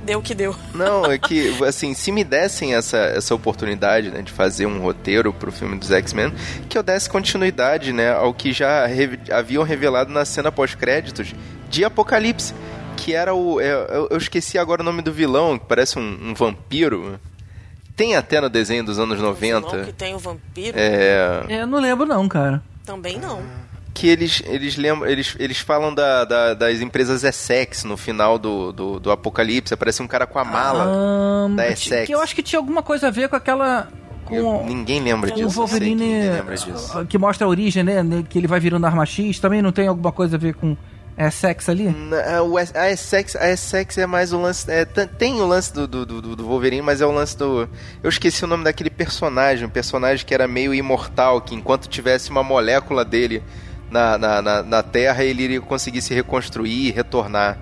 deu 0.05 0.19
o 0.19 0.23
que 0.23 0.35
deu. 0.35 0.55
Não, 0.75 1.05
é 1.07 1.19
que, 1.19 1.53
assim, 1.65 1.95
se 1.95 2.11
me 2.11 2.25
dessem 2.25 2.75
essa, 2.75 2.99
essa 2.99 3.35
oportunidade, 3.35 4.11
né, 4.11 4.23
de 4.23 4.33
fazer 4.33 4.67
um 4.67 4.81
roteiro 4.81 5.33
pro 5.33 5.53
filme 5.53 5.79
dos 5.79 5.91
X-Men, 5.91 6.33
que 6.69 6.77
eu 6.77 6.83
desse 6.83 7.09
continuidade, 7.09 7.93
né, 7.93 8.13
ao 8.13 8.35
que 8.35 8.53
já 8.53 8.87
re 8.87 9.19
haviam 9.31 9.63
revelado 9.63 10.13
na 10.13 10.25
cena 10.25 10.51
pós-créditos 10.51 11.35
de 11.69 11.85
Apocalipse, 11.85 12.55
que 12.97 13.15
era 13.15 13.35
o... 13.35 13.61
Eu, 13.61 14.09
eu, 14.11 14.19
esqueci 14.19 14.59
agora 14.59 14.83
o 14.83 14.85
nome 14.85 15.03
do 15.03 15.13
vilão, 15.13 15.59
que 15.59 15.67
parece 15.67 15.99
um, 15.99 16.19
um 16.31 16.35
vampiro, 16.35 17.19
tem 18.03 18.17
até 18.17 18.41
no 18.41 18.51
desenho 18.51 18.85
dos 18.85 18.99
anos 18.99 19.21
90. 19.21 19.85
que 19.85 19.93
tem 19.93 20.13
o 20.13 20.19
vampiro? 20.19 20.77
É. 20.77 21.45
Eu 21.49 21.67
não 21.69 21.79
lembro, 21.79 22.05
não, 22.05 22.29
cara. 22.29 22.61
Também 22.85 23.17
não. 23.17 23.41
Que 23.95 24.09
eles, 24.09 24.43
eles 24.47 24.77
lembram. 24.77 25.09
Eles, 25.09 25.37
eles 25.39 25.59
falam 25.59 25.95
da, 25.95 26.25
da 26.25 26.55
das 26.55 26.81
empresas 26.81 27.23
Essex 27.23 27.85
no 27.85 27.97
final 27.97 28.39
do, 28.39 28.73
do, 28.73 28.99
do, 28.99 29.13
Apocalipse. 29.13 29.73
Aparece 29.73 30.03
um 30.03 30.09
cara 30.09 30.27
com 30.27 30.39
a 30.39 30.45
mala 30.45 31.47
um, 31.47 31.55
da 31.55 31.69
Essex. 31.69 32.07
Que 32.07 32.15
eu 32.15 32.21
acho 32.21 32.35
que 32.35 32.43
tinha 32.43 32.59
alguma 32.59 32.83
coisa 32.83 33.07
a 33.07 33.11
ver 33.11 33.29
com 33.29 33.37
aquela. 33.37 33.89
Com 34.25 34.35
eu, 34.35 34.65
ninguém 34.67 35.01
lembra 35.01 35.31
disso. 35.31 35.47
O 35.47 35.51
Wolverine 35.51 36.05
que, 37.03 37.07
que 37.07 37.19
mostra 37.19 37.47
a 37.47 37.51
origem, 37.51 37.85
né? 37.85 38.03
Que 38.29 38.39
ele 38.39 38.49
vai 38.49 38.59
virando 38.59 38.85
arma 38.85 39.07
X. 39.07 39.39
Também 39.39 39.63
não 39.63 39.71
tem 39.71 39.87
alguma 39.87 40.11
coisa 40.11 40.35
a 40.35 40.39
ver 40.39 40.55
com 40.55 40.77
é 41.23 41.31
sex 41.31 41.69
ali? 41.69 41.89
A, 41.89 42.81
a, 42.81 42.91
Essex, 42.91 43.37
a 43.37 43.51
Essex 43.51 43.97
é 43.99 44.07
mais 44.07 44.33
o 44.33 44.41
lance. 44.41 44.71
É, 44.71 44.85
tem 44.85 45.41
o 45.41 45.47
lance 45.47 45.73
do, 45.73 45.87
do, 45.87 46.05
do, 46.05 46.37
do, 46.37 46.45
Wolverine, 46.45 46.83
mas 46.83 47.01
é 47.01 47.07
o 47.07 47.13
lance 47.13 47.37
do. 47.37 47.69
Eu 48.03 48.09
esqueci 48.09 48.45
o 48.45 48.49
nome 48.49 48.65
daquele 48.65 48.91
personagem. 48.91 49.67
Um 49.67 49.71
personagem 49.71 50.27
que 50.27 50.35
era 50.35 50.49
meio 50.49 50.75
imortal, 50.75 51.41
que 51.41 51.55
enquanto 51.55 51.89
tivesse 51.89 52.31
uma 52.31 52.43
molécula 52.43 53.05
dele 53.05 53.43
na, 53.91 54.19
na, 54.19 54.43
na, 54.43 54.63
na 54.63 54.83
Terra, 54.83 55.23
ele 55.23 55.45
iria 55.45 55.61
conseguir 55.61 56.03
se 56.03 56.13
reconstruir 56.13 56.89
e 56.89 56.91
retornar. 56.91 57.59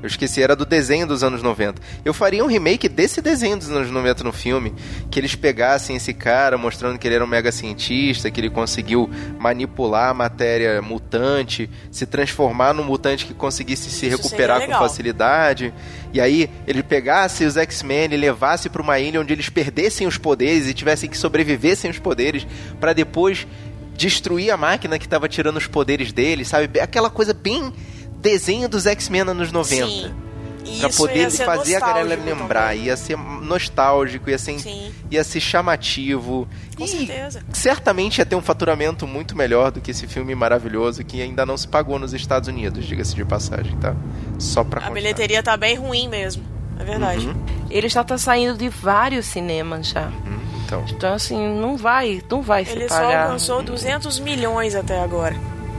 Eu 0.00 0.06
esqueci, 0.06 0.40
era 0.40 0.54
do 0.54 0.64
desenho 0.64 1.06
dos 1.06 1.24
anos 1.24 1.42
90. 1.42 1.82
Eu 2.04 2.14
faria 2.14 2.44
um 2.44 2.46
remake 2.46 2.88
desse 2.88 3.20
desenho 3.20 3.56
dos 3.56 3.68
anos 3.70 3.90
90 3.90 4.22
no 4.22 4.32
filme, 4.32 4.72
que 5.10 5.18
eles 5.18 5.34
pegassem 5.34 5.96
esse 5.96 6.14
cara 6.14 6.56
mostrando 6.56 6.98
que 6.98 7.08
ele 7.08 7.16
era 7.16 7.24
um 7.24 7.28
mega 7.28 7.50
cientista, 7.50 8.30
que 8.30 8.40
ele 8.40 8.50
conseguiu 8.50 9.10
manipular 9.38 10.10
a 10.10 10.14
matéria 10.14 10.80
mutante, 10.80 11.68
se 11.90 12.06
transformar 12.06 12.72
num 12.72 12.84
mutante 12.84 13.26
que 13.26 13.34
conseguisse 13.34 13.90
se 13.90 14.06
Isso 14.06 14.16
recuperar 14.16 14.64
com 14.66 14.72
facilidade. 14.72 15.74
E 16.12 16.20
aí 16.20 16.48
ele 16.66 16.82
pegasse 16.82 17.44
os 17.44 17.56
X-Men 17.56 18.12
e 18.12 18.16
levasse 18.16 18.68
para 18.68 18.80
uma 18.80 19.00
ilha 19.00 19.20
onde 19.20 19.32
eles 19.32 19.48
perdessem 19.48 20.06
os 20.06 20.16
poderes 20.16 20.68
e 20.68 20.74
tivessem 20.74 21.10
que 21.10 21.18
sobreviver 21.18 21.76
sem 21.76 21.90
os 21.90 21.98
poderes 21.98 22.46
para 22.78 22.92
depois 22.92 23.46
destruir 23.96 24.52
a 24.52 24.56
máquina 24.56 24.96
que 24.96 25.06
estava 25.06 25.28
tirando 25.28 25.56
os 25.56 25.66
poderes 25.66 26.12
deles, 26.12 26.46
sabe? 26.46 26.78
Aquela 26.78 27.10
coisa 27.10 27.34
bem 27.34 27.72
desenho 28.18 28.68
dos 28.68 28.86
X-Men 28.86 29.22
anos 29.22 29.52
90. 29.52 29.86
Sim. 29.86 30.14
Pra 30.80 30.90
poder 30.90 31.30
fazer 31.30 31.76
a 31.76 31.80
galera 31.80 32.22
lembrar. 32.22 32.70
Também. 32.70 32.84
Ia 32.84 32.96
ser 32.96 33.16
nostálgico, 33.16 34.28
ia 34.28 34.38
ser, 34.38 34.56
ia 35.10 35.24
ser 35.24 35.40
chamativo. 35.40 36.46
Com 36.76 36.84
e 36.84 36.88
certeza. 36.88 37.42
Certamente 37.52 38.18
ia 38.18 38.26
ter 38.26 38.36
um 38.36 38.42
faturamento 38.42 39.06
muito 39.06 39.36
melhor 39.36 39.70
do 39.70 39.80
que 39.80 39.90
esse 39.90 40.06
filme 40.06 40.34
maravilhoso 40.34 41.02
que 41.04 41.22
ainda 41.22 41.46
não 41.46 41.56
se 41.56 41.66
pagou 41.66 41.98
nos 41.98 42.12
Estados 42.12 42.48
Unidos, 42.48 42.84
diga-se 42.84 43.14
de 43.14 43.24
passagem, 43.24 43.76
tá? 43.78 43.96
Só 44.38 44.62
pra 44.62 44.86
A 44.86 44.90
bilheteria 44.90 45.42
tá 45.42 45.56
bem 45.56 45.76
ruim 45.76 46.06
mesmo. 46.06 46.44
É 46.78 46.84
verdade. 46.84 47.26
Uhum. 47.26 47.34
Ele 47.70 47.88
já 47.88 48.04
tá 48.04 48.16
saindo 48.16 48.56
de 48.56 48.68
vários 48.68 49.26
cinemas 49.26 49.88
já. 49.88 50.06
Uhum, 50.06 50.38
então. 50.64 50.84
então, 50.88 51.14
assim, 51.14 51.36
não 51.58 51.76
vai, 51.76 52.22
não 52.30 52.40
vai 52.40 52.62
Ele 52.62 52.82
se 52.82 52.88
pagar. 52.88 53.04
Ele 53.04 53.12
só 53.12 53.22
alcançou 53.22 53.62
200 53.62 54.20
milhões 54.20 54.74
até 54.74 55.00
agora. 55.00 55.34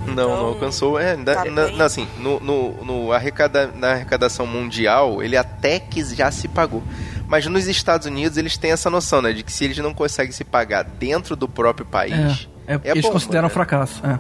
Não, 0.09 0.23
então, 0.23 0.37
não 0.37 0.45
alcançou. 0.47 0.99
É, 0.99 1.15
tá 1.15 1.45
na, 1.45 1.71
na, 1.71 1.85
assim, 1.85 2.07
no, 2.17 2.39
no, 2.39 2.83
no 2.83 3.11
arrecada, 3.11 3.71
na 3.75 3.91
arrecadação 3.91 4.45
mundial, 4.45 5.23
ele 5.23 5.37
até 5.37 5.79
que 5.79 6.03
já 6.03 6.31
se 6.31 6.47
pagou. 6.47 6.83
Mas 7.27 7.45
nos 7.45 7.67
Estados 7.67 8.07
Unidos 8.07 8.37
eles 8.37 8.57
têm 8.57 8.71
essa 8.71 8.89
noção, 8.89 9.21
né? 9.21 9.31
De 9.33 9.43
que 9.43 9.51
se 9.51 9.63
eles 9.63 9.77
não 9.77 9.93
conseguem 9.93 10.31
se 10.31 10.43
pagar 10.43 10.83
dentro 10.83 11.35
do 11.35 11.47
próprio 11.47 11.85
país. 11.85 12.49
É, 12.65 12.73
é, 12.73 12.79
é 12.83 12.91
eles 12.91 13.03
bomba, 13.03 13.13
consideram 13.13 13.47
né? 13.47 13.53
fracasso. 13.53 14.01
É. 14.05 14.19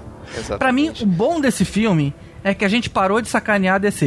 Pra 0.57 0.71
mim, 0.71 0.93
o 1.01 1.05
bom 1.05 1.41
desse 1.41 1.65
filme 1.65 2.13
é 2.43 2.53
que 2.53 2.63
a 2.63 2.69
gente 2.69 2.89
parou 2.89 3.21
de 3.21 3.27
sacanear 3.27 3.75
a 3.75 3.79
DC. 3.79 4.05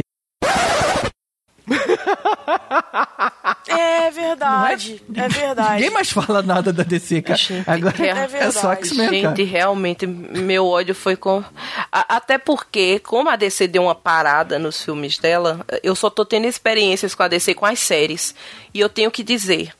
É 3.79 4.11
verdade, 4.11 5.01
é? 5.15 5.21
é? 5.21 5.27
verdade. 5.27 5.73
Ninguém 5.75 5.89
mais 5.89 6.09
fala 6.09 6.41
nada 6.41 6.71
da 6.71 6.83
DC, 6.83 7.21
cara. 7.21 7.37
Gente, 7.37 7.69
Agora 7.69 7.95
é, 8.05 8.45
é 8.45 8.51
só 8.51 8.71
X-Men, 8.73 9.09
Gente, 9.09 9.43
realmente, 9.43 10.05
meu 10.05 10.67
ódio 10.67 10.95
foi 10.95 11.15
com... 11.15 11.43
até 11.91 12.37
porque, 12.37 12.99
como 12.99 13.29
a 13.29 13.35
DC 13.35 13.67
deu 13.67 13.83
uma 13.83 13.95
parada 13.95 14.59
nos 14.59 14.83
filmes 14.83 15.17
dela, 15.17 15.65
eu 15.81 15.95
só 15.95 16.09
tô 16.09 16.25
tendo 16.25 16.47
experiências 16.47 17.15
com 17.15 17.23
a 17.23 17.27
DC 17.27 17.53
com 17.53 17.65
as 17.65 17.79
séries. 17.79 18.35
E 18.73 18.79
eu 18.79 18.89
tenho 18.89 19.11
que 19.11 19.23
dizer, 19.23 19.73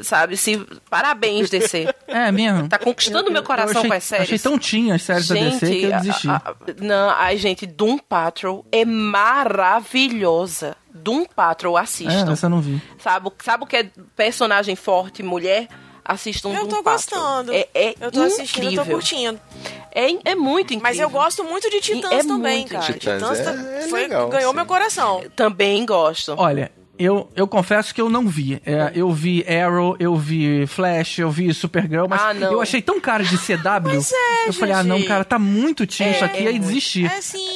sabe? 0.00 0.36
Se, 0.36 0.58
parabéns, 0.88 1.50
DC. 1.50 1.88
É 2.10 2.32
mesmo. 2.32 2.68
Tá 2.68 2.76
conquistando 2.76 3.28
eu, 3.28 3.32
meu 3.32 3.44
coração 3.44 3.78
achei, 3.78 3.88
com 3.88 3.96
as 3.96 4.02
séries. 4.02 4.24
Achei 4.24 4.38
tão 4.38 4.58
tinha 4.58 4.96
as 4.96 5.02
séries 5.02 5.26
gente, 5.26 5.44
da 5.44 5.50
DC 5.50 5.66
que 5.66 5.84
eu 5.84 5.92
desisti. 5.92 6.28
A, 6.28 6.36
a, 6.44 6.54
não, 6.80 7.10
ai, 7.10 7.36
gente, 7.36 7.66
Doom 7.66 7.98
Patrol 7.98 8.66
é 8.72 8.84
maravilhosa. 8.84 10.76
Doom 10.94 11.24
Patrol, 11.26 11.76
assistam. 11.76 12.28
É, 12.28 12.32
essa 12.32 12.46
eu 12.46 12.50
não 12.50 12.60
vi. 12.60 12.80
Sabe, 12.98 13.30
sabe 13.44 13.64
o 13.64 13.66
que 13.66 13.76
é 13.76 13.90
personagem 14.16 14.74
forte, 14.76 15.22
mulher? 15.22 15.68
Assistam 16.04 16.48
Eu 16.50 16.66
Doom 16.66 16.68
tô 16.78 16.82
Patrol. 16.82 16.94
gostando. 17.20 17.52
É, 17.52 17.68
é 17.74 17.94
Eu 18.00 18.10
tô 18.10 18.22
assistindo, 18.22 18.64
eu 18.64 18.68
tô 18.70 18.80
incrível. 18.80 18.94
curtindo. 18.96 19.40
É, 19.92 20.30
é 20.30 20.34
muito 20.34 20.72
incrível. 20.74 20.82
Mas 20.82 20.98
eu 20.98 21.10
gosto 21.10 21.44
muito 21.44 21.68
de 21.70 21.80
Titãs 21.80 22.12
é 22.12 22.22
também, 22.22 22.58
muito 22.60 22.72
cara. 22.72 22.84
Titãs 22.92 23.18
Titãs, 23.20 23.38
é- 23.40 23.44
tá- 23.44 23.50
é 23.76 23.88
foi- 23.88 24.00
legal, 24.02 24.28
ganhou 24.28 24.50
sim. 24.50 24.56
meu 24.56 24.66
coração. 24.66 25.22
Também 25.36 25.84
gosto. 25.86 26.34
Olha, 26.36 26.72
eu, 27.04 27.28
eu 27.34 27.48
confesso 27.48 27.94
que 27.94 28.00
eu 28.00 28.08
não 28.10 28.28
vi. 28.28 28.60
É, 28.64 28.92
eu 28.94 29.10
vi 29.12 29.44
Arrow, 29.48 29.96
eu 29.98 30.14
vi 30.16 30.66
Flash, 30.66 31.18
eu 31.18 31.30
vi 31.30 31.52
Supergirl, 31.54 32.06
mas 32.08 32.20
Ah, 32.20 32.34
eu 32.34 32.60
achei 32.60 32.82
tão 32.82 33.00
cara 33.00 33.24
de 33.24 33.36
CW. 33.38 33.56
Mas 33.84 34.12
é, 34.12 34.48
eu 34.48 34.52
falei, 34.52 34.74
ah, 34.74 34.82
não, 34.82 35.02
cara, 35.04 35.24
tá 35.24 35.38
muito 35.38 35.86
teen 35.86 36.10
isso 36.12 36.24
aqui, 36.24 36.44
é 36.44 36.48
aí 36.48 36.58
desisti. 36.58 37.04
É 37.06 37.20
sim. 37.20 37.48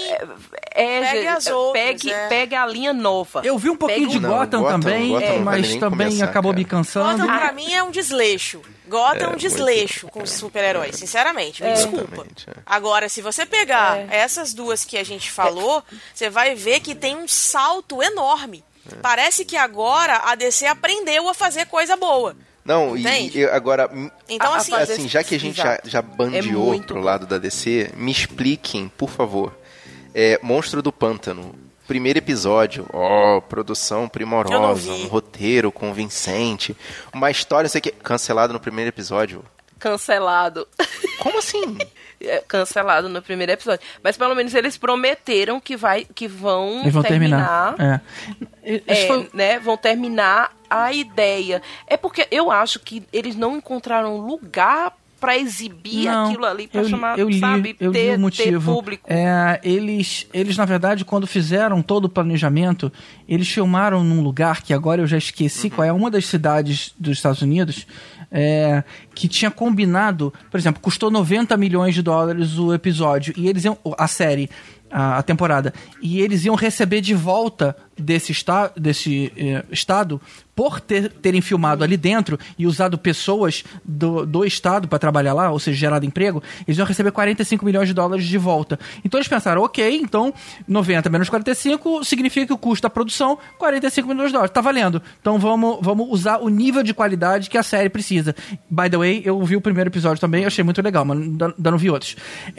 É, 0.76 1.00
Pegue 1.00 1.26
as 1.28 1.46
outras, 1.46 1.84
pegue, 1.84 2.10
é. 2.10 2.26
pegue 2.28 2.54
a 2.56 2.66
linha 2.66 2.92
nova. 2.92 3.42
Eu 3.44 3.56
vi 3.56 3.70
um 3.70 3.76
pouquinho 3.76 4.08
Pega 4.08 4.10
de 4.12 4.20
Não, 4.20 4.30
Gotham, 4.30 4.62
Gotham- 4.62 4.80
também, 4.80 5.08
Gotham 5.10 5.38
mas 5.40 5.76
também 5.76 6.08
começar, 6.08 6.24
acabou 6.24 6.50
cara. 6.52 6.58
me 6.58 6.64
cansando. 6.64 7.18
Gotham 7.22 7.38
pra 7.38 7.52
mim 7.54 7.72
é 7.72 7.82
um 7.82 7.90
desleixo. 7.92 8.60
Gotham 8.88 9.26
é 9.26 9.28
um 9.28 9.36
desleixo 9.36 10.08
com 10.08 10.26
super-heróis, 10.26 10.96
sinceramente. 10.96 11.62
Me 11.62 11.72
desculpa. 11.72 12.04
Exatamente, 12.12 12.50
é. 12.50 12.52
Agora, 12.66 13.08
se 13.08 13.22
você 13.22 13.46
pegar 13.46 13.98
essas 14.12 14.52
duas 14.52 14.84
que 14.84 14.98
a 14.98 15.04
gente 15.04 15.30
falou, 15.30 15.82
você 16.12 16.28
vai 16.28 16.54
ver 16.56 16.80
que 16.80 16.94
tem 16.94 17.16
um 17.16 17.28
salto 17.28 18.02
enorme. 18.02 18.62
É. 18.92 18.96
Parece 18.96 19.44
que 19.44 19.56
agora 19.56 20.18
a 20.24 20.34
DC 20.34 20.66
aprendeu 20.66 21.28
a 21.28 21.34
fazer 21.34 21.66
coisa 21.66 21.96
boa. 21.96 22.36
Não, 22.64 22.96
e, 22.96 23.00
Entende? 23.00 23.38
e 23.40 23.44
agora, 23.44 23.90
m- 23.92 24.10
Então, 24.28 24.52
a- 24.54 24.56
assim, 24.56 24.74
assim, 24.74 25.08
já 25.08 25.22
que 25.22 25.34
a 25.34 25.40
gente 25.40 25.56
já, 25.56 25.78
já 25.84 26.00
bandeou 26.00 26.74
É 26.74 26.80
pro 26.80 27.00
lado 27.00 27.26
da 27.26 27.36
DC, 27.38 27.90
me 27.96 28.10
expliquem, 28.10 28.88
por 28.88 29.10
favor. 29.10 29.54
É, 30.14 30.38
Monstro 30.42 30.80
do 30.80 30.90
Pântano. 30.92 31.54
Primeiro 31.86 32.18
episódio, 32.18 32.86
ó, 32.94 33.42
produção 33.42 33.98
Eu 33.98 34.02
não 34.04 34.08
primorosa, 34.08 34.90
um 34.92 35.06
roteiro 35.08 35.70
convincente, 35.70 36.74
uma 37.12 37.30
história, 37.30 37.68
sei 37.68 37.78
que, 37.82 37.90
cancelado 37.90 38.54
no 38.54 38.60
primeiro 38.60 38.88
episódio. 38.88 39.44
Cancelado. 39.78 40.66
Como 41.18 41.38
assim? 41.38 41.76
É, 42.26 42.42
Cancelado 42.46 43.08
no 43.08 43.20
primeiro 43.22 43.52
episódio. 43.52 43.84
Mas 44.02 44.16
pelo 44.16 44.34
menos 44.34 44.54
eles 44.54 44.76
prometeram 44.76 45.60
que, 45.60 45.76
vai, 45.76 46.06
que 46.14 46.26
vão, 46.28 46.80
Eles 46.82 46.92
vão 46.94 47.02
terminar. 47.02 47.74
É. 47.78 48.00
Esse 48.64 48.82
É, 49.04 49.06
foi- 49.06 49.28
né, 49.32 49.58
vão 49.58 49.76
terminar 49.76 50.52
a 50.68 50.92
ideia. 50.92 51.60
É 51.86 51.96
porque 51.96 52.26
eu 52.30 52.50
acho 52.50 52.80
que 52.80 53.02
eles 53.12 53.36
não 53.36 53.56
encontraram 53.58 54.16
lugar 54.18 54.92
pra 55.20 55.38
exibir 55.38 56.04
Não, 56.04 56.26
aquilo 56.26 56.44
ali, 56.44 56.68
li- 56.74 56.88
chamar, 56.90 57.18
eu 57.18 57.30
li, 57.30 57.40
sabe, 57.40 57.74
eu 57.80 57.90
li 57.92 57.98
ter, 57.98 58.16
o 58.16 58.20
motivo. 58.20 58.74
público. 58.74 59.04
É, 59.10 59.58
eles, 59.64 60.26
eles, 60.34 60.54
na 60.58 60.66
verdade, 60.66 61.02
quando 61.02 61.26
fizeram 61.26 61.80
todo 61.80 62.04
o 62.04 62.08
planejamento, 62.10 62.92
eles 63.26 63.48
filmaram 63.48 64.04
num 64.04 64.20
lugar 64.22 64.60
que 64.62 64.74
agora 64.74 65.00
eu 65.00 65.06
já 65.06 65.16
esqueci 65.16 65.70
qual 65.70 65.86
é, 65.86 65.90
uma 65.92 66.10
das 66.10 66.26
cidades 66.26 66.92
dos 66.98 67.16
Estados 67.16 67.40
Unidos, 67.40 67.86
é, 68.36 68.82
que 69.14 69.28
tinha 69.28 69.48
combinado, 69.48 70.34
por 70.50 70.58
exemplo, 70.58 70.82
custou 70.82 71.08
90 71.08 71.56
milhões 71.56 71.94
de 71.94 72.02
dólares 72.02 72.58
o 72.58 72.74
episódio, 72.74 73.32
e 73.36 73.48
eles 73.48 73.64
iam, 73.64 73.78
a 73.96 74.08
série, 74.08 74.50
a, 74.90 75.18
a 75.18 75.22
temporada, 75.22 75.72
e 76.02 76.20
eles 76.20 76.44
iam 76.44 76.56
receber 76.56 77.00
de 77.00 77.14
volta 77.14 77.76
desse, 77.96 78.32
esta, 78.32 78.72
desse 78.76 79.32
eh, 79.36 79.64
estado 79.70 80.20
por 80.54 80.80
ter- 80.80 81.10
terem 81.10 81.40
filmado 81.40 81.82
ali 81.82 81.96
dentro 81.96 82.38
e 82.58 82.66
usado 82.66 82.96
pessoas 82.96 83.64
do, 83.84 84.24
do 84.24 84.44
estado 84.44 84.86
para 84.86 84.98
trabalhar 84.98 85.32
lá, 85.34 85.50
ou 85.50 85.58
seja, 85.58 85.76
gerado 85.76 86.06
emprego, 86.06 86.42
eles 86.66 86.78
iam 86.78 86.86
receber 86.86 87.10
45 87.10 87.64
milhões 87.64 87.88
de 87.88 87.94
dólares 87.94 88.24
de 88.26 88.38
volta. 88.38 88.78
Então 89.04 89.18
eles 89.18 89.28
pensaram, 89.28 89.62
ok, 89.62 89.96
então 90.00 90.32
90 90.68 91.10
menos 91.10 91.28
45 91.28 92.04
significa 92.04 92.46
que 92.46 92.52
o 92.52 92.58
custo 92.58 92.82
da 92.82 92.90
produção 92.90 93.38
45 93.58 94.08
milhões 94.08 94.28
de 94.28 94.32
dólares, 94.34 94.52
tá 94.52 94.60
valendo. 94.60 95.02
Então 95.20 95.38
vamos, 95.38 95.78
vamos 95.80 96.06
usar 96.10 96.38
o 96.38 96.48
nível 96.48 96.82
de 96.82 96.94
qualidade 96.94 97.50
que 97.50 97.58
a 97.58 97.62
série 97.62 97.88
precisa. 97.88 98.34
By 98.70 98.88
the 98.88 98.96
way, 98.96 99.22
eu 99.24 99.42
vi 99.42 99.56
o 99.56 99.60
primeiro 99.60 99.90
episódio 99.90 100.20
também, 100.20 100.44
achei 100.44 100.62
muito 100.62 100.80
legal, 100.82 101.04
mas 101.04 101.18
ainda 101.18 101.54
não 101.70 101.78
vi 101.78 101.90
outros. 101.90 102.16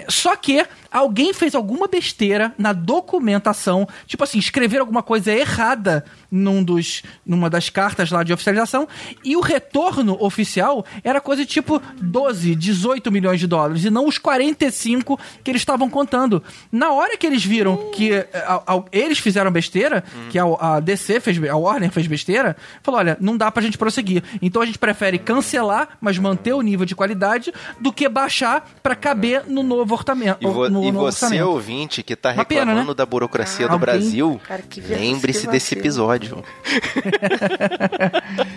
Só 0.10 0.36
que 0.36 0.66
alguém 0.92 1.34
fez 1.34 1.56
alguma 1.56 1.88
besteira 1.88 2.54
na 2.58 2.74
documentação, 2.74 3.88
tipo 4.06 4.24
assim, 4.24 4.38
escrever 4.40 4.80
alguma 4.80 5.02
coisa 5.02 5.32
errada 5.32 6.04
num 6.30 6.64
dos, 6.64 7.02
numa 7.26 7.50
das 7.50 7.70
cartas 7.86 8.10
lá 8.10 8.24
de 8.24 8.34
oficialização, 8.34 8.88
e 9.24 9.36
o 9.38 9.42
retorno 9.42 10.18
oficial 10.20 10.84
era 11.04 11.22
coisa 11.22 11.46
tipo 11.46 11.80
12, 12.02 12.56
18 12.56 13.12
milhões 13.12 13.40
de 13.40 13.46
dólares, 13.46 13.86
e 13.86 13.92
não 13.92 14.08
os 14.08 14.18
45 14.18 15.20
que 15.44 15.52
eles 15.52 15.62
estavam 15.62 15.88
contando. 15.88 16.42
Na 16.72 16.92
hora 16.92 17.16
que 17.16 17.28
eles 17.28 17.46
viram 17.46 17.92
que 17.94 18.12
eh, 18.14 18.28
a- 18.48 18.64
a- 18.76 18.84
eles 18.92 19.20
fizeram 19.20 19.52
besteira, 19.52 20.04
que 20.32 20.40
a, 20.40 20.46
a 20.60 20.80
DC 20.80 21.20
fez, 21.20 21.38
a 21.44 21.56
Warner 21.56 21.92
fez 21.92 22.08
besteira, 22.08 22.58
falou: 22.82 23.00
olha, 23.00 23.18
não 23.22 23.38
dá 23.38 23.52
pra 23.52 23.62
gente 23.62 23.78
prosseguir. 23.78 24.24
Então 24.42 24.62
a 24.62 24.66
gente 24.66 24.80
prefere 24.80 25.20
cancelar, 25.20 25.90
mas 26.02 26.18
manter 26.18 26.54
o 26.54 26.62
nível 26.62 26.86
de 26.88 26.96
qualidade, 26.96 27.54
do 27.80 27.94
que 27.94 28.10
baixar 28.10 28.68
pra 28.82 28.96
caber 28.96 29.44
no 29.48 29.62
novo 29.62 29.94
orçamento. 29.94 30.38
E, 30.42 30.48
vo- 30.48 30.70
no 30.70 30.82
e 30.84 30.92
novo 30.92 31.06
você, 31.12 31.26
orçamento. 31.26 31.50
ouvinte, 31.50 32.02
que 32.02 32.16
tá 32.16 32.32
Uma 32.32 32.46
pena, 32.46 32.62
reclamando 32.62 32.92
né? 32.92 32.96
da 32.96 33.06
burocracia 33.06 33.68
do 33.68 33.74
Alguém- 33.74 33.80
Brasil, 33.86 34.42
lembre-se 34.88 35.46
desse 35.48 35.76
episódio. 35.78 36.44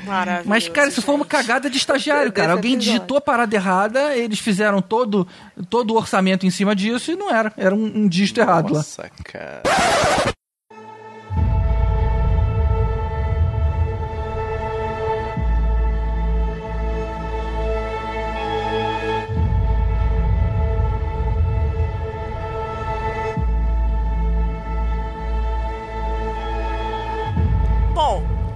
Maravilhoso. 0.06 0.48
Mas, 0.48 0.68
cara, 0.68 0.88
isso 0.88 1.02
foi 1.02 1.14
uma 1.14 1.24
cagada 1.24 1.68
de 1.68 1.76
estagiário, 1.76 2.32
cara. 2.32 2.52
Alguém 2.52 2.76
digitou 2.78 3.16
a 3.16 3.20
parada 3.20 3.54
errada, 3.54 4.16
eles 4.16 4.38
fizeram 4.38 4.80
todo, 4.80 5.26
todo 5.68 5.92
o 5.92 5.96
orçamento 5.96 6.46
em 6.46 6.50
cima 6.50 6.74
disso 6.74 7.12
e 7.12 7.16
não 7.16 7.34
era. 7.34 7.52
Era 7.56 7.74
um, 7.74 7.84
um 7.84 8.08
dígito 8.08 8.40
errado 8.40 8.72
lá. 8.72 8.78
Nossa, 8.78 9.10
cara. 9.24 9.62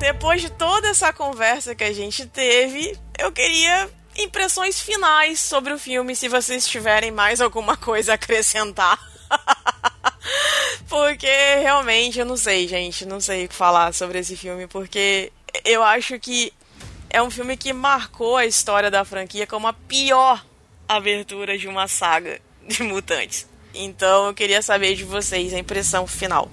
Depois 0.02 0.42
de 0.42 0.50
toda 0.50 0.88
essa 0.88 1.12
conversa 1.12 1.76
que 1.76 1.84
a 1.84 1.92
gente 1.92 2.26
teve, 2.26 2.98
eu 3.16 3.30
queria 3.30 3.88
impressões 4.18 4.80
finais 4.80 5.38
sobre 5.38 5.72
o 5.72 5.78
filme, 5.78 6.16
se 6.16 6.28
vocês 6.28 6.66
tiverem 6.66 7.12
mais 7.12 7.40
alguma 7.40 7.76
coisa 7.76 8.10
a 8.10 8.14
acrescentar. 8.16 8.98
porque 10.90 11.28
realmente 11.60 12.18
eu 12.18 12.26
não 12.26 12.36
sei, 12.36 12.66
gente, 12.66 13.06
não 13.06 13.20
sei 13.20 13.44
o 13.44 13.48
que 13.48 13.54
falar 13.54 13.94
sobre 13.94 14.18
esse 14.18 14.36
filme, 14.36 14.66
porque 14.66 15.32
eu 15.64 15.84
acho 15.84 16.18
que 16.18 16.52
é 17.08 17.22
um 17.22 17.30
filme 17.30 17.56
que 17.56 17.72
marcou 17.72 18.36
a 18.36 18.44
história 18.44 18.90
da 18.90 19.04
franquia 19.04 19.46
como 19.46 19.68
a 19.68 19.72
pior 19.72 20.44
abertura 20.88 21.56
de 21.56 21.68
uma 21.68 21.86
saga 21.86 22.40
de 22.66 22.82
mutantes. 22.82 23.48
Então 23.72 24.26
eu 24.26 24.34
queria 24.34 24.62
saber 24.62 24.96
de 24.96 25.04
vocês 25.04 25.54
a 25.54 25.58
impressão 25.60 26.08
final. 26.08 26.50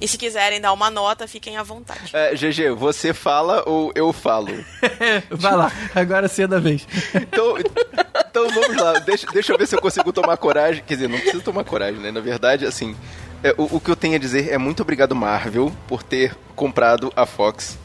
E 0.00 0.08
se 0.08 0.16
quiserem 0.16 0.60
dar 0.60 0.72
uma 0.72 0.90
nota, 0.90 1.28
fiquem 1.28 1.56
à 1.56 1.62
vontade. 1.62 2.10
É, 2.14 2.34
GG, 2.34 2.70
você 2.74 3.12
fala 3.12 3.62
ou 3.66 3.92
eu 3.94 4.12
falo? 4.12 4.48
Vai 5.30 5.54
lá, 5.54 5.70
agora 5.94 6.26
sim 6.26 6.42
é 6.42 6.46
da 6.46 6.58
vez. 6.58 6.86
Então, 7.14 7.56
então 7.58 8.48
vamos 8.48 8.76
lá, 8.76 8.98
deixa, 9.00 9.26
deixa 9.26 9.52
eu 9.52 9.58
ver 9.58 9.66
se 9.66 9.76
eu 9.76 9.80
consigo 9.80 10.12
tomar 10.12 10.36
coragem. 10.38 10.82
Quer 10.86 10.94
dizer, 10.94 11.08
não 11.08 11.18
preciso 11.18 11.42
tomar 11.42 11.64
coragem, 11.64 12.00
né? 12.00 12.10
Na 12.10 12.20
verdade, 12.20 12.64
assim, 12.64 12.96
é, 13.42 13.54
o, 13.58 13.76
o 13.76 13.80
que 13.80 13.90
eu 13.90 13.96
tenho 13.96 14.14
a 14.14 14.18
dizer 14.18 14.50
é 14.50 14.56
muito 14.56 14.80
obrigado, 14.82 15.14
Marvel, 15.14 15.72
por 15.86 16.02
ter 16.02 16.34
comprado 16.54 17.12
a 17.14 17.26
Fox. 17.26 17.78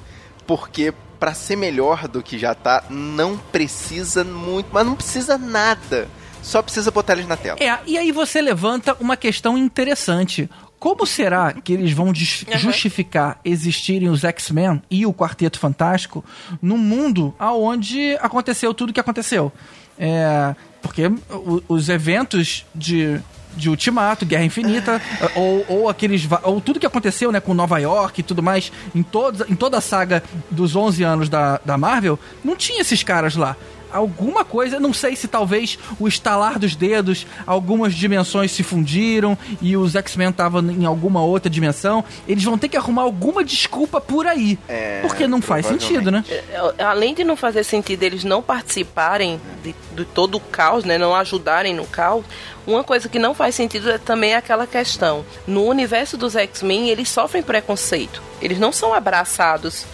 Porque, 0.47 0.93
pra 1.19 1.33
ser 1.33 1.55
melhor 1.55 2.07
do 2.07 2.21
que 2.21 2.37
já 2.37 2.53
tá, 2.53 2.83
não 2.89 3.37
precisa 3.37 4.23
muito, 4.23 4.69
mas 4.71 4.85
não 4.85 4.95
precisa 4.95 5.37
nada. 5.37 6.07
Só 6.41 6.61
precisa 6.61 6.91
botar 6.91 7.13
eles 7.13 7.27
na 7.27 7.35
tela. 7.35 7.57
É, 7.59 7.79
e 7.87 7.97
aí 7.97 8.11
você 8.11 8.39
levanta 8.39 8.95
uma 8.99 9.17
questão 9.17 9.57
interessante. 9.57 10.47
Como 10.85 11.03
será 11.03 11.51
que 11.51 11.73
eles 11.73 11.93
vão 11.93 12.09
Uhum. 12.09 12.13
justificar 12.59 13.39
existirem 13.43 14.07
os 14.07 14.23
X-Men 14.23 14.83
e 14.91 15.03
o 15.03 15.11
Quarteto 15.11 15.57
Fantástico 15.57 16.23
num 16.61 16.77
mundo 16.77 17.33
aonde 17.39 18.15
aconteceu 18.21 18.71
tudo 18.71 18.93
que 18.93 18.99
aconteceu? 18.99 19.51
É, 19.97 20.53
porque 20.83 21.07
o- 21.31 21.63
os 21.67 21.89
eventos 21.89 22.67
de, 22.75 23.19
de 23.57 23.67
Ultimato, 23.67 24.27
Guerra 24.27 24.43
Infinita, 24.45 25.01
ou, 25.35 25.65
ou 25.67 25.89
aqueles 25.89 26.27
ou 26.43 26.61
tudo 26.61 26.79
que 26.79 26.85
aconteceu, 26.85 27.31
né, 27.31 27.39
com 27.39 27.55
Nova 27.55 27.79
York 27.79 28.19
e 28.19 28.23
tudo 28.23 28.43
mais, 28.43 28.71
em, 28.93 29.01
toda 29.01 29.47
em 29.49 29.55
toda 29.55 29.79
a 29.79 29.81
saga 29.81 30.21
dos 30.51 30.75
11 30.75 31.01
anos 31.01 31.29
da, 31.29 31.59
da 31.65 31.79
Marvel, 31.79 32.19
não 32.43 32.55
tinha 32.55 32.81
esses 32.81 33.01
caras 33.01 33.35
lá 33.35 33.55
alguma 33.95 34.43
coisa, 34.43 34.80
não 34.80 34.93
sei 34.93 35.15
se 35.15 35.27
talvez 35.27 35.80
o 35.99 36.07
estalar 36.07 36.59
dos 36.59 36.76
dedos, 36.76 37.26
algumas 37.47 37.93
dimensões 37.93 38.51
se 38.51 38.63
fundiram 38.63 39.38
e 39.61 39.76
os 39.77 39.95
X-Men 39.95 40.30
estavam 40.30 40.61
em 40.69 40.85
alguma 40.85 41.23
outra 41.23 41.49
dimensão. 41.49 42.03
Eles 42.27 42.43
vão 42.43 42.57
ter 42.57 42.69
que 42.69 42.77
arrumar 42.77 43.03
alguma 43.03 43.43
desculpa 43.43 44.01
por 44.01 44.27
aí. 44.27 44.59
É, 44.67 45.01
porque 45.01 45.27
não 45.27 45.41
faz 45.41 45.65
sentido, 45.65 46.11
né? 46.11 46.23
É, 46.30 46.84
Além 46.84 47.13
de 47.13 47.23
não 47.23 47.35
fazer 47.35 47.63
sentido 47.63 48.03
eles 48.03 48.23
não 48.23 48.41
participarem 48.41 49.39
de, 49.63 49.76
de 49.95 50.05
todo 50.05 50.35
o 50.35 50.39
caos, 50.39 50.84
né, 50.84 50.97
não 50.97 51.15
ajudarem 51.15 51.73
no 51.73 51.85
caos, 51.85 52.26
uma 52.67 52.84
coisa 52.84 53.07
que 53.07 53.19
não 53.19 53.34
faz 53.34 53.55
sentido 53.55 53.89
é 53.89 53.97
também 53.97 54.34
aquela 54.34 54.65
questão. 54.65 55.23
No 55.47 55.63
universo 55.65 56.17
dos 56.17 56.35
X-Men, 56.35 56.89
eles 56.89 57.09
sofrem 57.09 57.43
preconceito. 57.43 58.22
Eles 58.41 58.59
não 58.59 58.72
são 58.72 58.93
abraçados 58.93 59.85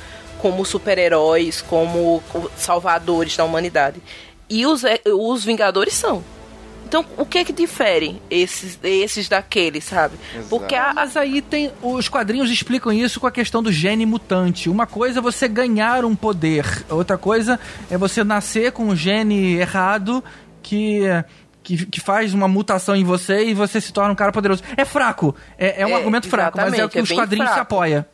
como 0.41 0.65
super-heróis, 0.65 1.61
como 1.61 2.21
salvadores 2.57 3.37
da 3.37 3.43
humanidade. 3.43 4.01
E 4.49 4.65
os, 4.65 4.83
é, 4.83 4.99
os 5.05 5.45
Vingadores 5.45 5.93
são. 5.93 6.23
Então, 6.91 7.05
o 7.15 7.25
que 7.25 7.37
é 7.37 7.45
que 7.45 7.53
difere 7.53 8.21
esses, 8.29 8.77
esses 8.83 9.29
daqueles, 9.29 9.85
sabe? 9.85 10.17
Exato. 10.33 10.49
Porque 10.49 10.75
a, 10.75 10.93
mas 10.93 11.15
aí 11.15 11.41
tem. 11.41 11.71
Os 11.81 12.09
quadrinhos 12.09 12.51
explicam 12.51 12.91
isso 12.91 13.17
com 13.17 13.27
a 13.27 13.31
questão 13.31 13.63
do 13.63 13.71
gene 13.71 14.05
mutante. 14.05 14.69
Uma 14.69 14.85
coisa 14.85 15.19
é 15.19 15.21
você 15.21 15.47
ganhar 15.47 16.03
um 16.03 16.13
poder, 16.13 16.65
outra 16.89 17.17
coisa 17.17 17.57
é 17.89 17.97
você 17.97 18.25
nascer 18.25 18.73
com 18.73 18.87
um 18.87 18.95
gene 18.95 19.55
errado 19.55 20.21
que. 20.61 21.03
Que, 21.63 21.85
que, 21.85 21.99
faz 21.99 22.33
uma 22.33 22.47
mutação 22.47 22.95
em 22.95 23.03
você 23.03 23.45
e 23.45 23.53
você 23.53 23.79
se 23.79 23.93
torna 23.93 24.11
um 24.11 24.15
cara 24.15 24.31
poderoso. 24.31 24.63
É 24.75 24.83
fraco. 24.83 25.35
É, 25.59 25.83
é 25.83 25.85
um 25.85 25.91
é, 25.91 25.93
argumento 25.93 26.27
fraco, 26.27 26.57
mas 26.57 26.73
é 26.73 26.83
o 26.83 26.89
que 26.89 26.97
é 26.97 27.03
os 27.03 27.11
quadrinhos 27.11 27.45
fraco. 27.45 27.53
se 27.53 27.61
apoia. 27.61 28.07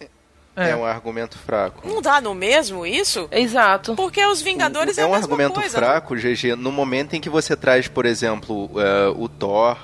É. 0.58 0.72
é. 0.72 0.76
um 0.76 0.84
argumento 0.84 1.38
fraco. 1.38 1.88
Não 1.88 2.02
dá 2.02 2.20
no 2.20 2.34
mesmo 2.34 2.86
isso? 2.86 3.30
Exato. 3.32 3.96
Porque 3.96 4.26
os 4.26 4.42
Vingadores 4.42 4.98
é, 4.98 5.02
é 5.02 5.06
um 5.06 5.10
a 5.10 5.18
mesma 5.18 5.26
argumento 5.26 5.60
coisa, 5.60 5.78
fraco, 5.78 6.16
né? 6.16 6.22
GG, 6.22 6.56
no 6.56 6.72
momento 6.72 7.16
em 7.16 7.22
que 7.22 7.30
você 7.30 7.56
traz, 7.56 7.88
por 7.88 8.06
exemplo, 8.06 8.66
uh, 8.66 9.14
o 9.16 9.30
Thor 9.30 9.78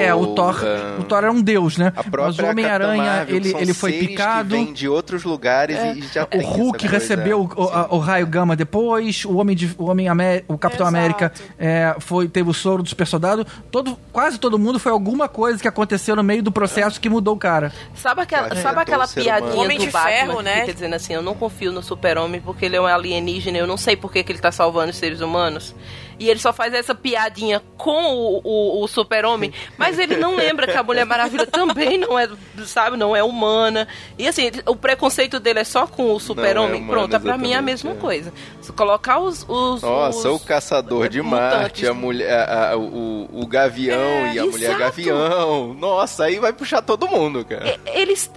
é, 0.00 0.14
o 0.14 0.28
Thor, 0.28 0.54
uh, 0.54 1.00
o 1.00 1.04
Thor 1.04 1.18
era 1.18 1.32
um 1.32 1.40
deus, 1.40 1.76
né? 1.76 1.92
Mas 2.10 2.38
o 2.38 2.46
Homem-Aranha, 2.46 3.26
ele, 3.28 3.54
ele 3.56 3.74
foi 3.74 3.92
picado. 3.92 4.56
Que 4.56 4.72
de 4.72 4.88
outros 4.88 5.24
lugares 5.24 5.76
é. 5.76 5.94
e 5.94 6.02
já 6.02 6.26
O 6.34 6.40
Hulk 6.40 6.86
recebeu 6.86 7.40
o, 7.40 7.62
o, 7.62 7.96
o, 7.96 7.98
raio 7.98 8.26
gama 8.26 8.56
depois, 8.56 9.24
o 9.24 9.36
Homem, 9.36 9.56
de, 9.56 9.74
o, 9.78 9.86
Homem 9.86 10.08
Amé 10.08 10.42
o 10.48 10.58
Capitão 10.58 10.86
Exato. 10.86 10.96
América 10.96 11.32
é, 11.58 11.94
foi, 11.98 12.28
teve 12.28 12.50
o 12.50 12.54
soro 12.54 12.82
do 12.82 12.88
super 12.88 13.06
soldado. 13.06 13.46
Todo, 13.70 13.96
quase 14.12 14.38
todo 14.38 14.58
mundo 14.58 14.78
foi 14.78 14.92
alguma 14.92 15.28
coisa 15.28 15.60
que 15.60 15.68
aconteceu 15.68 16.14
no 16.16 16.22
meio 16.22 16.42
do 16.42 16.52
processo 16.52 17.00
que 17.00 17.08
mudou 17.08 17.34
o 17.34 17.38
cara. 17.38 17.72
Sabe 17.94 18.22
aquela, 18.22 18.48
é. 18.48 18.54
sabe 18.56 18.80
aquela 18.80 19.08
piadinha 19.08 19.54
Homem 19.54 19.78
do 19.78 19.86
Batman 19.86 20.10
ferro, 20.10 20.40
né? 20.40 20.64
dizendo 20.66 20.94
assim, 20.94 21.14
eu 21.14 21.22
não 21.22 21.34
confio 21.34 21.72
no 21.72 21.82
super-homem 21.82 22.40
porque 22.40 22.66
ele 22.66 22.76
é 22.76 22.80
um 22.80 22.86
alienígena, 22.86 23.58
eu 23.58 23.66
não 23.66 23.76
sei 23.76 23.96
por 23.96 24.12
que, 24.12 24.22
que 24.22 24.32
ele 24.32 24.38
tá 24.38 24.52
salvando 24.52 24.90
os 24.90 24.96
seres 24.96 25.20
humanos 25.20 25.74
e 26.18 26.28
ele 26.28 26.40
só 26.40 26.52
faz 26.52 26.72
essa 26.72 26.94
piadinha 26.94 27.62
com 27.76 28.14
o, 28.14 28.40
o, 28.42 28.84
o 28.84 28.88
super-homem, 28.88 29.52
mas 29.76 29.98
ele 29.98 30.16
não 30.16 30.34
lembra 30.34 30.66
que 30.66 30.76
a 30.76 30.82
Mulher 30.82 31.04
Maravilha 31.04 31.46
também 31.46 31.98
não 31.98 32.18
é, 32.18 32.28
sabe, 32.64 32.96
não 32.96 33.14
é 33.14 33.22
humana. 33.22 33.86
E 34.18 34.26
assim, 34.26 34.50
o 34.66 34.74
preconceito 34.74 35.38
dele 35.38 35.60
é 35.60 35.64
só 35.64 35.86
com 35.86 36.14
o 36.14 36.20
super-homem. 36.20 36.82
É 36.82 36.86
Pronto, 36.86 37.20
pra 37.20 37.36
mim 37.36 37.52
é 37.52 37.56
a 37.56 37.62
mesma 37.62 37.92
é. 37.92 37.94
coisa. 37.94 38.32
Se 38.60 38.72
colocar 38.72 39.18
os. 39.18 39.44
os 39.48 39.82
Nossa, 39.82 40.30
os, 40.30 40.42
o 40.42 40.44
caçador 40.44 41.08
de 41.08 41.20
Marte, 41.20 41.86
a 41.86 41.94
mulher, 41.94 42.30
a, 42.30 42.72
a, 42.72 42.76
o, 42.76 43.28
o 43.32 43.46
gavião 43.46 43.98
é, 43.98 44.34
e 44.34 44.38
a 44.38 44.42
exato. 44.42 44.50
mulher 44.50 44.78
gavião. 44.78 45.74
Nossa, 45.74 46.24
aí 46.24 46.38
vai 46.38 46.52
puxar 46.52 46.82
todo 46.82 47.08
mundo, 47.08 47.44
cara. 47.44 47.78
Eles 47.86 48.30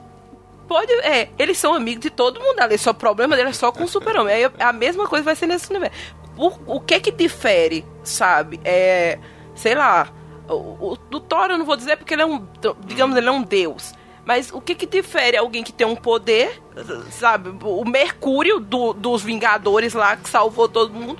pode. 0.67 0.91
É, 1.01 1.29
eles 1.39 1.57
são 1.57 1.73
amigos 1.73 2.01
de 2.01 2.09
todo 2.09 2.39
mundo 2.39 2.59
ali. 2.59 2.77
Só 2.77 2.91
o 2.91 2.93
problema 2.93 3.35
dele 3.35 3.49
é 3.49 3.53
só 3.53 3.71
com 3.71 3.83
o 3.83 3.87
super-homem. 3.87 4.35
Aí 4.35 4.51
a 4.59 4.71
mesma 4.71 5.07
coisa 5.07 5.25
vai 5.25 5.35
ser 5.35 5.47
nesse 5.47 5.69
universo 5.69 6.18
o, 6.39 6.77
o 6.77 6.79
que 6.79 6.99
que 7.01 7.11
difere, 7.11 7.85
sabe? 8.01 8.61
É, 8.63 9.19
sei 9.53 9.75
lá, 9.75 10.07
o, 10.47 10.91
o, 10.91 10.97
do 11.09 11.19
Thor 11.19 11.51
eu 11.51 11.57
não 11.57 11.65
vou 11.65 11.75
dizer 11.75 11.97
porque 11.97 12.13
ele 12.13 12.21
é 12.21 12.25
um, 12.25 12.47
digamos, 12.85 13.17
ele 13.17 13.27
é 13.27 13.31
um 13.31 13.43
deus. 13.43 13.93
Mas 14.25 14.51
o 14.51 14.61
que 14.61 14.75
que 14.75 14.85
difere 14.85 15.35
alguém 15.35 15.63
que 15.63 15.73
tem 15.73 15.85
um 15.85 15.95
poder, 15.95 16.61
sabe? 17.11 17.51
O 17.63 17.83
Mercúrio 17.83 18.59
do, 18.59 18.93
dos 18.93 19.23
Vingadores 19.23 19.93
lá 19.93 20.15
que 20.15 20.29
salvou 20.29 20.69
todo 20.69 20.93
mundo 20.93 21.17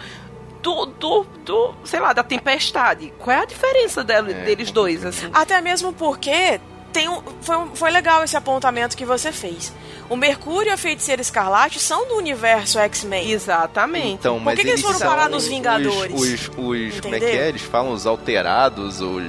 do, 0.61 0.85
do, 0.85 1.23
do, 1.43 1.73
sei 1.83 1.99
lá, 1.99 2.13
da 2.13 2.23
tempestade. 2.23 3.11
Qual 3.17 3.35
é 3.35 3.41
a 3.41 3.45
diferença 3.45 4.03
dela, 4.03 4.31
é, 4.31 4.45
deles 4.45 4.71
dois, 4.71 5.03
assim? 5.05 5.29
Até 5.33 5.59
mesmo 5.59 5.91
porque 5.91 6.61
tem 6.91 7.07
um, 7.09 7.21
foi, 7.41 7.57
foi 7.73 7.91
legal 7.91 8.23
esse 8.23 8.35
apontamento 8.35 8.95
que 8.95 9.05
você 9.05 9.31
fez. 9.31 9.73
O 10.09 10.15
Mercúrio 10.15 10.69
e 10.69 10.73
a 10.73 10.77
Feiticeira 10.77 11.21
Escarlate 11.21 11.79
são 11.79 12.07
do 12.07 12.15
universo 12.15 12.79
X-Men. 12.79 13.29
Exatamente. 13.29 14.13
Então, 14.13 14.39
mas 14.39 14.55
Por 14.55 14.61
que, 14.61 14.67
que 14.67 14.69
eles, 14.71 14.81
foram 14.81 14.99
parar 14.99 15.29
nos 15.29 15.47
Vingadores? 15.47 16.13
Os, 16.13 16.49
os, 16.49 16.49
os 16.57 16.99
como 17.01 17.15
é 17.15 17.19
que 17.19 17.25
é? 17.25 17.49
Eles 17.49 17.61
falam 17.61 17.91
os 17.91 18.05
alterados, 18.05 19.01
os, 19.01 19.23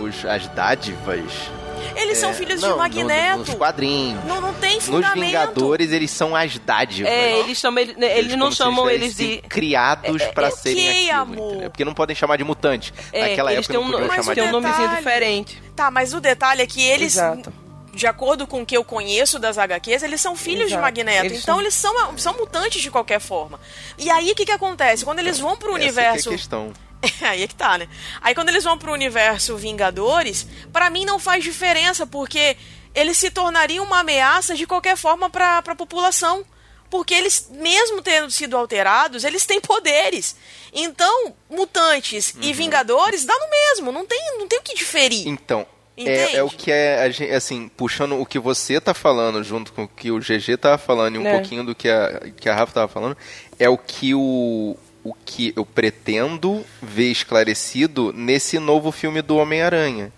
os 0.00 0.24
as 0.24 0.46
dádivas. 0.48 1.50
Eles 1.96 2.18
é, 2.18 2.20
são 2.20 2.34
filhos 2.34 2.60
não, 2.60 2.72
de 2.72 2.78
Magneto. 2.78 3.38
No, 3.38 3.44
nos 3.44 3.54
quadrinhos. 3.54 4.24
Não, 4.24 4.40
não 4.40 4.54
tem 4.54 4.80
fundamento. 4.80 5.16
Nos 5.16 5.26
Vingadores, 5.26 5.92
eles 5.92 6.10
são 6.10 6.34
as 6.34 6.58
dádivas. 6.58 7.12
É, 7.12 7.38
eles, 7.40 7.58
chamam, 7.58 7.82
ele, 7.82 7.92
eles, 7.92 8.16
eles 8.16 8.36
não 8.36 8.52
chamam 8.52 8.88
eles 8.88 9.16
de... 9.16 9.42
Criados 9.48 10.22
é, 10.22 10.32
para 10.32 10.48
é, 10.48 10.50
serem 10.50 10.84
que, 10.84 11.10
aquilo, 11.10 11.20
amor? 11.20 11.50
Entendeu? 11.50 11.70
Porque 11.70 11.84
não 11.84 11.94
podem 11.94 12.16
chamar 12.16 12.36
de 12.36 12.44
mutante. 12.44 12.92
É, 13.12 13.28
Naquela 13.28 13.52
época 13.52 13.74
não 13.74 13.90
podiam 13.90 14.10
chamar 14.14 14.34
de... 14.34 14.40
um 14.40 14.50
nomezinho 14.50 14.88
diferente. 14.96 15.62
Tá, 15.74 15.90
mas 15.90 16.14
o 16.14 16.20
detalhe 16.20 16.62
é 16.62 16.66
que 16.66 16.82
eles... 16.82 17.16
Exato 17.16 17.52
de 17.92 18.06
acordo 18.06 18.46
com 18.46 18.62
o 18.62 18.66
que 18.66 18.76
eu 18.76 18.84
conheço 18.84 19.38
das 19.38 19.58
HQs, 19.58 20.02
eles 20.02 20.20
são 20.20 20.36
filhos 20.36 20.66
Exato. 20.66 20.76
de 20.76 20.80
Magneto. 20.80 21.26
Eles 21.26 21.42
então 21.42 21.56
são... 21.56 21.60
eles 21.60 21.74
são, 21.74 22.18
são 22.18 22.34
mutantes 22.34 22.80
de 22.80 22.90
qualquer 22.90 23.20
forma. 23.20 23.58
E 23.98 24.10
aí 24.10 24.30
o 24.30 24.34
que, 24.34 24.44
que 24.44 24.52
acontece? 24.52 25.04
Quando 25.04 25.18
eles 25.18 25.38
vão 25.38 25.56
pro 25.56 25.70
Essa 25.70 25.78
universo. 25.78 26.28
É 26.28 26.32
a 26.32 26.36
questão. 26.36 26.72
aí 27.22 27.42
é 27.42 27.48
que 27.48 27.54
tá, 27.54 27.78
né? 27.78 27.88
Aí 28.20 28.34
quando 28.34 28.48
eles 28.48 28.64
vão 28.64 28.78
pro 28.78 28.92
universo 28.92 29.56
Vingadores, 29.56 30.46
para 30.72 30.90
mim 30.90 31.04
não 31.04 31.18
faz 31.18 31.42
diferença, 31.42 32.06
porque 32.06 32.56
eles 32.94 33.18
se 33.18 33.30
tornariam 33.30 33.84
uma 33.84 34.00
ameaça 34.00 34.54
de 34.54 34.66
qualquer 34.66 34.96
forma 34.96 35.30
para 35.30 35.58
a 35.58 35.74
população. 35.74 36.44
Porque 36.88 37.14
eles, 37.14 37.48
mesmo 37.52 38.02
tendo 38.02 38.28
sido 38.32 38.56
alterados, 38.56 39.22
eles 39.22 39.46
têm 39.46 39.60
poderes. 39.60 40.34
Então, 40.72 41.32
mutantes 41.48 42.34
uhum. 42.34 42.42
e 42.42 42.52
vingadores 42.52 43.24
dá 43.24 43.32
no 43.32 43.48
mesmo, 43.48 43.92
não 43.92 44.04
tem, 44.04 44.20
não 44.38 44.48
tem 44.48 44.58
o 44.58 44.62
que 44.62 44.74
diferir. 44.74 45.28
Então, 45.28 45.64
é, 45.96 46.36
é, 46.36 46.42
o 46.42 46.48
que 46.48 46.72
é, 46.72 47.06
assim, 47.34 47.68
puxando 47.68 48.20
o 48.20 48.26
que 48.26 48.38
você 48.38 48.80
tá 48.80 48.94
falando 48.94 49.42
junto 49.44 49.72
com 49.72 49.84
o 49.84 49.88
que 49.88 50.10
o 50.10 50.18
GG 50.18 50.56
tava 50.58 50.78
falando 50.78 51.14
e 51.14 51.18
um 51.18 51.26
é. 51.26 51.32
pouquinho 51.32 51.64
do 51.64 51.74
que 51.74 51.88
a, 51.88 52.30
que 52.36 52.48
a 52.48 52.54
Rafa 52.54 52.72
tava 52.72 52.88
falando, 52.88 53.16
é 53.58 53.68
o 53.68 53.76
que 53.76 54.14
o, 54.14 54.76
o 55.02 55.14
que 55.14 55.52
eu 55.56 55.64
pretendo 55.64 56.64
ver 56.82 57.10
esclarecido 57.10 58.12
nesse 58.12 58.58
novo 58.58 58.92
filme 58.92 59.22
do 59.22 59.36
Homem-Aranha. 59.36 60.12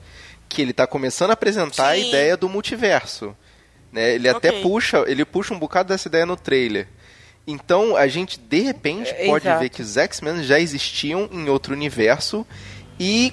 Que 0.48 0.60
ele 0.60 0.72
está 0.72 0.86
começando 0.86 1.30
a 1.30 1.34
apresentar 1.34 1.94
Sim. 1.94 2.02
a 2.02 2.08
ideia 2.08 2.36
do 2.36 2.48
multiverso. 2.48 3.34
Né? 3.92 4.14
Ele 4.14 4.30
okay. 4.30 4.50
até 4.50 4.60
puxa, 4.60 5.04
ele 5.06 5.24
puxa 5.24 5.54
um 5.54 5.58
bocado 5.58 5.90
dessa 5.90 6.08
ideia 6.08 6.26
no 6.26 6.36
trailer. 6.36 6.88
Então 7.46 7.96
a 7.96 8.06
gente 8.06 8.38
de 8.38 8.60
repente 8.60 9.10
é, 9.10 9.26
pode 9.26 9.46
exato. 9.46 9.60
ver 9.60 9.68
que 9.68 9.82
os 9.82 9.96
X-Men 9.96 10.42
já 10.42 10.60
existiam 10.60 11.28
em 11.32 11.48
outro 11.48 11.74
universo 11.74 12.46
e 12.98 13.32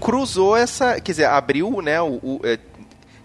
cruzou 0.00 0.56
essa, 0.56 1.00
quer 1.00 1.12
dizer, 1.12 1.24
abriu, 1.26 1.80
né, 1.80 2.00
o, 2.00 2.18
o 2.22 2.40
é, 2.44 2.58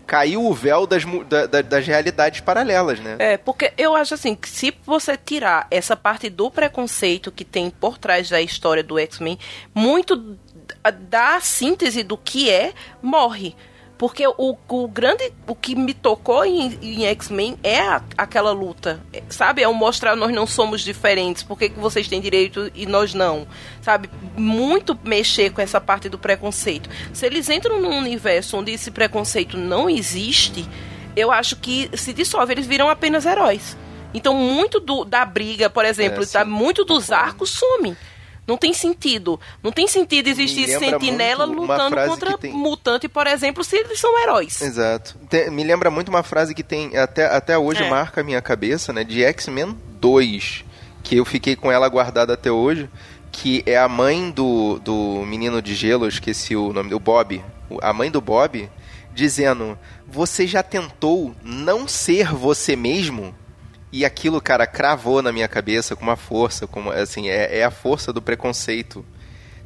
caiu 0.10 0.44
o 0.44 0.54
véu 0.56 0.88
das, 0.88 1.04
da, 1.30 1.62
das 1.62 1.86
realidades 1.86 2.42
paralelas, 2.42 3.00
né? 3.00 3.16
É, 3.20 3.38
porque 3.38 3.72
eu 3.78 3.96
acho 3.96 4.16
assim, 4.16 4.34
que 4.34 4.50
se 4.50 4.74
você 4.84 5.16
tirar 5.16 5.68
essa 5.70 5.96
parte 5.96 6.32
do 6.32 6.50
preconceito 6.50 7.32
que 7.32 7.46
tem 7.46 7.70
por 7.70 8.00
trás 8.00 8.28
da 8.28 8.42
história 8.42 8.82
do 8.82 8.98
X-Men, 8.98 9.38
muito 9.74 10.36
da 11.08 11.40
síntese 11.40 12.02
do 12.02 12.18
que 12.18 12.50
é, 12.50 12.74
morre. 13.04 13.56
Porque 14.00 14.26
o, 14.26 14.58
o 14.70 14.88
grande. 14.88 15.34
O 15.46 15.54
que 15.54 15.76
me 15.76 15.94
tocou 15.94 16.46
em, 16.46 16.80
em 16.82 17.06
X-Men 17.08 17.60
é 17.62 17.82
a, 17.82 18.02
aquela 18.18 18.54
luta. 18.54 19.02
Sabe? 19.28 19.62
É 19.62 19.68
o 19.68 19.74
mostrar 19.74 20.16
nós 20.16 20.32
não 20.34 20.48
somos 20.48 20.82
diferentes. 20.82 21.44
Por 21.44 21.60
que, 21.60 21.68
que 21.68 21.78
vocês 21.78 22.08
têm 22.08 22.22
direito 22.22 22.72
e 22.74 22.86
nós 22.86 23.14
não? 23.14 23.46
Sabe? 23.82 24.10
Muito 24.38 24.98
mexer 25.04 25.52
com 25.52 25.60
essa 25.60 25.82
parte 25.82 26.08
do 26.08 26.18
preconceito. 26.18 26.90
Se 27.14 27.26
eles 27.26 27.50
entram 27.50 27.82
num 27.82 27.98
universo 27.98 28.56
onde 28.56 28.72
esse 28.72 28.90
preconceito 28.90 29.58
não 29.58 29.90
existe, 29.90 30.66
eu 31.14 31.30
acho 31.30 31.58
que 31.58 31.90
se 31.94 32.14
dissolve, 32.14 32.54
eles 32.54 32.66
viram 32.66 32.90
apenas 32.90 33.26
heróis. 33.26 33.76
Então, 34.14 34.34
muito 34.34 34.80
do, 34.80 35.04
da 35.04 35.26
briga, 35.26 35.70
por 35.70 35.84
exemplo, 35.84 36.24
é, 36.24 36.26
tá, 36.26 36.46
muito 36.46 36.86
dos 36.86 37.12
arcos 37.12 37.50
some. 37.50 37.98
Não 38.50 38.58
tem 38.58 38.74
sentido. 38.74 39.40
Não 39.62 39.72
tem 39.72 39.88
sentido 39.88 40.28
existir 40.28 40.68
sentinela 40.68 41.46
lutando 41.46 41.96
contra 41.96 42.36
tem... 42.36 42.52
mutante, 42.52 43.08
por 43.08 43.28
exemplo, 43.28 43.64
se 43.64 43.78
eles 43.78 44.00
são 44.00 44.20
heróis. 44.24 44.60
Exato. 44.60 45.16
Tem, 45.30 45.52
me 45.52 45.64
lembra 45.64 45.92
muito 45.92 46.10
uma 46.10 46.24
frase 46.24 46.56
que 46.56 46.64
tem, 46.64 46.98
até, 46.98 47.28
até 47.28 47.56
hoje 47.56 47.84
é. 47.84 47.90
marca 47.92 48.22
a 48.22 48.24
minha 48.24 48.42
cabeça, 48.42 48.92
né? 48.92 49.04
De 49.04 49.24
X-Men 49.24 49.78
2, 50.00 50.66
que 51.04 51.18
eu 51.18 51.26
fiquei 51.26 51.56
com 51.56 51.72
ela 51.72 51.88
guardada 51.88 52.34
até 52.34 52.52
hoje, 52.52 52.90
que 53.32 53.62
é 53.68 53.78
a 53.78 53.88
mãe 53.88 54.32
do, 54.32 54.80
do 54.80 55.24
menino 55.28 55.62
de 55.62 55.76
gelo, 55.76 56.08
esqueci 56.08 56.56
o 56.56 56.74
nome, 56.74 56.92
o 56.96 57.00
Bob. 57.00 57.46
A 57.84 57.94
mãe 57.94 58.10
do 58.10 58.20
Bob, 58.20 58.68
dizendo: 59.14 59.78
Você 60.08 60.48
já 60.48 60.64
tentou 60.64 61.36
não 61.44 61.88
ser 61.88 62.34
você 62.34 62.76
mesmo? 62.76 63.36
E 63.92 64.06
aquilo, 64.06 64.40
cara, 64.40 64.68
cravou 64.68 65.22
na 65.22 65.32
minha 65.32 65.48
cabeça 65.48 65.96
com 65.96 66.04
uma 66.04 66.16
força, 66.16 66.68
como 66.68 66.92
assim, 66.92 67.28
é, 67.28 67.60
é 67.60 67.64
a 67.64 67.72
força 67.72 68.14
do 68.14 68.22
preconceito. 68.22 69.04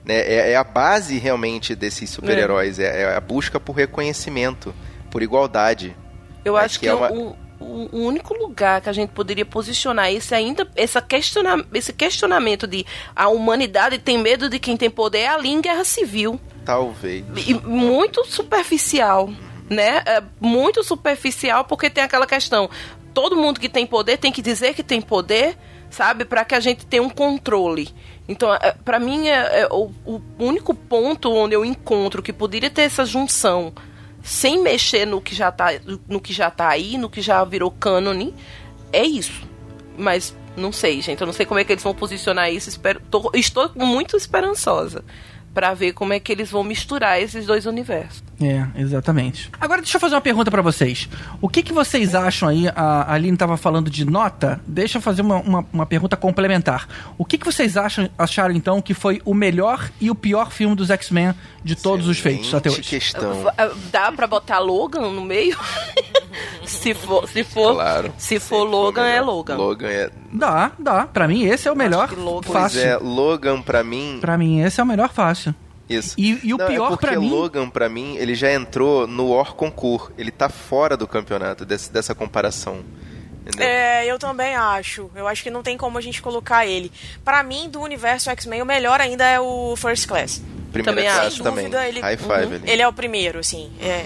Né? 0.06 0.16
É, 0.16 0.52
é 0.52 0.56
a 0.56 0.64
base 0.64 1.18
realmente 1.18 1.76
desses 1.76 2.10
super-heróis, 2.10 2.80
é. 2.80 3.04
é. 3.04 3.16
a 3.16 3.20
busca 3.20 3.60
por 3.60 3.74
reconhecimento, 3.74 4.74
por 5.12 5.22
igualdade. 5.22 5.96
Eu 6.44 6.56
acho 6.56 6.80
que, 6.80 6.88
é 6.88 6.94
uma... 6.94 7.12
o, 7.12 7.36
o, 7.60 7.98
único 7.98 8.34
lugar 8.34 8.82
que 8.82 8.90
a 8.90 8.94
gente 8.94 9.10
poderia 9.12 9.46
posicionar 9.46 10.12
esse 10.12 10.36
ainda 10.36 10.68
essa 10.76 11.02
questiona, 11.02 11.66
esse 11.74 11.94
questionamento 11.94 12.68
de 12.68 12.86
a 13.16 13.30
humanidade 13.30 13.98
tem 13.98 14.18
medo 14.18 14.50
de 14.50 14.60
quem 14.60 14.76
tem 14.76 14.90
poder 14.90 15.20
é 15.20 15.28
ali 15.28 15.50
em 15.50 15.62
guerra 15.62 15.84
civil. 15.84 16.40
Talvez. 16.66 17.26
E 17.46 17.54
muito 17.54 18.26
superficial 18.26 19.30
né? 19.70 20.04
É 20.06 20.24
muito 20.40 20.84
superficial 20.84 21.66
porque 21.66 21.90
tem 21.90 22.04
aquela 22.04 22.28
questão 22.28 22.70
todo 23.14 23.36
mundo 23.36 23.60
que 23.60 23.70
tem 23.70 23.86
poder 23.86 24.18
tem 24.18 24.32
que 24.32 24.42
dizer 24.42 24.74
que 24.74 24.84
tem 24.84 25.02
poder, 25.02 25.58
sabe? 25.90 26.26
Para 26.26 26.44
que 26.44 26.56
a 26.56 26.60
gente 26.60 26.86
tenha 26.86 27.04
um 27.04 27.10
controle. 27.10 27.90
Então, 28.28 28.54
é, 28.54 28.72
para 28.72 29.00
mim, 29.00 29.28
é, 29.28 29.62
é 29.62 29.68
o, 29.70 29.92
o, 30.06 30.22
único 30.40 30.74
ponto 30.74 31.32
onde 31.32 31.56
eu 31.56 31.66
encontro 31.66 32.24
que 32.24 32.32
poderia 32.32 32.70
ter 32.70 32.84
essa 32.84 33.06
junção 33.06 33.74
sem 34.22 34.62
mexer 34.62 35.06
no 35.06 35.22
que 35.22 35.36
já 35.36 35.52
tá, 35.52 35.68
no 36.08 36.22
que 36.22 36.32
já 36.32 36.50
tá 36.50 36.70
aí, 36.70 36.98
no 36.98 37.10
que 37.10 37.22
já 37.22 37.44
virou 37.44 37.70
cânone, 37.70 38.34
é 38.92 39.04
isso. 39.04 39.46
Mas 39.98 40.36
não 40.56 40.72
sei, 40.72 41.02
gente. 41.02 41.20
Eu 41.20 41.28
não 41.28 41.34
sei 41.34 41.46
como 41.46 41.60
é 41.60 41.64
que 41.64 41.74
eles 41.74 41.84
vão 41.84 41.94
posicionar 41.94 42.52
isso. 42.52 42.70
Espero, 42.70 43.02
tô, 43.12 43.30
estou 43.34 43.70
muito 43.76 44.16
esperançosa 44.16 45.04
para 45.54 45.74
ver 45.74 45.94
como 45.94 46.14
é 46.14 46.20
que 46.20 46.32
eles 46.32 46.50
vão 46.50 46.64
misturar 46.64 47.22
esses 47.22 47.46
dois 47.46 47.66
universos. 47.66 48.24
É, 48.46 48.68
exatamente. 48.82 49.50
Agora 49.60 49.82
deixa 49.82 49.98
eu 49.98 50.02
fazer 50.02 50.16
uma 50.16 50.22
pergunta 50.22 50.50
para 50.50 50.62
vocês. 50.62 51.10
O 51.42 51.48
que, 51.50 51.64
que 51.64 51.74
vocês 51.74 52.16
acham 52.16 52.50
aí? 52.50 52.68
A 52.76 53.14
Aline 53.14 53.34
estava 53.34 53.58
falando 53.58 53.90
de 53.90 54.06
nota. 54.06 54.60
Deixa 54.68 54.98
eu 54.98 55.02
fazer 55.02 55.22
uma, 55.22 55.38
uma, 55.38 55.66
uma, 55.72 55.86
pergunta 55.86 56.18
complementar. 56.18 56.88
O 57.18 57.26
que, 57.26 57.38
que 57.38 57.46
vocês 57.46 57.78
acham, 57.78 58.10
acharam 58.18 58.54
então 58.54 58.82
que 58.82 58.94
foi 58.94 59.22
o 59.26 59.34
melhor 59.34 59.90
e 60.00 60.10
o 60.10 60.16
pior 60.16 60.52
filme 60.52 60.76
dos 60.76 60.90
X-Men 60.90 61.34
de 61.64 61.76
todos 61.76 62.08
os 62.08 62.20
feitos 62.20 62.54
até 62.54 62.70
hoje? 62.70 62.82
questão. 62.82 63.52
Dá 63.92 64.12
para 64.12 64.28
botar 64.28 64.60
Logan 64.60 65.10
no 65.12 65.22
meio? 65.22 65.58
se 66.66 66.94
for, 66.94 67.28
se 67.28 67.44
for, 67.44 67.76
claro, 67.76 68.14
se 68.18 68.40
for 68.40 68.64
Logan 68.64 69.06
é 69.06 69.22
Logan. 69.22 69.56
Logan 69.56 69.88
é. 69.88 70.10
Dá, 70.32 70.72
dá. 70.78 71.08
Para 71.08 71.28
mim 71.28 71.46
esse 71.46 71.68
é 71.68 71.72
o 71.72 71.76
melhor 71.76 72.12
Logan... 72.12 72.52
fácil. 72.52 72.82
Pois 72.82 72.86
é, 72.86 72.98
Logan 72.98 73.62
para 73.62 73.84
mim. 73.84 74.18
Para 74.20 74.38
mim 74.38 74.62
esse 74.62 74.80
é 74.80 74.84
o 74.84 74.88
melhor 74.88 75.10
fácil. 75.12 75.56
Isso. 75.90 76.16
E, 76.18 76.40
e 76.44 76.54
o 76.54 76.58
Não, 76.58 76.68
pior 76.68 76.94
é 76.94 76.98
para 76.98 77.20
mim. 77.20 77.30
Logan, 77.30 77.70
para 77.70 77.90
mim, 77.90 78.16
ele 78.18 78.36
já 78.36 78.52
entrou 78.52 79.06
no 79.06 79.30
Or 79.30 79.54
Concours. 79.56 80.12
Ele 80.18 80.32
tá 80.32 80.48
fora 80.50 80.96
do 80.96 81.08
campeonato 81.08 81.66
desse, 81.66 81.92
dessa 81.92 82.16
comparação. 82.16 82.84
Entendeu? 83.46 83.68
É, 83.68 84.06
eu 84.06 84.18
também 84.18 84.56
acho. 84.56 85.12
Eu 85.14 85.28
acho 85.28 85.44
que 85.44 85.50
não 85.50 85.62
tem 85.62 85.78
como 85.78 85.98
a 85.98 86.02
gente 86.02 86.22
colocar 86.22 86.66
ele. 86.66 86.90
Para 87.26 87.44
mim, 87.44 87.70
do 87.70 87.82
universo 87.82 88.30
X-Men, 88.30 88.62
o 88.62 88.66
melhor 88.66 89.02
ainda 89.02 89.26
é 89.26 89.40
o 89.40 89.76
First 89.76 90.08
Class. 90.08 90.42
Primeira 90.72 91.02
também 91.02 91.14
classe 91.14 91.36
Sem 91.36 91.44
também. 91.44 91.64
dúvida, 91.66 91.88
ele, 91.88 92.00
High 92.00 92.18
five 92.18 92.56
Uhum. 92.56 92.62
ele 92.66 92.82
é 92.82 92.88
o 92.88 92.94
primeiro, 92.94 93.40
assim. 93.40 93.70
É. 93.82 94.06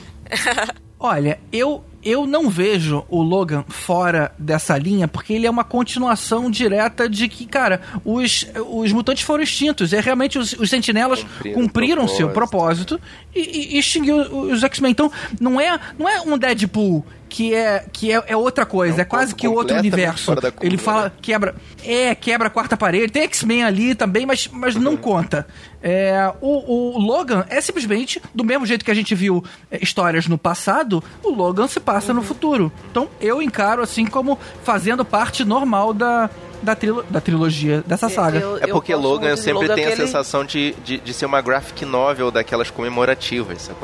Olha, 0.99 1.39
eu 1.51 1.83
eu 2.07 2.25
não 2.25 2.49
vejo 2.49 3.03
o 3.09 3.21
Logan 3.21 3.63
fora 3.67 4.31
dessa 4.37 4.77
linha, 4.77 5.07
porque 5.07 5.33
ele 5.33 5.45
é 5.45 5.49
uma 5.49 5.63
continuação 5.63 6.49
direta 6.49 7.09
de 7.09 7.27
que, 7.27 7.45
cara, 7.45 7.81
os, 8.05 8.45
os 8.69 8.91
mutantes 8.91 9.23
foram 9.23 9.43
extintos. 9.43 9.91
É 9.91 9.99
realmente 9.99 10.39
os, 10.39 10.53
os 10.53 10.69
sentinelas 10.69 11.23
Cumpriram 11.23 11.61
cumpriram 11.77 12.05
o 12.05 12.07
seu 12.07 12.29
propósito 12.29 12.99
e, 13.35 13.39
e, 13.39 13.75
e 13.75 13.79
extinguiu 13.79 14.17
os 14.17 14.63
X-Men. 14.63 14.91
Então, 14.91 15.11
não 15.39 15.59
é, 15.59 15.79
não 15.97 16.07
é 16.07 16.21
um 16.21 16.37
Deadpool 16.37 17.05
que 17.29 17.53
é 17.53 17.85
que 17.91 18.11
é, 18.11 18.23
é 18.27 18.35
outra 18.37 18.65
coisa, 18.65 18.95
É 18.95 18.99
um 18.99 19.01
é, 19.01 19.05
quase 19.05 19.35
que 19.35 19.47
outro 19.47 19.61
completamente 19.75 19.93
universo. 19.93 20.25
fora 20.25 20.41
da 20.41 20.51
curva, 20.51 20.65
Ele 20.65 20.77
fala, 20.77 21.03
né? 21.05 21.11
quebra, 21.21 21.55
é, 21.85 22.15
quebra 22.15 22.47
a 22.47 22.49
quarta 22.49 22.75
parede, 22.77 23.11
tem 23.11 23.23
X-Men 23.23 23.63
ali 23.63 23.93
também, 23.95 24.25
mas, 24.25 24.47
mas 24.51 24.75
não 24.75 24.91
Uhum. 24.91 24.97
conta. 24.97 25.47
É, 25.81 26.31
o, 26.41 26.95
o 26.95 26.99
Logan 26.99 27.45
é 27.49 27.59
simplesmente, 27.61 28.21
do 28.33 28.43
mesmo 28.43 28.65
jeito 28.65 28.83
que 28.83 28.91
a 28.91 28.93
gente 28.95 29.13
viu 29.13 29.43
é, 29.71 29.77
histórias 29.81 30.27
no 30.27 30.37
passado, 30.37 31.03
o 31.23 31.29
Logan 31.29 31.67
se 31.67 31.79
passa 31.79 32.13
no 32.13 32.21
futuro. 32.23 32.71
Então 32.91 33.07
eu 33.21 33.41
encaro 33.41 33.81
assim 33.81 34.05
como 34.05 34.39
fazendo 34.63 35.05
parte 35.05 35.43
normal 35.45 35.93
da, 35.93 36.29
da, 36.63 36.75
trilo, 36.75 37.03
da 37.09 37.21
trilogia, 37.21 37.83
dessa 37.85 38.09
saga. 38.09 38.39
Eu- 38.39 38.57
É 38.57 38.67
porque 38.67 38.93
gosto 38.93 39.05
Logan 39.07 39.19
muito 39.27 39.31
eu 39.31 39.35
de 39.35 39.41
sempre 39.41 39.61
Logan 39.61 39.75
tenho 39.75 39.87
a 39.87 39.91
ele- 39.91 40.05
sensação 40.05 40.43
de, 40.43 40.73
de, 40.83 40.97
de 40.97 41.13
ser 41.13 41.25
uma 41.25 41.41
graphic 41.41 41.85
novel 41.85 42.31
daquelas 42.31 42.69
comemorativas, 42.71 43.61
sabe? 43.61 43.77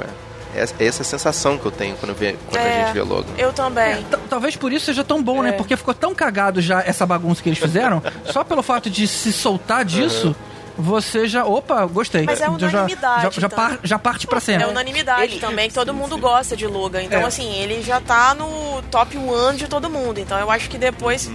É? 0.56 0.62
Essa, 0.62 0.76
essa 0.80 1.02
é 1.02 1.04
a 1.04 1.06
sensação 1.06 1.58
que 1.58 1.66
eu 1.66 1.72
tenho 1.72 1.96
quando, 1.98 2.14
vê, 2.16 2.36
quando 2.50 2.62
a 2.62 2.66
É. 2.68 2.86
gente 2.86 2.94
vê 2.94 3.02
Logan. 3.02 3.34
Eu 3.38 3.52
também. 3.54 4.04
T- 4.04 4.18
Talvez 4.30 4.56
por 4.56 4.72
isso 4.72 4.86
seja 4.86 5.04
tão 5.04 5.22
bom, 5.22 5.42
né? 5.42 5.50
É. 5.50 5.52
Porque 5.54 5.76
ficou 5.78 5.94
tão 5.94 6.14
cagado 6.16 6.62
já 6.62 6.82
essa 6.82 7.06
bagunça 7.06 7.42
que 7.42 7.50
eles 7.50 7.60
fizeram, 7.60 8.02
só 8.32 8.44
pelo 8.44 8.62
fato 8.64 8.90
de 8.90 9.08
se 9.08 9.32
soltar 9.34 9.84
disso, 9.86 10.36
você 10.78 11.28
já. 11.28 11.46
Opa, 11.46 11.86
gostei. 11.86 12.24
Mas 12.24 12.42
é 12.42 12.46
já, 12.46 12.50
unanimidade, 12.52 13.24
já, 13.24 13.30
já, 13.42 13.48
então. 13.48 13.50
par- 13.50 13.80
já 13.84 14.00
parte 14.00 14.26
pra 14.28 14.38
É 14.38 14.42
sempre. 14.42 14.66
unanimidade 14.68 15.34
Ele- 15.34 15.40
também, 15.40 15.68
que 15.70 15.76
todo 15.76 15.94
mundo 15.94 16.18
gosta 16.18 16.56
de 16.58 16.66
Logan. 16.66 17.04
Então, 17.04 17.22
É. 17.22 17.26
assim, 17.26 17.54
ele 17.56 17.82
já 17.84 18.00
tá 18.02 18.34
no 18.34 18.82
top 18.90 19.18
1 19.18 19.56
de 19.56 19.68
todo 19.68 19.90
mundo. 19.90 20.20
Então, 20.20 20.38
eu 20.40 20.50
acho 20.50 20.70
que 20.70 20.78
depois, 20.78 21.30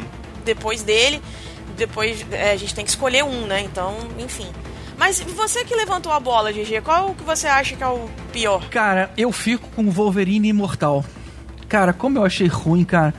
depois 0.44 0.82
dele, 0.82 1.22
depois 1.76 2.24
é, 2.32 2.50
a 2.50 2.56
gente 2.56 2.74
tem 2.74 2.84
que 2.84 2.90
escolher 2.90 3.22
um, 3.22 3.46
né? 3.46 3.60
Então, 3.60 3.94
enfim. 4.18 4.48
Mas 4.98 5.20
você 5.20 5.64
que 5.64 5.74
levantou 5.74 6.12
a 6.12 6.18
bola, 6.20 6.52
GG, 6.52 6.80
qual 6.82 7.14
que 7.14 7.22
você 7.22 7.46
acha 7.46 7.76
que 7.76 7.82
é 7.82 7.86
o 7.86 8.08
pior? 8.32 8.68
Cara, 8.68 9.10
eu 9.16 9.30
fico 9.32 9.68
com 9.76 9.88
Wolverine 9.90 10.48
Imortal. 10.48 11.04
Cara, 11.68 11.92
como 11.92 12.18
eu 12.18 12.24
achei 12.24 12.46
ruim, 12.48 12.84
cara. 12.84 13.14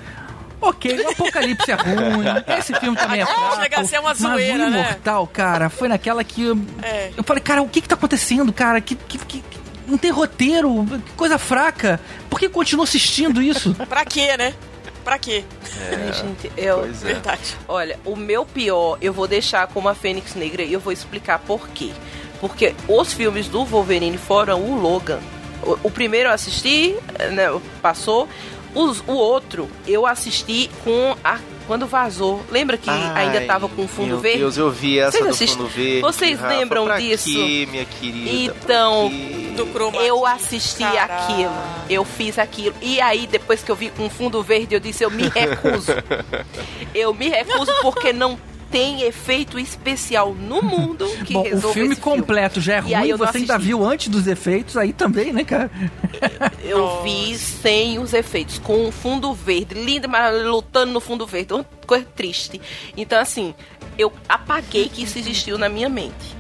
Ok, 0.62 1.00
o 1.00 1.10
Apocalipse 1.12 1.72
é 1.72 1.76
ruim, 1.76 2.26
esse 2.60 2.74
filme 2.76 2.98
também 2.98 3.22
é 3.22 3.26
fraco. 3.26 3.62
Chega 3.62 3.80
a 3.80 3.84
ser 3.86 4.00
uma 4.00 4.10
mas 4.10 4.18
zoeira, 4.18 4.66
o 4.66 4.70
né? 4.70 4.82
Imortal, 4.82 5.26
cara, 5.28 5.70
foi 5.70 5.88
naquela 5.88 6.22
que... 6.24 6.44
eu- 6.44 6.60
É. 6.84 7.12
Eu 7.16 7.24
falei, 7.24 7.42
cara, 7.42 7.62
o 7.62 7.70
que 7.70 7.80
que 7.80 7.88
tá 7.88 7.96
acontecendo, 7.96 8.52
cara? 8.52 8.82
Que, 8.82 8.96
que- 8.96 9.18
que- 9.20 9.44
não 9.88 9.98
tem 9.98 10.12
roteiro, 10.12 10.86
que 11.06 11.14
coisa 11.14 11.38
fraca. 11.40 12.00
Por 12.30 12.38
que 12.40 12.48
continua 12.50 12.84
assistindo 12.84 13.42
isso? 13.42 13.74
Pra 13.88 14.04
quê, 14.06 14.36
né? 14.38 14.54
Pra 15.10 15.18
quê? 15.18 15.44
Ai, 15.92 16.14
gente, 16.14 16.52
eu, 16.56 16.86
é. 16.86 16.88
Verdade. 16.90 17.58
Olha, 17.68 18.00
o 18.06 18.16
meu 18.16 18.46
pior 18.46 18.96
eu 19.02 19.12
vou 19.12 19.28
deixar 19.28 19.66
como 19.66 19.90
a 19.90 19.96
Fênix 19.96 20.36
Negra 20.36 20.62
e 20.62 20.72
eu 20.72 20.80
vou 20.80 20.94
explicar 20.94 21.40
por 21.40 21.68
quê. 21.70 21.90
Porque 22.40 22.76
os 22.88 23.12
filmes 23.12 23.48
do 23.48 23.66
Wolverine 23.66 24.20
foram 24.20 24.62
o 24.62 24.80
Logan. 24.80 25.20
O, 25.64 25.80
o 25.88 25.90
primeiro 25.90 26.30
eu 26.30 26.34
assisti, 26.34 26.96
né, 27.32 27.46
passou. 27.82 28.30
Os- 28.76 29.04
o 29.08 29.14
outro 29.14 29.68
eu 29.88 30.06
assisti 30.06 30.70
com 30.84 31.16
a 31.24 31.40
quando 31.70 31.86
vazou. 31.86 32.44
Lembra 32.50 32.78
que 32.78 32.90
ainda 32.90 33.42
tava 33.42 33.70
com 33.70 33.88
fundo 33.88 34.08
meu 34.08 34.20
verde? 34.20 34.40
Deus, 34.40 34.58
eu 34.58 34.72
vi 34.72 34.98
essa 34.98 35.12
Vocês 35.12 35.24
do 35.24 35.30
assist- 35.30 35.56
fundo 35.56 35.68
verde. 35.70 36.02
Vocês 36.02 36.40
Rafa, 36.40 36.56
lembram 36.58 36.86
pra 36.86 37.00
disso? 37.00 37.26
quê, 37.26 37.68
minha 37.70 37.86
querida? 37.86 38.30
Então, 38.32 39.12
Eu 40.02 40.26
assisti 40.26 40.80
Caraca. 40.80 41.14
aquilo, 41.26 41.54
eu 41.88 42.04
fiz 42.04 42.40
aquilo. 42.40 42.74
E 42.82 43.00
aí, 43.00 43.28
depois 43.28 43.62
que 43.62 43.70
eu 43.70 43.76
vi 43.76 43.92
com 43.92 44.10
fundo 44.10 44.42
verde, 44.42 44.74
eu 44.74 44.80
disse: 44.80 45.04
eu 45.04 45.12
me 45.12 45.28
recuso. 45.30 45.92
eu 46.96 47.14
me 47.14 47.30
recuso 47.30 47.72
porque 47.84 48.12
não 48.12 48.40
tem 48.72 49.02
efeito 49.04 49.58
especial 49.60 50.34
no 50.34 50.62
mundo 50.62 51.08
que 51.26 51.34
Bom, 51.34 51.42
o 51.42 51.44
resolva 51.44 51.74
filme 51.74 51.94
esse 51.94 52.02
filme. 52.02 52.20
completo 52.22 52.62
já 52.62 52.76
é 52.76 52.84
E 52.86 52.94
aí 52.96 53.02
ruim, 53.02 53.10
eu 53.12 53.18
você 53.18 53.38
ainda 53.40 53.54
assisti. 53.56 53.68
viu 53.68 53.84
antes 53.86 54.08
dos 54.10 54.28
efeitos, 54.28 54.78
aí 54.78 54.94
também, 54.94 55.34
né, 55.34 55.44
cara? 55.44 55.70
Eu 56.64 57.02
vi 57.04 57.38
sem 57.38 58.00
os 58.00 58.14
efeitos, 58.14 58.60
com 58.60 58.88
o 58.88 58.92
fundo 58.92 59.34
verde, 59.34 59.74
lindo, 59.76 60.08
mas 60.08 60.46
lutando 60.46 60.92
no 60.92 61.00
fundo 61.00 61.26
verde, 61.26 61.54
uma 61.54 61.66
coisa 61.86 62.06
triste. 62.16 62.60
Então, 62.96 63.20
assim, 63.20 63.54
eu 63.98 64.12
apaguei 64.28 64.88
que 64.90 65.04
isso 65.04 65.18
existiu 65.18 65.58
na 65.58 65.68
minha 65.70 65.90
mente. 65.90 66.39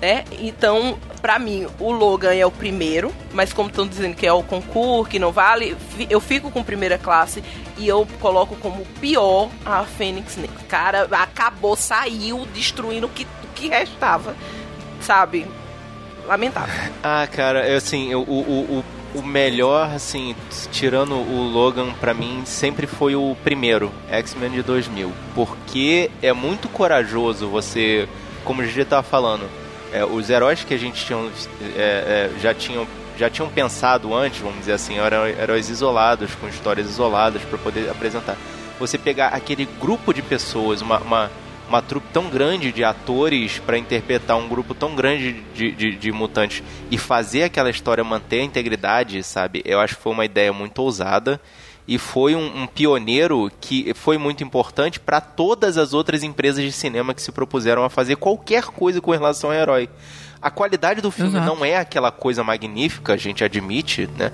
Né? 0.00 0.24
Então, 0.38 0.98
pra 1.22 1.38
mim, 1.38 1.66
o 1.80 1.90
Logan 1.90 2.34
é 2.34 2.44
o 2.44 2.50
primeiro, 2.50 3.12
mas 3.32 3.52
como 3.52 3.68
estão 3.68 3.86
dizendo 3.86 4.14
que 4.14 4.26
é 4.26 4.32
o 4.32 4.42
concurso, 4.42 5.08
que 5.10 5.18
não 5.18 5.32
vale, 5.32 5.76
eu 6.10 6.20
fico 6.20 6.50
com 6.50 6.62
primeira 6.62 6.98
classe 6.98 7.42
e 7.78 7.88
eu 7.88 8.06
coloco 8.20 8.54
como 8.56 8.84
pior 9.00 9.48
a 9.64 9.84
Fênix 9.84 10.36
Negra. 10.36 10.56
Cara, 10.68 11.08
acabou, 11.10 11.74
saiu, 11.76 12.46
destruindo 12.54 13.06
o 13.06 13.10
que, 13.10 13.26
que 13.54 13.68
restava, 13.68 14.36
sabe? 15.00 15.46
Lamentável. 16.26 16.74
Ah, 17.02 17.26
cara, 17.30 17.66
eu, 17.68 17.76
assim, 17.78 18.10
eu- 18.10 18.22
o, 18.22 18.84
o, 19.14 19.18
o, 19.18 19.22
melhor, 19.22 19.90
assim, 19.94 20.34
tirando 20.72 21.14
o 21.14 21.48
Logan, 21.50 21.92
pra 21.94 22.12
mim, 22.12 22.42
sempre 22.44 22.86
foi 22.86 23.14
o 23.16 23.36
primeiro, 23.44 23.90
X-Men 24.10 24.50
de 24.50 24.62
2000. 24.62 25.10
Porque 25.34 26.10
é 26.20 26.32
muito 26.32 26.68
corajoso 26.68 27.48
você, 27.48 28.08
como 28.44 28.60
o 28.60 28.64
Gigi 28.64 28.84
tava 28.84 29.02
falando, 29.04 29.48
é, 29.92 30.04
os 30.04 30.30
heróis 30.30 30.64
que 30.64 30.74
a 30.74 30.78
gente 30.78 31.04
tinha, 31.04 31.18
é, 31.76 32.30
é, 32.36 32.40
já 32.40 32.54
tinham 32.54 32.86
já 33.18 33.30
tinham 33.30 33.48
pensado 33.48 34.14
antes, 34.14 34.40
vamos 34.40 34.58
dizer 34.58 34.72
assim, 34.74 34.98
eram 34.98 35.26
heróis 35.26 35.70
isolados, 35.70 36.34
com 36.34 36.46
histórias 36.48 36.86
isoladas 36.86 37.40
para 37.42 37.56
poder 37.56 37.88
apresentar. 37.88 38.36
Você 38.78 38.98
pegar 38.98 39.28
aquele 39.28 39.64
grupo 39.80 40.12
de 40.12 40.20
pessoas, 40.20 40.82
uma, 40.82 40.98
uma, 40.98 41.30
uma 41.66 41.80
trupe 41.80 42.08
tão 42.12 42.28
grande 42.28 42.70
de 42.70 42.84
atores 42.84 43.58
para 43.58 43.78
interpretar 43.78 44.36
um 44.36 44.46
grupo 44.46 44.74
tão 44.74 44.94
grande 44.94 45.32
de, 45.54 45.72
de, 45.72 45.96
de 45.96 46.12
mutantes 46.12 46.62
e 46.90 46.98
fazer 46.98 47.44
aquela 47.44 47.70
história 47.70 48.04
manter 48.04 48.40
a 48.40 48.44
integridade, 48.44 49.22
sabe? 49.22 49.62
Eu 49.64 49.80
acho 49.80 49.96
que 49.96 50.02
foi 50.02 50.12
uma 50.12 50.26
ideia 50.26 50.52
muito 50.52 50.78
ousada 50.82 51.40
e 51.88 51.98
foi 51.98 52.34
um, 52.34 52.62
um 52.62 52.66
pioneiro 52.66 53.50
que 53.60 53.94
foi 53.94 54.18
muito 54.18 54.42
importante 54.42 54.98
para 54.98 55.20
todas 55.20 55.78
as 55.78 55.94
outras 55.94 56.22
empresas 56.22 56.64
de 56.64 56.72
cinema 56.72 57.14
que 57.14 57.22
se 57.22 57.30
propuseram 57.30 57.84
a 57.84 57.90
fazer 57.90 58.16
qualquer 58.16 58.64
coisa 58.64 59.00
com 59.00 59.12
relação 59.12 59.50
a 59.50 59.56
herói. 59.56 59.88
A 60.42 60.50
qualidade 60.50 61.00
do 61.00 61.10
filme 61.10 61.30
Exato. 61.30 61.46
não 61.46 61.64
é 61.64 61.76
aquela 61.76 62.12
coisa 62.12 62.44
magnífica, 62.44 63.14
a 63.14 63.16
gente 63.16 63.42
admite, 63.42 64.08
né? 64.18 64.30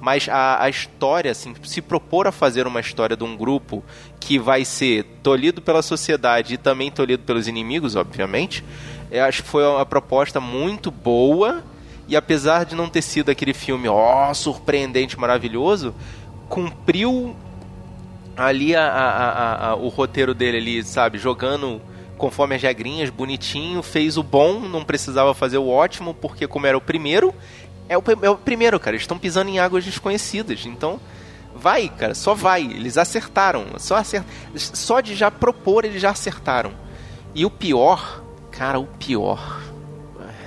Mas 0.00 0.28
a, 0.28 0.62
a 0.62 0.68
história, 0.68 1.30
assim, 1.30 1.54
se 1.64 1.80
propor 1.80 2.26
a 2.26 2.32
fazer 2.32 2.66
uma 2.66 2.80
história 2.80 3.16
de 3.16 3.24
um 3.24 3.36
grupo 3.36 3.82
que 4.20 4.38
vai 4.38 4.64
ser 4.64 5.04
tolhido 5.22 5.62
pela 5.62 5.82
sociedade 5.82 6.54
e 6.54 6.58
também 6.58 6.90
tolhido 6.90 7.22
pelos 7.22 7.48
inimigos, 7.48 7.96
obviamente, 7.96 8.62
eu 9.10 9.24
acho 9.24 9.42
que 9.42 9.48
foi 9.48 9.64
uma 9.64 9.86
proposta 9.86 10.40
muito 10.40 10.90
boa. 10.90 11.64
E 12.08 12.14
apesar 12.14 12.64
de 12.64 12.76
não 12.76 12.88
ter 12.88 13.02
sido 13.02 13.30
aquele 13.30 13.52
filme, 13.52 13.88
ó, 13.88 14.32
surpreendente, 14.32 15.18
maravilhoso, 15.18 15.92
cumpriu 16.48 17.34
ali 18.36 18.74
a, 18.76 18.84
a- 18.86 19.68
a- 19.70 19.74
o 19.76 19.88
roteiro 19.88 20.34
dele 20.34 20.58
ali, 20.58 20.82
sabe, 20.84 21.18
jogando 21.18 21.80
conforme 22.18 22.54
as 22.54 22.62
regrinhas, 22.62 23.10
bonitinho, 23.10 23.82
fez 23.82 24.16
o 24.16 24.22
bom, 24.22 24.60
não 24.60 24.82
precisava 24.84 25.34
fazer 25.34 25.58
o 25.58 25.68
ótimo, 25.68 26.14
porque 26.14 26.46
como 26.46 26.66
era 26.66 26.76
o 26.76 26.80
primeiro, 26.80 27.34
é 27.88 27.96
o, 27.98 28.02
é 28.22 28.30
o 28.30 28.36
primeiro, 28.36 28.80
cara, 28.80 28.94
eles 28.96 29.02
estão 29.02 29.18
pisando 29.18 29.50
em 29.50 29.58
águas 29.58 29.84
desconhecidas, 29.84 30.64
então 30.64 30.98
vai, 31.54 31.88
cara, 31.88 32.14
só 32.14 32.34
vai, 32.34 32.62
eles 32.62 32.96
acertaram, 32.96 33.64
só 33.78 33.96
acert... 33.96 34.24
só 34.54 35.00
de 35.00 35.14
já 35.14 35.30
propor 35.30 35.84
eles 35.84 36.00
já 36.00 36.10
acertaram. 36.10 36.72
E 37.34 37.44
o 37.44 37.50
pior, 37.50 38.22
cara, 38.50 38.78
o 38.78 38.86
pior, 38.86 39.60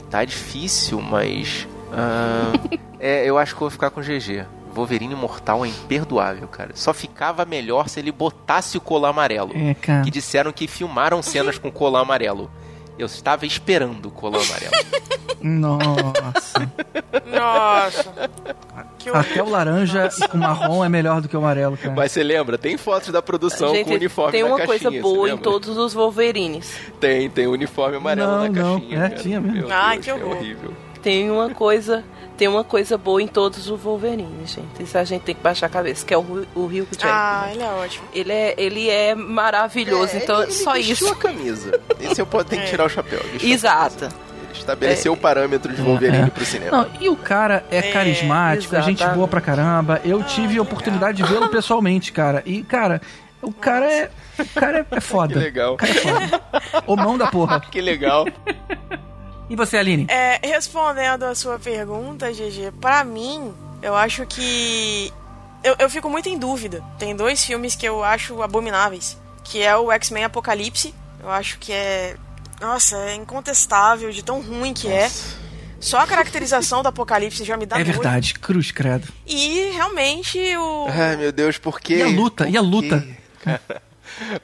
tá 0.09 0.25
difícil, 0.25 0.99
mas 1.01 1.67
ah, 1.93 2.51
é, 2.99 3.25
eu 3.29 3.37
acho 3.37 3.53
que 3.53 3.59
vou 3.59 3.69
ficar 3.69 3.91
com 3.91 4.01
GG. 4.01 4.45
Wolverine 4.73 5.15
Mortal 5.15 5.65
é 5.65 5.69
imperdoável, 5.69 6.47
cara. 6.47 6.71
Só 6.75 6.93
ficava 6.93 7.45
melhor 7.45 7.89
se 7.89 7.99
ele 7.99 8.11
botasse 8.11 8.77
o 8.77 8.81
colar 8.81 9.09
amarelo. 9.09 9.51
É, 9.55 9.73
cara. 9.73 10.03
Que 10.03 10.11
disseram 10.11 10.51
que 10.51 10.67
filmaram 10.67 11.21
cenas 11.21 11.57
com 11.57 11.71
colar 11.71 12.01
amarelo. 12.01 12.49
Eu 12.97 13.05
estava 13.05 13.45
esperando 13.45 14.07
o 14.07 14.11
colar 14.11 14.41
amarelo. 14.41 14.73
Nossa. 15.41 16.71
Nossa. 17.25 18.29
Até 19.13 19.41
o 19.41 19.49
laranja 19.49 20.09
com 20.29 20.37
marrom 20.37 20.83
é 20.83 20.89
melhor 20.89 21.21
do 21.21 21.29
que 21.29 21.35
o 21.35 21.39
amarelo, 21.39 21.77
cara. 21.77 21.95
Mas 21.95 22.11
você 22.11 22.21
lembra? 22.23 22.57
Tem 22.57 22.77
fotos 22.77 23.09
da 23.09 23.21
produção 23.21 23.73
Gente, 23.73 23.85
com 23.85 23.91
o 23.93 23.95
uniforme 23.95 24.31
tem 24.33 24.43
na 24.43 24.49
uma 24.49 24.57
caixinha, 24.57 24.91
coisa 24.91 25.01
boa 25.01 25.29
em 25.29 25.37
todos 25.37 25.77
os 25.77 25.93
Wolverines. 25.93 26.75
Tem, 26.99 27.29
tem 27.29 27.47
o 27.47 27.51
uniforme 27.53 27.97
amarelo 27.97 28.29
Não, 28.31 28.37
na 28.43 28.49
não. 28.49 28.79
caixinha. 28.79 28.97
É, 28.97 29.09
cara. 29.09 29.21
tinha 29.21 29.39
mesmo. 29.41 29.67
Meu 29.67 29.71
Ai, 29.71 29.99
Deus, 29.99 30.05
que 30.05 30.11
horror. 30.11 30.35
É 30.35 30.39
horrível. 30.39 30.73
Tem 31.01 31.31
uma 31.31 31.49
coisa, 31.51 32.03
tem 32.39 32.47
uma 32.47 32.63
coisa 32.63 32.97
boa 32.97 33.21
em 33.21 33.27
todos 33.27 33.69
os 33.69 33.81
Wolverines, 33.81 34.51
gente. 34.51 34.81
Isso 34.81 34.97
a 34.97 35.03
gente 35.03 35.23
tem 35.23 35.35
que 35.35 35.41
baixar 35.41 35.65
a 35.65 35.69
cabeça, 35.69 36.05
que 36.05 36.13
é 36.13 36.17
o, 36.17 36.21
o 36.55 36.65
Hugh 36.67 36.87
Jackman. 36.93 37.11
Ah, 37.13 37.49
ele 37.51 37.61
é 37.61 37.67
ótimo. 37.67 38.07
Ele 38.13 38.31
é, 38.31 38.55
ele 38.57 38.89
é 38.89 39.13
maravilhoso, 39.13 40.15
É, 40.15 40.19
então 40.19 40.41
ele 40.43 40.51
só 40.53 40.77
isso. 40.77 41.11
a 41.11 41.15
camisa. 41.17 41.81
Esse 41.99 42.21
eu 42.21 42.25
posso 42.25 42.45
ter 42.45 42.55
que 42.55 42.63
É. 42.63 42.65
tirar 42.67 42.85
o 42.85 42.89
chapéu. 42.89 43.19
Exato. 43.43 44.05
Ele 44.05 44.57
estabeleceu 44.57 45.11
o 45.11 45.17
parâmetro 45.17 45.73
de 45.73 45.81
Wolverine 45.81 46.27
É. 46.27 46.29
pro 46.29 46.45
cinema. 46.45 46.71
Não, 46.77 46.87
e 47.01 47.09
o 47.09 47.17
cara 47.17 47.65
é, 47.69 47.79
É, 47.79 47.91
carismático, 47.91 48.73
é 48.73 48.81
gente 48.83 49.05
boa 49.09 49.27
pra 49.27 49.41
caramba. 49.41 49.99
Eu 50.05 50.23
tive 50.23 50.57
a 50.57 50.61
oportunidade 50.61 51.21
de 51.21 51.29
vê-lo 51.29 51.49
pessoalmente, 51.49 52.13
cara. 52.13 52.41
E, 52.45 52.63
cara, 52.63 53.01
o 53.41 53.51
cara 53.51 53.85
é. 53.91 54.09
O 54.39 54.45
cara 54.57 54.79
é, 54.79 54.85
é 54.95 55.01
foda. 55.01 55.33
Que 55.33 55.39
legal. 55.39 55.73
O 55.73 55.77
cara 55.77 55.91
é 55.91 55.95
foda. 55.95 56.41
O 56.87 56.95
mão 56.95 57.17
da 57.17 57.27
porra. 57.27 57.59
Que 57.69 57.81
legal. 57.81 58.25
E 59.49 59.55
você, 59.55 59.77
Aline? 59.77 60.05
É, 60.09 60.39
respondendo 60.47 61.23
a 61.23 61.33
sua 61.33 61.57
pergunta, 61.57 62.31
GG, 62.31 62.71
pra 62.79 63.03
mim, 63.03 63.53
eu 63.81 63.95
acho 63.95 64.25
que. 64.25 65.11
Eu, 65.63 65.75
eu 65.79 65.89
fico 65.89 66.09
muito 66.09 66.29
em 66.29 66.37
dúvida. 66.37 66.83
Tem 66.97 67.15
dois 67.15 67.43
filmes 67.43 67.75
que 67.75 67.85
eu 67.85 68.03
acho 68.03 68.41
abomináveis. 68.41 69.17
Que 69.43 69.61
é 69.63 69.75
o 69.75 69.91
X-Men 69.91 70.25
Apocalipse. 70.25 70.93
Eu 71.21 71.29
acho 71.29 71.57
que 71.59 71.73
é. 71.73 72.15
Nossa, 72.61 72.95
é 72.97 73.15
incontestável 73.15 74.11
de 74.11 74.23
tão 74.23 74.41
ruim 74.41 74.73
que 74.73 74.87
é. 74.87 75.09
Só 75.79 75.97
a 75.99 76.05
caracterização 76.07 76.83
do 76.83 76.89
Apocalipse 76.89 77.43
já 77.45 77.55
me 77.57 77.65
dá 77.65 77.77
É 77.77 77.79
nojo. 77.79 77.91
verdade, 77.93 78.33
cruz 78.35 78.69
credo. 78.69 79.07
E 79.25 79.71
realmente 79.73 80.37
o. 80.57 80.87
Ai, 80.89 81.15
meu 81.17 81.31
Deus, 81.31 81.57
por 81.57 81.79
quê? 81.79 81.95
E 81.97 82.01
a 82.03 82.07
luta, 82.07 82.47
e 82.49 82.57
a 82.57 82.61
Por 82.61 82.67
luta? 82.69 83.07
quê? 83.41 83.59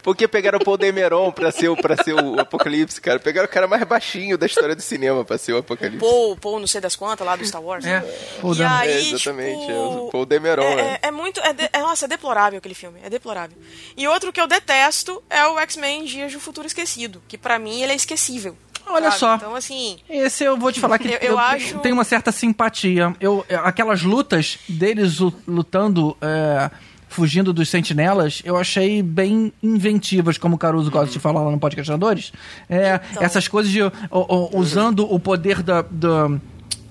Por 0.01 0.15
que 0.15 0.27
pegaram 0.27 0.57
o 0.59 0.63
Paul 0.63 0.77
Demeron 0.77 1.31
pra 1.31 1.51
ser, 1.51 1.69
o- 1.69 1.75
pra 1.75 1.95
ser 2.01 2.13
o 2.13 2.39
Apocalipse, 2.39 2.99
cara? 3.01 3.19
Pegaram 3.19 3.47
o 3.47 3.51
cara 3.51 3.67
mais 3.67 3.83
baixinho 3.83 4.37
da 4.37 4.45
história 4.45 4.75
do 4.75 4.81
cinema 4.81 5.23
pra 5.25 5.37
ser 5.37 5.53
o 5.53 5.57
Apocalipse. 5.57 5.99
Paul, 5.99 6.35
Paul, 6.37 6.59
não 6.59 6.67
sei 6.67 6.81
das 6.81 6.95
quantas 6.95 7.25
lá 7.25 7.35
do 7.35 7.45
Star 7.45 7.61
Wars. 7.61 7.85
É. 7.85 7.99
Pô, 8.41 8.53
E 8.53 8.63
aí, 8.63 8.89
É, 8.89 8.99
exatamente, 8.99 9.59
tipo, 9.61 9.71
é 9.71 9.75
o 9.79 10.09
Paul 10.11 10.25
Demeron, 10.25 10.63
é, 10.63 10.75
né? 10.75 10.99
é, 11.01 11.07
é 11.07 11.11
muito. 11.11 11.39
É, 11.41 11.53
de- 11.53 11.69
é- 11.71 11.79
nossa, 11.79 12.05
é 12.05 12.07
deplorável 12.07 12.57
aquele 12.59 12.75
filme. 12.75 12.99
É 13.03 13.09
deplorável. 13.09 13.57
E 13.97 14.07
outro 14.07 14.31
que 14.31 14.39
eu 14.41 14.47
detesto 14.47 15.21
é 15.29 15.45
o 15.47 15.59
X-Men 15.59 16.05
Dias 16.05 16.31
de 16.31 16.37
um 16.37 16.39
Futuro 16.39 16.65
Esquecido. 16.67 17.21
Que 17.27 17.37
pra 17.37 17.57
mim 17.59 17.81
ele 17.81 17.91
é 17.91 17.95
esquecível. 17.95 18.55
Olha 18.87 19.05
sabe? 19.11 19.19
só. 19.19 19.35
Então, 19.35 19.55
assim. 19.55 19.97
Esse 20.07 20.43
eu 20.43 20.55
vou 20.57 20.71
te 20.71 20.79
falar 20.79 20.99
que 20.99 21.07
Eu- 21.19 21.31
eu 21.31 21.39
acho- 21.39 21.79
tenho 21.79 21.95
uma 21.95 22.03
certa 22.03 22.31
simpatia. 22.31 23.15
Eu, 23.19 23.43
aquelas 23.63 24.03
lutas 24.03 24.59
deles 24.69 25.17
lu- 25.19 25.33
lutando, 25.47 26.15
é, 26.21 26.69
fugindo 27.15 27.53
dos 27.53 27.69
sentinelas, 27.69 28.41
eu 28.43 28.57
achei 28.57 29.01
bem 29.01 29.51
inventivas, 29.63 30.37
como 30.37 30.55
o 30.55 30.57
Caruso 30.57 30.91
gosta 30.91 31.09
de 31.11 31.19
falar 31.19 31.41
lá 31.41 31.49
no 31.49 31.57
Podcastinadores. 31.57 32.33
É, 32.69 32.99
Então. 33.11 33.23
Essas 33.23 33.47
coisas 33.47 33.71
de 33.71 33.81
o- 33.81 33.91
o- 34.11 34.57
usando 34.59 35.11
o 35.11 35.17
poder 35.19 35.63
da, 35.63 35.81
da- 35.89 36.29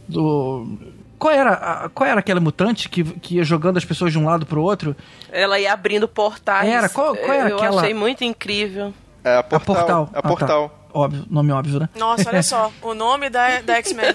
do... 0.08 0.78
Qual 1.18 1.32
era, 1.32 1.52
a- 1.52 1.88
qual 1.90 2.08
era 2.08 2.20
aquela 2.20 2.40
mutante 2.40 2.88
que, 2.88 3.04
que 3.04 3.36
ia 3.36 3.44
jogando 3.44 3.76
as 3.76 3.84
pessoas 3.84 4.12
de 4.12 4.18
um 4.18 4.24
lado 4.24 4.46
pro 4.46 4.62
outro? 4.62 4.96
Ela 5.30 5.58
ia 5.60 5.72
abrindo 5.72 6.08
portais. 6.08 6.68
Era, 6.68 6.88
qual- 6.88 7.14
qual 7.16 7.32
era 7.32 7.50
Eu 7.50 7.56
aquela- 7.58 7.80
achei 7.82 7.94
muito 7.94 8.24
incrível. 8.24 8.92
É 9.22 9.36
a 9.36 9.38
A 9.38 9.42
Portal. 9.42 9.74
Portal. 9.76 10.10
A 10.14 10.18
Ah, 10.18 10.22
tá. 10.22 10.70
Óbvio, 10.94 11.24
nome 11.28 11.50
óbvio, 11.50 11.80
né? 11.80 11.88
Nossa, 11.98 12.28
olha 12.30 12.40
só. 12.44 12.70
O 12.80 12.94
nome 12.94 13.28
da, 13.28 13.60
da 13.62 13.74
X-Men. 13.78 14.14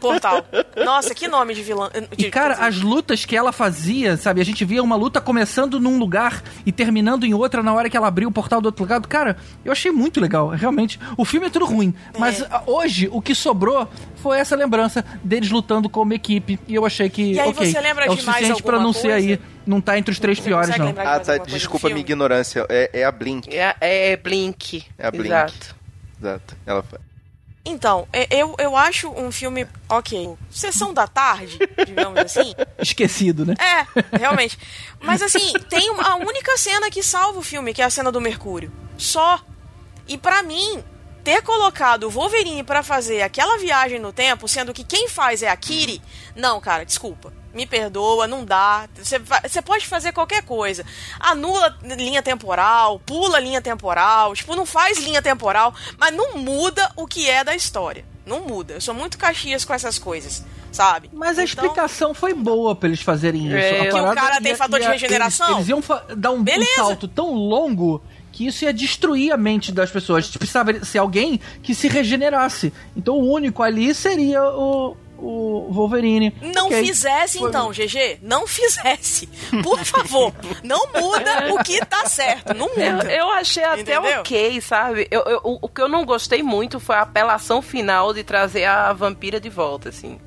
Portal. 0.00 0.44
Nossa, 0.84 1.14
que 1.14 1.28
nome 1.28 1.54
de 1.54 1.62
vilã. 1.62 1.88
E, 2.12 2.16
de- 2.24 2.30
cara, 2.30 2.54
quer 2.56 2.64
dizer, 2.68 2.68
as 2.68 2.82
lutas 2.82 3.24
que 3.24 3.36
ela 3.36 3.52
fazia, 3.52 4.16
sabe? 4.16 4.40
A 4.40 4.44
gente 4.44 4.64
via 4.64 4.82
uma 4.82 4.96
luta 4.96 5.20
começando 5.20 5.78
num 5.78 5.98
lugar 5.98 6.42
e 6.66 6.72
terminando 6.72 7.24
em 7.24 7.32
outra 7.32 7.62
na 7.62 7.72
hora 7.72 7.88
que 7.88 7.96
ela 7.96 8.08
abriu 8.08 8.28
o 8.28 8.32
portal 8.32 8.60
do 8.60 8.66
outro 8.66 8.84
lado. 8.88 9.06
Cara, 9.06 9.36
eu 9.64 9.70
achei 9.70 9.92
muito 9.92 10.20
legal, 10.20 10.48
realmente. 10.48 10.98
O 11.16 11.24
filme 11.24 11.46
é 11.46 11.50
tudo 11.50 11.64
ruim, 11.64 11.94
mas 12.18 12.40
É. 12.42 12.46
ah, 12.50 12.62
hoje 12.66 13.08
o 13.12 13.22
que 13.22 13.34
sobrou 13.34 13.88
foi 14.16 14.38
essa 14.38 14.56
lembrança 14.56 15.04
deles 15.22 15.50
lutando 15.50 15.88
como 15.88 16.12
equipe. 16.12 16.58
E 16.66 16.74
eu 16.74 16.84
achei 16.84 17.08
que, 17.08 17.34
E 17.34 17.40
aí 17.40 17.50
ok, 17.50 17.72
você 17.72 17.80
lembra 17.80 18.06
é 18.06 18.10
o 18.10 18.16
suficiente 18.16 18.62
pra 18.62 18.74
alguma 18.76 18.86
não 18.88 18.92
ser 18.92 19.10
coisa? 19.12 19.16
aí, 19.16 19.40
não 19.64 19.80
tá 19.80 19.96
entre 19.96 20.10
os 20.12 20.18
três 20.18 20.40
piores, 20.40 20.76
não. 20.76 20.92
Ah, 20.98 21.20
tá. 21.20 21.38
Desculpa 21.38 21.86
a 21.86 21.90
minha 21.90 22.00
ignorância. 22.00 22.66
É, 22.68 22.90
é 23.00 23.04
a 23.04 23.12
Blink. 23.12 23.48
É, 23.56 23.76
é 23.80 24.16
Blink. 24.16 24.82
É 24.98 25.06
a 25.06 25.10
Blink. 25.10 25.26
Exato. 25.26 25.76
Exato. 26.20 26.56
Ela 26.64 26.84
Então, 27.64 28.06
eu, 28.30 28.54
eu 28.58 28.76
acho 28.76 29.10
um 29.10 29.30
filme, 29.30 29.66
ok, 29.88 30.36
sessão 30.50 30.94
da 30.94 31.06
tarde, 31.06 31.58
digamos 31.86 32.18
assim. 32.18 32.54
Esquecido, 32.78 33.44
né? 33.44 33.54
É, 33.58 34.16
realmente. 34.16 34.58
Mas 35.00 35.22
assim, 35.22 35.52
tem 35.68 35.90
uma, 35.90 36.02
a 36.04 36.16
única 36.16 36.56
cena 36.56 36.90
que 36.90 37.02
salva 37.02 37.38
o 37.38 37.42
filme, 37.42 37.74
que 37.74 37.82
é 37.82 37.84
a 37.84 37.90
cena 37.90 38.10
do 38.10 38.20
Mercúrio. 38.20 38.72
Só. 38.96 39.40
E 40.08 40.16
pra 40.16 40.42
mim, 40.42 40.84
ter 41.26 41.42
colocado 41.42 42.04
o 42.04 42.10
Wolverine 42.10 42.62
pra 42.62 42.84
fazer 42.84 43.20
aquela 43.22 43.58
viagem 43.58 43.98
no 43.98 44.12
tempo, 44.12 44.46
sendo 44.46 44.72
que 44.72 44.84
quem 44.84 45.08
faz 45.08 45.42
é 45.42 45.48
a 45.48 45.56
Kiri, 45.56 46.00
não, 46.36 46.60
cara, 46.60 46.84
desculpa. 46.84 47.32
Me 47.56 47.66
perdoa, 47.66 48.26
não 48.28 48.44
dá. 48.44 48.86
Você 49.02 49.18
você 49.18 49.62
pode 49.62 49.86
fazer 49.86 50.12
qualquer 50.12 50.42
coisa. 50.42 50.84
Anula 51.18 51.74
linha 51.82 52.22
temporal, 52.22 53.00
pula 53.04 53.40
linha 53.40 53.62
temporal, 53.62 54.34
tipo, 54.34 54.54
não 54.54 54.66
faz 54.66 54.98
linha 54.98 55.22
temporal, 55.22 55.74
mas 55.98 56.14
não 56.14 56.36
muda 56.36 56.90
o 56.96 57.06
que 57.06 57.28
é 57.28 57.42
da 57.42 57.54
história. 57.54 58.04
Não 58.26 58.40
muda. 58.40 58.74
Eu 58.74 58.80
sou 58.80 58.92
muito 58.94 59.16
caxias 59.16 59.64
com 59.64 59.72
essas 59.72 59.98
coisas, 59.98 60.44
sabe? 60.70 61.08
Mas 61.12 61.38
a 61.38 61.44
Então- 61.44 61.64
explicação 61.64 62.12
foi 62.12 62.34
boa 62.34 62.74
pra 62.76 62.88
eles 62.88 63.00
fazerem 63.00 63.46
isso. 63.46 63.56
É. 63.56 63.80
A 63.80 63.90
Que 63.90 63.96
o 64.00 64.14
cara 64.14 64.40
tem 64.40 64.50
ia- 64.52 64.56
fator 64.56 64.78
de 64.80 64.86
regeneração? 64.86 65.46
Eles, 65.46 65.68
eles 65.68 65.68
iam 65.70 65.82
dar 66.16 66.32
um, 66.32 66.42
um 66.42 66.64
salto 66.74 67.08
tão 67.08 67.32
longo 67.32 68.02
que 68.32 68.46
isso 68.48 68.64
ia 68.64 68.72
destruir 68.74 69.32
a 69.32 69.36
mente 69.36 69.72
das 69.72 69.90
pessoas. 69.90 70.26
Tipo, 70.26 70.40
Precisava 70.40 70.84
ser 70.84 70.98
alguém 70.98 71.40
que 71.62 71.74
se 71.74 71.88
regenerasse. 71.88 72.70
Então 72.96 73.14
o 73.14 73.32
único 73.32 73.62
ali 73.62 73.94
seria 73.94 74.42
o, 74.42 74.94
o 75.18 75.68
Wolverine. 75.72 76.34
Não 76.54 76.66
Ok. 76.66 76.84
fizesse 76.84 77.42
então, 77.42 77.70
GG. 77.70 78.18
Não 78.22 78.46
fizesse. 78.46 79.26
Por 79.62 79.78
favor. 79.84 80.32
não 80.62 80.86
muda 80.92 81.54
o 81.54 81.62
que 81.64 81.84
tá 81.86 82.06
certo. 82.06 82.54
Não 82.54 82.68
Eu, 82.76 82.92
muda. 82.92 83.10
eu 83.12 83.30
achei 83.30 83.64
até 83.64 83.80
Entendeu? 83.96 84.20
ok, 84.20 84.60
sabe? 84.60 85.08
Eu, 85.10 85.22
eu- 85.22 85.40
o, 85.44 85.58
o 85.62 85.68
que 85.68 85.80
eu 85.80 85.88
não 85.88 86.04
gostei 86.04 86.42
muito 86.42 86.78
foi 86.80 86.96
a 86.96 87.02
apelação 87.02 87.60
final 87.62 88.12
de 88.12 88.22
trazer 88.24 88.64
a 88.64 88.92
vampira 88.92 89.40
de 89.40 89.48
volta, 89.48 89.88
assim. 89.88 90.18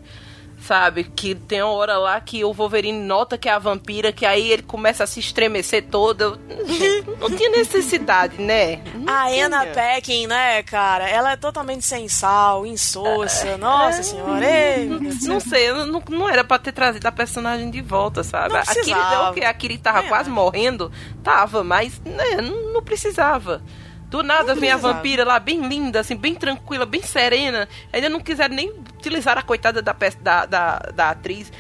Sabe? 0.61 1.03
Que 1.06 1.34
tem 1.34 1.64
uma 1.64 1.72
hora 1.72 1.98
lá 1.98 2.19
que 2.22 2.44
o 2.44 2.53
Wolverine 2.53 2.99
nota 2.99 3.38
que 3.38 3.49
é 3.49 3.52
a 3.52 3.57
vampira, 3.57 4.11
que 4.11 4.26
aí 4.26 4.52
ele 4.52 4.61
começa 4.61 5.03
a 5.03 5.07
se 5.07 5.19
estremecer 5.19 5.86
toda. 5.90 6.38
Gente, 6.65 7.10
não 7.19 7.30
tinha 7.36 7.49
necessidade, 7.49 8.40
né? 8.41 8.81
Não 8.94 9.11
A 9.11 9.30
tinha. 9.30 9.45
Anna 9.48 9.65
Peckin, 9.65 10.27
né, 10.27 10.61
cara? 10.64 11.10
Ela 11.10 11.31
é 11.31 11.36
totalmente 11.38 11.86
sem 11.86 12.07
sal, 12.07 12.65
insossa. 12.65 13.57
Nossa 13.57 14.03
senhora. 14.03 14.45
Ei, 14.45 14.88
céu. 15.19 15.34
Não 15.34 15.40
sei, 15.40 15.72
não, 15.72 16.03
não 16.10 16.30
era 16.30 16.44
pra 16.44 16.60
ter 16.60 16.72
trazido 16.72 17.06
a 17.07 17.11
personagem 17.11 17.72
de 17.72 17.81
volta, 17.81 18.23
sabe? 18.23 18.53
Não 18.53 18.60
a 18.60 18.65
Kiri 18.65 18.76
deu 18.76 18.84
precisava. 18.95 19.31
o 19.31 19.34
quê? 19.34 19.45
A 19.45 19.53
Kiri 19.53 19.77
tava 19.77 19.99
É. 19.99 20.07
quase 20.07 20.30
morrendo? 20.30 20.91
Tava, 21.23 21.64
mas 21.64 21.99
né, 22.06 22.36
não, 22.41 22.73
não 22.73 22.84
precisava. 22.84 23.61
Do 24.10 24.23
nada 24.23 24.56
vem 24.56 24.72
a 24.72 24.76
vampira 24.94 25.23
lá, 25.23 25.40
bem 25.40 25.68
linda, 25.68 25.99
assim, 25.99 26.15
bem 26.15 26.34
tranquila, 26.34 26.86
bem 26.86 27.02
serena. 27.03 27.69
Ainda 27.94 28.10
não 28.10 28.19
quiseram 28.19 28.56
nem 28.56 28.69
utilizar 28.69 29.38
a 29.38 29.44
coitada 29.44 29.81
da, 29.81 29.94
pe- 29.94 30.15
da, 30.19 30.45
da, 30.48 30.77
da 30.94 31.10
atriz. 31.11 31.52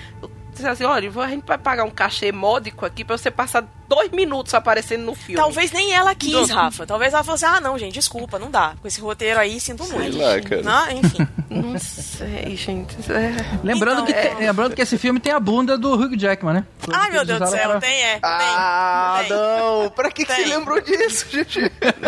Disseram 0.51 0.71
assim, 0.73 0.83
olha, 0.83 1.09
a 1.09 1.27
gente 1.29 1.45
vai 1.45 1.57
pagar 1.59 1.83
um 1.83 1.91
cachê 1.91 2.31
módico 2.31 2.85
aqui 2.85 3.05
pra 3.05 3.17
você 3.17 3.29
passar 3.29 3.63
dois 3.89 4.11
minutos 4.11 4.53
aparecendo 4.53 5.03
no 5.03 5.15
filme. 5.15 5.35
Talvez 5.41 5.71
nem 5.71 5.91
ela 5.93 6.13
quis. 6.15 6.49
Rafa. 6.49 6.85
Talvez 6.85 7.13
ela 7.13 7.23
falou 7.23 7.35
assim: 7.35 7.45
ah, 7.45 7.59
não, 7.59 7.77
gente, 7.77 7.93
desculpa, 7.95 8.37
não 8.39 8.49
dá. 8.51 8.73
Com 8.81 8.87
esse 8.87 9.01
roteiro 9.01 9.39
aí, 9.39 9.59
sinto 9.59 9.83
muito. 9.85 10.17
lá, 10.17 10.39
cara. 10.41 10.61
Não, 10.61 10.91
enfim. 10.91 11.27
Não 11.49 11.79
sei, 11.79 12.55
gente. 12.55 12.95
É. 13.11 13.33
Lembrando, 13.63 14.01
Então, 14.01 14.05
que 14.05 14.11
é. 14.13 14.21
tem- 14.35 14.45
lembrando 14.45 14.75
que 14.75 14.83
esse 14.83 14.99
filme 14.99 15.19
tem 15.19 15.33
a 15.33 15.39
bunda 15.39 15.75
do 15.79 15.91
Hugh 15.95 16.15
Jackman, 16.15 16.53
né? 16.53 16.65
Foi 16.77 16.93
Ai, 16.95 17.09
meu 17.09 17.25
Deus 17.25 17.39
do 17.39 17.47
céu, 17.47 17.69
pra- 17.71 17.79
tem, 17.79 18.03
é. 18.03 18.19
Ah, 18.21 19.17
tem, 19.27 19.29
não! 19.35 19.89
Pra 19.89 20.11
que, 20.11 20.25
que 20.25 20.31
você 20.31 20.45
lembrou 20.45 20.79
disso, 20.79 21.25
gente? 21.31 21.59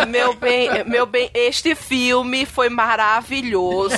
Meu 0.08 0.36
bem, 0.36 0.84
meu 0.86 1.08
bem, 1.08 1.32
este 1.34 1.74
filme 1.74 2.46
foi 2.46 2.70
maravilhoso. 2.70 3.96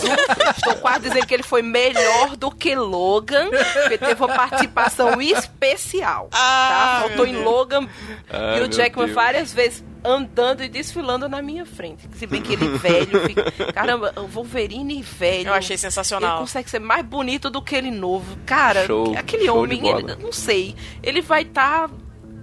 Estou 0.55 0.75
quase 0.75 1.09
dizendo 1.09 1.27
que 1.27 1.33
ele 1.33 1.43
foi 1.43 1.61
melhor 1.61 2.37
do 2.37 2.49
que 2.49 2.73
Logan, 2.73 3.49
porque 3.73 3.97
teve 3.97 4.23
uma 4.23 4.33
participação 4.33 5.21
especial. 5.21 6.29
Ah, 6.31 6.99
tá? 7.01 7.07
Faltou 7.07 7.25
em 7.27 7.33
Deus. 7.33 7.43
Logan 7.73 7.89
Ah, 8.29 8.57
e 8.57 8.61
o 8.61 8.67
Jackman 8.71 9.05
Deus. 9.07 9.15
várias 9.15 9.53
vezes 9.53 9.83
andando 10.05 10.61
e 10.63 10.67
desfilando 10.69 11.29
na 11.29 11.41
minha 11.41 11.65
frente. 11.65 12.07
Se 12.17 12.27
bem 12.27 12.41
que 12.41 12.53
ele 12.53 12.77
velho, 12.77 13.21
fica... 13.27 13.71
caramba, 13.73 14.13
o 14.17 14.27
Wolverine 14.27 15.01
velho. 15.01 15.47
Eu 15.47 15.53
achei 15.53 15.75
Ele 15.75 15.79
sensacional. 15.81 16.39
consegue 16.39 16.69
ser 16.69 16.79
mais 16.79 17.05
bonito 17.05 17.49
do 17.49 17.61
que 17.61 17.73
ele 17.75 17.89
novo. 17.91 18.37
Cara, 18.45 18.85
Show, 18.85 19.15
aquele 19.17 19.45
show 19.45 19.63
homem, 19.63 19.87
ele- 19.87 20.15
não 20.17 20.31
sei, 20.33 20.75
ele 21.01 21.21
vai 21.21 21.43
estar 21.43 21.89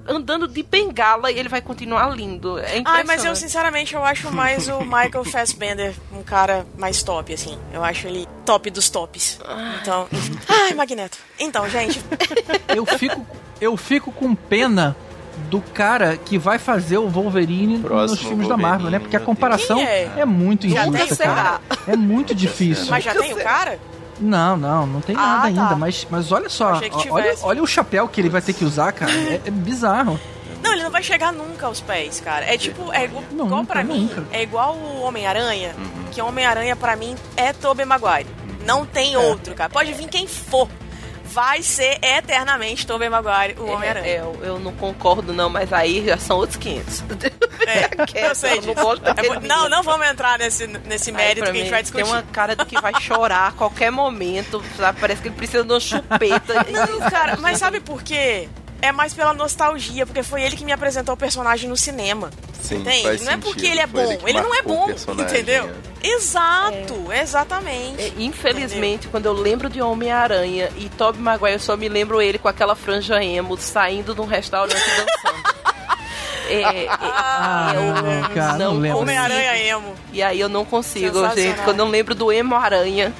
andando 0.08 0.48
de 0.48 0.62
bengala 0.62 1.30
e 1.30 1.38
ele 1.38 1.48
vai 1.50 1.60
continuar 1.60 2.08
lindo. 2.16 2.58
É 2.58 2.80
Ai, 2.84 3.04
mas 3.04 3.24
eu 3.24 3.36
sinceramente 3.36 3.94
eu 3.94 4.02
acho 4.02 4.32
mais 4.32 4.66
o 4.66 4.80
Michael 4.80 5.24
Fassbender 5.24 5.94
um 6.12 6.22
cara 6.22 6.66
mais 6.78 7.02
top, 7.02 7.32
assim. 7.34 7.58
Eu 7.72 7.84
acho 7.84 8.06
ele 8.08 8.26
top 8.46 8.70
dos 8.70 8.88
tops. 8.88 9.38
Então. 9.82 10.08
Ai, 10.48 10.72
Magneto. 10.72 11.18
Então, 11.38 11.68
gente, 11.68 12.00
Eu 12.74 12.86
fico, 12.86 13.24
eu 13.60 13.76
fico 13.76 14.10
com 14.10 14.34
pena 14.34 14.96
do 15.48 15.60
cara 15.60 16.16
que 16.16 16.38
vai 16.38 16.58
fazer 16.58 16.98
o 16.98 17.08
Wolverine 17.08 17.78
Próximo 17.78 18.10
nos 18.10 18.18
filmes 18.20 18.48
da 18.48 18.54
Wolverine, 18.54 18.62
Marvel, 18.70 18.90
né? 18.90 18.98
Porque 18.98 19.16
a 19.16 19.20
comparação 19.20 19.80
é? 19.80 20.08
é? 20.16 20.24
muito 20.24 20.66
injusta, 20.66 21.14
o 21.14 21.16
cara? 21.18 21.60
É 21.86 21.96
muito 21.96 22.34
difícil. 22.34 22.86
mas 22.90 23.02
já 23.04 23.14
tem 23.14 23.32
o 23.32 23.36
cara? 23.36 23.78
Não, 24.20 24.56
não, 24.56 24.86
não 24.86 25.00
tem 25.00 25.16
Ah, 25.16 25.20
nada 25.20 25.40
tá. 25.40 25.46
ainda. 25.46 25.76
Mas, 25.76 26.06
mas 26.10 26.30
olha 26.30 26.48
só, 26.48 26.80
olha, 27.10 27.34
olha 27.42 27.62
o 27.62 27.66
chapéu 27.66 28.06
que 28.06 28.20
ele 28.20 28.28
vai 28.28 28.42
ter 28.42 28.52
que 28.52 28.64
usar, 28.64 28.92
cara. 28.92 29.10
É, 29.10 29.40
é 29.46 29.50
bizarro. 29.50 30.20
Não, 30.62 30.72
ele 30.74 30.82
não 30.82 30.90
vai 30.90 31.02
chegar 31.02 31.32
nunca 31.32 31.66
aos 31.66 31.80
pés, 31.80 32.20
cara. 32.20 32.44
É 32.44 32.58
tipo, 32.58 32.92
é 32.92 33.04
igual, 33.06 33.24
Nunca, 33.32 33.44
igual 33.46 33.64
pra 33.64 33.82
mim, 33.82 34.02
nunca. 34.14 34.24
é 34.30 34.42
igual 34.42 34.74
o 34.76 35.00
Homem-Aranha, 35.00 35.74
que 36.12 36.20
Homem-Aranha 36.20 36.76
pra 36.76 36.96
mim 36.96 37.14
é 37.34 37.52
Tobey 37.54 37.86
Maguire. 37.86 38.26
Não 38.66 38.84
tem 38.84 39.16
outro, 39.16 39.54
cara. 39.54 39.70
Pode 39.70 39.92
vir 39.94 40.06
quem 40.08 40.26
for. 40.26 40.68
Vai 41.30 41.62
ser 41.62 41.98
eternamente 42.02 42.86
Tobey 42.86 43.08
Maguire, 43.08 43.54
o 43.58 43.68
É, 43.68 43.70
Homem-Aranha. 43.72 44.06
é, 44.06 44.20
eu, 44.20 44.38
eu 44.42 44.58
não 44.58 44.72
concordo, 44.72 45.32
não, 45.32 45.48
mas 45.48 45.72
aí 45.72 46.04
já 46.04 46.16
são 46.18 46.36
outros 46.38 46.56
500. 46.58 47.04
É, 47.66 48.26
eu 48.30 48.34
sei 48.34 48.52
eu 48.52 48.62
não 48.62 48.74
disso. 48.74 49.02
É 49.16 49.28
bu- 49.40 49.46
não, 49.46 49.68
não 49.68 49.82
vamos 49.82 50.06
entrar 50.08 50.38
nesse, 50.38 50.66
nesse 50.66 51.10
Aí, 51.10 51.16
mérito 51.16 51.42
pra 51.44 51.52
que 51.52 51.58
a 51.58 51.60
gente 51.62 51.70
vai 51.70 51.82
discutir. 51.82 52.04
Tem 52.04 52.12
uma 52.12 52.22
cara 52.22 52.56
do 52.56 52.66
que 52.66 52.80
vai 52.80 52.92
chorar 53.00 53.48
a 53.48 53.52
qualquer 53.52 53.90
momento. 53.92 54.62
sabe? 54.76 54.98
Parece 55.00 55.22
que 55.22 55.28
ele 55.28 55.36
precisa 55.36 55.62
de 55.64 55.72
uma 55.72 55.80
chupeta. 55.80 56.54
Não, 56.70 57.10
cara, 57.10 57.36
mas 57.36 57.58
sabe 57.58 57.80
por 57.80 58.02
quê? 58.02 58.48
É 58.82 58.92
mais 58.92 59.12
pela 59.12 59.34
nostalgia, 59.34 60.06
porque 60.06 60.22
foi 60.22 60.42
ele 60.42 60.56
que 60.56 60.64
me 60.64 60.72
apresentou 60.72 61.14
o 61.14 61.16
personagem 61.16 61.68
no 61.68 61.76
cinema. 61.76 62.30
Sim, 62.60 62.76
Entende? 62.76 63.02
faz 63.02 63.20
não 63.22 63.28
é 63.32 63.34
sentido. 63.34 63.50
porque 63.52 63.66
ele 63.66 63.80
é 63.80 63.86
Foi 63.86 64.04
bom, 64.04 64.16
que 64.18 64.30
ele, 64.30 64.40
não 64.40 64.54
é 64.54 64.62
bom, 64.62 64.86
entendeu? 65.18 65.70
é. 66.02 66.08
Exato, 66.08 67.12
exatamente. 67.12 68.02
É, 68.02 68.12
infelizmente, 68.18 69.08
quando 69.08 69.26
eu 69.26 69.32
lembro 69.32 69.68
de 69.68 69.82
Homem-Aranha 69.82 70.70
e 70.76 70.88
Tobey 70.90 71.20
Maguire, 71.20 71.54
eu 71.54 71.58
só 71.60 71.76
me 71.76 71.88
lembro 71.88 72.22
ele 72.22 72.38
com 72.38 72.48
aquela 72.48 72.74
franja 72.74 73.22
emo 73.22 73.56
saindo 73.58 74.14
de 74.14 74.20
um 74.20 74.26
restaurante 74.26 74.74
dançando. 74.74 75.50
É, 76.52 76.62
é, 76.84 76.86
Ah, 76.90 77.72
eu 77.76 77.82
não, 78.02 78.34
cara, 78.34 78.58
não. 78.58 78.98
Homem-Aranha 78.98 79.56
emo. 79.68 79.94
E 80.12 80.20
aí 80.20 80.40
eu 80.40 80.48
não 80.48 80.64
consigo, 80.64 81.22
gente. 81.36 81.60
Quando 81.62 81.78
eu 81.78 81.86
lembro 81.86 82.12
do 82.12 82.32
Emo 82.32 82.56
Aranha, 82.56 83.12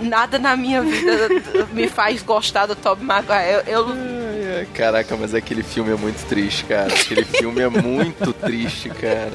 nada 0.00 0.38
na 0.38 0.56
minha 0.56 0.80
vida 0.80 1.28
me 1.72 1.88
faz 1.88 2.22
gostar 2.22 2.64
do 2.64 2.74
Tobey 2.74 3.04
Maguire. 3.04 3.64
Eu, 3.66 3.86
eu- 3.86 3.86
Ai, 3.88 4.19
Caraca, 4.66 5.16
mas 5.16 5.34
aquele 5.34 5.62
filme 5.62 5.92
é 5.92 5.96
muito 5.96 6.24
triste, 6.26 6.64
cara. 6.64 6.92
Aquele 6.92 7.24
filme 7.24 7.60
é 7.60 7.68
muito 7.68 8.32
triste, 8.32 8.88
cara. 8.90 9.32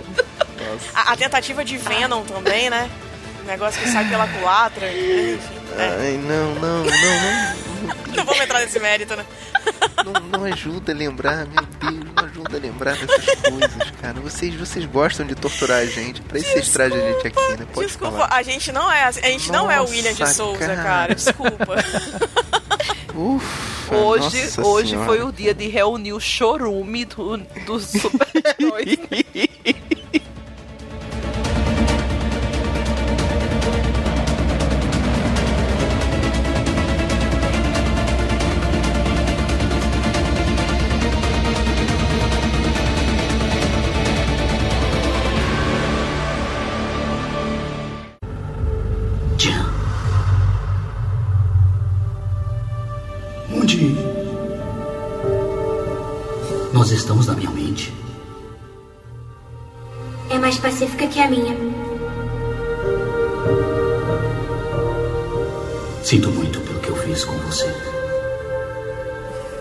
Nossa. 0.57 0.89
A, 0.93 1.13
a 1.13 1.17
tentativa 1.17 1.63
de 1.63 1.77
Venom 1.77 2.23
também, 2.23 2.69
né? 2.69 2.89
O 3.43 3.47
negócio 3.47 3.79
que 3.81 3.87
sai 3.89 4.07
pela 4.09 4.27
culatra. 4.27 4.87
Enfim, 4.91 5.55
é. 5.77 5.97
Ai, 6.01 6.17
não, 6.17 6.55
não, 6.55 6.83
não, 6.83 6.85
não. 6.85 7.65
Não 8.15 8.25
vamos 8.25 8.41
entrar 8.41 8.61
nesse 8.61 8.79
mérito, 8.79 9.15
né? 9.15 9.25
Não, 10.03 10.39
não 10.39 10.45
ajuda 10.45 10.91
a 10.91 10.95
lembrar, 10.95 11.45
meu 11.47 11.63
Deus, 11.79 12.05
não 12.15 12.25
ajuda 12.25 12.57
a 12.57 12.59
lembrar 12.59 12.95
dessas 12.95 13.35
coisas, 13.41 13.91
cara. 14.01 14.13
Vocês, 14.21 14.55
vocês 14.55 14.85
gostam 14.85 15.25
de 15.25 15.35
torturar 15.35 15.79
a 15.79 15.85
gente. 15.85 16.21
Pra 16.21 16.39
isso 16.39 16.49
vocês 16.49 16.69
trazem 16.69 16.97
a 16.99 17.11
gente 17.11 17.27
aqui, 17.27 17.57
né? 17.57 17.67
Pode 17.73 17.87
Desculpa, 17.87 18.17
falar. 18.17 18.33
a 18.33 18.41
gente 18.41 18.71
não 18.71 18.91
é, 18.91 19.03
a 19.03 19.11
gente 19.11 19.51
não 19.51 19.69
é 19.69 19.75
o 19.79 19.81
Nossa, 19.83 19.93
William 19.93 20.13
de 20.13 20.33
Souza, 20.33 20.59
cara. 20.59 20.83
cara. 20.83 21.15
Desculpa. 21.15 21.75
Ufa, 23.15 23.95
hoje 23.95 24.59
hoje 24.61 24.89
senhora. 24.89 25.05
foi 25.07 25.21
o 25.23 25.31
dia 25.31 25.53
de 25.53 25.67
reunir 25.69 26.11
o 26.13 26.19
chorume 26.19 27.05
do, 27.05 27.37
dos 27.65 27.85
super-heróis. 27.95 28.97
estamos 56.95 57.27
na 57.27 57.33
minha 57.33 57.49
mente. 57.51 57.93
É 60.29 60.37
mais 60.37 60.57
pacífica 60.57 61.07
que 61.07 61.19
a 61.19 61.29
minha. 61.29 61.55
Sinto 66.03 66.29
muito 66.31 66.59
pelo 66.61 66.79
que 66.79 66.89
eu 66.89 66.95
fiz 66.97 67.25
com 67.25 67.37
você. 67.39 67.73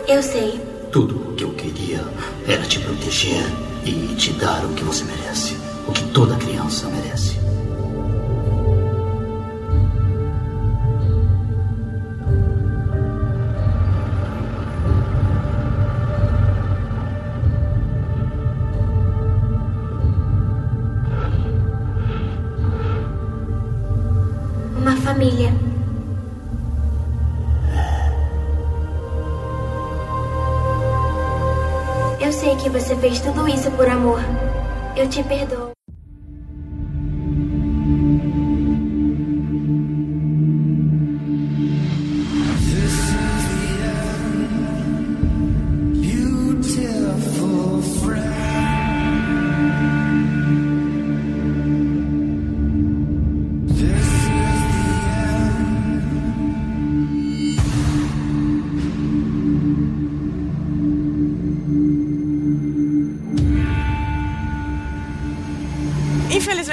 Eu 0.06 0.23
sei. 0.23 0.61
Tudo 0.93 1.31
o 1.31 1.35
que 1.35 1.44
eu 1.44 1.51
queria 1.55 2.05
era 2.47 2.62
te 2.62 2.78
proteger 2.78 3.44
e 3.85 4.15
te 4.15 4.32
dar 4.35 4.65
o 4.65 4.74
que 4.74 4.85
você 4.85 5.05
merece. 5.05 5.56
O 5.86 5.93
que 5.93 6.05
toda 6.11 6.36
criança 6.36 6.89
merece. 6.89 7.34
Família. 25.15 25.53
Eu 32.20 32.32
sei 32.32 32.57
que 32.57 32.69
você 32.69 32.97
fez 32.97 33.20
tudo 33.20 33.47
isso 33.49 33.70
por 33.73 33.89
amor. 33.89 34.20
Eu 34.97 35.09
te 35.09 35.23
perdoo. 35.23 35.74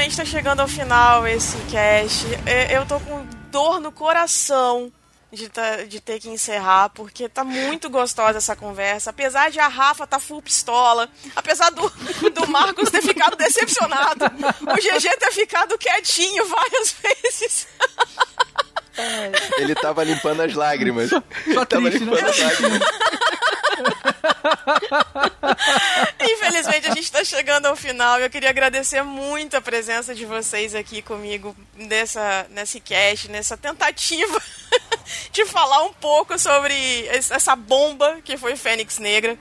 Infelizmente 0.03 0.17
tá 0.17 0.25
chegando 0.25 0.59
ao 0.61 0.67
final 0.67 1.27
esse 1.27 1.55
cast. 1.69 2.25
É, 2.45 2.75
Eu 2.75 2.85
tô 2.87 2.99
com 2.99 3.23
dor 3.51 3.79
no 3.79 3.91
coração 3.91 4.91
de, 5.31 5.47
tá- 5.47 5.83
de 5.83 5.99
ter 6.01 6.19
que 6.19 6.27
encerrar, 6.27 6.89
porque 6.89 7.29
tá 7.29 7.43
muito 7.43 7.87
gostosa 7.89 8.39
essa 8.39 8.55
conversa. 8.55 9.11
Apesar 9.11 9.51
de 9.51 9.59
a 9.59 9.67
Rafa 9.67 10.07
tá 10.07 10.19
full 10.19 10.41
pistola, 10.41 11.07
apesar 11.35 11.69
do, 11.69 11.87
do 12.31 12.47
Marcos 12.47 12.89
ter 12.89 13.01
ficado 13.03 13.35
decepcionado, 13.37 14.25
o 14.25 14.75
GG 14.75 15.17
ter 15.19 15.31
ficado 15.31 15.77
quietinho 15.77 16.47
várias 16.47 16.95
vezes. 17.23 17.67
Ele 19.57 19.75
tava 19.75 20.03
limpando 20.03 20.41
as 20.41 20.53
lágrimas. 20.53 21.09
Só 21.11 21.65
Tava 21.65 21.89
triste, 21.89 22.05
né? 22.05 22.15
limpando 22.15 22.27
as 22.29 22.39
lágrimas. 22.39 22.79
gente 27.01 27.05
está 27.05 27.23
chegando 27.23 27.65
ao 27.65 27.75
final. 27.75 28.19
Eu 28.19 28.29
queria 28.29 28.49
agradecer 28.49 29.01
muito 29.01 29.57
a 29.57 29.61
presença 29.61 30.13
de 30.13 30.23
vocês 30.23 30.75
aqui 30.75 31.01
comigo 31.01 31.55
nessa, 31.75 32.45
nesse 32.51 32.79
cast, 32.79 33.27
nessa 33.27 33.57
tentativa 33.57 34.39
de 35.33 35.43
falar 35.45 35.81
um 35.83 35.93
pouco 35.93 36.37
sobre 36.37 37.07
essa 37.07 37.55
bomba 37.55 38.19
que 38.23 38.37
foi 38.37 38.55
Fênix 38.55 38.99
Negra. 38.99 39.35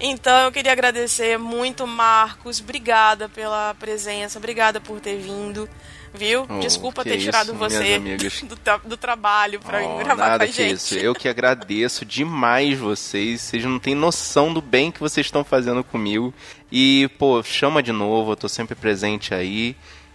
Então 0.00 0.46
eu 0.46 0.52
queria 0.52 0.72
agradecer 0.72 1.38
muito, 1.38 1.86
Marcos. 1.86 2.60
Obrigada 2.60 3.28
pela 3.28 3.74
presença, 3.74 4.38
obrigada 4.38 4.80
por 4.80 4.98
ter 5.00 5.16
vindo. 5.16 5.70
Viu? 6.16 6.46
Oh, 6.48 6.60
Desculpa 6.60 7.02
ter 7.02 7.16
isso, 7.16 7.24
tirado 7.26 7.54
você 7.54 7.98
do, 8.46 8.54
tra- 8.56 8.76
do 8.84 8.96
trabalho 8.96 9.58
pra 9.58 9.82
Oh, 9.84 9.96
vir 9.98 10.04
gravar 10.04 10.28
nada 10.28 10.44
com 10.44 10.50
a 10.50 10.54
que 10.54 10.62
gente. 10.62 10.74
isso. 10.74 10.94
Eu 10.94 11.12
que 11.12 11.28
agradeço 11.28 12.04
demais 12.04 12.78
vocês. 12.78 13.40
Vocês 13.40 13.64
não 13.64 13.80
têm 13.80 13.96
noção 13.96 14.54
do 14.54 14.62
bem 14.62 14.92
que 14.92 15.00
vocês 15.00 15.26
estão 15.26 15.42
fazendo 15.42 15.82
comigo. 15.82 16.32
E, 16.70 17.10
pô, 17.18 17.42
chama 17.42 17.82
de 17.82 17.90
novo, 17.92 18.32
eu 18.32 18.36
tô 18.36 18.48
sempre 18.48 18.74
presente 18.76 19.34
aí. 19.34 19.74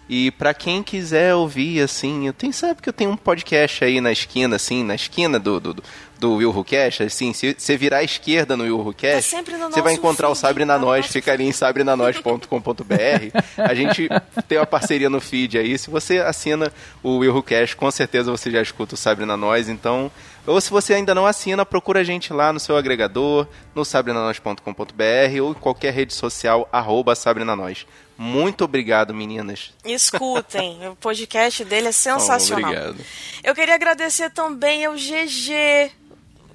E 0.10 0.32
pra 0.32 0.56
quem 0.56 0.82
quiser 0.82 1.36
ouvir, 1.36 1.82
assim, 1.82 2.26
eu 2.26 2.34
tenho, 2.34 2.52
sabe 2.52 2.82
que 2.82 2.90
eu 2.90 2.94
tenho 2.94 3.12
um 3.12 3.16
podcast 3.16 3.86
aí 3.86 4.02
na 4.02 4.12
esquina, 4.12 4.56
assim, 4.56 4.84
na 4.84 4.96
esquina 4.96 5.38
do, 5.38 5.60
do, 5.60 5.84
do, 6.18 6.34
Will 6.34 6.50
Who 6.50 6.64
Cash, 6.64 7.02
assim, 7.02 7.32
se 7.32 7.56
você 7.56 7.78
virar 7.78 7.98
à 7.98 8.04
esquerda 8.04 8.58
no 8.58 8.64
Will 8.64 8.80
Who 8.80 8.92
Cash, 8.92 9.30
Tá 9.30 9.42
no 9.42 9.70
você 9.70 9.82
vai 9.84 9.94
encontrar 9.94 10.28
o 10.28 10.34
feed, 10.34 10.42
Sabre 10.42 10.66
na 10.66 10.74
tá 10.74 10.80
no 10.80 10.88
Nós, 10.88 11.02
nosso 11.02 11.14
fica 11.14 11.32
ali 11.32 11.44
em 11.44 11.52
sabrenanois.com.br. 11.52 13.40
A 13.56 13.74
gente 13.76 14.10
tem 14.48 14.58
uma 14.58 14.66
parceria 14.66 15.12
no 15.12 15.22
feed 15.22 15.60
aí. 15.60 15.78
Se 15.78 15.92
você 15.92 16.18
assina 16.18 16.74
o 17.04 17.20
Will 17.20 17.36
Who 17.36 17.44
Cash, 17.44 17.76
com 17.76 17.92
certeza 17.92 18.32
você 18.32 18.50
já 18.50 18.64
escuta 18.64 18.96
o 18.96 18.98
Sabre 18.98 19.28
na 19.28 19.38
Nós. 19.38 19.70
Então, 19.70 20.12
ou 20.48 20.60
se 20.60 20.72
você 20.72 20.96
ainda 20.96 21.14
não 21.14 21.28
assina, 21.28 21.64
procura 21.64 22.00
a 22.00 22.04
gente 22.04 22.34
lá 22.34 22.52
no 22.52 22.60
seu 22.60 22.76
agregador, 22.76 23.46
no 23.76 23.86
sabrenanois.com.br 23.86 25.42
ou 25.44 25.52
em 25.52 25.54
qualquer 25.54 25.94
rede 25.94 26.16
social, 26.16 26.68
arroba 26.72 27.14
sabrenanois. 27.14 27.86
Muito 28.22 28.66
obrigado, 28.66 29.14
meninas. 29.14 29.74
Escutem, 29.86 30.90
o 30.90 30.96
podcast 30.98 31.64
dele 31.64 31.88
é 31.88 31.92
sensacional. 31.94 32.70
obrigado. 32.70 32.98
Eu 33.42 33.56
queria 33.56 33.76
agradecer 33.76 34.30
também 34.32 34.84
ao 34.84 34.94
GG, 34.94 35.90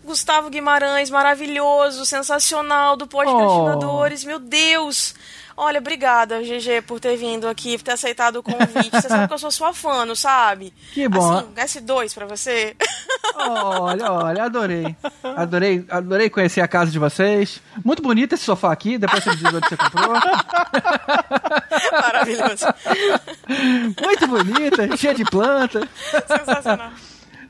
Gustavo 0.05 0.51
Guimarães, 0.51 1.09
maravilhoso, 1.09 2.05
sensacional, 2.05 2.99
do 2.99 3.07
Podcastinadores. 3.07 4.25
Meu 4.25 4.39
Deus! 4.39 5.15
Olha, 5.57 5.79
obrigada, 5.79 6.41
GG, 6.43 6.83
por 6.87 6.99
ter 6.99 7.17
vindo 7.17 7.47
aqui, 7.47 7.79
por 7.79 7.85
ter 7.85 7.93
aceitado 7.93 8.37
o 8.37 8.43
convite. 8.43 8.91
Você 8.91 9.09
sabe 9.09 9.29
que 9.29 9.35
eu 9.35 9.39
sou 9.39 9.51
sua 9.51 9.73
fã, 9.73 10.05
não 10.05 10.17
sabe? 10.17 10.73
Que 10.93 11.09
bom. 11.09 11.53
Assim, 11.57 11.81
S2 11.81 12.13
pra 12.13 12.27
você. 12.27 12.77
Olha, 13.37 14.13
olha, 14.13 14.45
adorei. 14.45 14.97
Adorei, 15.23 15.85
adorei 15.89 16.29
conhecer 16.29 16.61
a 16.61 16.69
casa 16.69 16.91
de 16.91 16.99
vocês. 16.99 17.61
Muito 17.85 18.03
bonito 18.03 18.35
esse 18.35 18.45
sofá 18.45 18.73
aqui, 18.73 18.99
depois 18.99 19.23
você 19.23 19.31
me 19.31 19.37
diz 19.37 19.55
onde 19.55 19.69
você 19.69 19.77
comprou. 19.77 20.13
Maravilhoso. 22.03 22.67
Muito 24.03 24.27
bonita, 24.27 24.97
cheia 24.97 25.15
de 25.15 25.25
planta. 25.25 25.89
Sensacional. 26.27 26.91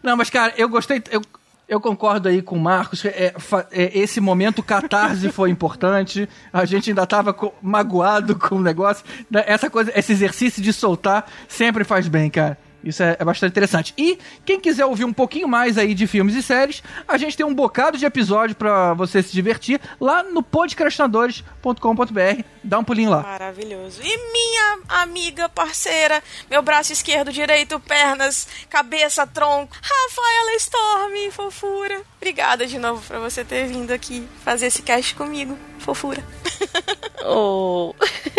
Não, 0.02 0.16
mas 0.16 0.28
cara, 0.28 0.52
eu 0.59 0.68
gostei. 0.68 1.02
Eu, 1.10 1.22
eu 1.69 1.81
concordo 1.81 2.28
aí 2.28 2.43
com 2.43 2.57
o 2.57 2.61
Marcos. 2.61 3.05
é, 3.05 3.35
fa- 3.39 3.66
é, 3.73 3.99
esse 3.99 4.20
momento 4.20 4.62
catarse 4.62 5.31
foi 5.31 5.51
importante. 5.51 6.28
A 6.53 6.65
gente 6.65 6.91
ainda 6.91 7.07
tava 7.07 7.32
co- 7.32 7.55
magoado 7.62 8.39
com 8.39 8.57
o 8.57 8.61
negócio. 8.62 9.05
né, 9.31 9.43
Essa 9.47 9.70
coisa, 9.70 9.93
esse 9.95 10.12
exercício 10.12 10.62
de 10.62 10.73
soltar 10.73 11.27
sempre 11.49 11.85
faz 11.85 12.07
bem, 12.09 12.28
cara. 12.31 12.59
Isso 12.85 13.02
é, 13.02 13.16
é 13.19 13.24
bastante 13.24 13.51
interessante. 13.51 13.94
E 13.97 14.19
quem 14.44 14.61
quiser 14.61 14.85
ouvir 14.85 15.05
um 15.05 15.12
pouquinho 15.12 15.48
mais 15.48 15.78
aí 15.78 15.94
de 15.94 16.06
filmes 16.06 16.35
e 16.35 16.43
séries, 16.43 16.82
a 17.09 17.16
gente 17.16 17.36
tem 17.36 17.47
um 17.47 17.55
bocado 17.55 17.97
de 17.97 18.05
episódio 18.05 18.55
pra 18.55 18.93
você 18.94 19.23
se 19.23 19.32
divertir 19.32 19.81
lá 20.01 20.23
no 20.23 20.43
podcastinadores.com.br. 20.43 22.43
Dá 22.62 22.78
um 22.78 22.85
pulinho 22.85 23.11
lá. 23.11 23.23
Maravilhoso. 23.23 24.01
E 24.02 24.32
minha 24.32 24.78
amiga, 24.89 25.48
parceira, 25.48 26.23
meu 26.51 26.62
braço 26.62 26.93
esquerdo, 26.93 27.32
direito, 27.32 27.81
pernas, 27.81 28.47
cabeça, 28.69 29.27
tronco, 29.27 29.74
Rafaela 29.81 30.56
Storm, 30.56 31.31
fofura. 31.31 32.02
Obrigada 32.16 32.66
de 32.66 32.78
novo 32.78 33.02
por 33.06 33.19
você 33.19 33.44
ter 33.44 33.66
vindo 33.66 33.90
aqui 33.90 34.27
fazer 34.44 34.66
esse 34.66 34.82
cast 34.82 35.15
comigo, 35.15 35.56
fofura. 35.78 36.23
Oh, 37.27 37.94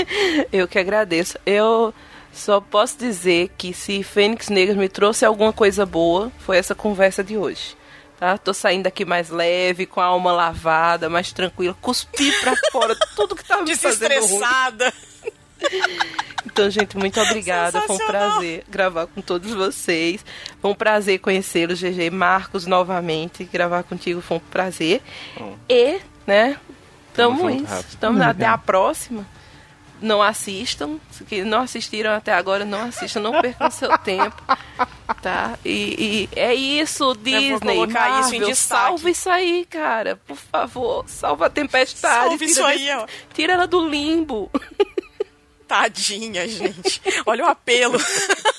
eu 0.54 0.68
que 0.68 0.78
agradeço. 0.78 1.40
Eu 1.44 1.92
só 2.36 2.60
posso 2.60 2.98
dizer 2.98 3.50
que 3.58 3.74
se 3.74 4.04
Fênix 4.04 4.50
Negra 4.50 4.76
me 4.76 4.90
trouxe 4.90 5.26
alguma 5.26 5.54
coisa 5.54 5.86
boa, 5.86 6.32
foi 6.40 6.58
essa 6.58 6.76
conversa 6.76 7.24
de 7.24 7.38
hoje. 7.38 7.78
Tá? 8.20 8.38
Tô 8.38 8.54
saindo 8.54 8.84
daqui 8.84 9.06
mais 9.06 9.30
leve, 9.30 9.86
com 9.86 10.02
a 10.02 10.06
alma 10.06 10.32
lavada, 10.32 11.10
mais 11.10 11.32
tranquila, 11.32 11.76
cuspi 11.82 12.32
pra 12.42 12.54
fora 12.72 12.96
tudo 13.16 13.36
que 13.36 13.44
tava 13.46 13.64
me 13.64 13.76
fazendo. 13.76 14.10
Desestressada. 14.10 14.94
Então, 16.46 16.70
gente, 16.70 16.96
muito 16.96 17.20
obrigada. 17.20 17.82
Foi 17.82 17.96
um 17.96 18.08
prazer 18.08 18.64
gravar 18.70 19.08
com 19.08 19.20
todos 19.20 19.52
vocês. 19.52 20.24
Foi 20.62 20.72
um 20.72 20.76
prazer 20.76 21.20
conhecê-lo, 21.20 21.74
GG 21.76 22.10
Marcos, 22.12 22.66
novamente. 22.66 23.44
Gravar 23.44 23.84
contigo 23.84 24.22
foi 24.22 24.38
um 24.38 24.40
prazer. 24.40 25.02
E, 25.68 26.00
né, 26.26 26.58
Tamo 27.14 27.38
tamo 27.38 27.50
junto, 27.50 27.64
isso. 27.64 27.98
Tamo 27.98 28.20
até 28.24 28.44
legal. 28.44 28.54
a 28.54 28.58
próxima. 28.58 29.26
Não 30.02 30.22
assistam. 30.22 31.00
Que 31.28 31.44
não 31.44 31.62
assistiram 31.62 32.12
até 32.12 32.34
agora, 32.34 32.66
não 32.66 32.84
assistam. 32.84 33.20
Não 33.22 33.42
percam 33.42 33.72
seu 33.72 33.96
tempo. 34.00 34.42
Tá? 35.22 35.58
E, 35.64 36.28
e 36.34 36.40
é 36.40 36.54
isso, 36.54 37.14
Disney. 37.16 37.60
colocar 37.60 38.20
isso 38.22 38.30
em 38.30 38.40
Marvel, 38.40 38.48
destaque. 38.50 38.82
Salva 38.82 39.10
isso 39.10 39.30
aí, 39.30 39.66
cara. 39.70 40.16
Por 40.28 40.38
favor. 40.38 41.06
Salva 41.08 41.48
a 41.48 41.50
tempestade. 41.50 42.30
Salve 42.30 42.46
isso 42.46 42.64
aí, 42.64 42.90
ó. 42.92 43.08
Tira 43.34 43.54
ela 43.54 43.68
do 43.68 43.88
limbo. 43.88 44.52
Tadinha, 45.68 46.48
gente. 46.48 47.02
Olha 47.26 47.46
o 47.46 47.48
apelo. 47.48 47.98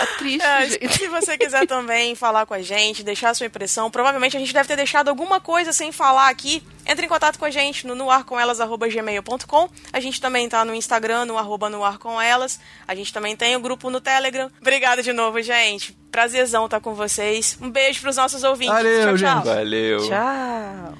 Tá 0.00 0.06
triste, 0.18 0.46
É, 0.46 0.66
gente. 0.66 0.98
se 0.98 1.08
você 1.08 1.36
quiser 1.36 1.66
também 1.66 2.14
falar 2.14 2.46
com 2.46 2.54
a 2.54 2.62
gente, 2.62 3.02
deixar 3.02 3.30
a 3.30 3.34
sua 3.34 3.46
impressão, 3.46 3.90
provavelmente 3.90 4.36
a 4.36 4.40
gente 4.40 4.52
deve 4.52 4.66
ter 4.66 4.76
deixado 4.76 5.08
alguma 5.08 5.40
coisa 5.40 5.72
sem 5.72 5.92
falar 5.92 6.28
aqui. 6.28 6.62
Entre 6.86 7.04
em 7.04 7.08
contato 7.08 7.38
com 7.38 7.44
a 7.44 7.50
gente 7.50 7.86
no 7.86 7.94
noarcomelas.gmail.com. 7.94 9.68
A 9.92 10.00
gente 10.00 10.20
também 10.20 10.48
tá 10.48 10.64
no 10.64 10.74
Instagram, 10.74 11.26
no 11.26 11.36
arroba 11.36 11.68
noarcomelas. 11.68 12.58
A 12.88 12.94
gente 12.94 13.12
também 13.12 13.36
tem 13.36 13.54
o 13.56 13.60
grupo 13.60 13.90
no 13.90 14.00
Telegram. 14.00 14.50
Obrigada 14.60 15.02
de 15.02 15.12
novo, 15.12 15.40
gente. 15.42 15.96
Prazerzão 16.10 16.64
estar 16.64 16.80
com 16.80 16.94
vocês. 16.94 17.58
Um 17.60 17.70
beijo 17.70 18.00
pros 18.00 18.16
nossos 18.16 18.42
ouvintes. 18.42 18.74
Valeu, 18.74 19.06
tchau, 19.06 19.16
tchau. 19.18 19.36
gente. 19.36 19.54
Valeu. 19.54 20.08
Tchau. 20.08 20.94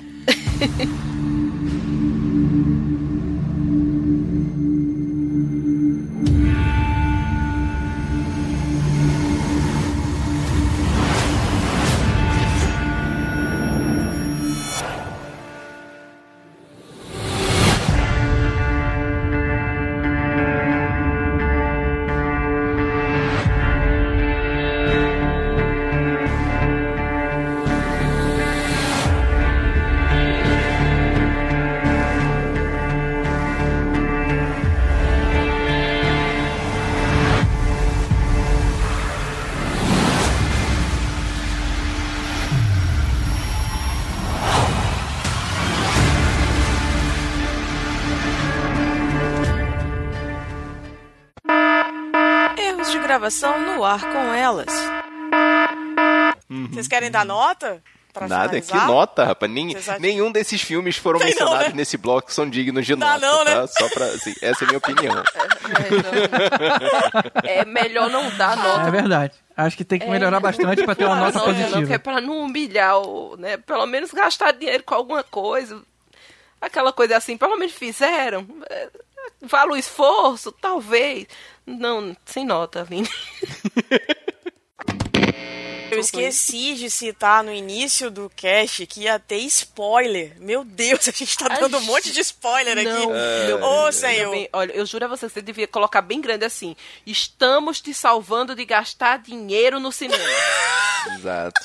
Querem 57.11 57.12
dar 57.12 57.24
nota? 57.24 57.82
Pra 58.12 58.27
Nada, 58.27 58.61
que 58.61 58.66
finalizar? 58.66 58.89
nota, 58.93 59.24
rapaz. 59.24 59.53
Nem- 59.53 59.77
nenhum 60.01 60.32
desses 60.32 60.61
filmes 60.61 60.97
foram 60.97 61.20
Tem 61.20 61.28
não, 61.28 61.39
mencionados 61.39 61.69
né? 61.69 61.74
nesse 61.77 61.97
bloco 61.97 62.27
que 62.27 62.35
são 62.35 62.49
dignos 62.51 62.85
de 62.85 62.97
Dá 62.97 63.07
nota, 63.15 63.20
não, 63.20 63.45
né? 63.45 63.55
tá? 63.55 63.66
Só 63.69 63.89
pra, 63.89 64.05
assim, 64.07 64.35
essa 64.43 64.65
é 64.65 64.66
a 64.66 64.66
minha 64.66 64.78
opinião. 64.78 65.23
É 67.45 67.65
melhor 67.65 68.11
não 68.11 68.28
dar 68.37 68.57
nota. 68.57 68.89
É 68.89 68.91
verdade. 68.91 69.35
Acho 69.57 69.77
que 69.77 69.85
tem 69.85 69.99
que 70.01 70.09
melhorar 70.09 70.41
bastante 70.41 70.82
pra 70.85 70.95
ter 70.97 71.05
uma 71.05 71.15
Não, 71.16 71.24
nota 71.27 71.39
não, 71.39 71.47
Não, 71.47 71.55
que 71.55 71.61
é 71.62 71.69
positiva. 71.69 71.99
pra 72.01 72.20
não 72.20 72.39
humilhar, 72.41 72.99
o, 72.99 73.37
né? 73.37 73.57
Pelo 73.59 73.87
menos 73.87 74.11
gastar 74.11 74.53
dinheiro 74.53 74.82
com 74.82 74.95
alguma 74.97 75.23
coisa. 75.23 75.81
Aquela 76.61 76.93
coisa 76.93 77.16
assim, 77.16 77.37
pelo 77.37 77.57
menos 77.57 77.74
fizeram. 77.74 78.45
É, 78.69 78.89
Vale 79.43 79.73
o 79.73 79.77
esforço, 79.77 80.51
talvez. 80.53 81.27
Não, 81.66 82.16
sem 82.27 82.45
nota, 82.45 82.81
Aline. 82.82 83.09
eu 86.01 86.05
esqueci 86.28 86.74
de 86.74 86.90
citar 86.90 87.44
no 87.44 87.52
início 87.52 88.10
do 88.10 88.31
cast 88.35 88.86
que 88.86 89.02
ia 89.02 89.18
ter 89.18 89.39
spoiler. 89.39 90.35
Meu 90.39 90.64
Deus, 90.64 91.06
a 91.09 91.12
gente 91.12 91.36
tá 91.36 91.48
dando 91.48 91.78
um 91.78 91.82
monte 91.82 92.10
de 92.12 92.20
spoiler 92.20 92.77
aqui. 92.78 92.85
Não, 92.85 93.14
É. 93.14 93.47
meu, 93.47 93.62
Ô, 93.62 93.82
meu 93.85 93.93
Senhor. 93.93 94.31
bem, 94.31 94.48
olha, 94.52 94.72
eu 94.72 94.85
juro 94.86 95.05
a 95.05 95.09
você, 95.09 95.28
você 95.28 95.40
devia 95.43 95.66
colocar 95.66 96.02
bem 96.02 96.20
grande 96.20 96.44
assim. 96.44 96.74
Estamos 97.06 97.81
te 97.81 97.93
salvando 97.94 98.55
de 98.55 98.64
gastar 98.64 99.18
dinheiro 99.18 99.78
no 99.81 99.90
cinema. 99.93 100.22
Exato. 101.16 101.60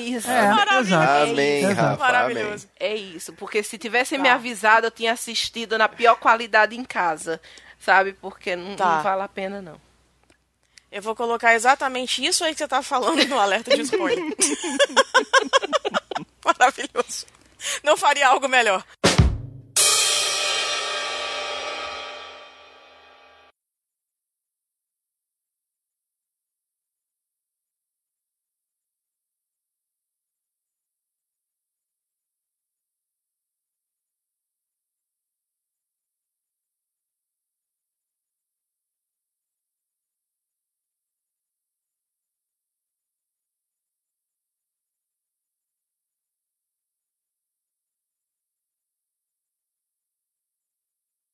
Isso. 0.00 0.30
É, 0.30 0.48
Maravilhoso. 0.48 0.88
exato. 0.88 1.30
Amém. 1.30 1.72
Rafa. 1.72 1.96
Maravilhoso. 1.96 2.68
É 2.78 2.94
isso, 2.94 3.32
porque 3.32 3.62
se 3.62 3.78
tivessem 3.78 4.18
Tá. 4.18 4.22
me 4.22 4.28
avisado, 4.28 4.86
eu 4.86 4.90
tinha 4.90 5.12
assistido 5.12 5.78
na 5.78 5.88
pior 5.88 6.16
qualidade 6.16 6.76
em 6.76 6.84
casa. 6.84 7.40
Sabe? 7.80 8.12
Porque 8.14 8.56
não, 8.56 8.74
Tá. 8.76 8.96
não 8.96 9.02
vale 9.02 9.22
a 9.22 9.28
pena, 9.28 9.62
não. 9.62 9.80
Eu 10.96 11.02
vou 11.02 11.14
colocar 11.14 11.54
exatamente 11.54 12.24
isso 12.24 12.42
aí 12.42 12.54
que 12.54 12.58
você 12.58 12.66
tá 12.66 12.82
falando 12.82 13.22
no 13.28 13.38
alerta 13.38 13.76
de 13.76 13.82
spoiler. 13.82 14.24
Maravilhoso. 16.42 17.26
Não 17.84 17.98
faria 17.98 18.26
algo 18.26 18.48
melhor. 18.48 18.82